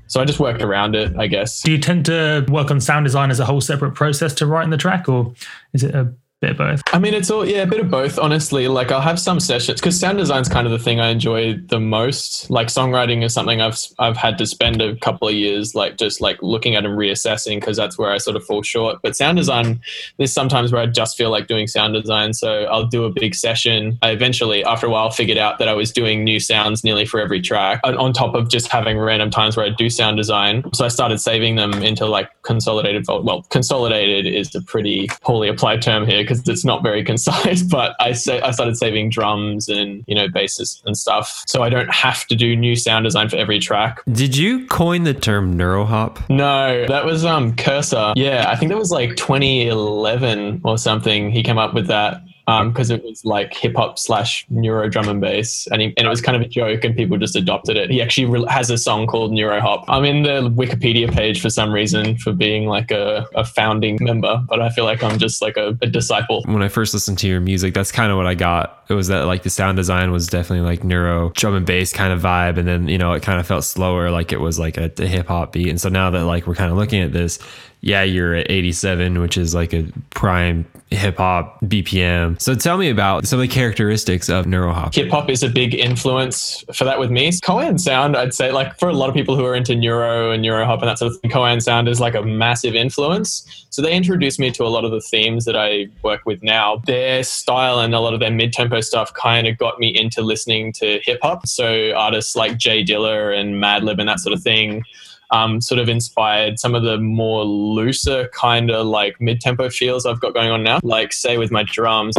So 0.09 0.19
I 0.19 0.25
just 0.25 0.39
worked 0.39 0.63
around 0.63 0.95
it, 0.95 1.15
I 1.17 1.27
guess. 1.27 1.61
Do 1.61 1.71
you 1.71 1.77
tend 1.77 2.05
to 2.07 2.43
work 2.49 2.71
on 2.71 2.81
sound 2.81 3.05
design 3.05 3.29
as 3.29 3.39
a 3.39 3.45
whole 3.45 3.61
separate 3.61 3.93
process 3.93 4.33
to 4.35 4.47
writing 4.47 4.71
the 4.71 4.77
track, 4.77 5.07
or 5.07 5.33
is 5.73 5.83
it 5.83 5.93
a 5.93 6.11
bit 6.41 6.51
of 6.51 6.57
both? 6.57 6.81
I 6.93 6.99
mean, 6.99 7.13
it's 7.13 7.29
all 7.29 7.45
yeah, 7.45 7.63
a 7.63 7.67
bit 7.67 7.79
of 7.79 7.89
both. 7.89 8.17
Honestly, 8.17 8.67
like 8.67 8.91
I'll 8.91 9.01
have 9.01 9.19
some 9.19 9.39
sessions 9.39 9.79
because 9.79 9.99
sound 9.99 10.17
design 10.17 10.41
is 10.41 10.49
kind 10.49 10.65
of 10.65 10.71
the 10.71 10.79
thing 10.79 10.99
I 10.99 11.09
enjoy 11.09 11.55
the 11.55 11.79
most. 11.79 12.49
Like 12.49 12.67
songwriting 12.67 13.23
is 13.23 13.33
something 13.33 13.61
I've 13.61 13.77
I've 13.99 14.17
had 14.17 14.37
to 14.37 14.45
spend 14.45 14.81
a 14.81 14.95
couple 14.97 15.27
of 15.27 15.33
years 15.33 15.75
like 15.75 15.97
just 15.97 16.21
like 16.21 16.41
looking 16.41 16.75
at 16.75 16.85
and 16.85 16.97
reassessing 16.97 17.59
because 17.59 17.77
that's 17.77 17.97
where 17.97 18.11
I 18.11 18.17
sort 18.17 18.37
of 18.37 18.45
fall 18.45 18.61
short. 18.61 18.99
But 19.01 19.15
sound 19.15 19.37
design, 19.37 19.81
there's 20.17 20.31
sometimes 20.31 20.71
where 20.71 20.81
I 20.81 20.85
just 20.85 21.17
feel 21.17 21.29
like 21.29 21.47
doing 21.47 21.67
sound 21.67 21.93
design, 21.93 22.33
so 22.33 22.63
I'll 22.65 22.87
do 22.87 23.03
a 23.03 23.11
big 23.11 23.35
session. 23.35 23.97
I 24.01 24.11
eventually, 24.11 24.63
after 24.63 24.87
a 24.87 24.89
while, 24.89 25.09
figured 25.09 25.37
out 25.37 25.59
that 25.59 25.67
I 25.67 25.73
was 25.73 25.91
doing 25.91 26.23
new 26.23 26.39
sounds 26.39 26.83
nearly 26.83 27.05
for 27.05 27.19
every 27.19 27.41
track, 27.41 27.81
and 27.83 27.97
on 27.97 28.13
top 28.13 28.35
of 28.35 28.49
just 28.49 28.69
having 28.69 28.97
random 28.97 29.29
times 29.29 29.57
where 29.57 29.65
I 29.65 29.69
do 29.69 29.89
sound 29.89 30.17
design. 30.17 30.63
So 30.73 30.85
I 30.85 30.87
started 30.87 31.19
saving 31.19 31.55
them 31.55 31.73
into 31.73 32.05
like 32.05 32.29
consolidated. 32.43 33.05
Well, 33.07 33.43
consolidated 33.49 34.25
is 34.25 34.55
a 34.55 34.61
pretty 34.61 35.07
poorly 35.21 35.49
applied 35.49 35.81
term 35.81 36.05
here 36.05 36.23
because 36.29 36.47
it's 36.47 36.63
not 36.63 36.83
very 36.83 37.03
concise. 37.11 37.63
But 37.63 37.95
I 37.99 38.13
say 38.13 38.41
I 38.41 38.51
started 38.51 38.77
saving 38.77 39.09
drums 39.09 39.67
and 39.67 40.03
you 40.07 40.15
know 40.15 40.27
basses 40.27 40.81
and 40.85 40.97
stuff, 40.97 41.43
so 41.47 41.63
I 41.63 41.69
don't 41.69 41.91
have 41.93 42.25
to 42.27 42.35
do 42.35 42.55
new 42.55 42.75
sound 42.75 43.05
design 43.05 43.29
for 43.29 43.37
every 43.37 43.59
track. 43.59 44.01
Did 44.11 44.37
you 44.37 44.65
coin 44.67 45.03
the 45.03 45.13
term 45.13 45.57
neurohop? 45.57 46.29
No, 46.29 46.85
that 46.87 47.05
was 47.05 47.25
um 47.25 47.55
Kursa. 47.55 48.13
Yeah, 48.15 48.45
I 48.47 48.55
think 48.55 48.69
that 48.69 48.77
was 48.77 48.91
like 48.91 49.15
2011 49.15 50.61
or 50.63 50.77
something. 50.77 51.31
He 51.31 51.43
came 51.43 51.57
up 51.57 51.73
with 51.73 51.87
that 51.87 52.21
because 52.67 52.89
um, 52.89 52.97
it 52.97 53.03
was 53.03 53.23
like 53.25 53.53
hip 53.53 53.75
hop 53.75 53.99
slash 53.99 54.45
neuro 54.49 54.89
drum 54.89 55.07
and 55.07 55.21
bass, 55.21 55.67
and, 55.71 55.81
he, 55.81 55.93
and 55.97 56.07
it 56.07 56.09
was 56.09 56.21
kind 56.21 56.35
of 56.35 56.41
a 56.41 56.47
joke, 56.47 56.83
and 56.83 56.95
people 56.95 57.17
just 57.17 57.35
adopted 57.35 57.77
it. 57.77 57.89
He 57.91 58.01
actually 58.01 58.25
re- 58.25 58.45
has 58.49 58.69
a 58.69 58.77
song 58.77 59.07
called 59.07 59.31
Neuro 59.31 59.59
Hop. 59.59 59.85
I'm 59.87 60.05
in 60.05 60.23
the 60.23 60.49
Wikipedia 60.49 61.11
page 61.11 61.41
for 61.41 61.49
some 61.49 61.71
reason 61.71 62.17
for 62.17 62.33
being 62.33 62.65
like 62.65 62.91
a, 62.91 63.27
a 63.35 63.45
founding 63.45 63.97
member, 64.01 64.41
but 64.47 64.61
I 64.61 64.69
feel 64.69 64.85
like 64.85 65.03
I'm 65.03 65.19
just 65.19 65.41
like 65.41 65.57
a, 65.57 65.77
a 65.81 65.87
disciple. 65.87 66.43
When 66.45 66.63
I 66.63 66.69
first 66.69 66.93
listened 66.93 67.19
to 67.19 67.27
your 67.27 67.39
music, 67.39 67.73
that's 67.73 67.91
kind 67.91 68.11
of 68.11 68.17
what 68.17 68.25
I 68.25 68.33
got. 68.33 68.83
It 68.89 68.93
was 68.93 69.07
that 69.09 69.25
like 69.25 69.43
the 69.43 69.49
sound 69.51 69.77
design 69.77 70.11
was 70.11 70.27
definitely 70.27 70.65
like 70.65 70.83
neuro 70.83 71.29
drum 71.35 71.55
and 71.55 71.65
bass 71.65 71.93
kind 71.93 72.11
of 72.11 72.21
vibe, 72.21 72.57
and 72.57 72.67
then 72.67 72.87
you 72.87 72.97
know 72.97 73.13
it 73.13 73.21
kind 73.21 73.39
of 73.39 73.45
felt 73.45 73.63
slower, 73.63 74.09
like 74.09 74.31
it 74.31 74.39
was 74.39 74.57
like 74.57 74.77
a, 74.77 74.91
a 74.97 75.05
hip 75.05 75.27
hop 75.27 75.51
beat. 75.51 75.69
And 75.69 75.79
so 75.79 75.89
now 75.89 76.09
that 76.09 76.25
like 76.25 76.47
we're 76.47 76.55
kind 76.55 76.71
of 76.71 76.77
looking 76.77 77.01
at 77.01 77.13
this, 77.13 77.37
yeah, 77.81 78.03
you're 78.03 78.35
at 78.35 78.51
87, 78.51 79.19
which 79.19 79.37
is 79.37 79.55
like 79.55 79.73
a 79.73 79.85
prime 80.09 80.65
hip 80.91 81.17
hop 81.17 81.61
BPM. 81.61 82.41
So 82.41 82.55
tell 82.55 82.77
me 82.77 82.89
about 82.89 83.27
some 83.27 83.39
of 83.39 83.41
the 83.41 83.53
characteristics 83.53 84.27
of 84.27 84.45
neurohop. 84.45 84.93
Hip 84.95 85.09
hop 85.09 85.29
is 85.29 85.43
a 85.43 85.49
big 85.49 85.75
influence 85.75 86.63
for 86.73 86.83
that 86.83 86.99
with 86.99 87.11
me. 87.11 87.31
KOAN 87.31 87.79
Sound, 87.79 88.17
I'd 88.17 88.33
say, 88.33 88.51
like 88.51 88.77
for 88.79 88.89
a 88.89 88.93
lot 88.93 89.07
of 89.07 89.15
people 89.15 89.35
who 89.35 89.45
are 89.45 89.55
into 89.55 89.75
neuro 89.75 90.31
and 90.31 90.43
neurohop 90.43 90.79
and 90.79 90.89
that 90.89 90.97
sort 90.97 91.13
of 91.13 91.21
thing, 91.21 91.31
KOAN 91.31 91.61
Sound 91.61 91.87
is 91.87 91.99
like 91.99 92.15
a 92.15 92.23
massive 92.23 92.75
influence. 92.75 93.67
So 93.69 93.81
they 93.81 93.93
introduced 93.93 94.39
me 94.39 94.51
to 94.51 94.63
a 94.63 94.67
lot 94.67 94.83
of 94.83 94.91
the 94.91 95.01
themes 95.01 95.45
that 95.45 95.55
I 95.55 95.87
work 96.01 96.21
with 96.25 96.41
now. 96.41 96.81
Their 96.85 97.23
style 97.23 97.79
and 97.79 97.93
a 97.93 97.99
lot 97.99 98.13
of 98.13 98.19
their 98.19 98.31
mid 98.31 98.51
tempo 98.51 98.81
stuff 98.81 99.13
kind 99.13 99.47
of 99.47 99.57
got 99.57 99.79
me 99.79 99.89
into 99.89 100.21
listening 100.21 100.73
to 100.73 100.99
hip 101.03 101.19
hop. 101.21 101.47
So 101.47 101.93
artists 101.93 102.35
like 102.35 102.57
J 102.57 102.83
Dilla 102.83 103.39
and 103.39 103.55
Madlib 103.55 103.99
and 103.99 104.09
that 104.09 104.19
sort 104.19 104.33
of 104.33 104.41
thing 104.41 104.83
um, 105.31 105.61
sort 105.61 105.79
of 105.79 105.89
inspired 105.89 106.59
some 106.59 106.75
of 106.75 106.83
the 106.83 106.97
more 106.97 107.43
looser 107.43 108.29
kind 108.33 108.71
of 108.71 108.85
like 108.85 109.19
mid 109.19 109.41
tempo 109.41 109.69
feels 109.69 110.05
I've 110.05 110.19
got 110.19 110.33
going 110.33 110.51
on 110.51 110.63
now. 110.63 110.79
Like, 110.83 111.13
say, 111.13 111.37
with 111.37 111.51
my 111.51 111.63
drums. 111.63 112.15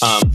Um, 0.00 0.30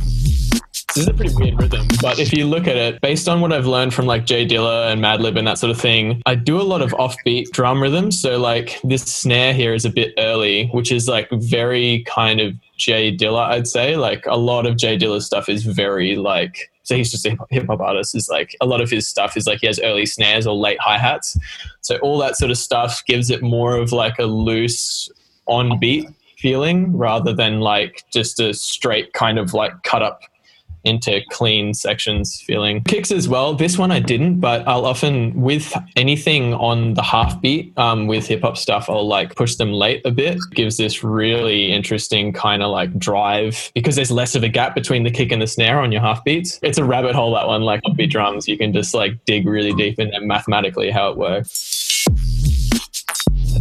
this 0.93 0.97
is 0.97 1.07
a 1.07 1.13
pretty 1.13 1.34
weird 1.34 1.59
rhythm, 1.59 1.88
but 2.03 2.19
if 2.19 2.32
you 2.34 2.45
look 2.45 2.67
at 2.67 2.76
it, 2.76 3.01
based 3.01 3.28
on 3.28 3.41
what 3.41 3.51
I've 3.51 3.65
learned 3.65 3.95
from 3.95 4.05
like 4.05 4.26
J 4.26 4.45
Dilla 4.45 4.91
and 4.91 5.01
Madlib 5.03 5.36
and 5.39 5.47
that 5.47 5.57
sort 5.57 5.71
of 5.71 5.80
thing, 5.80 6.21
I 6.28 6.36
do 6.36 6.61
a 6.61 6.61
lot 6.61 6.84
of 6.84 6.91
offbeat 6.91 7.49
drum 7.49 7.82
rhythms. 7.82 8.21
So 8.21 8.38
like 8.38 8.80
this 8.84 9.01
snare 9.01 9.53
here 9.53 9.74
is 9.74 9.86
a 9.86 9.89
bit 9.89 10.13
early, 10.19 10.67
which 10.67 10.91
is 10.91 11.07
like 11.07 11.30
very 11.32 12.03
kind 12.03 12.39
of 12.39 12.53
J 12.78 13.15
Dilla, 13.15 13.47
I'd 13.47 13.67
say. 13.67 13.97
Like 13.97 14.24
a 14.28 14.38
lot 14.38 14.67
of 14.67 14.78
J 14.78 14.95
Dilla's 14.95 15.26
stuff 15.26 15.49
is 15.49 15.65
very 15.65 16.15
like 16.15 16.71
so 16.84 16.95
he's 16.95 17.11
just 17.11 17.25
a 17.25 17.38
hip 17.49 17.67
hop 17.67 17.79
artist. 17.79 18.15
Is 18.15 18.29
like 18.29 18.55
a 18.61 18.65
lot 18.65 18.81
of 18.81 18.89
his 18.89 19.07
stuff 19.07 19.36
is 19.36 19.47
like 19.47 19.59
he 19.61 19.67
has 19.67 19.79
early 19.79 20.05
snares 20.05 20.45
or 20.45 20.55
late 20.55 20.79
hi 20.79 20.97
hats. 20.97 21.38
So 21.81 21.97
all 21.97 22.17
that 22.19 22.38
sort 22.38 22.51
of 22.51 22.57
stuff 22.57 23.03
gives 23.05 23.29
it 23.29 23.41
more 23.41 23.77
of 23.77 23.91
like 23.91 24.19
a 24.19 24.25
loose 24.25 25.09
on 25.45 25.79
beat 25.79 26.09
feeling 26.38 26.95
rather 26.95 27.34
than 27.34 27.61
like 27.61 28.03
just 28.11 28.39
a 28.39 28.53
straight 28.53 29.13
kind 29.13 29.39
of 29.39 29.53
like 29.53 29.71
cut 29.84 30.01
up 30.01 30.21
into 30.84 31.21
clean 31.29 31.73
sections 31.73 32.41
feeling. 32.41 32.84
Kicks 32.84 33.11
as 33.11 33.27
well. 33.29 33.53
This 33.53 33.77
one 33.77 33.91
I 33.91 33.99
didn't, 33.99 34.39
but 34.39 34.67
I'll 34.67 34.86
often 34.86 35.39
with 35.41 35.73
anything 35.95 36.53
on 36.55 36.93
the 36.93 37.03
half 37.03 37.41
beat 37.41 37.77
um, 37.77 38.07
with 38.07 38.27
hip 38.27 38.41
hop 38.41 38.57
stuff, 38.57 38.89
I'll 38.89 39.07
like 39.07 39.36
push 39.36 39.55
them 39.55 39.71
late 39.71 40.01
a 40.05 40.11
bit. 40.11 40.39
Gives 40.51 40.77
this 40.77 41.03
really 41.03 41.71
interesting 41.71 42.34
kind 42.34 42.61
of 42.61 42.71
like 42.71 42.97
drive 42.97 43.71
because 43.73 43.95
there's 43.95 44.11
less 44.11 44.36
of 44.36 44.43
a 44.43 44.49
gap 44.49 44.75
between 44.75 45.03
the 45.03 45.11
kick 45.11 45.31
and 45.31 45.41
the 45.41 45.47
snare 45.47 45.79
on 45.79 45.91
your 45.91 46.01
half 46.01 46.23
beats. 46.23 46.59
It's 46.61 46.77
a 46.77 46.84
rabbit 46.84 47.15
hole 47.15 47.34
that 47.34 47.47
one, 47.47 47.61
like 47.61 47.81
upbeat 47.84 48.09
drums. 48.09 48.47
You 48.47 48.57
can 48.57 48.73
just 48.73 48.93
like 48.93 49.23
dig 49.25 49.47
really 49.47 49.73
deep 49.73 49.99
into 49.99 50.19
mathematically 50.21 50.89
how 50.89 51.09
it 51.09 51.17
works. 51.17 51.92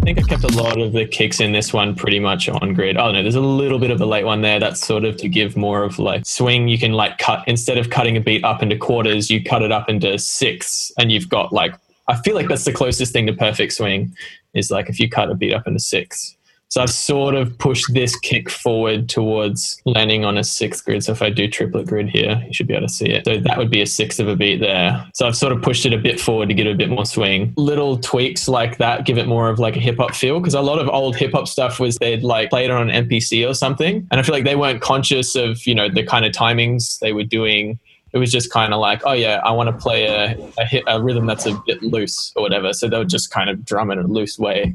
I 0.03 0.05
think 0.05 0.19
I 0.19 0.23
kept 0.23 0.43
a 0.43 0.61
lot 0.61 0.81
of 0.81 0.93
the 0.93 1.07
kicks 1.07 1.39
in 1.39 1.53
this 1.53 1.73
one 1.73 1.95
pretty 1.95 2.19
much 2.19 2.49
on 2.49 2.75
grid. 2.75 2.97
Oh 2.97 3.13
no, 3.13 3.23
there's 3.23 3.37
a 3.37 3.41
little 3.41 3.79
bit 3.79 3.93
of 3.93 4.01
a 4.01 4.05
late 4.05 4.25
one 4.25 4.41
there. 4.41 4.59
That's 4.59 4.85
sort 4.85 5.05
of 5.05 5.17
to 5.19 5.29
give 5.29 5.57
more 5.57 5.85
of 5.85 6.01
like 6.01 6.27
swing. 6.27 6.67
You 6.67 6.77
can 6.77 6.91
like 6.91 7.19
cut 7.19 7.45
instead 7.47 7.79
of 7.79 7.91
cutting 7.91 8.17
a 8.17 8.21
beat 8.21 8.43
up 8.43 8.65
into 8.65 8.77
quarters, 8.77 9.31
you 9.31 9.45
cut 9.45 9.63
it 9.63 9.71
up 9.71 9.89
into 9.89 10.19
sixths, 10.19 10.91
and 10.99 11.13
you've 11.13 11.29
got 11.29 11.53
like 11.53 11.77
I 12.09 12.17
feel 12.17 12.35
like 12.35 12.49
that's 12.49 12.65
the 12.65 12.73
closest 12.73 13.13
thing 13.13 13.29
to 13.29 13.33
perfect 13.33 13.75
swing 13.75 14.13
is 14.55 14.73
like 14.73 14.89
if 14.89 14.99
you 14.99 15.09
cut 15.09 15.31
a 15.31 15.37
beat 15.37 15.55
up 15.55 15.69
into 15.69 15.79
six. 15.79 16.37
So 16.73 16.81
I've 16.81 16.89
sort 16.89 17.35
of 17.35 17.59
pushed 17.59 17.93
this 17.93 18.19
kick 18.21 18.49
forward 18.49 19.07
towards 19.07 19.79
landing 19.85 20.25
on 20.25 20.39
a 20.39 20.43
sixth 20.43 20.87
grid. 20.87 21.05
So 21.05 21.13
if 21.13 21.21
I 21.21 21.29
do 21.29 21.47
triplet 21.47 21.87
grid 21.87 22.09
here, 22.09 22.43
you 22.47 22.55
should 22.55 22.67
be 22.67 22.73
able 22.73 22.87
to 22.87 22.93
see 22.93 23.11
it. 23.11 23.27
So 23.27 23.37
that 23.37 23.59
would 23.59 23.71
be 23.71 23.83
a 23.83 23.87
sixth 23.87 24.19
of 24.19 24.27
a 24.27 24.35
beat 24.35 24.61
there. 24.61 25.07
So 25.13 25.27
I've 25.27 25.37
sort 25.37 25.53
of 25.53 25.61
pushed 25.61 25.85
it 25.85 25.93
a 25.93 25.99
bit 25.99 26.19
forward 26.19 26.49
to 26.49 26.55
get 26.55 26.67
a 26.67 26.75
bit 26.75 26.89
more 26.89 27.05
swing. 27.05 27.53
Little 27.59 27.99
tweaks 27.99 28.49
like 28.49 28.79
that 28.79 29.05
give 29.05 29.19
it 29.19 29.27
more 29.27 29.51
of 29.51 29.59
like 29.59 29.77
a 29.77 29.81
hip 29.81 29.99
hop 29.99 30.15
feel 30.15 30.41
because 30.41 30.55
a 30.55 30.63
lot 30.63 30.79
of 30.79 30.89
old 30.89 31.15
hip 31.15 31.33
hop 31.33 31.47
stuff 31.47 31.79
was 31.79 31.97
they'd 31.97 32.23
like 32.23 32.49
play 32.49 32.65
it 32.65 32.71
on 32.71 32.89
an 32.89 33.07
MPC 33.07 33.47
or 33.47 33.53
something. 33.53 34.09
And 34.11 34.19
I 34.19 34.23
feel 34.23 34.35
like 34.35 34.45
they 34.45 34.57
weren't 34.57 34.81
conscious 34.81 35.35
of, 35.35 35.67
you 35.67 35.75
know, 35.75 35.91
the 35.91 36.05
kind 36.05 36.25
of 36.25 36.33
timings 36.33 37.01
they 37.01 37.13
were 37.13 37.25
doing 37.25 37.79
it 38.15 38.19
was 38.19 38.31
just 38.31 38.51
kind 38.51 38.73
of 38.73 38.81
like, 38.81 39.03
oh 39.05 39.13
yeah, 39.13 39.41
I 39.45 39.53
want 39.53 39.69
to 39.69 39.73
play 39.77 40.07
a, 40.07 40.37
a, 40.59 40.65
hit, 40.65 40.85
a 40.87 41.03
rhythm 41.03 41.27
that's 41.27 41.47
a 41.47 41.55
bit 41.67 41.83
loose 41.83 42.33
or 42.37 42.43
whatever. 42.43 42.73
So 42.73 42.89
they 42.89 42.99
would 42.99 43.09
just 43.09 43.31
kind 43.31 43.49
of 43.49 43.65
drum 43.65 43.91
in 43.91 43.99
a 43.99 44.07
loose 44.07 44.39
way. 44.39 44.75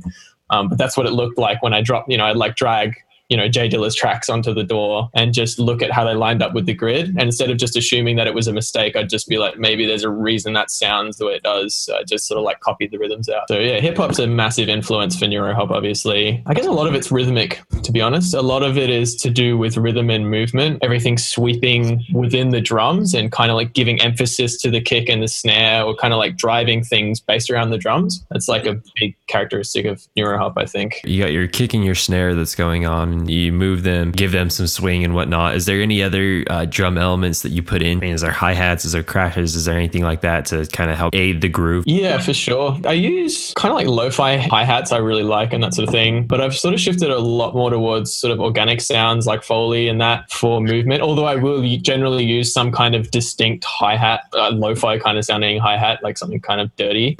Um, 0.49 0.69
but 0.69 0.77
that's 0.77 0.95
what 0.95 1.05
it 1.05 1.11
looked 1.11 1.37
like 1.37 1.61
when 1.61 1.73
I 1.73 1.81
dropped, 1.81 2.09
you 2.09 2.17
know, 2.17 2.25
I'd 2.25 2.37
like 2.37 2.55
drag 2.55 2.95
you 3.29 3.37
know 3.37 3.47
J 3.47 3.67
Dilla's 3.67 3.95
tracks 3.95 4.29
onto 4.29 4.53
the 4.53 4.63
DAW 4.63 5.09
and 5.13 5.33
just 5.33 5.59
look 5.59 5.81
at 5.81 5.91
how 5.91 6.03
they 6.03 6.13
lined 6.13 6.41
up 6.41 6.53
with 6.53 6.65
the 6.65 6.73
grid. 6.73 7.09
And 7.09 7.23
instead 7.23 7.49
of 7.49 7.57
just 7.57 7.75
assuming 7.75 8.15
that 8.17 8.27
it 8.27 8.33
was 8.33 8.47
a 8.47 8.53
mistake, 8.53 8.95
I'd 8.95 9.09
just 9.09 9.27
be 9.27 9.37
like, 9.37 9.57
maybe 9.57 9.85
there's 9.85 10.03
a 10.03 10.09
reason 10.09 10.53
that 10.53 10.71
sounds 10.71 11.17
the 11.17 11.25
way 11.25 11.33
it 11.33 11.43
does. 11.43 11.75
So 11.75 11.97
I 11.97 12.03
just 12.03 12.27
sort 12.27 12.37
of 12.37 12.43
like 12.43 12.59
copied 12.61 12.91
the 12.91 12.97
rhythms 12.97 13.29
out. 13.29 13.47
So 13.47 13.59
yeah, 13.59 13.79
hip 13.79 13.97
hop's 13.97 14.19
a 14.19 14.27
massive 14.27 14.69
influence 14.69 15.17
for 15.17 15.25
neurohop. 15.25 15.71
Obviously, 15.71 16.41
I 16.45 16.53
guess 16.53 16.65
a 16.65 16.71
lot 16.71 16.87
of 16.87 16.95
it's 16.95 17.11
rhythmic. 17.11 17.61
To 17.83 17.91
be 17.91 18.01
honest, 18.01 18.33
a 18.33 18.41
lot 18.41 18.63
of 18.63 18.77
it 18.77 18.89
is 18.89 19.15
to 19.17 19.29
do 19.29 19.57
with 19.57 19.77
rhythm 19.77 20.09
and 20.09 20.29
movement. 20.29 20.79
Everything 20.81 21.17
sweeping 21.17 22.03
within 22.13 22.49
the 22.49 22.61
drums 22.61 23.13
and 23.13 23.31
kind 23.31 23.51
of 23.51 23.55
like 23.55 23.73
giving 23.73 24.01
emphasis 24.01 24.59
to 24.61 24.71
the 24.71 24.81
kick 24.81 25.09
and 25.09 25.21
the 25.21 25.27
snare, 25.27 25.83
or 25.83 25.95
kind 25.95 26.13
of 26.13 26.17
like 26.17 26.37
driving 26.37 26.83
things 26.83 27.19
based 27.19 27.49
around 27.49 27.69
the 27.69 27.77
drums. 27.77 28.25
That's 28.29 28.47
like 28.47 28.65
a 28.65 28.81
big 28.99 29.15
characteristic 29.27 29.85
of 29.85 30.05
neurohop, 30.17 30.53
I 30.57 30.65
think. 30.65 31.01
You 31.03 31.21
got 31.21 31.31
your 31.31 31.47
kicking 31.47 31.83
your 31.83 31.95
snare 31.95 32.33
that's 32.33 32.55
going 32.55 32.85
on. 32.85 33.16
You 33.25 33.51
move 33.51 33.83
them, 33.83 34.11
give 34.11 34.31
them 34.31 34.49
some 34.49 34.67
swing 34.67 35.03
and 35.03 35.13
whatnot. 35.15 35.55
Is 35.55 35.65
there 35.65 35.81
any 35.81 36.03
other 36.03 36.43
uh, 36.49 36.65
drum 36.65 36.97
elements 36.97 37.41
that 37.41 37.49
you 37.49 37.63
put 37.63 37.81
in? 37.81 37.97
I 37.97 38.01
mean, 38.01 38.13
Is 38.13 38.21
there 38.21 38.31
hi 38.31 38.53
hats? 38.53 38.85
Is 38.85 38.91
there 38.91 39.03
crashes? 39.03 39.55
Is 39.55 39.65
there 39.65 39.75
anything 39.75 40.03
like 40.03 40.21
that 40.21 40.45
to 40.47 40.65
kind 40.67 40.91
of 40.91 40.97
help 40.97 41.15
aid 41.15 41.41
the 41.41 41.49
groove? 41.49 41.85
Yeah, 41.87 42.19
for 42.19 42.33
sure. 42.33 42.79
I 42.85 42.93
use 42.93 43.53
kind 43.55 43.71
of 43.71 43.77
like 43.77 43.87
lo-fi 43.87 44.37
hi 44.37 44.63
hats. 44.63 44.91
I 44.91 44.97
really 44.97 45.23
like 45.23 45.53
and 45.53 45.63
that 45.63 45.73
sort 45.73 45.87
of 45.87 45.91
thing. 45.91 46.27
But 46.27 46.41
I've 46.41 46.55
sort 46.55 46.73
of 46.73 46.79
shifted 46.79 47.09
a 47.09 47.19
lot 47.19 47.55
more 47.55 47.69
towards 47.69 48.13
sort 48.13 48.31
of 48.31 48.39
organic 48.39 48.81
sounds 48.81 49.25
like 49.25 49.43
foley 49.43 49.87
and 49.87 49.99
that 50.01 50.31
for 50.31 50.61
movement. 50.61 51.01
Although 51.01 51.25
I 51.25 51.35
will 51.35 51.61
generally 51.77 52.25
use 52.25 52.53
some 52.53 52.71
kind 52.71 52.95
of 52.95 53.11
distinct 53.11 53.65
hi 53.65 53.95
hat, 53.95 54.21
uh, 54.33 54.49
lo-fi 54.51 54.99
kind 54.99 55.17
of 55.17 55.25
sounding 55.25 55.59
hi 55.59 55.77
hat, 55.77 56.03
like 56.03 56.17
something 56.17 56.39
kind 56.39 56.61
of 56.61 56.75
dirty. 56.75 57.15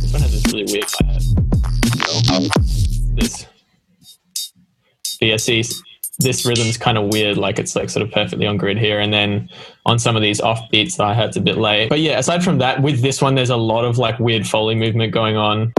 This 0.00 0.12
one 0.12 0.22
has 0.22 0.32
this 0.32 0.52
really 0.52 0.72
weird 0.72 0.84
hi 0.88 1.12
hat. 1.12 1.22
This. 1.22 2.71
See, 5.36 5.64
this 6.18 6.44
rhythm's 6.46 6.76
kind 6.76 6.98
of 6.98 7.12
weird. 7.12 7.38
Like 7.38 7.58
it's 7.58 7.74
like 7.74 7.90
sort 7.90 8.06
of 8.06 8.12
perfectly 8.12 8.46
on 8.46 8.56
grid 8.56 8.78
here, 8.78 9.00
and 9.00 9.12
then 9.12 9.48
on 9.86 9.98
some 9.98 10.16
of 10.16 10.22
these 10.22 10.40
off 10.40 10.60
beats, 10.70 10.96
the 10.96 11.04
hi 11.04 11.14
hat's 11.14 11.36
a 11.36 11.40
bit 11.40 11.58
late. 11.58 11.88
But 11.88 12.00
yeah, 12.00 12.18
aside 12.18 12.44
from 12.44 12.58
that, 12.58 12.82
with 12.82 13.02
this 13.02 13.20
one, 13.20 13.34
there's 13.34 13.50
a 13.50 13.56
lot 13.56 13.84
of 13.84 13.98
like 13.98 14.18
weird 14.18 14.46
foley 14.46 14.74
movement 14.74 15.12
going 15.12 15.36
on 15.36 15.72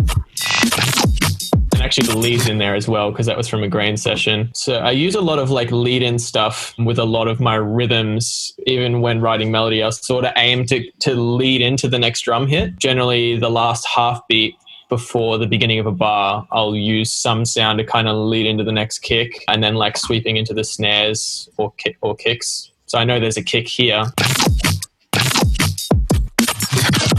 and 1.74 1.82
actually 1.82 2.08
the 2.08 2.18
leads 2.18 2.48
in 2.48 2.58
there 2.60 2.76
as 2.76 2.88
well 2.88 3.12
because 3.12 3.26
that 3.26 3.38
was 3.38 3.48
from 3.48 3.64
a 3.64 3.68
grain 3.68 3.98
session. 3.98 4.50
So 4.54 4.76
I 4.76 4.92
use 4.92 5.16
a 5.16 5.22
lot 5.22 5.40
of 5.40 5.50
like 5.50 5.72
lead 5.72 6.04
in 6.04 6.20
stuff 6.20 6.74
with 6.78 7.00
a 7.00 7.04
lot 7.04 7.28
of 7.28 7.40
my 7.40 7.56
rhythms, 7.56 8.54
even 8.68 9.02
when 9.02 9.22
writing 9.22 9.52
melody. 9.52 9.82
I'll 9.82 9.92
sort 9.92 10.26
of 10.26 10.34
aim 10.38 10.66
to 10.68 10.90
to 11.00 11.16
lead 11.16 11.62
into 11.62 11.88
the 11.88 12.00
next 12.00 12.22
drum 12.22 12.48
hit. 12.48 12.78
Generally, 12.78 13.40
the 13.40 13.50
last 13.50 13.88
half 13.88 14.22
beat 14.28 14.56
before 14.98 15.40
the 15.40 15.48
beginning 15.48 15.80
of 15.80 15.88
a 15.88 15.92
bar, 15.92 16.48
I'll 16.52 16.76
use 16.76 17.12
some 17.12 17.46
sound 17.46 17.80
to 17.80 17.84
kind 17.84 18.08
of 18.08 18.16
lead 18.16 18.46
into 18.46 18.64
the 18.64 18.72
next 18.72 19.00
kick, 19.00 19.44
and 19.48 19.64
then 19.64 19.74
like 19.74 19.98
sweeping 19.98 20.38
into 20.38 20.54
the 20.54 20.64
snares 20.64 21.50
or 21.58 21.74
or 22.02 22.16
kicks. 22.16 22.72
So 22.86 23.00
I 23.00 23.04
know 23.04 23.20
there's 23.20 23.38
a 23.38 23.42
kick 23.42 23.68
here. 23.68 24.04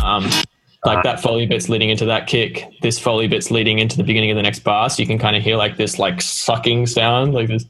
Um, 0.05 0.31
like 0.85 1.03
that 1.03 1.21
foley 1.21 1.47
bit's 1.47 1.69
leading 1.69 1.91
into 1.91 2.05
that 2.05 2.29
kick. 2.29 2.65
This 2.81 2.97
foley 2.97 3.27
bit's 3.27 3.51
leading 3.51 3.81
into 3.81 3.97
the 3.97 4.05
beginning 4.05 4.31
of 4.31 4.37
the 4.37 4.43
next 4.43 4.61
bar. 4.61 4.89
So 4.89 5.03
you 5.03 5.09
can 5.09 5.19
kind 5.19 5.35
of 5.35 5.43
hear 5.43 5.57
like 5.57 5.77
this 5.77 5.99
like 5.99 6.23
sucking 6.23 6.87
sound, 6.87 7.35
like 7.35 7.49
this. 7.49 7.65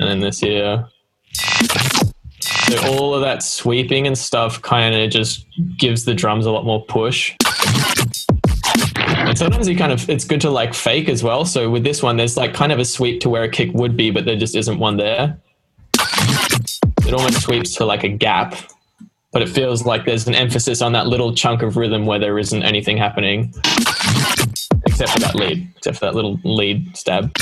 And 0.00 0.08
then 0.08 0.18
this 0.18 0.40
here. 0.40 0.88
So 2.66 2.78
all 2.88 3.14
of 3.14 3.20
that 3.20 3.44
sweeping 3.44 4.08
and 4.08 4.18
stuff 4.18 4.60
kind 4.60 4.92
of 4.92 5.08
just 5.08 5.46
gives 5.78 6.04
the 6.04 6.14
drums 6.14 6.46
a 6.46 6.50
lot 6.50 6.64
more 6.64 6.84
push. 6.86 7.32
And 9.28 9.38
sometimes 9.38 9.68
you 9.68 9.76
kind 9.76 9.92
of 9.92 10.08
it's 10.08 10.24
good 10.24 10.40
to 10.42 10.50
like 10.50 10.74
fake 10.74 11.08
as 11.08 11.22
well. 11.22 11.44
So 11.44 11.70
with 11.70 11.84
this 11.84 12.02
one, 12.02 12.16
there's 12.16 12.36
like 12.36 12.54
kind 12.54 12.72
of 12.72 12.78
a 12.78 12.84
sweep 12.84 13.20
to 13.22 13.28
where 13.28 13.42
a 13.44 13.48
kick 13.48 13.72
would 13.74 13.96
be, 13.96 14.10
but 14.10 14.24
there 14.24 14.36
just 14.36 14.54
isn't 14.56 14.78
one 14.78 14.96
there. 14.96 15.38
It 17.06 17.12
almost 17.12 17.42
sweeps 17.42 17.74
to 17.76 17.84
like 17.84 18.02
a 18.02 18.08
gap 18.08 18.56
but 19.34 19.42
it 19.42 19.48
feels 19.48 19.84
like 19.84 20.04
there's 20.04 20.28
an 20.28 20.34
emphasis 20.34 20.80
on 20.80 20.92
that 20.92 21.08
little 21.08 21.34
chunk 21.34 21.60
of 21.60 21.76
rhythm 21.76 22.06
where 22.06 22.20
there 22.20 22.38
isn't 22.38 22.62
anything 22.62 22.96
happening 22.96 23.52
except 24.86 25.10
for 25.10 25.18
that 25.18 25.34
lead, 25.34 25.68
except 25.76 25.98
for 25.98 26.04
that 26.04 26.14
little 26.14 26.38
lead 26.44 26.96
stab. 26.96 27.34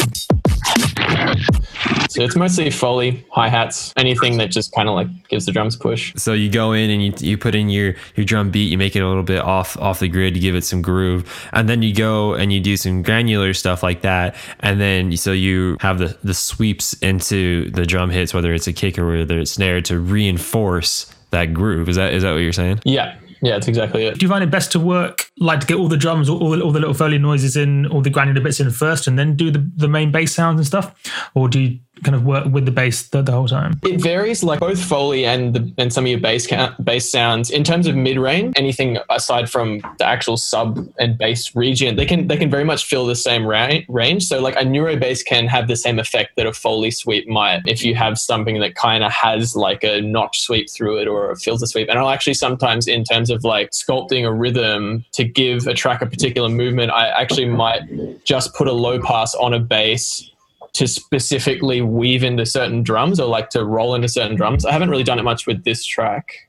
So 2.13 2.23
it's 2.23 2.37
mostly 2.37 2.71
Foley, 2.71 3.25
hi 3.31 3.49
hats, 3.49 3.93
anything 3.97 4.37
that 4.37 4.51
just 4.51 4.73
kind 4.73 4.87
of 4.87 4.95
like 4.95 5.09
gives 5.29 5.47
the 5.47 5.53
drums 5.53 5.77
push. 5.77 6.13
So 6.17 6.35
you 6.35 6.51
go 6.51 6.73
in 6.73 6.91
and 6.91 7.03
you, 7.03 7.15
you 7.27 7.39
put 7.39 7.55
in 7.55 7.71
your 7.71 7.95
your 8.17 8.27
drum 8.27 8.51
beat, 8.51 8.71
you 8.71 8.77
make 8.77 8.95
it 8.95 9.01
a 9.01 9.09
little 9.09 9.23
bit 9.23 9.41
off 9.41 9.79
off 9.79 10.01
the 10.01 10.09
grid, 10.09 10.37
you 10.37 10.43
give 10.43 10.55
it 10.55 10.63
some 10.63 10.83
groove, 10.83 11.49
and 11.55 11.71
then 11.71 11.81
you 11.81 11.95
go 11.95 12.35
and 12.35 12.53
you 12.53 12.61
do 12.61 12.77
some 12.77 13.03
granular 13.03 13.55
stuff 13.55 13.83
like 13.83 14.03
that, 14.03 14.37
and 14.61 14.79
then 14.79 15.17
so 15.17 15.33
you 15.33 15.79
have 15.81 15.99
the 15.99 16.17
the 16.23 16.35
sweeps 16.35 16.93
into 17.01 17.71
the 17.71 17.87
drum 17.87 18.11
hits, 18.11 18.35
whether 18.35 18.53
it's 18.53 18.67
a 18.67 18.75
kick 18.75 18.99
or 18.99 19.07
whether 19.07 19.39
it's 19.39 19.53
snare, 19.53 19.81
to 19.81 19.99
reinforce 19.99 21.11
that 21.31 21.55
groove. 21.55 21.89
Is 21.89 21.97
that 21.97 22.13
is 22.13 22.23
that 22.25 22.33
what 22.33 22.39
you're 22.39 22.53
saying? 22.53 22.81
Yeah, 22.85 23.17
yeah, 23.43 23.53
that's 23.53 23.69
exactly 23.69 24.07
it. 24.07 24.19
Do 24.19 24.25
you 24.25 24.31
find 24.31 24.45
it 24.45 24.51
best 24.51 24.73
to 24.73 24.81
work 24.81 25.31
like 25.39 25.61
to 25.61 25.67
get 25.67 25.77
all 25.77 25.89
the 25.89 25.97
drums, 25.97 26.29
all, 26.29 26.43
all, 26.43 26.63
all 26.63 26.73
the 26.73 26.79
little 26.79 26.95
foley 26.95 27.19
noises 27.19 27.57
in, 27.57 27.87
all 27.87 28.01
the 28.01 28.11
granular 28.11 28.41
bits 28.41 28.61
in 28.61 28.71
first, 28.71 29.07
and 29.07 29.19
then 29.19 29.35
do 29.35 29.51
the, 29.51 29.71
the 29.77 29.89
main 29.89 30.13
bass 30.13 30.35
sounds 30.35 30.59
and 30.59 30.67
stuff, 30.67 30.95
or 31.35 31.49
do 31.49 31.61
you 31.61 31.81
kind 32.05 32.15
of 32.15 32.25
work 32.25 32.47
with 32.47 32.65
the 32.65 32.71
bass 32.71 33.09
the, 33.09 33.23
the 33.23 33.33
whole 33.33 33.49
time? 33.49 33.79
It 33.83 34.01
varies, 34.01 34.43
like 34.43 34.61
both 34.61 34.83
Foley 34.83 35.25
and 35.25 35.55
the, 35.55 35.73
and 35.79 35.93
some 35.93 36.05
of 36.05 36.11
your 36.11 36.21
bass 36.21 36.47
count, 36.47 36.83
bass 36.85 37.11
sounds. 37.11 37.51
In 37.51 37.65
terms 37.65 37.87
of 37.87 37.97
mid 37.97 38.19
range, 38.19 38.55
anything 38.57 38.99
aside 39.11 39.51
from 39.51 39.79
the 39.99 40.07
actual 40.07 40.37
sub 40.37 40.87
and 40.99 41.19
bass 41.19 41.55
region, 41.57 41.97
they 41.97 42.07
can 42.07 42.29
they 42.29 42.37
can 42.37 42.51
very 42.51 42.65
much 42.65 42.85
fill 42.85 43.07
the 43.07 43.17
same 43.17 43.45
ra- 43.45 43.79
range. 43.89 44.25
So 44.25 44.41
like 44.41 44.57
a 44.57 44.65
neuro 44.65 44.97
bass 44.97 45.23
can 45.23 45.47
have 45.49 45.69
the 45.69 45.77
same 45.77 45.99
effect 45.99 46.37
that 46.37 46.47
a 46.47 46.53
Foley 46.53 46.91
sweep 46.91 47.29
might 47.29 47.63
if 47.67 47.85
you 47.85 47.95
have 47.95 48.19
something 48.19 48.61
that 48.61 48.75
kind 48.75 49.03
of 49.03 49.13
has 49.13 49.57
like 49.57 49.83
a 49.83 50.01
notch 50.01 50.41
sweep 50.43 50.71
through 50.71 50.99
it 50.99 51.09
or 51.09 51.31
a 51.31 51.37
filter 51.37 51.67
sweep. 51.67 51.89
And 51.89 51.99
I'll 51.99 52.11
actually 52.11 52.35
sometimes 52.35 52.87
in 52.87 53.05
terms 53.05 53.31
of 53.33 53.45
like 53.45 53.71
sculpting 53.71 54.27
a 54.27 54.33
rhythm 54.33 55.05
to 55.13 55.25
give 55.25 55.67
a 55.67 55.75
track 55.75 56.03
a 56.03 56.07
particular 56.07 56.49
movement, 56.49 56.93
I 56.93 57.09
actually 57.09 57.47
might 57.47 58.25
just 58.25 58.55
put 58.55 58.69
a 58.69 58.73
low 58.73 59.01
pass 59.01 59.35
on 59.35 59.53
a 59.55 59.59
bass 59.59 60.31
to 60.75 60.87
specifically 60.87 61.83
weave 61.83 62.25
into 62.25 62.47
certain 62.47 62.83
drums 62.83 63.21
or 63.21 63.27
like 63.27 63.51
to 63.51 63.65
roll 63.65 63.95
into 63.95 64.09
certain 64.09 64.37
drums. 64.37 64.65
I 64.65 64.73
haven't 64.73 64.91
really 64.91 65.05
done 65.05 65.19
it 65.19 65.23
much 65.23 65.47
with 65.47 65.65
this 65.65 65.85
track 65.85 66.49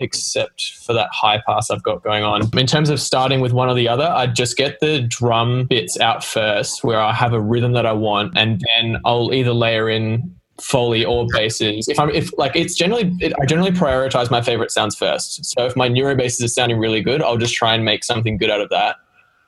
except 0.00 0.72
for 0.84 0.92
that 0.92 1.08
high 1.12 1.40
pass 1.46 1.70
I've 1.70 1.82
got 1.82 2.02
going 2.02 2.24
on. 2.24 2.42
In 2.58 2.66
terms 2.66 2.90
of 2.90 3.00
starting 3.00 3.40
with 3.40 3.52
one 3.52 3.68
or 3.68 3.74
the 3.74 3.88
other, 3.88 4.06
I 4.06 4.26
just 4.26 4.56
get 4.56 4.80
the 4.80 5.00
drum 5.02 5.66
bits 5.66 5.98
out 6.00 6.24
first 6.24 6.82
where 6.82 7.00
I 7.00 7.12
have 7.12 7.32
a 7.32 7.40
rhythm 7.40 7.72
that 7.72 7.86
I 7.86 7.92
want 7.92 8.36
and 8.36 8.60
then 8.60 8.98
I'll 9.04 9.32
either 9.32 9.52
layer 9.52 9.88
in 9.88 10.39
foley 10.60 11.04
or 11.04 11.26
basses. 11.26 11.88
If 11.88 11.98
I'm 11.98 12.10
if 12.10 12.36
like 12.38 12.54
it's 12.54 12.74
generally 12.74 13.14
it, 13.20 13.32
I 13.40 13.46
generally 13.46 13.72
prioritize 13.72 14.30
my 14.30 14.42
favorite 14.42 14.70
sounds 14.70 14.94
first. 14.96 15.44
So 15.44 15.66
if 15.66 15.76
my 15.76 15.88
neuro 15.88 16.14
basses 16.14 16.44
are 16.44 16.48
sounding 16.48 16.78
really 16.78 17.02
good, 17.02 17.22
I'll 17.22 17.38
just 17.38 17.54
try 17.54 17.74
and 17.74 17.84
make 17.84 18.04
something 18.04 18.36
good 18.36 18.50
out 18.50 18.60
of 18.60 18.68
that 18.70 18.96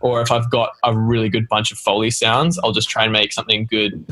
or 0.02 0.20
if 0.20 0.30
I've 0.30 0.50
got 0.50 0.72
a 0.82 0.96
really 0.96 1.28
good 1.28 1.48
bunch 1.48 1.72
of 1.72 1.78
Foley 1.78 2.10
sounds, 2.10 2.58
I'll 2.58 2.72
just 2.72 2.90
try 2.90 3.04
and 3.04 3.12
make 3.12 3.32
something 3.32 3.66
good 3.66 4.04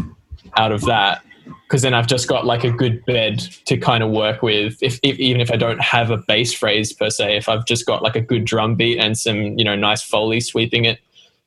out 0.56 0.72
of 0.72 0.82
that. 0.82 1.22
Because 1.66 1.82
then 1.82 1.94
I've 1.94 2.06
just 2.06 2.28
got 2.28 2.46
like 2.46 2.64
a 2.64 2.70
good 2.70 3.04
bed 3.04 3.40
to 3.66 3.76
kind 3.76 4.02
of 4.02 4.10
work 4.10 4.42
with. 4.42 4.78
If, 4.82 4.98
if, 5.02 5.18
even 5.18 5.40
if 5.40 5.50
I 5.50 5.56
don't 5.56 5.80
have 5.80 6.10
a 6.10 6.16
bass 6.16 6.52
phrase 6.52 6.92
per 6.92 7.10
se, 7.10 7.36
if 7.36 7.48
I've 7.48 7.64
just 7.66 7.86
got 7.86 8.02
like 8.02 8.16
a 8.16 8.20
good 8.20 8.44
drum 8.44 8.76
beat 8.76 8.98
and 8.98 9.18
some 9.18 9.58
you 9.58 9.64
know 9.64 9.76
nice 9.76 10.02
Foley 10.02 10.40
sweeping 10.40 10.84
it, 10.84 11.00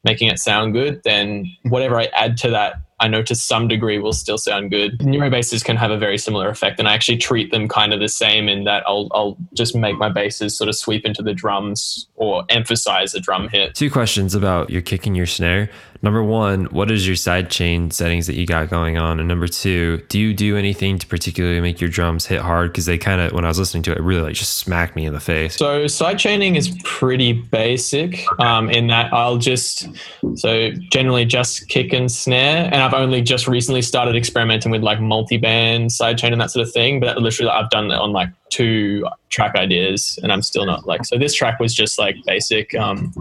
making 0.03 0.27
it 0.27 0.39
sound 0.39 0.73
good, 0.73 1.01
then 1.03 1.45
whatever 1.63 1.99
I 1.99 2.05
add 2.13 2.37
to 2.37 2.49
that 2.51 2.75
I 3.03 3.09
know 3.09 3.21
to 3.21 3.35
some 3.35 3.67
degree 3.67 3.99
will 3.99 4.13
still 4.13 4.37
sound 4.37 4.71
good. 4.71 4.97
Mm-hmm. 4.97 5.11
Neuro 5.11 5.29
basses 5.29 5.61
can 5.61 5.75
have 5.75 5.91
a 5.91 5.97
very 5.97 6.17
similar 6.17 6.47
effect, 6.47 6.79
and 6.79 6.87
I 6.87 6.93
actually 6.93 7.17
treat 7.17 7.51
them 7.51 7.67
kind 7.67 7.93
of 7.93 7.99
the 7.99 8.07
same 8.07 8.47
in 8.47 8.63
that 8.63 8.81
I'll, 8.87 9.09
I'll 9.11 9.35
just 9.53 9.75
make 9.75 9.97
my 9.97 10.07
basses 10.07 10.57
sort 10.57 10.69
of 10.69 10.75
sweep 10.75 11.05
into 11.05 11.21
the 11.21 11.33
drums 11.33 12.07
or 12.15 12.45
emphasize 12.47 13.13
a 13.13 13.19
drum 13.19 13.49
hit. 13.49 13.75
Two 13.75 13.91
questions 13.91 14.33
about 14.33 14.69
your 14.69 14.81
kick 14.81 15.05
and 15.05 15.17
your 15.17 15.25
snare. 15.25 15.69
Number 16.03 16.21
one, 16.21 16.65
what 16.65 16.91
is 16.91 17.07
your 17.07 17.15
sidechain 17.15 17.93
settings 17.93 18.27
that 18.27 18.35
you 18.35 18.45
got 18.45 18.69
going 18.69 18.97
on? 18.97 19.21
And 19.21 19.27
number 19.29 19.47
two, 19.47 20.03
do 20.09 20.19
you 20.19 20.33
do 20.33 20.57
anything 20.57 20.99
to 20.99 21.07
particularly 21.07 21.61
make 21.61 21.79
your 21.79 21.89
drums 21.89 22.25
hit 22.25 22.41
hard? 22.41 22.73
Because 22.73 22.85
they 22.85 22.97
kind 22.97 23.21
of, 23.21 23.31
when 23.31 23.45
I 23.45 23.47
was 23.47 23.57
listening 23.57 23.83
to 23.83 23.93
it, 23.93 24.01
really 24.01 24.21
like 24.21 24.33
just 24.33 24.57
smacked 24.57 24.97
me 24.97 25.05
in 25.05 25.13
the 25.13 25.21
face. 25.21 25.55
So 25.55 25.87
side 25.87 26.19
chaining 26.19 26.57
is 26.57 26.77
pretty 26.83 27.31
basic 27.31 28.25
um, 28.41 28.69
in 28.69 28.87
that 28.87 29.13
I'll 29.13 29.37
just, 29.37 29.87
so 30.35 30.71
generally 30.91 31.23
just 31.23 31.69
kick 31.69 31.93
and 31.93 32.11
snare. 32.11 32.65
And 32.65 32.75
I've 32.75 32.93
only 32.93 33.21
just 33.21 33.47
recently 33.47 33.81
started 33.81 34.17
experimenting 34.17 34.73
with 34.73 34.83
like 34.83 34.99
multi-band 34.99 35.93
side 35.93 36.17
chain 36.17 36.33
and 36.33 36.41
that 36.41 36.51
sort 36.51 36.67
of 36.67 36.73
thing. 36.73 36.99
But 36.99 37.19
literally 37.19 37.49
I've 37.49 37.69
done 37.69 37.87
that 37.87 38.01
on 38.01 38.11
like 38.11 38.27
two 38.49 39.07
track 39.29 39.55
ideas 39.55 40.19
and 40.21 40.33
I'm 40.33 40.41
still 40.41 40.65
not 40.65 40.85
like, 40.85 41.05
so 41.05 41.17
this 41.17 41.33
track 41.33 41.61
was 41.61 41.73
just 41.73 41.97
like 41.97 42.17
basic. 42.25 42.75
Um, 42.75 43.13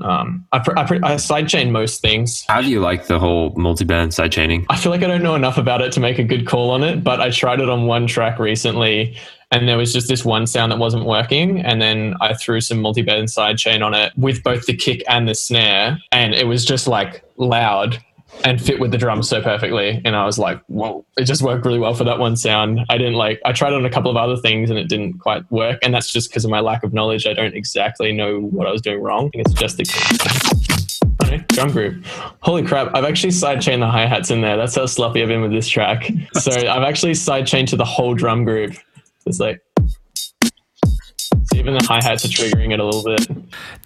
Um, 0.00 0.46
I, 0.52 0.58
pr- 0.58 0.78
I, 0.78 0.84
pr- 0.84 1.04
I 1.04 1.14
sidechain 1.14 1.70
most 1.70 2.00
things. 2.02 2.44
How 2.48 2.60
do 2.60 2.68
you 2.68 2.80
like 2.80 3.06
the 3.06 3.18
whole 3.18 3.54
multi-band 3.56 4.12
sidechaining? 4.12 4.66
I 4.68 4.76
feel 4.76 4.90
like 4.90 5.02
I 5.02 5.06
don't 5.06 5.22
know 5.22 5.34
enough 5.34 5.58
about 5.58 5.80
it 5.82 5.92
to 5.92 6.00
make 6.00 6.18
a 6.18 6.24
good 6.24 6.46
call 6.46 6.70
on 6.70 6.82
it, 6.82 7.04
but 7.04 7.20
I 7.20 7.30
tried 7.30 7.60
it 7.60 7.68
on 7.68 7.86
one 7.86 8.06
track 8.06 8.38
recently 8.38 9.16
and 9.50 9.68
there 9.68 9.78
was 9.78 9.92
just 9.92 10.08
this 10.08 10.24
one 10.24 10.46
sound 10.46 10.72
that 10.72 10.78
wasn't 10.78 11.04
working 11.04 11.60
and 11.60 11.80
then 11.80 12.14
i 12.20 12.34
threw 12.34 12.60
some 12.60 12.80
multi-band 12.80 13.28
sidechain 13.28 13.84
on 13.84 13.94
it 13.94 14.12
with 14.16 14.42
both 14.42 14.66
the 14.66 14.76
kick 14.76 15.02
and 15.08 15.28
the 15.28 15.34
snare 15.34 15.98
and 16.12 16.34
it 16.34 16.46
was 16.46 16.64
just 16.64 16.86
like 16.86 17.24
loud 17.36 18.02
and 18.44 18.60
fit 18.60 18.78
with 18.78 18.90
the 18.90 18.98
drums 18.98 19.28
so 19.28 19.42
perfectly 19.42 20.00
and 20.04 20.14
i 20.14 20.24
was 20.24 20.38
like 20.38 20.62
whoa 20.66 21.04
it 21.16 21.24
just 21.24 21.42
worked 21.42 21.64
really 21.64 21.78
well 21.78 21.94
for 21.94 22.04
that 22.04 22.18
one 22.18 22.36
sound 22.36 22.80
i 22.88 22.98
didn't 22.98 23.14
like 23.14 23.40
i 23.44 23.52
tried 23.52 23.72
on 23.72 23.84
a 23.84 23.90
couple 23.90 24.10
of 24.10 24.16
other 24.16 24.36
things 24.36 24.70
and 24.70 24.78
it 24.78 24.88
didn't 24.88 25.18
quite 25.18 25.50
work 25.50 25.78
and 25.82 25.94
that's 25.94 26.12
just 26.12 26.30
because 26.30 26.44
of 26.44 26.50
my 26.50 26.60
lack 26.60 26.82
of 26.82 26.92
knowledge 26.92 27.26
i 27.26 27.32
don't 27.32 27.54
exactly 27.54 28.12
know 28.12 28.40
what 28.40 28.66
i 28.66 28.70
was 28.70 28.82
doing 28.82 29.00
wrong 29.00 29.30
it's 29.34 29.52
just 29.52 29.76
the 29.76 29.84
drum 31.48 31.72
group. 31.72 32.04
Holy 32.40 32.62
crap, 32.62 32.94
I've 32.94 33.04
actually 33.04 33.32
sidechained 33.32 33.80
the 33.80 33.86
hi-hats 33.86 34.30
in 34.30 34.40
there. 34.40 34.56
That's 34.56 34.76
how 34.76 34.86
sloppy 34.86 35.22
I've 35.22 35.28
been 35.28 35.42
with 35.42 35.50
this 35.50 35.68
track. 35.68 36.10
So 36.34 36.52
I've 36.52 36.82
actually 36.82 37.12
sidechained 37.12 37.68
to 37.68 37.76
the 37.76 37.84
whole 37.84 38.14
drum 38.14 38.44
group. 38.44 38.74
It's 39.26 39.40
like 39.40 39.60
even 41.58 41.74
the 41.74 41.84
hi 41.84 42.00
hats 42.02 42.24
are 42.24 42.28
triggering 42.28 42.72
it 42.72 42.80
a 42.80 42.84
little 42.84 43.02
bit. 43.02 43.28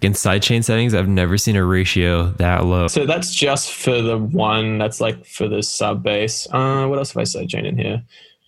In 0.01 0.13
sidechain 0.13 0.63
settings, 0.63 0.93
I've 0.93 1.07
never 1.07 1.37
seen 1.37 1.55
a 1.55 1.65
ratio 1.65 2.27
that 2.33 2.65
low. 2.65 2.87
So 2.87 3.05
that's 3.05 3.33
just 3.33 3.73
for 3.73 4.01
the 4.01 4.17
one 4.17 4.77
that's 4.77 5.01
like 5.01 5.25
for 5.25 5.47
the 5.47 5.63
sub 5.63 6.03
bass. 6.03 6.47
Uh, 6.51 6.85
what 6.85 6.99
else 6.99 7.13
have 7.13 7.21
I 7.21 7.23
sidechained 7.23 7.65
in 7.65 7.77
here? 7.77 8.03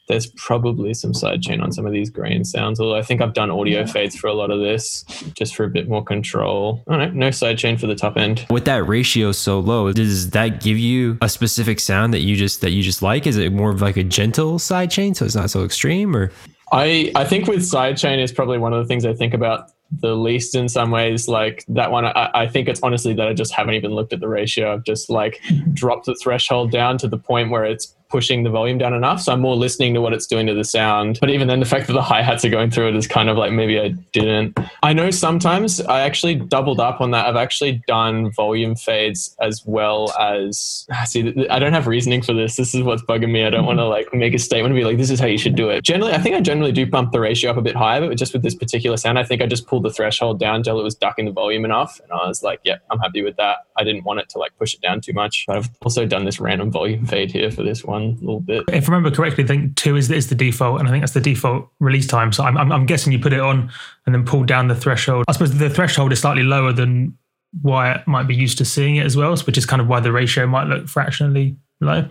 There's 0.08 0.28
probably 0.28 0.94
some 0.94 1.14
sidechain 1.14 1.64
on 1.64 1.72
some 1.72 1.88
of 1.88 1.92
these 1.92 2.12
grain 2.12 2.46
sounds, 2.46 2.80
although 2.80 2.96
I 2.96 3.02
think 3.02 3.22
I've 3.22 3.34
done 3.34 3.50
audio 3.50 3.88
fades 3.88 4.16
for 4.16 4.28
a 4.28 4.36
lot 4.36 4.52
of 4.52 4.60
this 4.60 5.04
just 5.34 5.56
for 5.56 5.64
a 5.64 5.70
bit 5.70 5.90
more 5.90 6.04
control. 6.04 6.84
All 6.88 7.00
right, 7.00 7.12
no 7.12 7.30
sidechain 7.30 7.80
for 7.80 7.88
the 7.88 7.96
top 7.96 8.16
end. 8.16 8.46
With 8.52 8.66
that 8.66 8.88
ratio 8.88 9.32
so 9.32 9.60
low, 9.60 9.92
does 9.92 10.30
that 10.30 10.62
give 10.62 10.78
you 10.78 11.18
a 11.24 11.30
specific 11.30 11.80
sound 11.80 12.14
that 12.14 12.20
you 12.20 12.36
just 12.36 12.62
that 12.62 12.70
you 12.70 12.84
just 12.84 13.02
like? 13.02 13.26
Is 13.26 13.38
it 13.38 13.52
more 13.52 13.72
of 13.72 13.82
like 13.82 13.98
a 13.98 14.04
gentle 14.04 14.60
sidechain 14.60 15.16
so 15.16 15.26
it's 15.26 15.36
not 15.36 15.50
so 15.50 15.64
extreme 15.64 16.16
or 16.16 16.32
I, 16.76 17.10
I 17.16 17.24
think 17.24 17.48
with 17.48 17.60
sidechain 17.60 18.22
is 18.22 18.34
probably 18.34 18.58
one 18.58 18.74
of 18.74 18.84
the 18.84 18.88
things 18.88 19.06
I 19.06 19.14
think 19.14 19.34
about 19.34 19.72
the 19.92 20.14
least 20.14 20.56
in 20.56 20.68
some 20.68 20.92
ways. 20.92 21.30
Like 21.30 21.64
that 21.70 21.90
one, 21.90 22.04
I, 22.04 22.30
I, 22.34 22.48
think 22.48 22.68
it's 22.68 22.82
honestly 22.84 23.14
that 23.14 23.28
I 23.28 23.34
just 23.34 23.54
haven't 23.54 23.76
even 23.76 23.92
looked 23.92 24.12
at 24.12 24.20
the 24.20 24.28
ratio. 24.28 24.74
I've 24.74 24.84
just 24.84 25.10
like 25.10 25.40
mm-hmm. 25.48 25.72
dropped 25.74 26.06
the 26.06 26.16
threshold 26.16 26.72
down 26.72 26.98
to 26.98 27.08
the 27.08 27.18
point 27.18 27.50
where 27.50 27.64
it's 27.64 27.96
pushing 28.10 28.44
the 28.44 28.50
volume 28.50 28.78
down 28.78 28.94
enough. 28.94 29.22
So 29.22 29.34
I'm 29.34 29.42
more 29.42 29.56
listening 29.56 29.94
to 29.94 30.02
what 30.02 30.14
it's 30.14 30.28
doing 30.28 30.48
to 30.48 30.54
the 30.54 30.64
sound. 30.64 31.18
But 31.20 31.30
even 31.30 31.48
then, 31.48 31.60
the 31.60 31.66
fact 31.66 31.88
that 31.88 31.94
the 31.94 32.02
hi 32.02 32.22
hats 32.22 32.46
are 32.46 32.50
going 32.50 32.72
through 32.72 32.90
it 32.90 32.96
is 32.96 33.08
kind 33.08 33.30
of 33.30 33.38
like 33.38 33.52
maybe 33.52 33.80
I 33.80 33.90
didn't. 34.14 34.58
I 34.84 34.94
know 34.94 35.12
sometimes 35.12 35.82
I 35.82 36.02
actually 36.02 36.36
doubled 36.36 36.80
up 36.80 37.02
on 37.02 37.12
that. 37.12 37.26
I've 37.26 37.36
actually 37.36 37.84
done 37.88 38.32
volume 38.32 38.76
fades 38.76 39.36
as 39.42 39.64
well 39.66 40.14
as. 40.20 40.88
Ah, 40.92 41.04
see, 41.06 41.48
I 41.50 41.60
don't 41.60 41.74
have 41.74 41.88
reasoning 41.88 42.22
for 42.22 42.34
this. 42.34 42.56
This 42.56 42.76
is 42.76 42.84
what's 42.84 43.04
bugging 43.04 43.32
me. 43.32 43.46
I 43.46 43.50
don't 43.50 43.66
want 43.66 43.80
to 43.80 43.86
like 43.86 44.14
make 44.14 44.34
a 44.34 44.40
statement 44.40 44.74
and 44.74 44.80
be 44.80 44.86
like, 44.86 44.98
this 44.98 45.10
is 45.10 45.20
how 45.20 45.28
you 45.28 45.38
should 45.38 45.56
do 45.56 45.70
it. 45.70 45.84
Generally, 45.84 46.14
I 46.14 46.20
think 46.20 46.36
I 46.36 46.42
generally 46.42 46.72
do 46.72 46.86
bump 46.86 47.12
the 47.12 47.20
ratio 47.20 47.52
up 47.52 47.58
a 47.58 47.62
bit 47.62 47.76
higher, 47.76 48.08
but 48.08 48.18
just 48.18 48.34
with 48.34 48.44
this 48.44 48.56
particular 48.56 48.98
sound, 48.98 49.20
I 49.20 49.24
think 49.24 49.42
I 49.42 49.46
just 49.46 49.68
pulled 49.68 49.84
the 49.84 49.92
threshold 49.92 50.40
down 50.40 50.56
until 50.56 50.80
it 50.80 50.84
was 50.84 50.96
ducking 50.96 51.26
the 51.26 51.32
volume 51.32 51.66
enough. 51.66 52.00
And 52.02 52.12
I 52.12 52.28
was 52.28 52.44
like, 52.44 52.60
yeah, 52.64 52.78
I'm 52.92 53.00
happy 53.00 53.22
with 53.24 53.36
that. 53.38 53.65
I 53.78 53.84
didn't 53.84 54.04
want 54.04 54.20
it 54.20 54.30
to 54.30 54.38
like 54.38 54.58
push 54.58 54.74
it 54.74 54.82
down 54.82 55.02
too 55.02 55.14
much. 55.14 55.46
But 55.48 55.58
I've 55.58 55.70
also 55.82 56.06
done 56.06 56.26
this 56.26 56.40
random 56.40 56.72
volume 56.72 57.06
fade 57.06 57.32
here 57.32 57.52
for 57.52 57.64
this 57.64 57.84
one 57.84 58.04
a 58.04 58.26
little 58.26 58.40
bit. 58.40 58.64
If 58.70 58.90
I 58.90 58.94
remember 58.94 59.16
correctly, 59.16 59.44
I 59.44 59.48
think 59.48 59.76
two 59.76 59.96
is, 59.96 60.10
is 60.10 60.30
the 60.30 60.36
default, 60.36 60.80
and 60.80 60.88
I 60.88 60.92
think 60.92 61.02
that's 61.02 61.14
the 61.14 61.22
default 61.22 61.70
release 61.80 62.08
time. 62.08 62.32
So 62.32 62.44
I'm, 62.44 62.58
I'm, 62.58 62.72
I'm 62.72 62.86
guessing 62.86 63.14
you 63.14 63.20
put 63.20 63.34
it 63.34 63.40
on 63.40 63.70
and 64.06 64.16
then 64.16 64.26
pull 64.26 64.44
down 64.44 64.68
the 64.68 64.76
threshold. 64.76 65.26
I 65.28 65.32
suppose 65.32 65.58
the 65.58 65.70
threshold 65.70 66.12
is 66.12 66.20
slightly 66.20 66.44
lower 66.44 66.72
than 66.72 67.18
why 67.62 67.94
it 67.94 68.08
might 68.08 68.28
be 68.28 68.36
used 68.36 68.58
to 68.58 68.66
seeing 68.66 68.98
it 68.98 69.06
as 69.06 69.16
well, 69.16 69.36
which 69.38 69.58
is 69.58 69.66
kind 69.66 69.82
of 69.82 69.88
why 69.88 70.00
the 70.00 70.12
ratio 70.12 70.46
might 70.46 70.68
look 70.68 70.88
fractionally 70.88 71.58
low 71.82 72.02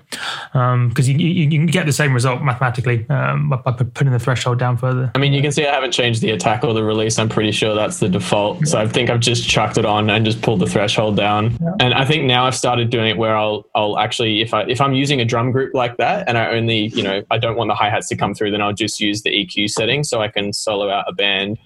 because 0.52 0.52
um, 0.54 0.92
you, 0.98 1.16
you, 1.16 1.44
you, 1.44 1.58
can 1.58 1.66
get 1.66 1.86
the 1.86 1.92
same 1.92 2.12
result 2.12 2.42
mathematically 2.42 3.08
um, 3.08 3.48
by, 3.48 3.56
by, 3.56 3.72
putting 3.72 4.12
the 4.12 4.18
threshold 4.18 4.58
down 4.58 4.76
further. 4.76 5.10
I 5.14 5.18
mean, 5.18 5.32
you 5.32 5.40
can 5.40 5.52
see 5.52 5.66
I 5.66 5.72
haven't 5.72 5.92
changed 5.92 6.20
the 6.20 6.30
attack 6.30 6.64
or 6.64 6.74
the 6.74 6.84
release. 6.84 7.18
I'm 7.18 7.30
pretty 7.30 7.50
sure 7.50 7.74
that's 7.74 7.98
the 7.98 8.08
default. 8.08 8.66
So 8.66 8.78
I 8.78 8.86
think 8.86 9.08
I've 9.08 9.20
just 9.20 9.48
chucked 9.48 9.78
it 9.78 9.86
on 9.86 10.10
and 10.10 10.24
just 10.24 10.42
pulled 10.42 10.60
the 10.60 10.66
threshold 10.66 11.16
down. 11.16 11.56
Yeah. 11.60 11.72
And 11.80 11.94
I 11.94 12.04
think 12.04 12.24
now 12.24 12.46
I've 12.46 12.54
started 12.54 12.90
doing 12.90 13.08
it 13.08 13.16
where 13.16 13.36
I'll 13.36 13.66
I'll 13.74 13.98
actually 13.98 14.42
if 14.42 14.52
I 14.52 14.62
if 14.62 14.80
I'm 14.80 14.92
using 14.92 15.20
a 15.20 15.24
drum 15.24 15.50
group 15.50 15.74
like 15.74 15.96
that 15.96 16.28
and 16.28 16.36
I 16.36 16.50
only 16.50 16.88
you 16.88 17.02
know 17.02 17.22
I 17.30 17.38
don't 17.38 17.56
want 17.56 17.68
the 17.68 17.74
hi 17.74 17.88
hats 17.88 18.08
to 18.08 18.16
come 18.16 18.34
through, 18.34 18.50
then 18.50 18.60
I'll 18.60 18.74
just 18.74 19.00
use 19.00 19.22
the 19.22 19.30
EQ 19.30 19.70
setting 19.70 20.04
so 20.04 20.20
I 20.20 20.28
can 20.28 20.52
solo 20.52 20.90
out 20.90 21.06
a 21.08 21.12
band 21.12 21.58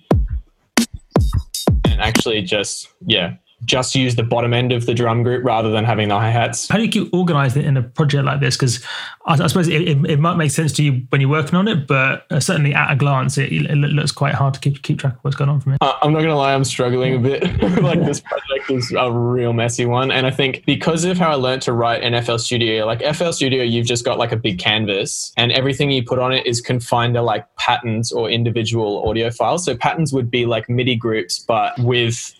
and 1.84 2.00
actually 2.00 2.42
just 2.42 2.88
yeah 3.06 3.34
just 3.64 3.94
use 3.94 4.14
the 4.14 4.22
bottom 4.22 4.54
end 4.54 4.70
of 4.70 4.86
the 4.86 4.94
drum 4.94 5.22
group 5.22 5.44
rather 5.44 5.70
than 5.70 5.84
having 5.84 6.08
the 6.08 6.14
hi 6.14 6.30
hats. 6.30 6.68
How 6.68 6.76
do 6.76 6.84
you 6.84 6.90
keep 6.90 7.12
organized 7.12 7.56
in 7.56 7.76
a 7.76 7.82
project 7.82 8.24
like 8.24 8.40
this? 8.40 8.56
Because 8.56 8.84
I, 9.26 9.32
I, 9.32 9.46
suppose 9.48 9.66
it, 9.68 9.82
it, 9.82 10.10
it, 10.10 10.20
might 10.20 10.36
make 10.36 10.52
sense 10.52 10.72
to 10.74 10.82
you 10.82 11.02
when 11.10 11.20
you're 11.20 11.30
working 11.30 11.56
on 11.56 11.66
it, 11.66 11.86
but 11.86 12.26
uh, 12.30 12.38
certainly 12.38 12.72
at 12.72 12.92
a 12.92 12.96
glance, 12.96 13.36
it, 13.36 13.52
it, 13.52 13.74
looks 13.74 14.12
quite 14.12 14.34
hard 14.34 14.54
to 14.54 14.60
keep 14.60 14.82
keep 14.82 15.00
track 15.00 15.14
of 15.14 15.18
what's 15.22 15.36
going 15.36 15.50
on 15.50 15.60
from 15.60 15.72
it. 15.72 15.78
Uh, 15.80 15.94
I'm 16.02 16.12
not 16.12 16.20
going 16.20 16.30
to 16.30 16.36
lie, 16.36 16.54
I'm 16.54 16.64
struggling 16.64 17.16
a 17.16 17.18
bit. 17.18 17.42
like 17.82 18.04
this 18.04 18.20
project 18.20 18.70
is 18.70 18.94
a 18.96 19.10
real 19.10 19.52
messy 19.52 19.86
one, 19.86 20.12
and 20.12 20.26
I 20.26 20.30
think 20.30 20.64
because 20.64 21.04
of 21.04 21.18
how 21.18 21.30
I 21.30 21.34
learned 21.34 21.62
to 21.62 21.72
write 21.72 22.02
in 22.02 22.20
FL 22.22 22.36
Studio, 22.36 22.86
like 22.86 23.02
FL 23.14 23.32
Studio, 23.32 23.64
you've 23.64 23.86
just 23.86 24.04
got 24.04 24.18
like 24.18 24.30
a 24.30 24.36
big 24.36 24.58
canvas, 24.60 25.32
and 25.36 25.50
everything 25.52 25.90
you 25.90 26.04
put 26.04 26.20
on 26.20 26.32
it 26.32 26.46
is 26.46 26.60
confined 26.60 27.14
to 27.14 27.22
like 27.22 27.44
patterns 27.56 28.12
or 28.12 28.30
individual 28.30 29.08
audio 29.08 29.30
files. 29.30 29.64
So 29.64 29.76
patterns 29.76 30.12
would 30.12 30.30
be 30.30 30.46
like 30.46 30.68
MIDI 30.68 30.94
groups, 30.94 31.40
but 31.40 31.76
with 31.80 32.34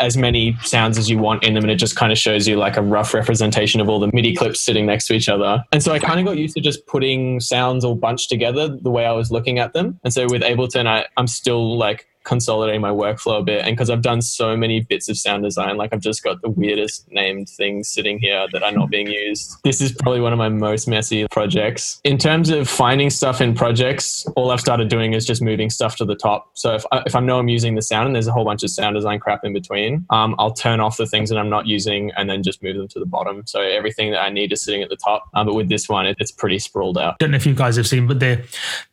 as 0.00 0.16
many 0.16 0.56
sounds 0.62 0.98
as 0.98 1.10
you 1.10 1.18
want 1.18 1.44
in 1.44 1.54
them 1.54 1.64
and 1.64 1.70
it 1.70 1.76
just 1.76 1.96
kind 1.96 2.12
of 2.12 2.18
shows 2.18 2.46
you 2.46 2.56
like 2.56 2.76
a 2.76 2.82
rough 2.82 3.14
representation 3.14 3.80
of 3.80 3.88
all 3.88 4.00
the 4.00 4.10
MIDI 4.12 4.34
clips 4.34 4.60
sitting 4.60 4.86
next 4.86 5.06
to 5.06 5.14
each 5.14 5.28
other. 5.28 5.64
And 5.72 5.82
so 5.82 5.92
I 5.92 5.98
kind 5.98 6.20
of 6.20 6.26
got 6.26 6.36
used 6.36 6.54
to 6.54 6.60
just 6.60 6.86
putting 6.86 7.40
sounds 7.40 7.84
all 7.84 7.94
bunched 7.94 8.28
together 8.28 8.68
the 8.68 8.90
way 8.90 9.06
I 9.06 9.12
was 9.12 9.30
looking 9.30 9.58
at 9.58 9.72
them. 9.72 9.98
And 10.04 10.12
so 10.12 10.26
with 10.28 10.42
Ableton, 10.42 10.86
I, 10.86 11.06
I'm 11.16 11.26
still 11.26 11.76
like 11.76 12.06
consolidating 12.24 12.80
my 12.80 12.90
workflow 12.90 13.40
a 13.40 13.42
bit. 13.42 13.64
And 13.64 13.76
because 13.76 13.90
I've 13.90 14.02
done 14.02 14.22
so 14.22 14.56
many 14.56 14.80
bits 14.80 15.08
of 15.08 15.16
sound 15.16 15.44
design, 15.44 15.76
like 15.76 15.92
I've 15.92 16.00
just 16.00 16.22
got 16.22 16.42
the 16.42 16.50
weirdest 16.50 17.10
named 17.10 17.48
things 17.48 17.88
sitting 17.88 18.18
here 18.18 18.46
that 18.52 18.62
are 18.62 18.72
not 18.72 18.90
being 18.90 19.06
used. 19.06 19.56
This 19.64 19.80
is 19.80 19.92
probably 19.92 20.20
one 20.20 20.32
of 20.32 20.38
my 20.38 20.48
most 20.48 20.88
messy 20.88 21.26
projects. 21.30 22.00
In 22.04 22.18
terms 22.18 22.50
of 22.50 22.68
finding 22.68 23.10
stuff 23.10 23.40
in 23.40 23.54
projects, 23.54 24.26
all 24.36 24.50
I've 24.50 24.60
started 24.60 24.88
doing 24.88 25.12
is 25.12 25.26
just 25.26 25.42
moving 25.42 25.70
stuff 25.70 25.96
to 25.96 26.04
the 26.04 26.14
top. 26.14 26.50
So 26.54 26.74
if 26.74 26.84
I, 26.92 27.02
if 27.06 27.14
I 27.14 27.20
know 27.20 27.38
I'm 27.38 27.48
using 27.48 27.74
the 27.74 27.82
sound 27.82 28.06
and 28.06 28.14
there's 28.14 28.26
a 28.26 28.32
whole 28.32 28.44
bunch 28.44 28.62
of 28.62 28.70
sound 28.70 28.94
design 28.96 29.20
crap 29.20 29.44
in 29.44 29.52
between, 29.52 30.06
um, 30.10 30.34
I'll 30.38 30.52
turn 30.52 30.80
off 30.80 30.96
the 30.96 31.06
things 31.06 31.28
that 31.30 31.38
I'm 31.38 31.50
not 31.50 31.66
using 31.66 32.10
and 32.16 32.28
then 32.28 32.42
just 32.42 32.62
move 32.62 32.76
them 32.76 32.88
to 32.88 32.98
the 32.98 33.06
bottom. 33.06 33.42
So 33.46 33.60
everything 33.60 34.10
that 34.12 34.20
I 34.20 34.30
need 34.30 34.52
is 34.52 34.62
sitting 34.62 34.82
at 34.82 34.88
the 34.88 34.96
top. 34.96 35.28
Um, 35.34 35.46
but 35.46 35.54
with 35.54 35.68
this 35.68 35.88
one, 35.88 36.06
it, 36.06 36.16
it's 36.18 36.32
pretty 36.32 36.58
sprawled 36.58 36.98
out. 36.98 37.14
I 37.14 37.16
don't 37.18 37.30
know 37.30 37.36
if 37.36 37.46
you 37.46 37.54
guys 37.54 37.76
have 37.76 37.86
seen, 37.86 38.06
but 38.06 38.20
the 38.20 38.44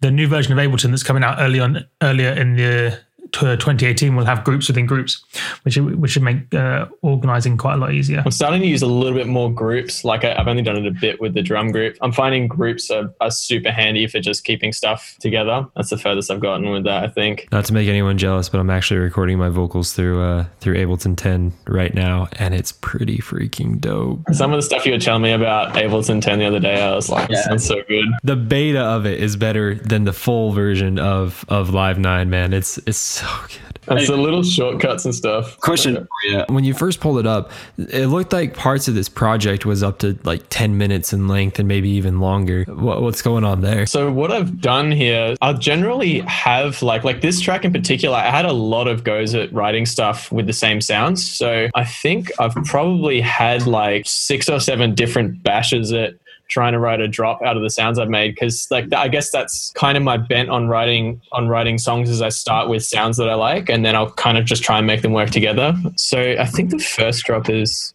the 0.01 0.11
new 0.11 0.27
version 0.27 0.51
of 0.51 0.59
Ableton 0.59 0.89
that's 0.89 1.03
coming 1.03 1.23
out 1.23 1.37
early 1.39 1.59
on 1.59 1.85
earlier 2.01 2.31
in 2.31 2.55
the 2.55 2.99
2018 3.31 4.15
we'll 4.15 4.25
have 4.25 4.43
groups 4.43 4.67
within 4.67 4.85
groups, 4.85 5.23
which 5.63 5.77
which 5.77 6.11
should 6.11 6.23
make 6.23 6.53
uh, 6.53 6.85
organizing 7.01 7.57
quite 7.57 7.75
a 7.75 7.77
lot 7.77 7.93
easier. 7.93 8.21
I'm 8.25 8.31
starting 8.31 8.61
to 8.61 8.67
use 8.67 8.81
a 8.81 8.87
little 8.87 9.17
bit 9.17 9.27
more 9.27 9.51
groups. 9.51 10.03
Like 10.03 10.23
I, 10.23 10.35
have 10.35 10.47
only 10.47 10.63
done 10.63 10.77
it 10.77 10.85
a 10.85 10.91
bit 10.91 11.21
with 11.21 11.33
the 11.33 11.41
drum 11.41 11.71
group. 11.71 11.97
I'm 12.01 12.11
finding 12.11 12.47
groups 12.47 12.91
are, 12.91 13.13
are 13.21 13.31
super 13.31 13.71
handy 13.71 14.07
for 14.07 14.19
just 14.19 14.43
keeping 14.43 14.73
stuff 14.73 15.15
together. 15.19 15.65
That's 15.75 15.89
the 15.89 15.97
furthest 15.97 16.31
I've 16.31 16.41
gotten 16.41 16.69
with 16.69 16.83
that. 16.85 17.03
I 17.03 17.07
think. 17.07 17.47
Not 17.51 17.65
to 17.65 17.73
make 17.73 17.87
anyone 17.87 18.17
jealous, 18.17 18.49
but 18.49 18.59
I'm 18.59 18.69
actually 18.69 18.99
recording 18.99 19.37
my 19.37 19.49
vocals 19.49 19.93
through 19.93 20.21
uh, 20.21 20.45
through 20.59 20.75
Ableton 20.75 21.15
10 21.15 21.53
right 21.67 21.93
now, 21.93 22.27
and 22.33 22.53
it's 22.53 22.71
pretty 22.71 23.17
freaking 23.19 23.79
dope. 23.79 24.21
Some 24.33 24.51
of 24.51 24.57
the 24.57 24.63
stuff 24.63 24.85
you 24.85 24.91
were 24.91 24.99
telling 24.99 25.21
me 25.21 25.31
about 25.31 25.73
Ableton 25.75 26.21
10 26.21 26.39
the 26.39 26.45
other 26.45 26.59
day, 26.59 26.81
I 26.81 26.95
was 26.95 27.09
like, 27.09 27.29
yeah. 27.29 27.43
sounds 27.43 27.65
so 27.65 27.81
good. 27.87 28.05
The 28.23 28.35
beta 28.35 28.81
of 28.81 29.05
it 29.05 29.21
is 29.21 29.35
better 29.35 29.75
than 29.75 30.03
the 30.03 30.13
full 30.13 30.51
version 30.51 30.99
of 30.99 31.45
of 31.47 31.69
Live 31.69 31.97
Nine. 31.97 32.29
Man, 32.29 32.53
it's 32.53 32.77
it's 32.85 33.20
so 33.21 33.27
good. 33.47 33.71
It's 33.99 34.09
a 34.09 34.15
little 34.15 34.43
shortcuts 34.43 35.05
and 35.05 35.13
stuff. 35.13 35.59
Question 35.59 36.07
yeah. 36.23 36.45
When 36.49 36.63
you 36.63 36.73
first 36.73 36.99
pulled 36.99 37.19
it 37.19 37.25
up, 37.25 37.51
it 37.77 38.07
looked 38.07 38.31
like 38.31 38.55
parts 38.55 38.87
of 38.87 38.93
this 38.93 39.09
project 39.09 39.65
was 39.65 39.81
up 39.81 39.99
to 39.99 40.17
like 40.23 40.43
10 40.49 40.77
minutes 40.77 41.13
in 41.13 41.27
length 41.27 41.57
and 41.57 41.67
maybe 41.67 41.89
even 41.89 42.19
longer. 42.19 42.63
What, 42.65 43.01
what's 43.01 43.21
going 43.21 43.43
on 43.43 43.61
there? 43.61 43.85
So 43.87 44.11
what 44.11 44.31
I've 44.31 44.61
done 44.61 44.91
here, 44.91 45.35
I'll 45.41 45.57
generally 45.57 46.19
have 46.21 46.81
like 46.81 47.03
like 47.03 47.21
this 47.21 47.41
track 47.41 47.65
in 47.65 47.73
particular, 47.73 48.17
I 48.17 48.29
had 48.29 48.45
a 48.45 48.53
lot 48.53 48.87
of 48.87 49.03
goes 49.03 49.33
at 49.33 49.51
writing 49.51 49.85
stuff 49.85 50.31
with 50.31 50.45
the 50.45 50.53
same 50.53 50.79
sounds. 50.79 51.27
So 51.27 51.67
I 51.73 51.83
think 51.83 52.31
I've 52.39 52.55
probably 52.65 53.19
had 53.19 53.65
like 53.65 54.03
six 54.05 54.47
or 54.47 54.59
seven 54.59 54.93
different 54.93 55.41
bashes 55.41 55.91
at 55.91 56.15
trying 56.51 56.73
to 56.73 56.79
write 56.79 56.99
a 56.99 57.07
drop 57.07 57.41
out 57.41 57.57
of 57.57 57.63
the 57.63 57.69
sounds 57.69 57.97
I've 57.97 58.09
made 58.09 58.35
because 58.35 58.67
like 58.69 58.93
I 58.93 59.07
guess 59.07 59.31
that's 59.31 59.71
kind 59.71 59.97
of 59.97 60.03
my 60.03 60.17
bent 60.17 60.49
on 60.49 60.67
writing 60.67 61.21
on 61.31 61.47
writing 61.47 61.77
songs 61.77 62.09
is 62.09 62.21
I 62.21 62.29
start 62.29 62.69
with 62.69 62.83
sounds 62.83 63.17
that 63.17 63.29
I 63.29 63.35
like 63.35 63.69
and 63.69 63.83
then 63.85 63.95
I'll 63.95 64.11
kind 64.11 64.37
of 64.37 64.45
just 64.45 64.63
try 64.63 64.77
and 64.77 64.85
make 64.85 65.01
them 65.01 65.13
work 65.13 65.29
together. 65.31 65.73
So 65.95 66.35
I 66.37 66.45
think 66.45 66.69
the 66.69 66.79
first 66.79 67.23
drop 67.23 67.49
is 67.49 67.93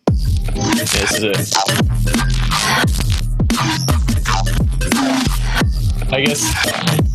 this 0.54 1.12
is 1.12 1.22
it. 1.22 1.52
I 6.12 6.20
guess 6.22 7.05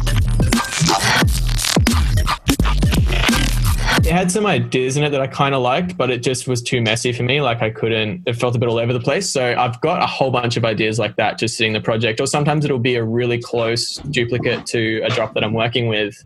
had 4.12 4.32
some 4.32 4.46
ideas 4.46 4.98
in 4.98 5.04
it 5.04 5.10
that 5.10 5.22
I 5.22 5.28
kind 5.28 5.54
of 5.54 5.62
liked, 5.62 5.98
but 5.98 6.10
it 6.10 6.24
just 6.24 6.48
was 6.48 6.62
too 6.62 6.82
messy 6.82 7.12
for 7.14 7.24
me. 7.24 7.42
Like 7.42 7.62
I 7.62 7.70
couldn't, 7.70 8.24
it 8.26 8.34
felt 8.34 8.56
a 8.56 8.60
bit 8.60 8.70
all 8.70 8.78
over 8.78 8.94
the 8.94 9.00
place. 9.00 9.30
So 9.30 9.56
I've 9.58 9.80
got 9.82 10.02
a 10.02 10.06
whole 10.06 10.32
bunch 10.32 10.58
of 10.58 10.66
ideas 10.66 11.00
like 11.00 11.16
that 11.18 11.38
just 11.38 11.58
sitting 11.58 11.74
the 11.74 11.82
project, 11.82 12.20
or 12.20 12.28
sometimes 12.28 12.66
it'll 12.66 12.80
be 12.80 12.96
a 12.96 13.04
really 13.04 13.42
close 13.42 13.98
duplicate 13.98 14.66
to 14.68 15.02
a 15.04 15.10
drop 15.10 15.34
that 15.34 15.44
I'm 15.44 15.54
working 15.54 15.88
with. 15.88 16.24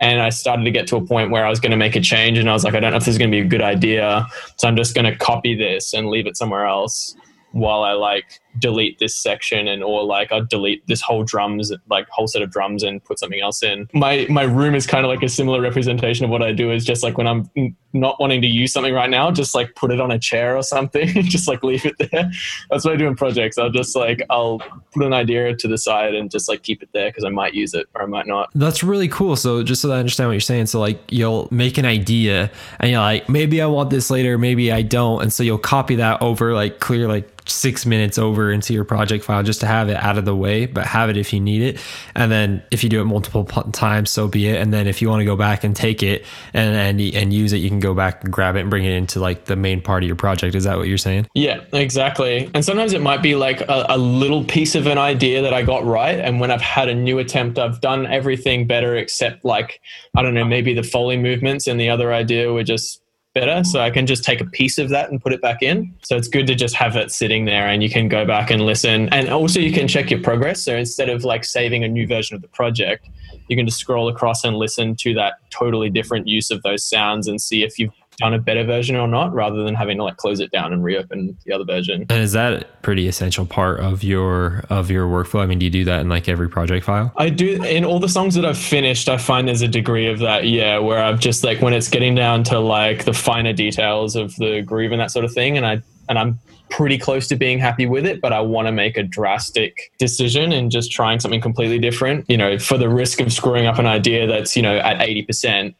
And 0.00 0.20
I 0.20 0.30
started 0.30 0.64
to 0.64 0.70
get 0.72 0.88
to 0.88 0.96
a 0.96 1.06
point 1.06 1.30
where 1.30 1.46
I 1.46 1.48
was 1.48 1.60
going 1.60 1.70
to 1.70 1.76
make 1.76 1.94
a 1.94 2.00
change, 2.00 2.36
and 2.36 2.50
I 2.50 2.52
was 2.52 2.64
like, 2.64 2.74
I 2.74 2.80
don't 2.80 2.90
know 2.90 2.96
if 2.96 3.04
this 3.04 3.14
is 3.14 3.18
going 3.18 3.30
to 3.30 3.36
be 3.36 3.40
a 3.40 3.48
good 3.48 3.62
idea. 3.62 4.26
So 4.56 4.66
I'm 4.66 4.76
just 4.76 4.94
going 4.94 5.04
to 5.04 5.16
copy 5.16 5.54
this 5.54 5.94
and 5.94 6.08
leave 6.08 6.26
it 6.26 6.36
somewhere 6.36 6.66
else 6.66 7.14
while 7.52 7.84
I 7.84 7.92
like 7.92 8.40
delete 8.58 8.98
this 8.98 9.16
section 9.16 9.68
and 9.68 9.82
or 9.82 10.04
like 10.04 10.32
I'll 10.32 10.44
delete 10.44 10.86
this 10.86 11.00
whole 11.00 11.24
drums 11.24 11.72
like 11.88 12.08
whole 12.08 12.26
set 12.26 12.42
of 12.42 12.50
drums 12.50 12.82
and 12.82 13.02
put 13.02 13.18
something 13.18 13.40
else 13.40 13.62
in. 13.62 13.88
My 13.92 14.26
my 14.28 14.42
room 14.42 14.74
is 14.74 14.86
kind 14.86 15.04
of 15.04 15.10
like 15.10 15.22
a 15.22 15.28
similar 15.28 15.60
representation 15.60 16.24
of 16.24 16.30
what 16.30 16.42
I 16.42 16.52
do 16.52 16.70
is 16.70 16.84
just 16.84 17.02
like 17.02 17.18
when 17.18 17.26
I'm 17.26 17.50
not 17.92 18.18
wanting 18.20 18.40
to 18.42 18.48
use 18.48 18.72
something 18.72 18.94
right 18.94 19.10
now, 19.10 19.30
just 19.30 19.54
like 19.54 19.74
put 19.74 19.90
it 19.90 20.00
on 20.00 20.10
a 20.10 20.18
chair 20.18 20.56
or 20.56 20.62
something, 20.62 21.08
just 21.22 21.48
like 21.48 21.62
leave 21.62 21.84
it 21.84 21.96
there. 21.98 22.30
That's 22.70 22.84
what 22.84 22.94
I 22.94 22.96
do 22.96 23.06
in 23.06 23.16
projects. 23.16 23.58
I'll 23.58 23.70
just 23.70 23.94
like 23.94 24.22
I'll 24.30 24.58
put 24.92 25.04
an 25.04 25.12
idea 25.12 25.54
to 25.54 25.68
the 25.68 25.78
side 25.78 26.14
and 26.14 26.30
just 26.30 26.48
like 26.48 26.62
keep 26.62 26.82
it 26.82 26.90
there 26.92 27.10
because 27.10 27.24
I 27.24 27.28
might 27.28 27.54
use 27.54 27.74
it 27.74 27.86
or 27.94 28.02
I 28.02 28.06
might 28.06 28.26
not. 28.26 28.50
That's 28.54 28.82
really 28.82 29.08
cool. 29.08 29.36
So 29.36 29.62
just 29.62 29.82
so 29.82 29.92
I 29.92 29.98
understand 29.98 30.28
what 30.28 30.34
you're 30.34 30.40
saying, 30.40 30.66
so 30.66 30.80
like 30.80 31.00
you'll 31.10 31.48
make 31.50 31.78
an 31.78 31.84
idea 31.84 32.50
and 32.80 32.90
you're 32.90 33.00
like, 33.00 33.28
maybe 33.28 33.60
I 33.60 33.66
want 33.66 33.90
this 33.90 34.10
later, 34.10 34.38
maybe 34.38 34.72
I 34.72 34.82
don't, 34.82 35.22
and 35.22 35.32
so 35.32 35.42
you'll 35.42 35.58
copy 35.58 35.96
that 35.96 36.22
over 36.22 36.54
like 36.54 36.80
clear 36.80 37.08
like 37.08 37.28
six 37.46 37.84
minutes 37.84 38.18
over 38.18 38.41
into 38.50 38.72
your 38.72 38.84
project 38.84 39.24
file 39.24 39.42
just 39.42 39.60
to 39.60 39.66
have 39.66 39.88
it 39.88 39.96
out 39.96 40.18
of 40.18 40.24
the 40.24 40.34
way, 40.34 40.66
but 40.66 40.86
have 40.86 41.10
it 41.10 41.16
if 41.16 41.32
you 41.32 41.40
need 41.40 41.62
it. 41.62 41.80
And 42.14 42.32
then 42.32 42.62
if 42.70 42.82
you 42.82 42.90
do 42.90 43.00
it 43.00 43.04
multiple 43.04 43.44
times, 43.44 44.10
so 44.10 44.26
be 44.26 44.48
it. 44.48 44.60
And 44.60 44.72
then 44.72 44.86
if 44.86 45.02
you 45.02 45.08
want 45.08 45.20
to 45.20 45.24
go 45.24 45.36
back 45.36 45.64
and 45.64 45.76
take 45.76 46.02
it 46.02 46.24
and, 46.54 46.74
and, 46.74 47.14
and 47.14 47.32
use 47.32 47.52
it, 47.52 47.58
you 47.58 47.68
can 47.68 47.80
go 47.80 47.94
back 47.94 48.24
and 48.24 48.32
grab 48.32 48.56
it 48.56 48.60
and 48.60 48.70
bring 48.70 48.84
it 48.84 48.92
into 48.92 49.20
like 49.20 49.44
the 49.44 49.56
main 49.56 49.80
part 49.80 50.02
of 50.02 50.06
your 50.06 50.16
project. 50.16 50.54
Is 50.54 50.64
that 50.64 50.78
what 50.78 50.88
you're 50.88 50.98
saying? 50.98 51.28
Yeah, 51.34 51.60
exactly. 51.72 52.50
And 52.54 52.64
sometimes 52.64 52.94
it 52.94 53.02
might 53.02 53.22
be 53.22 53.34
like 53.34 53.60
a, 53.60 53.86
a 53.90 53.98
little 53.98 54.44
piece 54.44 54.74
of 54.74 54.86
an 54.86 54.98
idea 54.98 55.42
that 55.42 55.52
I 55.52 55.62
got 55.62 55.84
right. 55.84 56.18
And 56.18 56.40
when 56.40 56.50
I've 56.50 56.62
had 56.62 56.88
a 56.88 56.94
new 56.94 57.18
attempt, 57.18 57.58
I've 57.58 57.80
done 57.80 58.06
everything 58.06 58.66
better 58.66 58.96
except 58.96 59.44
like, 59.44 59.80
I 60.16 60.22
don't 60.22 60.34
know, 60.34 60.44
maybe 60.44 60.72
the 60.72 60.82
Foley 60.82 61.16
movements 61.16 61.66
and 61.66 61.78
the 61.78 61.90
other 61.90 62.12
idea 62.12 62.52
were 62.52 62.64
just 62.64 63.01
better. 63.34 63.64
So 63.64 63.80
I 63.80 63.90
can 63.90 64.06
just 64.06 64.24
take 64.24 64.40
a 64.40 64.44
piece 64.44 64.78
of 64.78 64.90
that 64.90 65.10
and 65.10 65.20
put 65.20 65.32
it 65.32 65.40
back 65.40 65.62
in. 65.62 65.94
So 66.02 66.16
it's 66.16 66.28
good 66.28 66.46
to 66.48 66.54
just 66.54 66.74
have 66.74 66.96
it 66.96 67.10
sitting 67.10 67.44
there 67.44 67.68
and 67.68 67.82
you 67.82 67.88
can 67.88 68.08
go 68.08 68.24
back 68.24 68.50
and 68.50 68.62
listen. 68.62 69.08
And 69.10 69.28
also 69.28 69.58
you 69.58 69.72
can 69.72 69.88
check 69.88 70.10
your 70.10 70.20
progress. 70.20 70.62
So 70.62 70.76
instead 70.76 71.08
of 71.08 71.24
like 71.24 71.44
saving 71.44 71.84
a 71.84 71.88
new 71.88 72.06
version 72.06 72.36
of 72.36 72.42
the 72.42 72.48
project, 72.48 73.08
you 73.48 73.56
can 73.56 73.66
just 73.66 73.78
scroll 73.78 74.08
across 74.08 74.44
and 74.44 74.56
listen 74.56 74.94
to 74.96 75.14
that 75.14 75.34
totally 75.50 75.90
different 75.90 76.28
use 76.28 76.50
of 76.50 76.62
those 76.62 76.84
sounds 76.84 77.28
and 77.28 77.40
see 77.40 77.62
if 77.62 77.78
you've 77.78 77.92
done 78.18 78.34
a 78.34 78.38
better 78.38 78.64
version 78.64 78.96
or 78.96 79.08
not 79.08 79.32
rather 79.32 79.62
than 79.64 79.74
having 79.74 79.96
to 79.98 80.04
like 80.04 80.16
close 80.16 80.40
it 80.40 80.50
down 80.50 80.72
and 80.72 80.84
reopen 80.84 81.36
the 81.44 81.52
other 81.52 81.64
version. 81.64 82.06
And 82.08 82.22
is 82.22 82.32
that 82.32 82.52
a 82.52 82.66
pretty 82.82 83.08
essential 83.08 83.46
part 83.46 83.80
of 83.80 84.02
your 84.02 84.64
of 84.70 84.90
your 84.90 85.06
workflow? 85.06 85.40
I 85.40 85.46
mean 85.46 85.58
do 85.58 85.66
you 85.66 85.70
do 85.70 85.84
that 85.84 86.00
in 86.00 86.08
like 86.08 86.28
every 86.28 86.48
project 86.48 86.84
file? 86.84 87.12
I 87.16 87.30
do 87.30 87.62
in 87.62 87.84
all 87.84 87.98
the 87.98 88.08
songs 88.08 88.34
that 88.34 88.44
i've 88.44 88.58
finished 88.58 89.08
i 89.08 89.16
find 89.16 89.48
there's 89.48 89.62
a 89.62 89.68
degree 89.68 90.06
of 90.06 90.18
that 90.18 90.46
yeah 90.46 90.78
where 90.78 91.02
i've 91.02 91.20
just 91.20 91.44
like 91.44 91.60
when 91.60 91.72
it's 91.72 91.88
getting 91.88 92.14
down 92.14 92.42
to 92.44 92.58
like 92.58 93.04
the 93.04 93.12
finer 93.12 93.52
details 93.52 94.16
of 94.16 94.34
the 94.36 94.62
groove 94.62 94.92
and 94.92 95.00
that 95.00 95.10
sort 95.10 95.24
of 95.24 95.32
thing 95.32 95.56
and 95.56 95.66
i 95.66 95.80
and 96.08 96.18
i'm 96.18 96.38
pretty 96.72 96.96
close 96.96 97.28
to 97.28 97.36
being 97.36 97.58
happy 97.58 97.84
with 97.84 98.06
it, 98.06 98.20
but 98.20 98.32
I 98.32 98.40
want 98.40 98.66
to 98.66 98.72
make 98.72 98.96
a 98.96 99.02
drastic 99.02 99.92
decision 99.98 100.52
and 100.52 100.70
just 100.70 100.90
trying 100.90 101.20
something 101.20 101.40
completely 101.40 101.78
different, 101.78 102.28
you 102.30 102.36
know, 102.36 102.58
for 102.58 102.78
the 102.78 102.88
risk 102.88 103.20
of 103.20 103.30
screwing 103.30 103.66
up 103.66 103.78
an 103.78 103.86
idea 103.86 104.26
that's, 104.26 104.56
you 104.56 104.62
know, 104.62 104.78
at 104.78 104.98
80% 104.98 105.74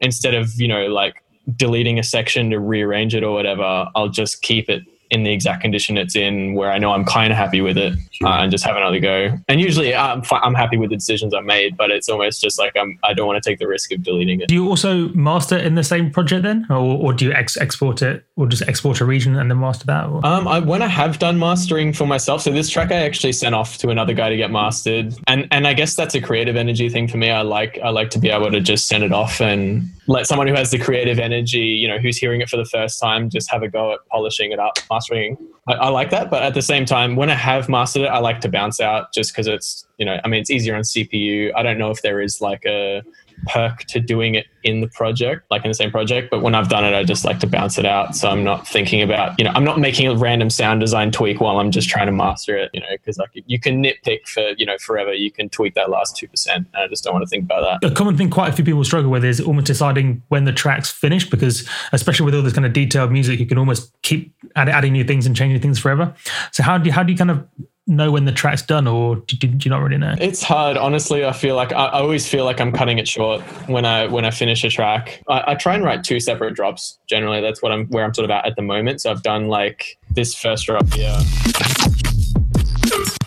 instead 0.00 0.34
of, 0.34 0.48
you 0.54 0.68
know, 0.68 0.86
like 0.86 1.20
deleting 1.56 1.98
a 1.98 2.02
section 2.02 2.50
to 2.50 2.58
rearrange 2.58 3.14
it 3.14 3.22
or 3.22 3.32
whatever, 3.32 3.88
I'll 3.94 4.08
just 4.08 4.42
keep 4.42 4.68
it 4.68 4.82
in 5.10 5.24
the 5.24 5.32
exact 5.32 5.60
condition 5.60 5.98
it's 5.98 6.14
in 6.14 6.54
where 6.54 6.70
I 6.70 6.78
know 6.78 6.92
I'm 6.92 7.04
kind 7.04 7.32
of 7.32 7.36
happy 7.36 7.60
with 7.60 7.76
it 7.76 7.94
sure. 8.12 8.28
uh, 8.28 8.42
and 8.42 8.50
just 8.50 8.64
have 8.64 8.76
another 8.76 9.00
go. 9.00 9.36
And 9.48 9.60
usually 9.60 9.94
I'm, 9.94 10.22
I'm 10.30 10.54
happy 10.54 10.76
with 10.76 10.90
the 10.90 10.96
decisions 10.96 11.34
I 11.34 11.40
made, 11.40 11.76
but 11.76 11.90
it's 11.90 12.08
almost 12.08 12.40
just 12.40 12.58
like 12.58 12.76
I'm, 12.76 12.98
I 13.02 13.12
don't 13.12 13.26
want 13.26 13.42
to 13.42 13.50
take 13.50 13.58
the 13.58 13.66
risk 13.66 13.92
of 13.92 14.04
deleting 14.04 14.40
it. 14.40 14.48
Do 14.48 14.54
you 14.54 14.68
also 14.68 15.08
master 15.08 15.56
in 15.56 15.74
the 15.74 15.82
same 15.82 16.12
project 16.12 16.44
then? 16.44 16.64
Or, 16.70 16.76
or 16.76 17.12
do 17.12 17.24
you 17.24 17.32
ex- 17.32 17.56
export 17.56 18.02
it 18.02 18.24
or 18.36 18.46
just 18.46 18.62
export 18.62 19.00
a 19.00 19.04
region 19.04 19.36
and 19.36 19.50
then 19.50 19.58
master 19.58 19.84
that? 19.86 20.04
Um, 20.04 20.46
I, 20.46 20.60
when 20.60 20.80
I 20.80 20.86
have 20.86 21.18
done 21.18 21.40
mastering 21.40 21.92
for 21.92 22.06
myself, 22.06 22.42
so 22.42 22.52
this 22.52 22.68
track 22.68 22.92
I 22.92 23.02
actually 23.02 23.32
sent 23.32 23.54
off 23.56 23.78
to 23.78 23.88
another 23.88 24.14
guy 24.14 24.28
to 24.28 24.36
get 24.36 24.52
mastered. 24.52 25.14
And, 25.26 25.48
and 25.50 25.66
I 25.66 25.74
guess 25.74 25.96
that's 25.96 26.14
a 26.14 26.20
creative 26.20 26.54
energy 26.54 26.88
thing 26.88 27.08
for 27.08 27.16
me. 27.16 27.30
I 27.30 27.42
like, 27.42 27.80
I 27.82 27.90
like 27.90 28.10
to 28.10 28.20
be 28.20 28.30
able 28.30 28.52
to 28.52 28.60
just 28.60 28.86
send 28.86 29.02
it 29.02 29.12
off 29.12 29.40
and 29.40 29.90
let 30.10 30.26
someone 30.26 30.48
who 30.48 30.54
has 30.54 30.72
the 30.72 30.78
creative 30.78 31.20
energy, 31.20 31.58
you 31.60 31.86
know, 31.86 31.96
who's 31.96 32.18
hearing 32.18 32.40
it 32.40 32.48
for 32.48 32.56
the 32.56 32.64
first 32.64 33.00
time, 33.00 33.30
just 33.30 33.48
have 33.48 33.62
a 33.62 33.68
go 33.68 33.92
at 33.92 34.00
polishing 34.10 34.50
it 34.50 34.58
up, 34.58 34.76
mastering. 34.90 35.36
I, 35.68 35.74
I, 35.74 35.88
like 35.88 36.10
that, 36.10 36.30
but 36.30 36.42
at 36.42 36.52
the 36.52 36.62
same 36.62 36.84
time, 36.84 37.14
when 37.14 37.30
I 37.30 37.36
have 37.36 37.68
mastered 37.68 38.02
it, 38.02 38.06
I 38.08 38.18
like 38.18 38.40
to 38.40 38.48
bounce 38.48 38.80
out 38.80 39.14
just 39.14 39.32
because 39.32 39.46
it's, 39.46 39.86
you 39.98 40.04
know, 40.04 40.18
I 40.24 40.26
mean, 40.26 40.40
it's 40.40 40.50
easier 40.50 40.74
on 40.74 40.82
CPU. 40.82 41.52
I 41.54 41.62
don't 41.62 41.78
know 41.78 41.92
if 41.92 42.02
there 42.02 42.20
is 42.20 42.40
like 42.40 42.64
a 42.66 43.02
perk 43.46 43.84
to 43.84 44.00
doing 44.00 44.34
it 44.34 44.46
in 44.62 44.80
the 44.80 44.88
project, 44.88 45.50
like 45.50 45.64
in 45.64 45.70
the 45.70 45.74
same 45.74 45.90
project. 45.90 46.30
But 46.30 46.42
when 46.42 46.54
I've 46.54 46.68
done 46.68 46.84
it, 46.84 46.94
I 46.94 47.02
just 47.02 47.24
like 47.24 47.38
to 47.40 47.46
bounce 47.46 47.78
it 47.78 47.86
out. 47.86 48.14
So 48.14 48.28
I'm 48.28 48.44
not 48.44 48.68
thinking 48.68 49.00
about, 49.00 49.38
you 49.38 49.44
know, 49.44 49.52
I'm 49.54 49.64
not 49.64 49.78
making 49.78 50.06
a 50.06 50.14
random 50.14 50.50
sound 50.50 50.80
design 50.80 51.10
tweak 51.10 51.40
while 51.40 51.58
I'm 51.58 51.70
just 51.70 51.88
trying 51.88 52.06
to 52.06 52.12
master 52.12 52.56
it, 52.56 52.70
you 52.74 52.80
know, 52.80 52.86
because 52.92 53.16
like 53.18 53.30
you 53.34 53.58
can 53.58 53.82
nitpick 53.82 54.28
for, 54.28 54.50
you 54.58 54.66
know, 54.66 54.76
forever. 54.78 55.14
You 55.14 55.32
can 55.32 55.48
tweak 55.48 55.74
that 55.74 55.88
last 55.88 56.16
2%. 56.16 56.54
And 56.54 56.66
I 56.74 56.88
just 56.88 57.04
don't 57.04 57.14
want 57.14 57.22
to 57.22 57.28
think 57.28 57.44
about 57.44 57.80
that. 57.80 57.90
A 57.90 57.94
common 57.94 58.16
thing 58.16 58.30
quite 58.30 58.50
a 58.50 58.52
few 58.52 58.64
people 58.64 58.84
struggle 58.84 59.10
with 59.10 59.24
is 59.24 59.40
almost 59.40 59.66
deciding 59.66 60.22
when 60.28 60.44
the 60.44 60.52
track's 60.52 60.90
finished, 60.90 61.30
because 61.30 61.68
especially 61.92 62.26
with 62.26 62.34
all 62.34 62.42
this 62.42 62.52
kind 62.52 62.66
of 62.66 62.72
detailed 62.72 63.10
music, 63.10 63.40
you 63.40 63.46
can 63.46 63.56
almost 63.56 63.92
keep 64.02 64.34
adding 64.56 64.92
new 64.92 65.04
things 65.04 65.24
and 65.26 65.34
changing 65.34 65.60
things 65.62 65.78
forever. 65.78 66.14
So 66.52 66.62
how 66.62 66.76
do 66.76 66.86
you, 66.86 66.92
how 66.92 67.02
do 67.02 67.12
you 67.12 67.18
kind 67.18 67.30
of 67.30 67.46
know 67.90 68.10
when 68.10 68.24
the 68.24 68.32
track's 68.32 68.62
done, 68.62 68.86
or 68.86 69.16
do, 69.16 69.36
do, 69.36 69.48
you 69.48 69.70
not 69.70 69.82
really 69.82 69.98
know? 69.98 70.14
It's 70.18 70.42
hard, 70.42 70.76
honestly. 70.76 71.24
I 71.24 71.32
feel 71.32 71.56
like 71.56 71.72
I, 71.72 71.86
I, 71.86 72.00
always 72.00 72.26
feel 72.26 72.44
like 72.44 72.60
I'm 72.60 72.72
cutting 72.72 72.98
it 72.98 73.06
short 73.06 73.42
when 73.68 73.84
I 73.84 74.06
when 74.06 74.24
I 74.24 74.30
finish 74.30 74.64
a 74.64 74.70
track. 74.70 75.22
I, 75.28 75.52
I, 75.52 75.54
try 75.56 75.74
and 75.74 75.84
write 75.84 76.04
two 76.04 76.20
separate 76.20 76.54
drops. 76.54 76.98
Generally, 77.08 77.42
that's 77.42 77.60
what 77.60 77.72
I'm 77.72 77.86
where 77.88 78.04
I'm 78.04 78.14
sort 78.14 78.24
of 78.24 78.30
at 78.30 78.46
at 78.46 78.56
the 78.56 78.62
moment. 78.62 79.02
So 79.02 79.10
I've 79.10 79.22
done 79.22 79.48
like 79.48 79.98
this 80.10 80.34
first 80.34 80.66
drop 80.66 80.90
here, 80.94 81.18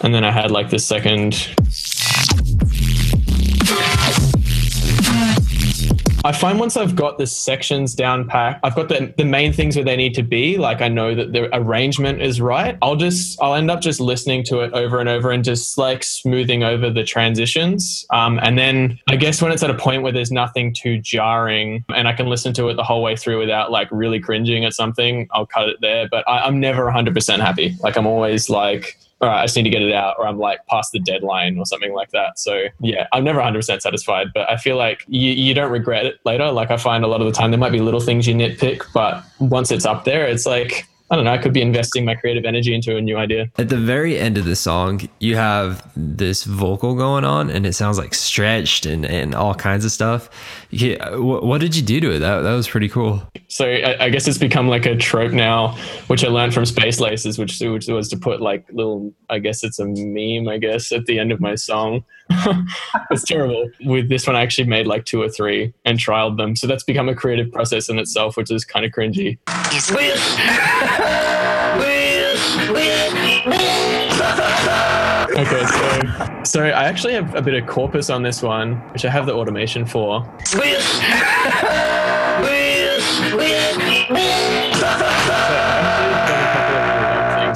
and 0.02 0.16
then 0.16 0.24
I 0.24 0.32
had 0.32 0.50
like 0.50 0.70
this 0.70 0.86
second 0.86 1.50
I 6.26 6.32
find 6.32 6.58
once 6.58 6.78
I've 6.78 6.96
got 6.96 7.18
the 7.18 7.28
sections 7.28 7.94
down 7.94 8.28
packed, 8.28 8.62
I've 8.64 8.76
got 8.76 8.88
the, 8.88 9.14
the 9.18 9.26
main 9.26 9.52
things 9.52 9.76
where 9.76 9.84
they 9.84 9.98
need 9.98 10.14
to 10.16 10.24
be. 10.24 10.58
Like 10.58 10.82
I 10.82 10.88
know 10.88 11.14
that 11.14 11.34
the 11.34 11.54
arrangement 11.54 12.22
is 12.22 12.40
right. 12.40 12.78
I'll 12.82 12.96
just, 12.96 13.42
I'll 13.42 13.56
end 13.56 13.70
up 13.70 13.82
just 13.82 14.00
listening 14.00 14.44
to 14.46 14.62
it 14.62 14.72
over 14.72 15.00
and 15.00 15.10
over 15.10 15.32
and 15.32 15.44
just 15.44 15.78
like 15.78 16.02
smoothing 16.04 16.64
over 16.64 16.90
the 16.90 17.04
transitions. 17.04 18.06
Um, 18.10 18.40
and 18.42 18.58
then 18.58 19.00
I 19.10 19.18
guess 19.18 19.42
when 19.42 19.52
it's 19.52 19.64
at 19.64 19.70
a 19.70 19.78
point 19.78 20.02
where 20.02 20.14
there's 20.14 20.32
nothing 20.32 20.74
too 20.74 20.98
jarring 21.00 21.84
and 21.94 22.08
I 22.08 22.14
can 22.14 22.28
listen 22.28 22.54
to 22.54 22.70
it 22.70 22.76
the 22.76 22.84
whole 22.84 23.04
way 23.04 23.18
through 23.18 23.40
without 23.40 23.70
like 23.70 23.90
really 23.92 24.22
cringing 24.22 24.64
at 24.64 24.74
something, 24.74 25.28
I'll 25.32 25.46
cut 25.46 25.68
it 25.68 25.78
there. 25.82 26.08
But 26.10 26.28
I, 26.28 26.40
I'm 26.40 26.60
never 26.60 26.86
100% 26.86 27.40
happy. 27.42 27.76
Like 27.82 27.98
I'm 27.98 28.08
always 28.08 28.50
like, 28.50 28.98
all 29.24 29.30
right, 29.30 29.42
I 29.42 29.46
just 29.46 29.56
need 29.56 29.64
to 29.64 29.70
get 29.70 29.82
it 29.82 29.94
out, 29.94 30.16
or 30.20 30.28
I'm 30.28 30.38
like 30.38 30.66
past 30.68 30.92
the 30.92 31.00
deadline 31.00 31.58
or 31.58 31.66
something 31.66 31.94
like 31.94 32.12
that. 32.12 32.38
So 32.38 32.66
yeah, 32.82 33.08
I'm 33.14 33.24
never 33.24 33.40
100% 33.40 33.82
satisfied, 33.82 34.28
but 34.34 34.52
I 34.52 34.58
feel 34.58 34.76
like 34.76 35.06
you, 35.08 35.32
you 35.32 35.54
don't 35.54 35.72
regret 35.72 36.06
it 36.06 36.16
later. 36.26 36.52
Like 36.52 36.72
I 36.72 36.78
find 36.78 37.06
a 37.06 37.08
lot 37.08 37.22
of 37.22 37.28
the 37.28 37.32
time 37.32 37.52
there 37.52 37.60
might 37.60 37.72
be 37.72 37.80
little 37.80 38.02
things 38.02 38.28
you 38.28 38.36
nitpick, 38.36 38.84
but 38.94 39.24
once 39.40 39.72
it's 39.72 39.86
up 39.86 40.04
there, 40.04 40.26
it's 40.28 40.46
like, 40.46 40.86
I 41.10 41.16
don't 41.16 41.24
know, 41.24 41.32
I 41.32 41.38
could 41.38 41.54
be 41.54 41.62
investing 41.62 42.04
my 42.04 42.16
creative 42.16 42.44
energy 42.44 42.76
into 42.76 42.98
a 42.98 43.02
new 43.02 43.16
idea. 43.16 43.50
At 43.58 43.70
the 43.70 43.78
very 43.78 44.18
end 44.18 44.38
of 44.38 44.44
the 44.44 44.58
song, 44.58 45.08
you 45.20 45.38
have 45.38 45.90
this 45.96 46.44
vocal 46.44 46.94
going 46.96 47.24
on 47.24 47.50
and 47.50 47.66
it 47.66 47.74
sounds 47.74 47.98
like 47.98 48.14
stretched 48.14 48.86
and, 48.86 49.06
and 49.06 49.34
all 49.34 49.56
kinds 49.56 49.86
of 49.86 49.92
stuff. 49.92 50.30
Yeah, 50.70 51.16
what, 51.16 51.46
what 51.46 51.62
did 51.62 51.78
you 51.78 51.82
do 51.82 52.02
to 52.02 52.16
it? 52.16 52.20
That, 52.20 52.42
that 52.42 52.54
was 52.54 52.68
pretty 52.68 52.90
cool. 52.90 53.24
So 53.54 53.66
I, 53.68 54.06
I, 54.06 54.10
guess 54.10 54.28
it's 54.28 54.40
become 54.40 54.68
like 54.68 54.88
a 54.88 54.96
trope 54.96 55.32
now, 55.32 55.78
which 56.08 56.26
I 56.26 56.28
learned 56.28 56.56
from 56.56 56.66
Space 56.66 57.00
Laces, 57.00 57.38
which, 57.38 57.60
which 57.60 57.86
was 57.86 58.10
to 58.10 58.18
put 58.18 58.42
like 58.42 58.66
little, 58.72 59.14
I 59.30 59.38
guess 59.38 59.64
it's 59.64 59.78
a 59.78 59.86
meme, 59.86 60.48
I 60.48 60.58
guess, 60.58 60.92
at 60.92 61.06
the 61.06 61.20
end 61.20 61.32
of 61.32 61.40
my 61.40 61.54
song. 61.54 62.04
it's 63.12 63.22
terrible. 63.22 63.70
With 63.86 64.10
this 64.10 64.26
one, 64.26 64.36
I 64.36 64.42
actually 64.42 64.68
made 64.68 64.88
like 64.88 65.06
two 65.06 65.22
or 65.22 65.30
three 65.30 65.72
and 65.86 66.00
trialed 66.00 66.38
them. 66.38 66.56
So 66.56 66.66
that's 66.66 66.84
become 66.84 67.08
a 67.10 67.14
creative 67.14 67.52
process 67.52 67.90
in 67.90 68.00
itself, 68.00 68.38
which 68.38 68.50
is 68.50 68.66
kind 68.66 68.88
of 68.88 68.92
cringy. 68.92 69.38
okay, 75.38 75.66
so 75.66 76.44
so 76.44 76.64
I 76.64 76.86
actually 76.86 77.14
have 77.14 77.36
a 77.36 77.42
bit 77.42 77.54
of 77.54 77.68
corpus 77.70 78.10
on 78.10 78.24
this 78.24 78.42
one, 78.42 78.78
which 78.94 79.06
I 79.06 79.12
have 79.12 79.28
the 79.28 79.34
automation 79.36 79.86
for. 79.86 80.22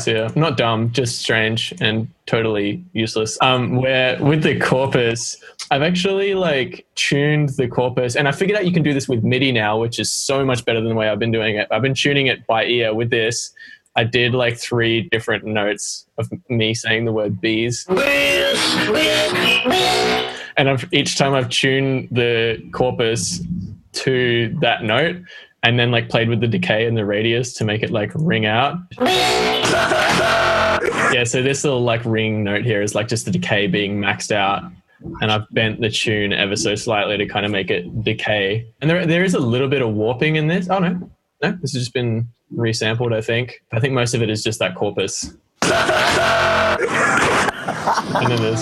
Here. 0.08 0.30
Not 0.36 0.58
dumb, 0.58 0.92
just 0.92 1.20
strange 1.20 1.74
and 1.80 2.08
totally 2.26 2.84
useless. 2.94 3.38
Um, 3.42 3.76
where 3.76 4.22
with 4.22 4.42
the 4.42 4.60
corpus, 4.60 5.38
I've 5.70 5.84
actually 5.84 6.34
like 6.34 6.88
tuned 6.96 7.50
the 7.50 7.68
corpus, 7.68 8.16
and 8.16 8.28
I 8.28 8.32
figured 8.32 8.58
out 8.58 8.66
you 8.66 8.72
can 8.72 8.82
do 8.82 8.94
this 8.94 9.08
with 9.08 9.24
MIDI 9.24 9.52
now, 9.52 9.78
which 9.78 10.00
is 10.00 10.12
so 10.12 10.44
much 10.44 10.66
better 10.66 10.80
than 10.80 10.90
the 10.90 10.96
way 10.96 11.10
I've 11.10 11.20
been 11.20 11.32
doing 11.32 11.58
it. 11.58 11.68
I've 11.70 11.84
been 11.84 11.94
tuning 11.94 12.26
it 12.26 12.48
by 12.48 12.66
ear 12.66 12.96
with 12.96 13.12
this. 13.12 13.52
I 13.96 14.04
did 14.04 14.34
like 14.34 14.58
three 14.58 15.04
different 15.10 15.44
notes 15.44 16.06
of 16.18 16.32
me 16.50 16.74
saying 16.74 17.06
the 17.06 17.12
word 17.12 17.40
bees. 17.42 17.86
And 20.56 20.70
I've, 20.70 20.92
each 20.92 21.18
time 21.18 21.34
I've 21.34 21.50
tuned 21.50 22.08
the 22.12 22.64
corpus 22.72 23.42
to 23.94 24.56
that 24.62 24.84
note 24.84 25.18
and 25.64 25.80
then 25.80 25.92
like 25.92 26.10
played 26.10 26.30
with 26.30 26.40
the 26.40 26.48
decay 26.48 26.88
and 26.88 26.96
the 26.96 27.06
radius 27.06 27.54
to 27.54 27.66
make 27.66 27.84
it 27.84 27.92
like 27.92 28.12
ring 28.16 28.46
out. 28.46 28.78
yeah, 31.12 31.24
so 31.24 31.42
this 31.42 31.64
little 31.64 31.82
like 31.82 32.04
ring 32.06 32.44
note 32.44 32.64
here 32.64 32.82
is 32.82 32.96
like 32.96 33.08
just 33.08 33.26
the 33.26 33.32
decay 33.32 33.68
being 33.68 34.00
maxed 34.00 34.32
out. 34.32 34.64
And 35.22 35.32
I've 35.32 35.48
bent 35.52 35.80
the 35.80 35.90
tune 35.90 36.34
ever 36.34 36.56
so 36.56 36.76
slightly 36.76 37.18
to 37.18 37.26
kind 37.28 37.46
of 37.46 37.52
make 37.52 37.70
it 37.70 38.04
decay. 38.04 38.68
And 38.82 38.90
there, 38.90 39.06
there 39.06 39.24
is 39.24 39.36
a 39.36 39.40
little 39.40 39.68
bit 39.68 39.82
of 39.82 39.94
warping 39.94 40.38
in 40.38 40.48
this. 40.48 40.70
Oh 40.70 40.80
no, 40.80 41.12
no, 41.44 41.52
this 41.62 41.74
has 41.74 41.84
just 41.84 41.94
been 41.94 42.28
resampled, 42.56 43.14
I 43.14 43.22
think. 43.22 43.62
I 43.72 43.80
think 43.80 43.94
most 43.94 44.14
of 44.14 44.22
it 44.22 44.30
is 44.30 44.44
just 44.44 44.60
that 44.60 44.76
corpus. 44.76 45.34
and 45.62 45.72
then 48.32 48.42
there's 48.42 48.62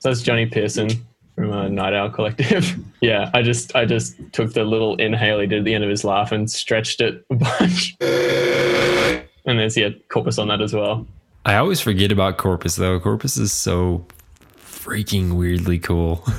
so 0.00 0.10
that's 0.10 0.22
Johnny 0.22 0.46
Pearson 0.46 0.88
from 1.36 1.52
uh, 1.52 1.68
Night 1.68 1.94
Owl 1.94 2.10
Collective. 2.10 2.76
yeah, 3.00 3.30
I 3.32 3.42
just 3.42 3.76
I 3.76 3.84
just 3.84 4.16
took 4.32 4.52
the 4.54 4.64
little 4.64 4.96
inhale 4.96 5.38
he 5.38 5.46
did 5.46 5.60
at 5.60 5.64
the 5.64 5.74
end 5.74 5.84
of 5.84 5.90
his 5.90 6.02
laugh 6.02 6.32
and 6.32 6.50
stretched 6.50 7.00
it 7.00 7.24
a 7.30 7.34
bunch. 7.34 7.96
and 8.00 9.58
there's 9.58 9.76
yeah 9.76 9.90
corpus 10.08 10.38
on 10.38 10.48
that 10.48 10.60
as 10.60 10.74
well. 10.74 11.06
I 11.44 11.56
always 11.56 11.80
forget 11.80 12.10
about 12.10 12.38
corpus 12.38 12.74
though. 12.74 12.98
Corpus 12.98 13.36
is 13.36 13.52
so 13.52 14.04
freaking 14.58 15.36
weirdly 15.36 15.78
cool. 15.78 16.24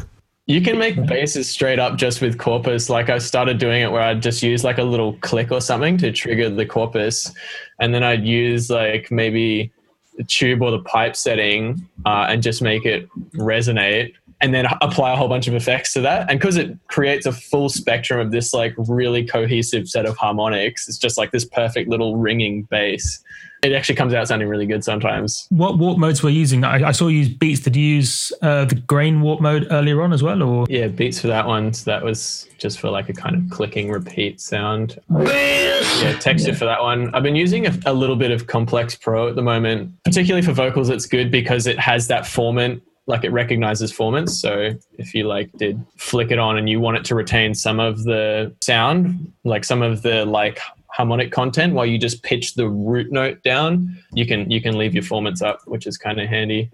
You 0.50 0.62
can 0.62 0.78
make 0.78 1.06
basses 1.08 1.50
straight 1.50 1.78
up 1.78 1.98
just 1.98 2.22
with 2.22 2.38
corpus. 2.38 2.90
Like 2.90 3.10
I 3.10 3.18
started 3.18 3.58
doing 3.58 3.82
it 3.82 3.92
where 3.92 4.02
I'd 4.02 4.22
just 4.22 4.42
use 4.42 4.64
like 4.64 4.78
a 4.78 4.84
little 4.84 5.18
click 5.18 5.52
or 5.52 5.60
something 5.60 5.98
to 5.98 6.10
trigger 6.10 6.50
the 6.50 6.66
corpus, 6.66 7.34
and 7.82 7.94
then 7.94 8.02
I'd 8.02 8.24
use 8.24 8.70
like 8.70 9.12
maybe 9.12 9.74
the 10.16 10.24
tube 10.24 10.62
or 10.62 10.72
the 10.72 10.80
pipe 10.80 11.18
setting 11.18 11.86
uh, 12.06 12.28
and 12.30 12.42
just 12.42 12.62
make 12.62 12.86
it 12.86 13.10
resonate, 13.34 14.14
and 14.42 14.54
then 14.54 14.66
apply 14.82 15.14
a 15.14 15.16
whole 15.16 15.28
bunch 15.28 15.48
of 15.48 15.56
effects 15.56 15.94
to 15.94 16.02
that. 16.02 16.30
And 16.30 16.40
because 16.40 16.58
it 16.58 16.78
creates 16.88 17.26
a 17.26 17.32
full 17.32 17.70
spectrum 17.70 18.20
of 18.20 18.32
this 18.32 18.54
like 18.54 18.74
really 18.78 19.26
cohesive 19.26 19.90
set 19.90 20.06
of 20.06 20.16
harmonics, 20.18 20.88
it's 20.88 20.98
just 20.98 21.18
like 21.18 21.32
this 21.32 21.46
perfect 21.46 21.90
little 21.90 22.18
ringing 22.18 22.64
bass 22.64 23.24
it 23.64 23.74
actually 23.74 23.96
comes 23.96 24.14
out 24.14 24.28
sounding 24.28 24.48
really 24.48 24.66
good 24.66 24.84
sometimes. 24.84 25.48
What 25.50 25.78
warp 25.78 25.98
modes 25.98 26.22
were 26.22 26.30
you 26.30 26.40
using? 26.40 26.64
I, 26.64 26.90
I, 26.90 26.92
saw 26.92 27.08
you 27.08 27.20
use 27.20 27.30
beats. 27.30 27.62
Did 27.62 27.76
you 27.76 27.84
use 27.84 28.32
uh, 28.42 28.66
the 28.66 28.76
grain 28.76 29.22
warp 29.22 29.42
mode 29.42 29.68
earlier 29.72 30.02
on 30.02 30.14
as 30.14 30.22
well, 30.22 30.44
or 30.44 30.68
yeah, 30.70 30.88
beats 30.88 31.20
for 31.20 31.28
that 31.28 31.46
one. 31.46 31.74
So 31.74 31.90
that 31.90 32.04
was 32.04 32.48
just 32.58 32.80
for 32.80 32.90
like 32.90 33.10
a 33.10 33.14
kind 33.14 33.36
of 33.36 33.50
clicking 33.50 33.90
repeat 33.90 34.40
sound. 34.40 35.00
yeah, 35.10 36.18
texture 36.20 36.54
for 36.54 36.66
that 36.66 36.82
one. 36.82 37.14
I've 37.16 37.24
been 37.24 37.36
using 37.36 37.68
a, 37.68 37.78
a 37.86 37.94
little 37.94 38.16
bit 38.16 38.32
of 38.32 38.48
Complex 38.48 38.96
Pro 38.96 39.28
at 39.28 39.36
the 39.36 39.42
moment, 39.42 39.92
particularly 40.04 40.46
for 40.46 40.54
vocals. 40.54 40.90
It's 40.90 41.06
good 41.06 41.32
because 41.32 41.68
it 41.68 41.80
has 41.80 42.08
that 42.08 42.24
formant 42.24 42.82
like 43.08 43.24
it 43.24 43.32
recognizes 43.32 43.92
formants. 43.92 44.32
So 44.32 44.72
if 45.00 45.14
you 45.14 45.24
like 45.24 45.52
did 45.54 45.84
flick 45.98 46.30
it 46.30 46.40
on 46.40 46.58
and 46.58 46.70
you 46.70 46.80
want 46.80 46.98
it 46.98 47.06
to 47.06 47.16
retain 47.16 47.56
some 47.56 47.80
of 47.80 48.04
the 48.04 48.54
sound, 48.62 49.32
like 49.44 49.64
some 49.64 49.82
of 49.82 50.02
the 50.02 50.26
like 50.26 50.60
harmonic 50.90 51.32
content 51.32 51.74
while 51.74 51.86
you 51.86 51.98
just 51.98 52.24
pitch 52.24 52.56
the 52.56 52.68
root 52.68 53.12
note 53.12 53.44
down 53.44 53.96
you 54.14 54.26
can 54.26 54.50
you 54.50 54.60
can 54.60 54.78
leave 54.80 54.96
your 54.96 55.04
formants 55.04 55.44
up 55.44 55.60
which 55.68 55.86
is 55.86 55.96
kind 55.96 56.20
of 56.20 56.28
handy 56.28 56.72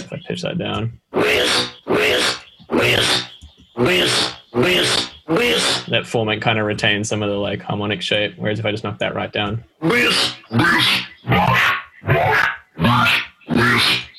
if 0.00 0.12
i 0.12 0.18
pitch 0.26 0.42
that 0.42 0.58
down. 0.58 0.98
that 5.86 6.02
formant 6.02 6.42
kind 6.42 6.58
of 6.58 6.66
retains 6.66 7.08
some 7.08 7.22
of 7.22 7.30
the 7.30 7.36
like 7.36 7.62
harmonic 7.62 8.02
shape 8.02 8.34
whereas 8.38 8.58
if 8.58 8.66
i 8.66 8.72
just 8.72 8.82
knock 8.82 8.98
that 8.98 9.14
right 9.14 9.32
down 9.32 9.62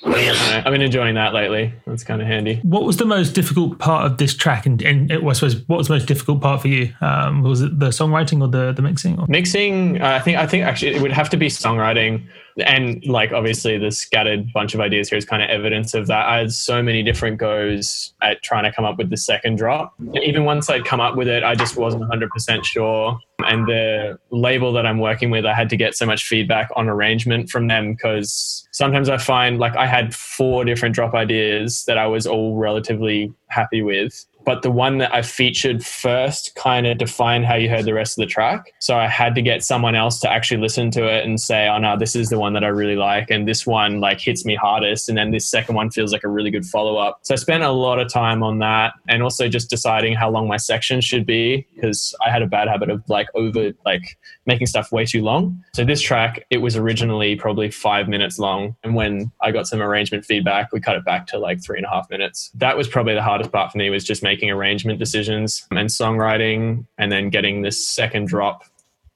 I've 0.07 0.71
been 0.71 0.81
enjoying 0.81 1.15
that 1.15 1.33
lately. 1.33 1.73
That's 1.85 2.03
kind 2.03 2.21
of 2.21 2.27
handy. 2.27 2.59
What 2.63 2.83
was 2.83 2.97
the 2.97 3.05
most 3.05 3.31
difficult 3.31 3.79
part 3.79 4.05
of 4.05 4.17
this 4.17 4.35
track? 4.35 4.65
And, 4.65 4.81
and 4.81 5.11
it, 5.11 5.23
I 5.23 5.33
suppose 5.33 5.67
what 5.67 5.77
was 5.77 5.87
the 5.87 5.93
most 5.93 6.07
difficult 6.07 6.41
part 6.41 6.61
for 6.61 6.67
you? 6.67 6.93
Um, 7.01 7.41
was 7.41 7.61
it 7.61 7.79
the 7.79 7.87
songwriting 7.87 8.41
or 8.41 8.47
the 8.47 8.73
the 8.73 8.81
mixing? 8.81 9.19
Or? 9.19 9.25
Mixing, 9.27 10.01
uh, 10.01 10.07
I 10.07 10.19
think. 10.19 10.37
I 10.37 10.47
think 10.47 10.65
actually 10.65 10.95
it 10.95 11.01
would 11.01 11.11
have 11.11 11.29
to 11.31 11.37
be 11.37 11.47
songwriting, 11.47 12.25
and 12.65 13.05
like 13.05 13.31
obviously 13.31 13.77
the 13.77 13.91
scattered 13.91 14.51
bunch 14.53 14.73
of 14.73 14.79
ideas 14.79 15.09
here 15.09 15.17
is 15.17 15.25
kind 15.25 15.43
of 15.43 15.49
evidence 15.49 15.93
of 15.93 16.07
that. 16.07 16.25
I 16.25 16.37
had 16.37 16.51
so 16.51 16.81
many 16.81 17.03
different 17.03 17.37
goes 17.37 18.13
at 18.21 18.41
trying 18.43 18.63
to 18.63 18.71
come 18.71 18.85
up 18.85 18.97
with 18.97 19.09
the 19.09 19.17
second 19.17 19.57
drop. 19.57 19.93
And 19.99 20.23
even 20.23 20.45
once 20.45 20.69
I'd 20.69 20.85
come 20.85 20.99
up 20.99 21.15
with 21.15 21.27
it, 21.27 21.43
I 21.43 21.55
just 21.55 21.77
wasn't 21.77 22.01
100 22.01 22.29
percent 22.29 22.65
sure 22.65 23.19
and 23.45 23.67
the 23.67 24.19
label 24.31 24.73
that 24.73 24.85
I'm 24.85 24.99
working 24.99 25.29
with, 25.29 25.45
I 25.45 25.53
had 25.53 25.69
to 25.69 25.77
get 25.77 25.95
so 25.95 26.05
much 26.05 26.25
feedback 26.25 26.69
on 26.75 26.89
arrangement 26.89 27.49
from 27.49 27.67
them 27.67 27.93
because 27.93 28.67
sometimes 28.71 29.09
I 29.09 29.17
find 29.17 29.59
like 29.59 29.75
I 29.75 29.85
had 29.85 30.13
four 30.15 30.65
different 30.65 30.95
drop 30.95 31.13
ideas 31.13 31.85
that 31.85 31.97
I 31.97 32.07
was 32.07 32.25
all 32.25 32.57
relatively 32.57 33.31
happy 33.47 33.81
with 33.81 34.25
but 34.47 34.61
the 34.61 34.71
one 34.71 34.97
that 34.99 35.13
I 35.13 35.23
featured 35.23 35.85
first 35.85 36.55
kind 36.55 36.87
of 36.87 36.97
defined 36.97 37.45
how 37.45 37.55
you 37.55 37.69
heard 37.69 37.83
the 37.83 37.93
rest 37.93 38.17
of 38.17 38.21
the 38.21 38.31
track. 38.31 38.73
So 38.79 38.97
I 38.97 39.05
had 39.05 39.35
to 39.35 39.41
get 39.41 39.61
someone 39.61 39.93
else 39.93 40.21
to 40.21 40.31
actually 40.31 40.61
listen 40.61 40.89
to 40.91 41.05
it 41.05 41.25
and 41.25 41.37
say, 41.37 41.67
oh 41.67 41.77
no, 41.79 41.97
this 41.97 42.15
is 42.15 42.29
the 42.29 42.39
one 42.39 42.53
that 42.53 42.63
I 42.63 42.69
really 42.69 42.95
like. 42.95 43.29
And 43.29 43.45
this 43.45 43.67
one 43.67 43.99
like 43.99 44.21
hits 44.21 44.45
me 44.45 44.55
hardest. 44.55 45.09
And 45.09 45.17
then 45.17 45.31
this 45.31 45.51
second 45.51 45.75
one 45.75 45.91
feels 45.91 46.13
like 46.13 46.23
a 46.23 46.29
really 46.29 46.49
good 46.49 46.65
follow 46.65 46.95
up. 46.95 47.19
So 47.23 47.33
I 47.33 47.35
spent 47.35 47.61
a 47.63 47.71
lot 47.71 47.99
of 47.99 48.07
time 48.07 48.41
on 48.41 48.59
that 48.59 48.93
and 49.09 49.21
also 49.21 49.49
just 49.49 49.69
deciding 49.69 50.15
how 50.15 50.29
long 50.29 50.47
my 50.47 50.55
section 50.55 51.01
should 51.01 51.25
be 51.25 51.67
because 51.75 52.15
I 52.25 52.31
had 52.31 52.41
a 52.41 52.47
bad 52.47 52.69
habit 52.69 52.89
of 52.89 53.03
like 53.09 53.27
over 53.35 53.73
like 53.85 54.17
making 54.45 54.67
stuff 54.67 54.93
way 54.93 55.03
too 55.03 55.23
long. 55.23 55.61
So 55.73 55.83
this 55.83 55.99
track, 55.99 56.45
it 56.49 56.59
was 56.59 56.77
originally 56.77 57.35
probably 57.35 57.69
five 57.69 58.07
minutes 58.07 58.39
long. 58.39 58.77
And 58.81 58.95
when 58.95 59.29
I 59.41 59.51
got 59.51 59.67
some 59.67 59.81
arrangement 59.81 60.23
feedback, 60.23 60.71
we 60.71 60.79
cut 60.79 60.95
it 60.95 61.03
back 61.03 61.27
to 61.27 61.37
like 61.37 61.61
three 61.61 61.79
and 61.79 61.85
a 61.85 61.89
half 61.89 62.09
minutes. 62.09 62.49
That 62.55 62.77
was 62.77 62.87
probably 62.87 63.13
the 63.13 63.21
hardest 63.21 63.51
part 63.51 63.73
for 63.73 63.77
me 63.77 63.89
was 63.89 64.05
just 64.05 64.23
making 64.23 64.36
making 64.37 64.51
arrangement 64.51 64.99
decisions 64.99 65.65
and 65.71 65.89
songwriting, 65.89 66.85
and 66.99 67.11
then 67.11 67.29
getting 67.29 67.63
this 67.63 67.87
second 67.87 68.27
drop 68.27 68.63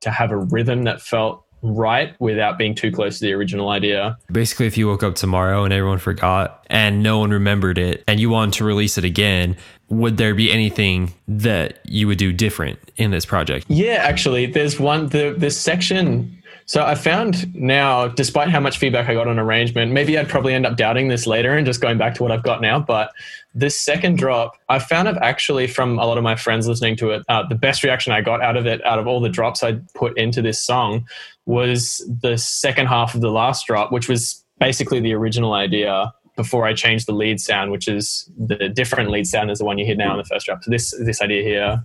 to 0.02 0.10
have 0.10 0.32
a 0.32 0.38
rhythm 0.38 0.84
that 0.84 1.00
felt 1.00 1.46
right 1.62 2.20
without 2.20 2.58
being 2.58 2.74
too 2.74 2.92
close 2.92 3.20
to 3.20 3.26
the 3.26 3.34
original 3.34 3.70
idea. 3.70 4.18
Basically, 4.32 4.66
if 4.66 4.78
you 4.78 4.88
woke 4.88 5.04
up 5.04 5.14
tomorrow 5.14 5.64
and 5.64 5.72
everyone 5.72 6.00
forgot 6.00 6.66
and 6.72 7.04
no 7.04 7.20
one 7.20 7.30
remembered 7.30 7.78
it 7.78 8.04
and 8.08 8.20
you 8.20 8.32
wanted 8.32 8.56
to 8.56 8.64
release 8.64 8.98
it 8.98 9.04
again, 9.04 9.56
would 9.88 10.18
there 10.18 10.34
be 10.34 10.52
anything 10.52 11.14
that 11.28 11.78
you 11.86 12.08
would 12.08 12.18
do 12.18 12.34
different 12.34 12.80
in 12.96 13.12
this 13.12 13.28
project? 13.28 13.68
Yeah, 13.70 13.98
actually, 14.02 14.48
there's 14.48 14.80
one 14.80 15.08
the 15.10 15.36
this 15.38 15.60
section 15.60 16.41
so 16.72 16.86
I 16.86 16.96
found 16.96 17.54
now, 17.54 18.08
despite 18.08 18.48
how 18.48 18.62
much 18.62 18.78
feedback 18.78 19.10
I 19.10 19.14
got 19.14 19.28
on 19.28 19.38
arrangement, 19.38 19.92
maybe 19.92 20.18
I'd 20.18 20.30
probably 20.30 20.54
end 20.54 20.66
up 20.66 20.78
doubting 20.78 21.10
this 21.10 21.28
later 21.28 21.58
and 21.58 21.66
just 21.66 21.82
going 21.82 21.98
back 21.98 22.16
to 22.16 22.24
what 22.24 22.32
I've 22.32 22.44
got 22.44 22.62
now. 22.62 22.80
But 22.80 23.12
this 23.54 23.78
second 23.78 24.18
drop, 24.18 24.56
I 24.70 24.80
found 24.80 25.10
it 25.10 25.18
actually 25.22 25.68
from 25.68 26.00
a 26.00 26.06
lot 26.06 26.18
of 26.18 26.24
my 26.24 26.38
friends 26.38 26.70
listening 26.70 26.96
to 26.96 27.10
it. 27.10 27.24
Uh, 27.28 27.46
the 27.46 27.56
best 27.56 27.84
reaction 27.84 28.14
I 28.14 28.22
got 28.22 28.42
out 28.42 28.56
of 28.56 28.68
it, 28.68 28.82
out 28.86 29.00
of 29.00 29.06
all 29.06 29.20
the 29.20 29.28
drops 29.28 29.64
I 29.64 29.82
put 29.96 30.18
into 30.18 30.42
this 30.42 30.66
song, 30.66 31.06
was 31.46 32.10
the 32.22 32.38
second 32.38 32.88
half 32.88 33.16
of 33.16 33.20
the 33.20 33.32
last 33.32 33.68
drop, 33.68 33.92
which 33.92 34.08
was 34.08 34.42
basically 34.58 35.02
the 35.02 35.14
original 35.14 35.52
idea 35.52 36.14
before 36.38 36.66
I 36.66 36.74
changed 36.74 37.06
the 37.06 37.12
lead 37.12 37.42
sound, 37.42 37.72
which 37.72 37.90
is 37.90 38.32
the 38.38 38.70
different 38.70 39.10
lead 39.10 39.28
sound 39.28 39.52
as 39.52 39.60
the 39.60 39.66
one 39.66 39.78
you 39.78 39.86
hear 39.86 39.98
now 39.98 40.14
in 40.14 40.20
the 40.20 40.24
first 40.24 40.46
drop. 40.46 40.64
So 40.64 40.72
this 40.72 40.98
this 41.04 41.22
idea 41.22 41.44
here. 41.44 41.84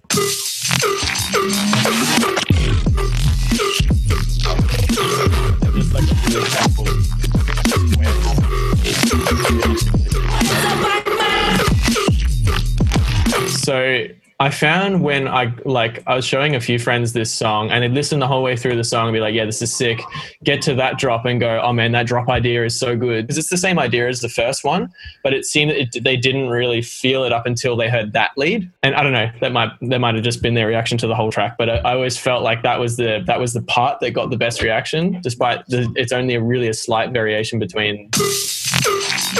So 13.66 14.06
I 14.38 14.50
found 14.50 15.02
when 15.02 15.26
I 15.26 15.54
like 15.64 16.02
I 16.06 16.14
was 16.14 16.26
showing 16.26 16.54
a 16.54 16.60
few 16.60 16.78
friends 16.78 17.14
this 17.14 17.32
song 17.32 17.70
and 17.70 17.82
they'd 17.82 17.92
listen 17.92 18.18
the 18.18 18.26
whole 18.26 18.42
way 18.42 18.54
through 18.54 18.76
the 18.76 18.84
song 18.84 19.08
and 19.08 19.14
be 19.14 19.20
like, 19.20 19.34
"Yeah, 19.34 19.46
this 19.46 19.62
is 19.62 19.74
sick." 19.74 20.02
Get 20.44 20.60
to 20.62 20.74
that 20.74 20.98
drop 20.98 21.24
and 21.24 21.40
go, 21.40 21.58
"Oh 21.62 21.72
man, 21.72 21.92
that 21.92 22.06
drop 22.06 22.28
idea 22.28 22.62
is 22.62 22.78
so 22.78 22.96
good." 22.96 23.26
Because 23.26 23.38
it's 23.38 23.48
the 23.48 23.56
same 23.56 23.78
idea 23.78 24.06
as 24.08 24.20
the 24.20 24.28
first 24.28 24.62
one, 24.62 24.92
but 25.22 25.32
it 25.32 25.46
seemed 25.46 25.70
that 25.70 25.80
it, 25.80 26.04
they 26.04 26.18
didn't 26.18 26.50
really 26.50 26.82
feel 26.82 27.24
it 27.24 27.32
up 27.32 27.46
until 27.46 27.76
they 27.76 27.88
heard 27.88 28.12
that 28.12 28.32
lead. 28.36 28.70
And 28.82 28.94
I 28.94 29.02
don't 29.02 29.14
know, 29.14 29.30
that 29.40 29.52
might 29.52 29.70
that 29.80 30.00
might 30.00 30.16
have 30.16 30.24
just 30.24 30.42
been 30.42 30.52
their 30.52 30.66
reaction 30.66 30.98
to 30.98 31.06
the 31.06 31.14
whole 31.14 31.32
track. 31.32 31.56
But 31.56 31.70
I, 31.70 31.76
I 31.76 31.94
always 31.94 32.18
felt 32.18 32.42
like 32.42 32.62
that 32.62 32.78
was 32.78 32.98
the 32.98 33.22
that 33.26 33.40
was 33.40 33.54
the 33.54 33.62
part 33.62 34.00
that 34.00 34.10
got 34.10 34.28
the 34.28 34.36
best 34.36 34.60
reaction, 34.60 35.18
despite 35.22 35.64
the, 35.68 35.90
it's 35.96 36.12
only 36.12 36.34
a 36.34 36.42
really 36.42 36.68
a 36.68 36.74
slight 36.74 37.10
variation 37.10 37.58
between 37.58 38.10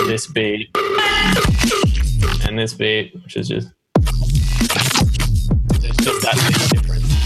this 0.06 0.26
beat 0.28 0.70
and 2.46 2.58
this 2.58 2.72
beat, 2.72 3.14
which 3.22 3.36
is 3.36 3.48
just 3.48 3.68
that 6.14 6.70
difference. 6.72 7.16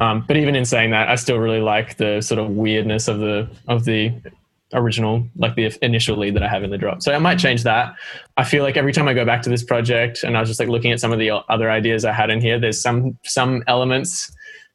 Um, 0.00 0.24
but 0.26 0.36
even 0.36 0.54
in 0.54 0.64
saying 0.64 0.90
that, 0.92 1.08
I 1.08 1.16
still 1.16 1.38
really 1.38 1.60
like 1.60 1.96
the 1.96 2.20
sort 2.20 2.38
of 2.38 2.50
weirdness 2.50 3.08
of 3.08 3.18
the 3.18 3.48
of 3.66 3.84
the 3.84 4.12
original, 4.72 5.26
like 5.36 5.54
the 5.54 5.76
initial 5.82 6.16
lead 6.16 6.34
that 6.34 6.42
I 6.42 6.48
have 6.48 6.62
in 6.62 6.70
the 6.70 6.78
drop. 6.78 7.02
So 7.02 7.12
I 7.12 7.18
might 7.18 7.38
change 7.38 7.62
that. 7.62 7.94
I 8.36 8.44
feel 8.44 8.62
like 8.62 8.76
every 8.76 8.92
time 8.92 9.08
I 9.08 9.14
go 9.14 9.24
back 9.24 9.42
to 9.42 9.50
this 9.50 9.64
project 9.64 10.22
and 10.22 10.36
I 10.36 10.40
was 10.40 10.48
just 10.48 10.60
like 10.60 10.68
looking 10.68 10.92
at 10.92 11.00
some 11.00 11.10
of 11.12 11.18
the 11.18 11.30
other 11.48 11.70
ideas 11.70 12.04
I 12.04 12.12
had 12.12 12.30
in 12.30 12.40
here, 12.40 12.58
there's 12.58 12.80
some 12.80 13.18
some 13.24 13.62
elements 13.66 14.30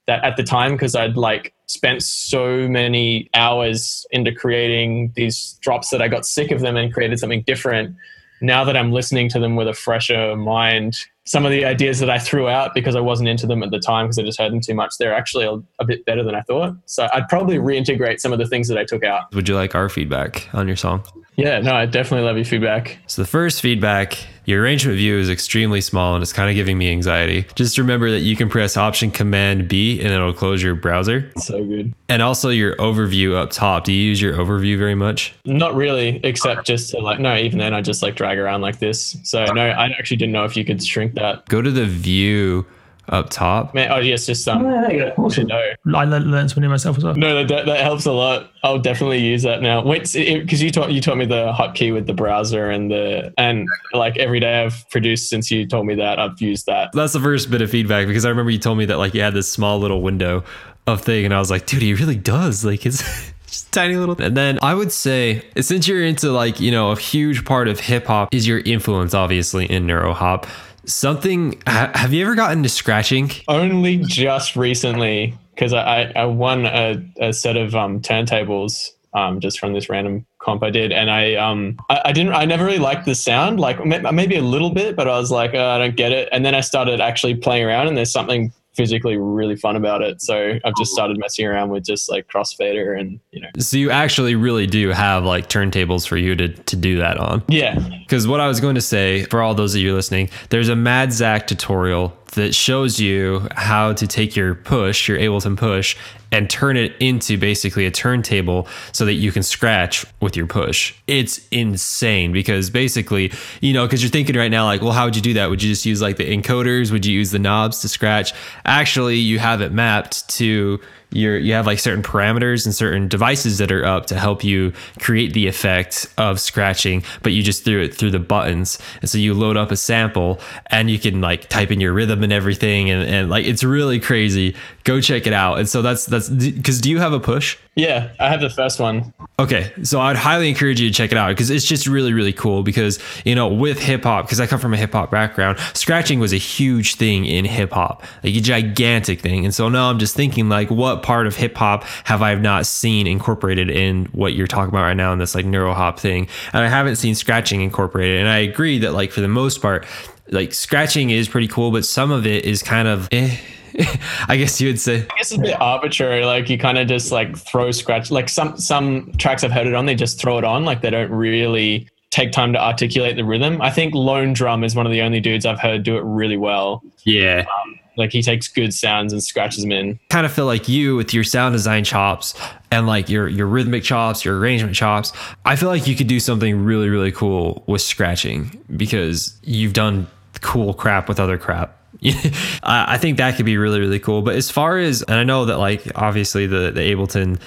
that 0.07 0.23
at 0.23 0.35
the 0.35 0.43
time 0.43 0.73
because 0.73 0.95
I'd 0.95 1.15
like 1.15 1.53
spent 1.67 2.03
so 2.03 2.67
many 2.67 3.29
hours 3.33 4.05
into 4.11 4.33
creating 4.33 5.13
these 5.15 5.57
drops 5.61 5.89
that 5.91 6.01
I 6.01 6.07
got 6.07 6.25
sick 6.25 6.51
of 6.51 6.59
them 6.59 6.75
and 6.75 6.93
created 6.93 7.19
something 7.19 7.43
different. 7.43 7.95
Now 8.43 8.65
that 8.65 8.75
I'm 8.75 8.91
listening 8.91 9.29
to 9.29 9.39
them 9.39 9.55
with 9.55 9.69
a 9.69 9.73
fresher 9.73 10.35
mind, 10.35 10.97
some 11.23 11.45
of 11.45 11.51
the 11.51 11.63
ideas 11.63 11.99
that 11.99 12.09
I 12.09 12.19
threw 12.19 12.49
out 12.49 12.73
because 12.75 12.93
I 12.93 12.99
wasn't 12.99 13.29
into 13.29 13.47
them 13.47 13.63
at 13.63 13.71
the 13.71 13.79
time 13.79 14.07
because 14.07 14.19
I 14.19 14.23
just 14.23 14.37
heard 14.37 14.51
them 14.51 14.59
too 14.59 14.73
much, 14.73 14.95
they're 14.99 15.13
actually 15.13 15.45
a, 15.45 15.53
a, 15.79 15.85
bit 15.85 16.03
better 16.03 16.23
than 16.23 16.35
I 16.35 16.41
thought. 16.41 16.75
So 16.85 17.07
I'd 17.13 17.29
probably 17.29 17.55
reintegrate 17.55 18.19
some 18.19 18.33
of 18.33 18.39
the 18.39 18.45
things 18.45 18.67
that 18.67 18.77
I 18.77 18.83
took 18.83 19.05
out. 19.05 19.33
Would 19.33 19.47
you 19.47 19.55
like 19.55 19.75
our 19.75 19.87
feedback 19.87 20.53
on 20.53 20.67
your 20.67 20.75
song? 20.75 21.05
Yeah, 21.37 21.59
no, 21.61 21.73
I 21.73 21.85
definitely 21.85 22.27
love 22.27 22.35
your 22.35 22.43
feedback. 22.43 22.99
So 23.07 23.21
the 23.21 23.27
first 23.27 23.61
feedback, 23.61 24.17
your 24.45 24.61
arrangement 24.61 24.97
view 24.97 25.17
is 25.17 25.29
extremely 25.29 25.81
small 25.81 26.15
and 26.15 26.21
it's 26.21 26.33
kind 26.33 26.49
of 26.49 26.55
giving 26.55 26.77
me 26.77 26.91
anxiety. 26.91 27.45
Just 27.55 27.77
remember 27.77 28.11
that 28.11 28.19
you 28.19 28.35
can 28.35 28.49
press 28.49 28.77
Option 28.77 29.11
Command 29.11 29.67
B 29.67 30.01
and 30.01 30.11
it'll 30.11 30.33
close 30.33 30.61
your 30.61 30.75
browser. 30.75 31.31
So 31.37 31.63
good. 31.63 31.93
And 32.09 32.21
also 32.21 32.49
your 32.49 32.75
overview 32.77 33.35
up 33.35 33.51
top. 33.51 33.85
Do 33.85 33.93
you 33.93 34.01
use 34.01 34.21
your 34.21 34.33
overview 34.33 34.77
very 34.77 34.95
much? 34.95 35.33
Not 35.45 35.75
really, 35.75 36.19
except 36.23 36.65
just 36.65 36.91
to 36.91 36.99
like 36.99 37.19
no, 37.19 37.35
even 37.35 37.59
then 37.59 37.73
I 37.73 37.81
just 37.81 38.03
like 38.03 38.15
drag 38.15 38.37
around 38.37 38.61
like 38.61 38.79
this. 38.79 39.17
So 39.23 39.45
no, 39.45 39.61
I 39.61 39.87
actually 39.87 40.17
didn't 40.17 40.33
know 40.33 40.45
if 40.45 40.57
you 40.57 40.65
could 40.65 40.83
shrink 40.83 41.13
that. 41.15 41.45
Go 41.47 41.61
to 41.61 41.71
the 41.71 41.85
view 41.85 42.65
up 43.09 43.29
top. 43.29 43.73
Man, 43.73 43.91
oh 43.91 43.97
yes, 43.97 44.25
just 44.25 44.47
um. 44.47 44.65
Oh, 44.65 44.89
yeah, 44.89 45.13
awesome. 45.17 45.47
No, 45.47 45.97
I 45.97 46.05
learned, 46.05 46.31
learned 46.31 46.51
something 46.51 46.69
myself 46.69 46.97
as 46.97 47.03
well. 47.03 47.15
No, 47.15 47.45
that, 47.45 47.65
that 47.65 47.79
helps 47.81 48.05
a 48.05 48.11
lot. 48.11 48.49
I'll 48.63 48.79
definitely 48.79 49.19
use 49.19 49.43
that 49.43 49.61
now. 49.61 49.83
Wait, 49.83 50.11
because 50.13 50.61
you 50.61 50.71
taught 50.71 50.91
you 50.91 51.01
taught 51.01 51.17
me 51.17 51.25
the 51.25 51.51
hotkey 51.51 51.93
with 51.93 52.07
the 52.07 52.13
browser 52.13 52.69
and 52.69 52.89
the 52.89 53.33
and 53.37 53.67
like 53.93 54.17
every 54.17 54.39
day 54.39 54.63
I've 54.63 54.89
produced 54.89 55.29
since 55.29 55.51
you 55.51 55.67
told 55.67 55.85
me 55.85 55.95
that 55.95 56.17
I've 56.19 56.41
used 56.41 56.65
that. 56.67 56.91
That's 56.93 57.13
the 57.13 57.19
first 57.19 57.51
bit 57.51 57.61
of 57.61 57.69
feedback 57.69 58.07
because 58.07 58.25
I 58.25 58.29
remember 58.29 58.51
you 58.51 58.59
told 58.59 58.77
me 58.77 58.85
that 58.85 58.97
like 58.97 59.13
you 59.13 59.21
had 59.21 59.33
this 59.33 59.51
small 59.51 59.79
little 59.79 60.01
window 60.01 60.43
of 60.87 61.01
thing, 61.01 61.25
and 61.25 61.33
I 61.33 61.39
was 61.39 61.51
like, 61.51 61.65
dude, 61.65 61.81
he 61.81 61.93
really 61.93 62.17
does. 62.17 62.63
Like 62.73 62.85
it's. 62.85 63.03
just 63.45 63.71
tiny 63.71 63.95
little 63.95 64.19
and 64.19 64.35
then 64.35 64.57
i 64.63 64.73
would 64.73 64.91
say 64.91 65.45
since 65.61 65.87
you're 65.87 66.03
into 66.03 66.31
like 66.31 66.59
you 66.59 66.71
know 66.71 66.89
a 66.89 66.97
huge 66.97 67.45
part 67.45 67.67
of 67.67 67.79
hip-hop 67.79 68.33
is 68.33 68.47
your 68.47 68.57
influence 68.61 69.13
obviously 69.13 69.67
in 69.67 69.85
neuro 69.85 70.11
hop 70.11 70.47
something 70.85 71.61
ha- 71.67 71.91
have 71.93 72.13
you 72.13 72.23
ever 72.25 72.35
gotten 72.35 72.63
to 72.63 72.69
scratching? 72.69 73.31
Only 73.47 73.97
just 73.97 74.55
recently 74.55 75.37
because 75.53 75.73
I, 75.73 76.11
I 76.15 76.25
won 76.25 76.65
a, 76.65 77.03
a 77.19 77.33
set 77.33 77.57
of 77.57 77.75
um, 77.75 78.01
turntables 78.01 78.89
um, 79.13 79.39
just 79.39 79.59
from 79.59 79.73
this 79.73 79.89
random 79.89 80.25
comp 80.39 80.63
I 80.63 80.69
did, 80.69 80.91
and 80.91 81.11
I 81.11 81.35
um 81.35 81.77
I, 81.89 82.01
I, 82.05 82.11
didn't 82.11 82.33
I 82.33 82.45
never 82.45 82.65
really 82.65 82.79
liked 82.79 83.05
the 83.05 83.15
sound 83.15 83.59
like 83.59 83.83
maybe 83.85 84.35
a 84.35 84.41
little 84.41 84.71
bit, 84.71 84.95
but 84.95 85.07
I 85.07 85.17
was 85.19 85.31
like 85.31 85.53
oh, 85.53 85.69
I 85.69 85.77
don't 85.77 85.95
get 85.95 86.11
it, 86.11 86.29
and 86.31 86.45
then 86.45 86.55
I 86.55 86.61
started 86.61 86.99
actually 86.99 87.35
playing 87.35 87.65
around, 87.65 87.87
and 87.87 87.95
there's 87.95 88.11
something 88.11 88.51
physically 88.75 89.17
really 89.17 89.55
fun 89.55 89.75
about 89.75 90.01
it. 90.01 90.21
So 90.21 90.59
I've 90.63 90.75
just 90.75 90.91
started 90.91 91.17
messing 91.17 91.45
around 91.45 91.69
with 91.69 91.85
just 91.85 92.09
like 92.09 92.27
crossfader 92.27 92.99
and 92.99 93.19
you 93.31 93.41
know. 93.41 93.49
So 93.59 93.77
you 93.77 93.91
actually 93.91 94.35
really 94.35 94.67
do 94.67 94.89
have 94.89 95.23
like 95.23 95.49
turntables 95.49 96.07
for 96.07 96.17
you 96.17 96.35
to 96.35 96.49
to 96.49 96.75
do 96.75 96.97
that 96.97 97.17
on. 97.17 97.43
Yeah. 97.47 97.79
Because 97.99 98.27
what 98.27 98.39
I 98.39 98.47
was 98.47 98.59
going 98.59 98.75
to 98.75 98.81
say 98.81 99.23
for 99.25 99.41
all 99.41 99.53
those 99.53 99.75
of 99.75 99.81
you 99.81 99.93
listening, 99.93 100.29
there's 100.49 100.69
a 100.69 100.75
Mad 100.75 101.13
Zach 101.13 101.47
tutorial 101.47 102.17
that 102.33 102.55
shows 102.55 102.99
you 102.99 103.47
how 103.55 103.93
to 103.93 104.07
take 104.07 104.35
your 104.35 104.55
push, 104.55 105.07
your 105.07 105.17
Ableton 105.19 105.55
push, 105.55 105.95
and 106.33 106.49
turn 106.49 106.75
it 106.75 106.95
into 106.99 107.37
basically 107.37 107.85
a 107.85 107.91
turntable 107.91 108.67
so 108.91 109.05
that 109.05 109.13
you 109.13 109.31
can 109.31 109.43
scratch 109.43 110.03
with 110.19 110.35
your 110.35 110.47
push. 110.47 110.95
It's 111.05 111.47
insane 111.49 112.33
because 112.33 112.71
basically, 112.71 113.31
you 113.61 113.71
know, 113.71 113.85
because 113.85 114.01
you're 114.01 114.09
thinking 114.09 114.35
right 114.35 114.49
now, 114.49 114.65
like, 114.65 114.81
well, 114.81 114.93
how 114.93 115.05
would 115.05 115.15
you 115.15 115.21
do 115.21 115.35
that? 115.35 115.51
Would 115.51 115.61
you 115.61 115.69
just 115.69 115.85
use 115.85 116.01
like 116.01 116.17
the 116.17 116.25
encoders? 116.25 116.91
Would 116.91 117.05
you 117.05 117.13
use 117.13 117.29
the 117.29 117.37
knobs 117.37 117.81
to 117.81 117.87
scratch? 117.87 118.33
Actually, 118.65 119.17
you 119.17 119.37
have 119.37 119.61
it 119.61 119.71
mapped 119.71 120.27
to 120.29 120.81
you're 121.13 121.37
you 121.37 121.53
have 121.53 121.65
like 121.65 121.79
certain 121.79 122.03
parameters 122.03 122.65
and 122.65 122.73
certain 122.73 123.07
devices 123.07 123.59
that 123.59 123.71
are 123.71 123.85
up 123.85 124.07
to 124.07 124.19
help 124.19 124.43
you 124.43 124.73
create 124.99 125.33
the 125.33 125.47
effect 125.47 126.07
of 126.17 126.39
scratching 126.39 127.03
but 127.21 127.31
you 127.31 127.43
just 127.43 127.63
threw 127.63 127.81
it 127.81 127.93
through 127.93 128.11
the 128.11 128.19
buttons 128.19 128.79
and 129.01 129.09
so 129.09 129.17
you 129.17 129.33
load 129.33 129.55
up 129.55 129.71
a 129.71 129.75
sample 129.75 130.39
and 130.67 130.89
you 130.89 130.97
can 130.97 131.21
like 131.21 131.47
type 131.49 131.71
in 131.71 131.79
your 131.79 131.93
rhythm 131.93 132.23
and 132.23 132.33
everything 132.33 132.89
and, 132.89 133.03
and 133.03 133.29
like 133.29 133.45
it's 133.45 133.63
really 133.63 133.99
crazy 133.99 134.55
go 134.83 134.99
check 134.99 135.27
it 135.27 135.33
out 135.33 135.59
and 135.59 135.69
so 135.69 135.81
that's 135.81 136.05
that's 136.05 136.22
because 136.29 136.81
do 136.81 136.89
you 136.89 136.99
have 136.99 137.13
a 137.13 137.19
push 137.19 137.57
yeah 137.75 138.09
i 138.19 138.29
have 138.29 138.41
the 138.41 138.49
first 138.49 138.79
one 138.79 139.13
okay 139.39 139.71
so 139.83 139.99
i'd 140.01 140.15
highly 140.15 140.49
encourage 140.49 140.79
you 140.79 140.89
to 140.89 140.93
check 140.93 141.11
it 141.11 141.17
out 141.17 141.29
because 141.29 141.49
it's 141.49 141.65
just 141.65 141.87
really 141.87 142.13
really 142.13 142.33
cool 142.33 142.63
because 142.63 142.99
you 143.25 143.35
know 143.35 143.47
with 143.47 143.79
hip-hop 143.79 144.25
because 144.25 144.39
i 144.39 144.47
come 144.47 144.59
from 144.59 144.73
a 144.73 144.77
hip-hop 144.77 145.09
background 145.09 145.57
scratching 145.73 146.19
was 146.19 146.33
a 146.33 146.37
huge 146.37 146.95
thing 146.95 147.25
in 147.25 147.45
hip-hop 147.45 148.03
like 148.23 148.35
a 148.35 148.41
gigantic 148.41 149.21
thing 149.21 149.43
and 149.43 149.53
so 149.53 149.69
now 149.69 149.89
i'm 149.89 149.99
just 149.99 150.15
thinking 150.15 150.49
like 150.49 150.69
what 150.69 151.03
part 151.03 151.25
of 151.27 151.35
hip 151.35 151.55
hop 151.57 151.83
have 152.03 152.21
I 152.21 152.33
not 152.35 152.65
seen 152.65 153.07
incorporated 153.07 153.69
in 153.69 154.05
what 154.05 154.33
you're 154.33 154.47
talking 154.47 154.69
about 154.69 154.83
right 154.83 154.97
now 154.97 155.13
in 155.13 155.19
this 155.19 155.35
like 155.35 155.45
neuro 155.45 155.73
hop 155.73 155.99
thing? 155.99 156.27
And 156.51 156.63
I 156.63 156.69
haven't 156.69 156.97
seen 156.97 157.15
scratching 157.15 157.61
incorporated. 157.61 158.19
And 158.19 158.29
I 158.29 158.39
agree 158.39 158.79
that 158.79 158.93
like 158.93 159.11
for 159.11 159.21
the 159.21 159.27
most 159.27 159.61
part, 159.61 159.85
like 160.29 160.53
scratching 160.53 161.09
is 161.09 161.27
pretty 161.27 161.47
cool, 161.47 161.71
but 161.71 161.85
some 161.85 162.11
of 162.11 162.25
it 162.25 162.45
is 162.45 162.63
kind 162.63 162.87
of 162.87 163.07
eh. 163.11 163.37
I 164.27 164.37
guess 164.37 164.59
you 164.61 164.69
would 164.69 164.79
say. 164.79 164.97
I 164.97 165.17
guess 165.17 165.31
it's 165.31 165.33
a 165.33 165.39
bit 165.39 165.59
arbitrary. 165.59 166.25
Like 166.25 166.49
you 166.49 166.57
kind 166.57 166.77
of 166.77 166.87
just 166.87 167.11
like 167.11 167.37
throw 167.37 167.71
scratch. 167.71 168.11
Like 168.11 168.29
some 168.29 168.57
some 168.57 169.11
tracks 169.17 169.43
I've 169.43 169.51
heard 169.51 169.67
it 169.67 169.73
on, 169.73 169.85
they 169.85 169.95
just 169.95 170.19
throw 170.19 170.37
it 170.37 170.43
on. 170.43 170.65
Like 170.65 170.81
they 170.81 170.89
don't 170.89 171.11
really 171.11 171.87
take 172.11 172.31
time 172.31 172.53
to 172.53 172.63
articulate 172.63 173.15
the 173.15 173.25
rhythm. 173.25 173.59
I 173.61 173.71
think 173.71 173.95
Lone 173.95 174.33
Drum 174.33 174.63
is 174.63 174.75
one 174.75 174.85
of 174.85 174.91
the 174.91 175.01
only 175.01 175.19
dudes 175.19 175.45
I've 175.45 175.59
heard 175.59 175.83
do 175.83 175.97
it 175.97 176.03
really 176.03 176.37
well. 176.37 176.83
Yeah. 177.05 177.39
Um, 177.39 177.79
like 177.97 178.11
he 178.11 178.21
takes 178.21 178.47
good 178.47 178.73
sounds 178.73 179.13
and 179.13 179.23
scratches 179.23 179.63
them 179.63 179.71
in. 179.71 179.99
Kind 180.09 180.25
of 180.25 180.31
feel 180.31 180.45
like 180.45 180.67
you 180.67 180.95
with 180.95 181.13
your 181.13 181.23
sound 181.23 181.53
design 181.53 181.83
chops 181.83 182.39
and 182.71 182.87
like 182.87 183.09
your 183.09 183.27
your 183.27 183.47
rhythmic 183.47 183.83
chops, 183.83 184.23
your 184.23 184.37
arrangement 184.37 184.75
chops. 184.75 185.11
I 185.45 185.55
feel 185.55 185.69
like 185.69 185.87
you 185.87 185.95
could 185.95 186.07
do 186.07 186.19
something 186.19 186.63
really 186.63 186.89
really 186.89 187.11
cool 187.11 187.63
with 187.67 187.81
scratching 187.81 188.63
because 188.75 189.37
you've 189.43 189.73
done 189.73 190.07
cool 190.41 190.73
crap 190.73 191.07
with 191.07 191.19
other 191.19 191.37
crap. 191.37 191.79
I 192.63 192.97
think 192.97 193.17
that 193.17 193.35
could 193.35 193.45
be 193.45 193.57
really 193.57 193.79
really 193.79 193.99
cool. 193.99 194.21
But 194.21 194.35
as 194.35 194.49
far 194.49 194.77
as 194.77 195.01
and 195.03 195.15
I 195.17 195.23
know 195.23 195.45
that 195.45 195.57
like 195.57 195.83
obviously 195.95 196.47
the 196.47 196.71
the 196.71 196.81
Ableton 196.81 197.39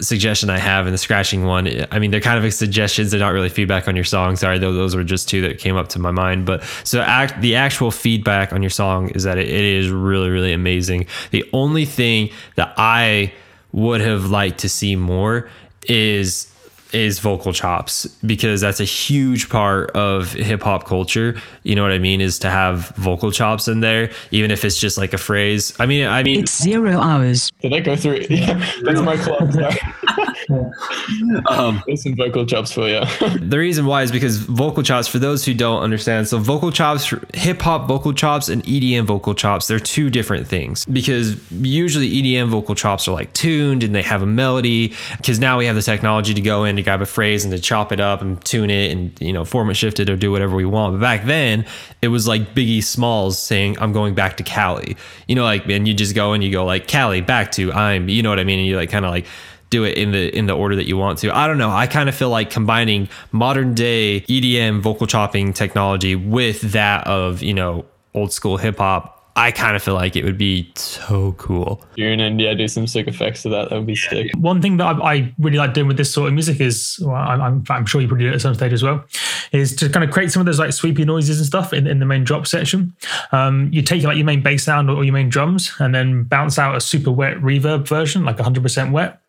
suggestion 0.00 0.50
I 0.50 0.58
have 0.58 0.86
and 0.86 0.94
the 0.94 0.98
scratching 0.98 1.44
one. 1.44 1.68
I 1.90 1.98
mean, 1.98 2.10
they're 2.10 2.20
kind 2.20 2.42
of 2.42 2.54
suggestions. 2.54 3.10
They're 3.10 3.20
not 3.20 3.32
really 3.32 3.48
feedback 3.48 3.88
on 3.88 3.94
your 3.94 4.04
song. 4.04 4.36
Sorry, 4.36 4.58
though, 4.58 4.72
those 4.72 4.96
were 4.96 5.04
just 5.04 5.28
two 5.28 5.40
that 5.42 5.58
came 5.58 5.76
up 5.76 5.88
to 5.90 5.98
my 5.98 6.10
mind. 6.10 6.46
But 6.46 6.62
so 6.84 7.00
act, 7.00 7.40
the 7.40 7.56
actual 7.56 7.90
feedback 7.90 8.52
on 8.52 8.62
your 8.62 8.70
song 8.70 9.10
is 9.10 9.24
that 9.24 9.38
it, 9.38 9.48
it 9.48 9.64
is 9.64 9.90
really, 9.90 10.30
really 10.30 10.52
amazing. 10.52 11.06
The 11.30 11.48
only 11.52 11.84
thing 11.84 12.30
that 12.56 12.72
I 12.76 13.32
would 13.72 14.00
have 14.00 14.30
liked 14.30 14.58
to 14.60 14.68
see 14.68 14.96
more 14.96 15.48
is 15.86 16.49
is 16.92 17.18
vocal 17.18 17.52
chops 17.52 18.06
because 18.24 18.60
that's 18.60 18.80
a 18.80 18.84
huge 18.84 19.48
part 19.48 19.90
of 19.92 20.32
hip 20.32 20.62
hop 20.62 20.84
culture. 20.84 21.40
You 21.62 21.74
know 21.74 21.82
what 21.82 21.92
I 21.92 21.98
mean? 21.98 22.20
Is 22.20 22.38
to 22.40 22.50
have 22.50 22.88
vocal 22.96 23.30
chops 23.30 23.68
in 23.68 23.80
there, 23.80 24.10
even 24.30 24.50
if 24.50 24.64
it's 24.64 24.78
just 24.78 24.98
like 24.98 25.12
a 25.12 25.18
phrase. 25.18 25.72
I 25.78 25.86
mean, 25.86 26.06
I 26.06 26.22
mean, 26.22 26.40
it's 26.40 26.62
zero 26.62 26.98
hours. 26.98 27.50
Did 27.60 27.72
I 27.72 27.80
go 27.80 27.96
through? 27.96 28.26
Yeah, 28.30 28.64
that's 28.82 29.00
my 29.00 29.16
club. 29.16 29.52
Um, 31.46 31.82
some 31.96 32.16
vocal 32.16 32.46
chops 32.46 32.72
for 32.72 32.88
you. 32.88 33.00
the 33.40 33.58
reason 33.58 33.86
why 33.86 34.02
is 34.02 34.12
because 34.12 34.38
vocal 34.38 34.82
chops, 34.82 35.08
for 35.08 35.18
those 35.18 35.44
who 35.44 35.54
don't 35.54 35.82
understand, 35.82 36.28
so 36.28 36.38
vocal 36.38 36.70
chops, 36.70 37.12
hip 37.34 37.60
hop 37.60 37.88
vocal 37.88 38.12
chops, 38.12 38.48
and 38.48 38.62
EDM 38.64 39.04
vocal 39.04 39.34
chops, 39.34 39.66
they're 39.66 39.80
two 39.80 40.10
different 40.10 40.46
things. 40.46 40.84
Because 40.86 41.50
usually 41.52 42.10
EDM 42.10 42.48
vocal 42.48 42.74
chops 42.74 43.08
are 43.08 43.12
like 43.12 43.32
tuned 43.32 43.82
and 43.82 43.94
they 43.94 44.02
have 44.02 44.22
a 44.22 44.26
melody. 44.26 44.94
Because 45.16 45.38
now 45.38 45.58
we 45.58 45.66
have 45.66 45.76
the 45.76 45.82
technology 45.82 46.34
to 46.34 46.40
go 46.40 46.64
in 46.64 46.76
to 46.76 46.82
grab 46.82 47.00
a 47.00 47.06
phrase 47.06 47.44
and 47.44 47.52
to 47.52 47.60
chop 47.60 47.92
it 47.92 48.00
up 48.00 48.22
and 48.22 48.42
tune 48.44 48.70
it 48.70 48.92
and 48.92 49.18
you 49.20 49.32
know 49.32 49.42
formant 49.42 49.76
shift 49.76 50.00
it 50.00 50.08
or 50.08 50.16
do 50.16 50.30
whatever 50.30 50.54
we 50.56 50.64
want. 50.64 50.94
But 50.94 51.00
back 51.00 51.24
then, 51.24 51.64
it 52.02 52.08
was 52.08 52.26
like 52.28 52.54
Biggie 52.54 52.82
Smalls 52.82 53.38
saying, 53.38 53.76
"I'm 53.80 53.92
going 53.92 54.14
back 54.14 54.36
to 54.38 54.42
Cali." 54.42 54.96
You 55.26 55.34
know, 55.34 55.44
like 55.44 55.66
and 55.66 55.86
you 55.86 55.94
just 55.94 56.14
go 56.14 56.32
and 56.32 56.42
you 56.42 56.50
go 56.50 56.64
like 56.64 56.86
Cali 56.86 57.20
back 57.20 57.52
to 57.52 57.72
I'm. 57.72 58.08
You 58.08 58.22
know 58.22 58.30
what 58.30 58.38
I 58.38 58.44
mean? 58.44 58.58
And 58.58 58.68
you 58.68 58.76
like 58.76 58.90
kind 58.90 59.04
of 59.04 59.10
like 59.10 59.26
do 59.70 59.84
it 59.84 59.96
in 59.96 60.12
the 60.12 60.36
in 60.36 60.46
the 60.46 60.52
order 60.52 60.76
that 60.76 60.86
you 60.86 60.96
want 60.96 61.18
to. 61.20 61.34
I 61.34 61.46
don't 61.46 61.58
know. 61.58 61.70
I 61.70 61.86
kind 61.86 62.08
of 62.08 62.14
feel 62.14 62.30
like 62.30 62.50
combining 62.50 63.08
modern 63.32 63.74
day 63.74 64.20
EDM 64.22 64.80
vocal 64.80 65.06
chopping 65.06 65.52
technology 65.52 66.16
with 66.16 66.60
that 66.72 67.06
of, 67.06 67.42
you 67.42 67.54
know, 67.54 67.86
old 68.12 68.32
school 68.32 68.56
hip 68.56 68.78
hop 68.78 69.20
I 69.36 69.52
kind 69.52 69.76
of 69.76 69.82
feel 69.82 69.94
like 69.94 70.16
it 70.16 70.24
would 70.24 70.36
be 70.36 70.70
so 70.74 71.32
cool. 71.38 71.82
Tune 71.96 72.14
in 72.14 72.20
India, 72.20 72.54
do 72.54 72.66
some 72.66 72.86
sick 72.86 73.06
effects 73.06 73.42
to 73.42 73.48
that. 73.50 73.70
That 73.70 73.76
would 73.76 73.86
be 73.86 73.94
sick. 73.94 74.30
One 74.36 74.60
thing 74.60 74.76
that 74.78 74.96
I, 74.96 75.14
I 75.14 75.34
really 75.38 75.56
like 75.56 75.72
doing 75.72 75.86
with 75.86 75.96
this 75.96 76.12
sort 76.12 76.28
of 76.28 76.34
music 76.34 76.60
is, 76.60 76.98
well, 77.00 77.14
I'm, 77.14 77.40
I'm, 77.40 77.64
I'm 77.70 77.86
sure 77.86 78.00
you 78.00 78.08
probably 78.08 78.26
do 78.26 78.32
it 78.32 78.34
at 78.34 78.40
some 78.40 78.54
stage 78.54 78.72
as 78.72 78.82
well, 78.82 79.04
is 79.52 79.74
to 79.76 79.88
kind 79.88 80.04
of 80.04 80.10
create 80.10 80.32
some 80.32 80.40
of 80.40 80.46
those 80.46 80.58
like 80.58 80.72
sweepy 80.72 81.04
noises 81.04 81.38
and 81.38 81.46
stuff 81.46 81.72
in, 81.72 81.86
in 81.86 82.00
the 82.00 82.06
main 82.06 82.24
drop 82.24 82.46
section. 82.46 82.94
Um, 83.32 83.70
you 83.72 83.82
take 83.82 84.02
like 84.02 84.16
your 84.16 84.26
main 84.26 84.42
bass 84.42 84.64
sound 84.64 84.90
or 84.90 85.04
your 85.04 85.14
main 85.14 85.28
drums 85.28 85.72
and 85.78 85.94
then 85.94 86.24
bounce 86.24 86.58
out 86.58 86.76
a 86.76 86.80
super 86.80 87.12
wet 87.12 87.36
reverb 87.38 87.86
version, 87.86 88.24
like 88.24 88.36
100% 88.36 88.90
wet. 88.90 89.19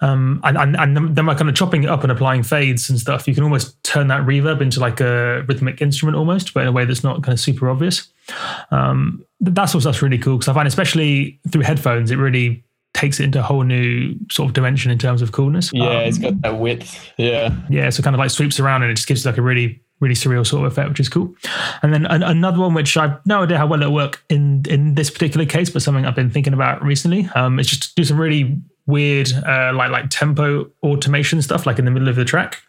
Um, 0.00 0.40
and, 0.44 0.56
and, 0.56 0.76
and 0.76 1.16
then 1.16 1.26
by 1.26 1.34
kind 1.34 1.48
of 1.48 1.54
chopping 1.54 1.84
it 1.84 1.90
up 1.90 2.02
and 2.02 2.10
applying 2.10 2.42
fades 2.42 2.88
and 2.88 2.98
stuff, 2.98 3.28
you 3.28 3.34
can 3.34 3.44
almost 3.44 3.82
turn 3.84 4.08
that 4.08 4.22
reverb 4.22 4.60
into 4.60 4.80
like 4.80 5.00
a 5.00 5.42
rhythmic 5.48 5.80
instrument 5.82 6.16
almost, 6.16 6.54
but 6.54 6.60
in 6.62 6.68
a 6.68 6.72
way 6.72 6.84
that's 6.84 7.04
not 7.04 7.22
kind 7.22 7.32
of 7.32 7.40
super 7.40 7.68
obvious. 7.68 8.08
Um, 8.70 9.24
that 9.40 9.66
sort 9.66 9.76
of 9.76 9.82
stuff's 9.82 10.02
really 10.02 10.18
cool 10.18 10.38
because 10.38 10.48
I 10.48 10.54
find, 10.54 10.68
especially 10.68 11.38
through 11.50 11.62
headphones, 11.62 12.10
it 12.10 12.16
really 12.16 12.64
takes 12.94 13.20
it 13.20 13.24
into 13.24 13.38
a 13.38 13.42
whole 13.42 13.62
new 13.62 14.14
sort 14.30 14.48
of 14.48 14.54
dimension 14.54 14.90
in 14.90 14.98
terms 14.98 15.22
of 15.22 15.32
coolness. 15.32 15.70
Yeah, 15.72 15.84
Um, 15.84 15.96
it's 16.04 16.18
got 16.18 16.40
that 16.42 16.58
width. 16.58 17.12
Yeah. 17.16 17.54
yeah, 17.68 17.90
so 17.90 18.02
kind 18.02 18.16
of 18.16 18.18
like 18.18 18.30
sweeps 18.30 18.58
around 18.58 18.82
and 18.82 18.90
it 18.90 18.94
just 18.94 19.08
gives 19.08 19.24
like 19.24 19.38
a 19.38 19.42
really 19.42 19.80
really 20.00 20.14
surreal 20.14 20.46
sort 20.46 20.64
of 20.64 20.72
effect, 20.72 20.88
which 20.88 21.00
is 21.00 21.08
cool. 21.10 21.34
And 21.82 21.92
then 21.92 22.06
an, 22.06 22.22
another 22.22 22.58
one, 22.58 22.72
which 22.74 22.96
I've 22.96 23.24
no 23.26 23.42
idea 23.42 23.58
how 23.58 23.66
well 23.66 23.82
it'll 23.82 23.94
work 23.94 24.24
in 24.30 24.64
in 24.68 24.94
this 24.94 25.10
particular 25.10 25.44
case, 25.46 25.70
but 25.70 25.82
something 25.82 26.06
I've 26.06 26.14
been 26.14 26.30
thinking 26.30 26.54
about 26.54 26.82
recently. 26.82 27.28
Um, 27.34 27.60
is 27.60 27.68
just 27.68 27.82
to 27.82 27.94
do 27.94 28.04
some 28.04 28.18
really 28.18 28.58
weird 28.90 29.32
uh, 29.32 29.72
like 29.74 29.90
like 29.90 30.10
tempo 30.10 30.70
automation 30.82 31.40
stuff 31.40 31.66
like 31.66 31.78
in 31.78 31.84
the 31.84 31.90
middle 31.90 32.08
of 32.08 32.16
the 32.16 32.24
track. 32.24 32.62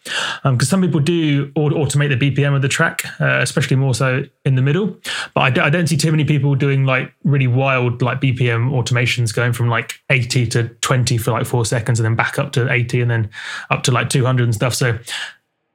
Because 0.43 0.69
some 0.69 0.81
people 0.81 0.99
do 0.99 1.51
automate 1.53 2.17
the 2.17 2.31
bpm 2.31 2.55
of 2.55 2.61
the 2.61 2.67
track 2.67 3.03
uh, 3.19 3.39
especially 3.41 3.75
more 3.75 3.93
so 3.93 4.23
in 4.45 4.55
the 4.55 4.61
middle. 4.61 4.97
But 5.33 5.41
I, 5.41 5.49
d- 5.49 5.61
I 5.61 5.69
don't 5.69 5.87
see 5.87 5.97
too 5.97 6.11
many 6.11 6.25
people 6.25 6.55
doing 6.55 6.85
like 6.85 7.13
really 7.23 7.47
wild 7.47 8.01
like 8.01 8.21
bpm 8.21 8.71
automations 8.71 9.33
going 9.33 9.53
from 9.53 9.67
like 9.69 9.95
80 10.09 10.47
to 10.47 10.67
20 10.81 11.17
for 11.17 11.31
like 11.31 11.45
four 11.45 11.65
seconds 11.65 11.99
and 11.99 12.05
then 12.05 12.15
back 12.15 12.39
up 12.39 12.51
to 12.53 12.71
80 12.71 13.01
and 13.01 13.11
then 13.11 13.29
up 13.69 13.83
to 13.83 13.91
like 13.91 14.09
200 14.09 14.43
and 14.43 14.55
stuff. 14.55 14.73
So 14.73 14.97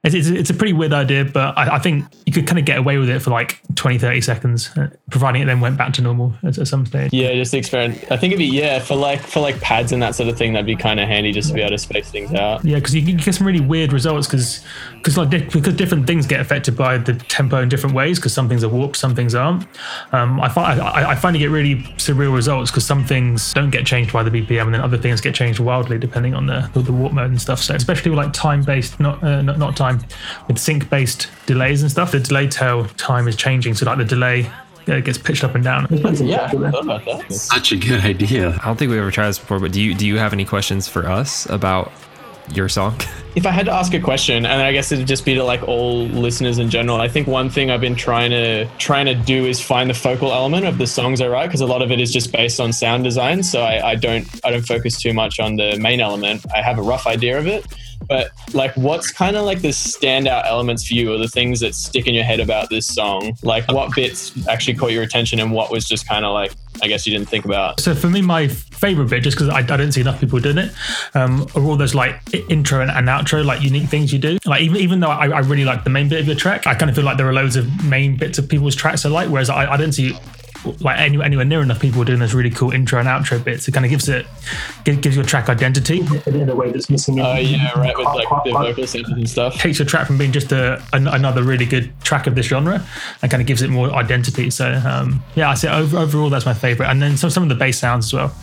it's, 0.03 0.13
it's, 0.13 0.27
it's 0.27 0.49
a 0.51 0.53
pretty 0.53 0.73
weird 0.73 0.93
idea, 0.93 1.25
but 1.25 1.57
I, 1.57 1.75
I 1.75 1.79
think 1.79 2.05
you 2.25 2.31
could 2.31 2.45
kind 2.45 2.59
of 2.59 2.65
get 2.65 2.77
away 2.77 2.97
with 2.97 3.09
it 3.09 3.19
for 3.19 3.31
like 3.31 3.59
20, 3.75 3.97
30 3.97 4.21
seconds, 4.21 4.69
uh, 4.77 4.89
providing 5.09 5.41
it 5.41 5.45
then 5.45 5.59
went 5.59 5.75
back 5.75 5.91
to 5.93 6.01
normal 6.03 6.35
at, 6.43 6.57
at 6.59 6.67
some 6.67 6.85
stage. 6.85 7.11
Yeah, 7.11 7.33
just 7.33 7.51
the 7.51 7.57
experiment. 7.57 8.03
I 8.11 8.17
think 8.17 8.31
it'd 8.31 8.37
be 8.37 8.45
yeah 8.45 8.79
for 8.79 8.95
like 8.95 9.21
for 9.21 9.39
like 9.39 9.59
pads 9.59 9.91
and 9.91 10.01
that 10.03 10.13
sort 10.13 10.29
of 10.29 10.37
thing. 10.37 10.53
That'd 10.53 10.67
be 10.67 10.75
kind 10.75 10.99
of 10.99 11.07
handy 11.07 11.31
just 11.31 11.49
to 11.49 11.55
be 11.55 11.61
able 11.61 11.71
to 11.71 11.77
space 11.79 12.11
things 12.11 12.31
out. 12.33 12.63
Yeah, 12.63 12.75
because 12.75 12.93
you, 12.93 13.01
you 13.01 13.17
get 13.17 13.33
some 13.33 13.47
really 13.47 13.59
weird 13.59 13.91
results 13.91 14.27
because 14.27 14.63
because 14.97 15.17
like 15.17 15.29
because 15.29 15.73
different 15.73 16.05
things 16.05 16.27
get 16.27 16.39
affected 16.39 16.77
by 16.77 16.99
the 16.99 17.13
tempo 17.13 17.61
in 17.61 17.69
different 17.69 17.95
ways. 17.95 18.19
Because 18.19 18.33
some 18.33 18.47
things 18.47 18.63
are 18.63 18.69
warped, 18.69 18.97
some 18.97 19.15
things 19.15 19.33
aren't. 19.33 19.65
Um, 20.11 20.39
I 20.39 20.49
find 20.49 20.79
I, 20.79 21.11
I 21.11 21.15
find 21.15 21.35
you 21.35 21.39
get 21.39 21.51
really 21.51 21.77
surreal 21.97 22.33
results 22.35 22.69
because 22.69 22.85
some 22.85 23.03
things 23.03 23.51
don't 23.53 23.71
get 23.71 23.85
changed 23.85 24.13
by 24.13 24.21
the 24.21 24.29
BPM, 24.29 24.65
and 24.65 24.73
then 24.75 24.81
other 24.81 24.97
things 24.97 25.21
get 25.21 25.33
changed 25.33 25.59
wildly 25.59 25.97
depending 25.97 26.35
on 26.35 26.45
the 26.45 26.69
the 26.73 26.93
warp 26.93 27.13
mode 27.13 27.31
and 27.31 27.41
stuff. 27.41 27.59
So 27.59 27.73
especially 27.73 28.11
with 28.11 28.17
like 28.17 28.33
time 28.33 28.63
based, 28.63 28.99
not 28.99 29.23
uh, 29.23 29.41
not 29.41 29.57
not 29.57 29.75
time, 29.75 29.86
with 30.47 30.57
sync 30.59 30.89
based 30.89 31.29
delays 31.45 31.81
and 31.81 31.91
stuff, 31.91 32.11
the 32.11 32.19
delay 32.19 32.47
tail 32.47 32.85
time 32.97 33.27
is 33.27 33.35
changing. 33.35 33.73
So 33.75 33.85
like 33.85 33.97
the 33.97 34.05
delay. 34.05 34.49
uh, 34.87 34.99
gets 35.01 35.17
pitched 35.17 35.43
up 35.43 35.53
and 35.53 35.63
down. 35.63 35.85
Yeah, 35.91 36.45
I 36.45 36.49
thought 36.51 36.83
about 36.83 37.05
that. 37.05 37.33
Such 37.33 37.73
a 37.73 37.75
good 37.77 38.05
idea. 38.05 38.57
I 38.61 38.65
don't 38.65 38.77
think 38.77 38.89
we've 38.89 38.99
ever 38.99 39.11
tried 39.11 39.27
this 39.27 39.39
before, 39.39 39.59
but 39.59 39.71
do 39.73 39.81
you 39.81 39.93
do 39.93 40.07
you 40.07 40.17
have 40.17 40.31
any 40.33 40.45
questions 40.45 40.87
for 40.87 41.07
us 41.07 41.45
about 41.49 41.91
your 42.53 42.69
song? 42.69 42.99
If 43.37 43.45
I 43.45 43.51
had 43.51 43.67
to 43.67 43.71
ask 43.71 43.93
a 43.93 43.99
question, 43.99 44.47
and 44.47 44.63
I 44.63 44.71
guess 44.71 44.91
it'd 44.91 45.05
just 45.05 45.23
be 45.23 45.35
to 45.35 45.43
like 45.43 45.61
all 45.67 46.07
listeners 46.07 46.57
in 46.57 46.71
general, 46.71 46.99
I 46.99 47.07
think 47.07 47.27
one 47.27 47.51
thing 47.51 47.69
I've 47.69 47.81
been 47.81 47.93
trying 47.93 48.31
to 48.31 48.65
trying 48.79 49.05
to 49.05 49.13
do 49.13 49.45
is 49.45 49.61
find 49.61 49.87
the 49.87 49.93
focal 49.93 50.31
element 50.33 50.65
of 50.65 50.79
the 50.79 50.87
songs 50.87 51.21
I 51.21 51.27
write 51.27 51.45
because 51.45 51.61
a 51.61 51.67
lot 51.67 51.83
of 51.83 51.91
it 51.91 51.99
is 51.99 52.11
just 52.11 52.31
based 52.31 52.59
on 52.59 52.73
sound 52.73 53.03
design. 53.03 53.43
So 53.43 53.61
I, 53.61 53.91
I 53.91 53.95
don't 53.95 54.25
I 54.43 54.49
don't 54.49 54.65
focus 54.65 54.99
too 54.99 55.13
much 55.13 55.39
on 55.39 55.55
the 55.55 55.77
main 55.79 55.99
element. 55.99 56.47
I 56.51 56.63
have 56.63 56.79
a 56.79 56.81
rough 56.81 57.05
idea 57.05 57.37
of 57.37 57.45
it, 57.45 57.63
but 58.07 58.31
like 58.53 58.75
what's 58.75 59.11
kind 59.11 59.35
of 59.35 59.45
like 59.45 59.61
the 59.61 59.69
standout 59.69 60.45
elements 60.45 60.87
for 60.87 60.93
you 60.93 61.13
or 61.13 61.17
the 61.17 61.27
things 61.27 61.59
that 61.59 61.75
stick 61.75 62.07
in 62.07 62.13
your 62.13 62.23
head 62.23 62.39
about 62.39 62.69
this 62.69 62.87
song? 62.87 63.37
Like 63.43 63.67
what 63.71 63.93
bits 63.95 64.47
actually 64.47 64.75
caught 64.75 64.91
your 64.91 65.03
attention 65.03 65.39
and 65.39 65.51
what 65.51 65.71
was 65.71 65.87
just 65.87 66.07
kind 66.07 66.25
of 66.25 66.33
like 66.33 66.51
I 66.81 66.87
guess 66.87 67.07
you 67.07 67.17
didn't 67.17 67.29
think 67.29 67.45
about? 67.45 67.79
So 67.79 67.95
for 67.95 68.07
me, 68.07 68.21
my 68.21 68.47
favorite 68.47 69.09
bit, 69.09 69.23
just 69.23 69.37
because 69.37 69.49
I, 69.49 69.59
I 69.59 69.77
don't 69.77 69.91
see 69.91 70.01
enough 70.01 70.19
people 70.19 70.39
doing 70.39 70.57
it, 70.57 70.71
um, 71.15 71.47
are 71.55 71.63
all 71.63 71.75
those 71.75 71.95
like 71.95 72.21
intro 72.49 72.81
and, 72.81 72.91
and 72.91 73.07
outro, 73.07 73.43
like 73.43 73.61
unique 73.61 73.89
things 73.89 74.13
you 74.13 74.19
do. 74.19 74.37
Like 74.45 74.61
even 74.61 74.77
even 74.77 74.99
though 74.99 75.09
I, 75.09 75.27
I 75.27 75.39
really 75.39 75.65
like 75.65 75.83
the 75.83 75.89
main 75.89 76.09
bit 76.09 76.19
of 76.19 76.27
your 76.27 76.35
track, 76.35 76.67
I 76.67 76.75
kind 76.75 76.89
of 76.89 76.95
feel 76.95 77.05
like 77.05 77.17
there 77.17 77.27
are 77.27 77.33
loads 77.33 77.55
of 77.55 77.85
main 77.85 78.15
bits 78.15 78.37
of 78.37 78.47
people's 78.47 78.75
tracks 78.75 79.05
I 79.05 79.09
like, 79.09 79.29
whereas 79.29 79.49
I, 79.49 79.71
I 79.73 79.77
don't 79.77 79.91
see 79.91 80.17
like 80.81 80.99
any, 80.99 81.21
anywhere 81.21 81.45
near 81.45 81.61
enough 81.61 81.79
people 81.79 82.03
doing 82.03 82.19
those 82.19 82.33
really 82.33 82.49
cool 82.49 82.71
intro 82.71 82.99
and 82.99 83.07
outro 83.07 83.43
bits. 83.43 83.67
It 83.67 83.71
kind 83.71 83.85
of 83.85 83.89
gives 83.89 84.09
it 84.09 84.25
gives, 84.83 84.99
gives 84.99 85.15
your 85.15 85.25
track 85.25 85.49
identity 85.49 86.01
in 86.25 86.49
a 86.49 86.55
way 86.55 86.71
that's 86.71 86.89
missing. 86.89 87.19
Oh 87.19 87.35
yeah, 87.35 87.77
right 87.79 87.97
with 87.97 88.05
like 88.05 88.43
the 88.43 88.51
vocal 88.51 88.87
samples 88.87 89.17
and 89.17 89.29
stuff. 89.29 89.55
takes 89.55 89.79
your 89.79 89.87
track 89.87 90.07
from 90.07 90.17
being 90.17 90.31
just 90.31 90.51
a, 90.51 90.81
an, 90.93 91.07
another 91.07 91.43
really 91.43 91.65
good 91.65 91.91
track 92.01 92.27
of 92.27 92.35
this 92.35 92.47
genre 92.47 92.85
and 93.21 93.31
kind 93.31 93.41
of 93.41 93.47
gives 93.47 93.61
it 93.61 93.69
more 93.69 93.89
identity. 93.91 94.49
So 94.49 94.81
um, 94.85 95.23
yeah, 95.35 95.49
I 95.49 95.53
say 95.55 95.69
over, 95.69 95.97
overall 95.97 96.29
that's 96.29 96.45
my 96.45 96.53
favorite. 96.53 96.87
And 96.87 97.01
then 97.01 97.17
some 97.17 97.29
some 97.29 97.43
of 97.43 97.49
the 97.49 97.55
bass 97.55 97.79
sounds 97.79 98.07
as 98.07 98.13
well, 98.13 98.35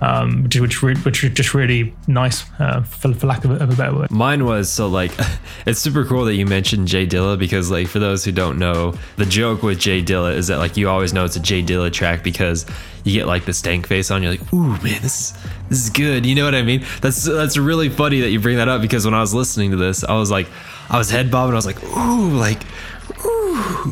um, 0.00 0.44
which 0.44 0.60
which, 0.60 0.82
re- 0.82 0.96
which 0.96 1.24
are 1.24 1.28
just 1.28 1.54
really 1.54 1.94
nice 2.06 2.44
uh, 2.58 2.82
for, 2.82 3.12
for 3.14 3.26
lack 3.26 3.44
of 3.44 3.52
a, 3.52 3.54
of 3.54 3.72
a 3.72 3.76
better 3.76 3.94
word. 3.94 4.10
Mine 4.10 4.44
was 4.44 4.70
so 4.70 4.88
like 4.88 5.12
it's 5.66 5.80
super 5.80 6.04
cool 6.04 6.24
that 6.24 6.34
you 6.34 6.46
mentioned 6.46 6.88
J 6.88 7.06
Dilla 7.06 7.38
because 7.38 7.70
like 7.70 7.88
for 7.88 7.98
those 7.98 8.24
who 8.24 8.32
don't 8.32 8.58
know, 8.58 8.94
the 9.16 9.26
joke 9.26 9.62
with 9.62 9.78
J 9.78 10.02
Dilla 10.02 10.34
is 10.34 10.48
that 10.48 10.58
like 10.58 10.76
you 10.76 10.88
always 10.88 11.12
know 11.12 11.24
it's 11.24 11.36
a 11.36 11.40
Jay 11.40 11.53
Dilla 11.62 11.92
track 11.92 12.22
because 12.22 12.66
you 13.04 13.12
get 13.12 13.26
like 13.26 13.44
the 13.44 13.52
stank 13.52 13.86
face 13.86 14.10
on. 14.10 14.22
You're 14.22 14.32
like, 14.32 14.52
ooh 14.52 14.68
man, 14.82 15.02
this 15.02 15.20
is 15.20 15.32
this 15.68 15.84
is 15.84 15.90
good. 15.90 16.26
You 16.26 16.34
know 16.34 16.44
what 16.44 16.54
I 16.54 16.62
mean? 16.62 16.84
That's 17.00 17.24
that's 17.24 17.56
really 17.56 17.88
funny 17.88 18.20
that 18.20 18.30
you 18.30 18.40
bring 18.40 18.56
that 18.56 18.68
up 18.68 18.80
because 18.80 19.04
when 19.04 19.14
I 19.14 19.20
was 19.20 19.34
listening 19.34 19.70
to 19.72 19.76
this, 19.76 20.04
I 20.04 20.14
was 20.14 20.30
like, 20.30 20.48
I 20.88 20.98
was 20.98 21.10
head 21.10 21.30
bobbing. 21.30 21.52
I 21.52 21.56
was 21.56 21.66
like, 21.66 21.82
ooh, 21.84 22.30
like. 22.30 22.62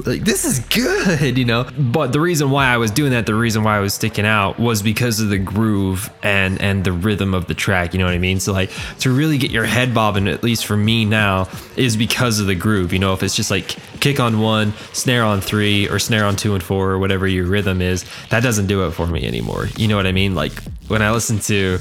Like 0.04 0.24
this 0.24 0.44
is 0.44 0.58
good, 0.60 1.38
you 1.38 1.44
know. 1.44 1.68
But 1.78 2.12
the 2.12 2.20
reason 2.20 2.50
why 2.50 2.66
I 2.66 2.76
was 2.78 2.90
doing 2.90 3.12
that, 3.12 3.26
the 3.26 3.34
reason 3.34 3.62
why 3.62 3.76
I 3.76 3.80
was 3.80 3.94
sticking 3.94 4.26
out 4.26 4.58
was 4.58 4.82
because 4.82 5.20
of 5.20 5.28
the 5.28 5.38
groove 5.38 6.10
and 6.22 6.60
and 6.60 6.82
the 6.82 6.92
rhythm 6.92 7.34
of 7.34 7.46
the 7.46 7.54
track. 7.54 7.92
You 7.92 7.98
know 7.98 8.06
what 8.06 8.14
I 8.14 8.18
mean? 8.18 8.40
So 8.40 8.52
like 8.52 8.70
to 9.00 9.10
really 9.10 9.38
get 9.38 9.50
your 9.50 9.64
head 9.64 9.94
bobbing, 9.94 10.26
at 10.28 10.42
least 10.42 10.66
for 10.66 10.76
me 10.76 11.04
now, 11.04 11.48
is 11.76 11.96
because 11.96 12.40
of 12.40 12.46
the 12.46 12.54
groove. 12.54 12.92
You 12.92 12.98
know, 12.98 13.12
if 13.12 13.22
it's 13.22 13.36
just 13.36 13.50
like 13.50 13.76
kick 14.00 14.18
on 14.18 14.40
one, 14.40 14.72
snare 14.92 15.24
on 15.24 15.40
three, 15.40 15.88
or 15.88 15.98
snare 15.98 16.24
on 16.24 16.36
two 16.36 16.54
and 16.54 16.62
four, 16.62 16.90
or 16.90 16.98
whatever 16.98 17.26
your 17.26 17.46
rhythm 17.46 17.80
is, 17.80 18.04
that 18.30 18.42
doesn't 18.42 18.66
do 18.66 18.86
it 18.86 18.92
for 18.92 19.06
me 19.06 19.24
anymore. 19.26 19.68
You 19.76 19.88
know 19.88 19.96
what 19.96 20.06
I 20.06 20.12
mean? 20.12 20.34
Like 20.34 20.52
when 20.88 21.02
I 21.02 21.12
listen 21.12 21.38
to 21.40 21.78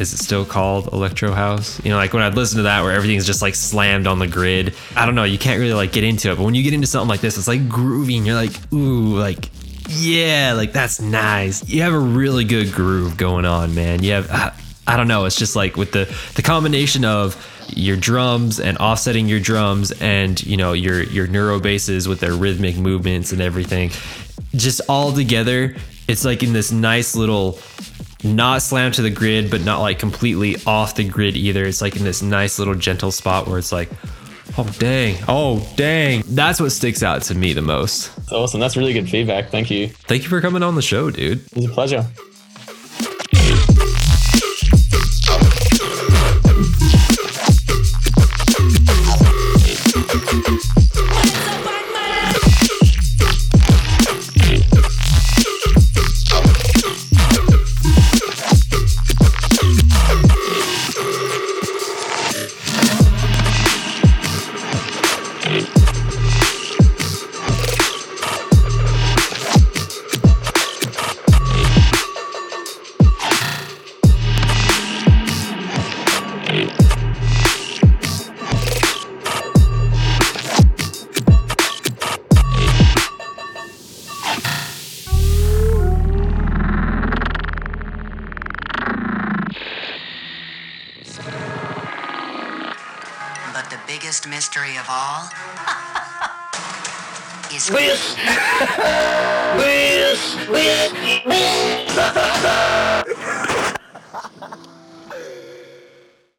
is 0.00 0.12
it 0.14 0.18
still 0.18 0.44
called 0.44 0.92
electro 0.92 1.32
house? 1.32 1.82
You 1.84 1.90
know 1.90 1.96
like 1.96 2.12
when 2.12 2.22
i'd 2.22 2.34
listen 2.34 2.56
to 2.58 2.62
that 2.64 2.82
where 2.82 2.92
everything's 2.92 3.26
just 3.26 3.42
like 3.42 3.54
slammed 3.54 4.06
on 4.06 4.18
the 4.18 4.26
grid 4.26 4.74
i 4.96 5.04
don't 5.06 5.14
know 5.14 5.24
you 5.24 5.38
can't 5.38 5.60
really 5.60 5.74
like 5.74 5.92
get 5.92 6.04
into 6.04 6.30
it. 6.32 6.36
But 6.36 6.44
when 6.44 6.54
you 6.54 6.62
get 6.62 6.72
into 6.72 6.86
something 6.86 7.08
like 7.08 7.20
this 7.20 7.38
it's 7.38 7.48
like 7.48 7.68
groovy 7.68 8.16
and 8.16 8.26
you're 8.26 8.34
like 8.34 8.52
ooh 8.72 9.18
like 9.18 9.50
yeah 9.88 10.54
like 10.56 10.72
that's 10.72 11.00
nice. 11.00 11.68
You 11.68 11.82
have 11.82 11.92
a 11.92 11.98
really 11.98 12.44
good 12.44 12.72
groove 12.72 13.16
going 13.16 13.44
on 13.44 13.74
man. 13.74 14.02
You 14.02 14.12
have 14.12 14.30
I, 14.30 14.52
I 14.86 14.96
don't 14.96 15.08
know 15.08 15.24
it's 15.24 15.36
just 15.36 15.56
like 15.56 15.76
with 15.76 15.92
the 15.92 16.12
the 16.34 16.42
combination 16.42 17.04
of 17.04 17.36
your 17.76 17.96
drums 17.96 18.58
and 18.60 18.78
offsetting 18.78 19.28
your 19.28 19.40
drums 19.40 19.92
and 20.00 20.42
you 20.44 20.56
know 20.56 20.72
your 20.72 21.02
your 21.02 21.26
neuro 21.26 21.60
basses 21.60 22.08
with 22.08 22.20
their 22.20 22.34
rhythmic 22.34 22.76
movements 22.76 23.32
and 23.32 23.40
everything 23.40 23.90
just 24.54 24.80
all 24.88 25.12
together 25.12 25.76
it's 26.08 26.24
like 26.24 26.42
in 26.42 26.52
this 26.52 26.72
nice 26.72 27.14
little 27.14 27.52
not 28.24 28.62
slammed 28.62 28.94
to 28.94 29.02
the 29.02 29.10
grid, 29.10 29.50
but 29.50 29.62
not 29.62 29.80
like 29.80 29.98
completely 29.98 30.56
off 30.66 30.94
the 30.94 31.04
grid 31.04 31.36
either. 31.36 31.64
It's 31.64 31.80
like 31.80 31.96
in 31.96 32.04
this 32.04 32.22
nice 32.22 32.58
little 32.58 32.74
gentle 32.74 33.10
spot 33.10 33.46
where 33.46 33.58
it's 33.58 33.72
like, 33.72 33.90
oh 34.58 34.68
dang, 34.78 35.16
oh 35.28 35.66
dang. 35.76 36.22
That's 36.26 36.60
what 36.60 36.70
sticks 36.70 37.02
out 37.02 37.22
to 37.22 37.34
me 37.34 37.52
the 37.52 37.62
most. 37.62 38.14
That's 38.16 38.32
awesome. 38.32 38.60
That's 38.60 38.76
really 38.76 38.92
good 38.92 39.08
feedback. 39.08 39.50
Thank 39.50 39.70
you. 39.70 39.88
Thank 39.88 40.22
you 40.22 40.28
for 40.28 40.40
coming 40.40 40.62
on 40.62 40.74
the 40.74 40.82
show, 40.82 41.10
dude. 41.10 41.44
It 41.46 41.56
was 41.56 41.64
a 41.66 41.68
pleasure. 41.68 42.06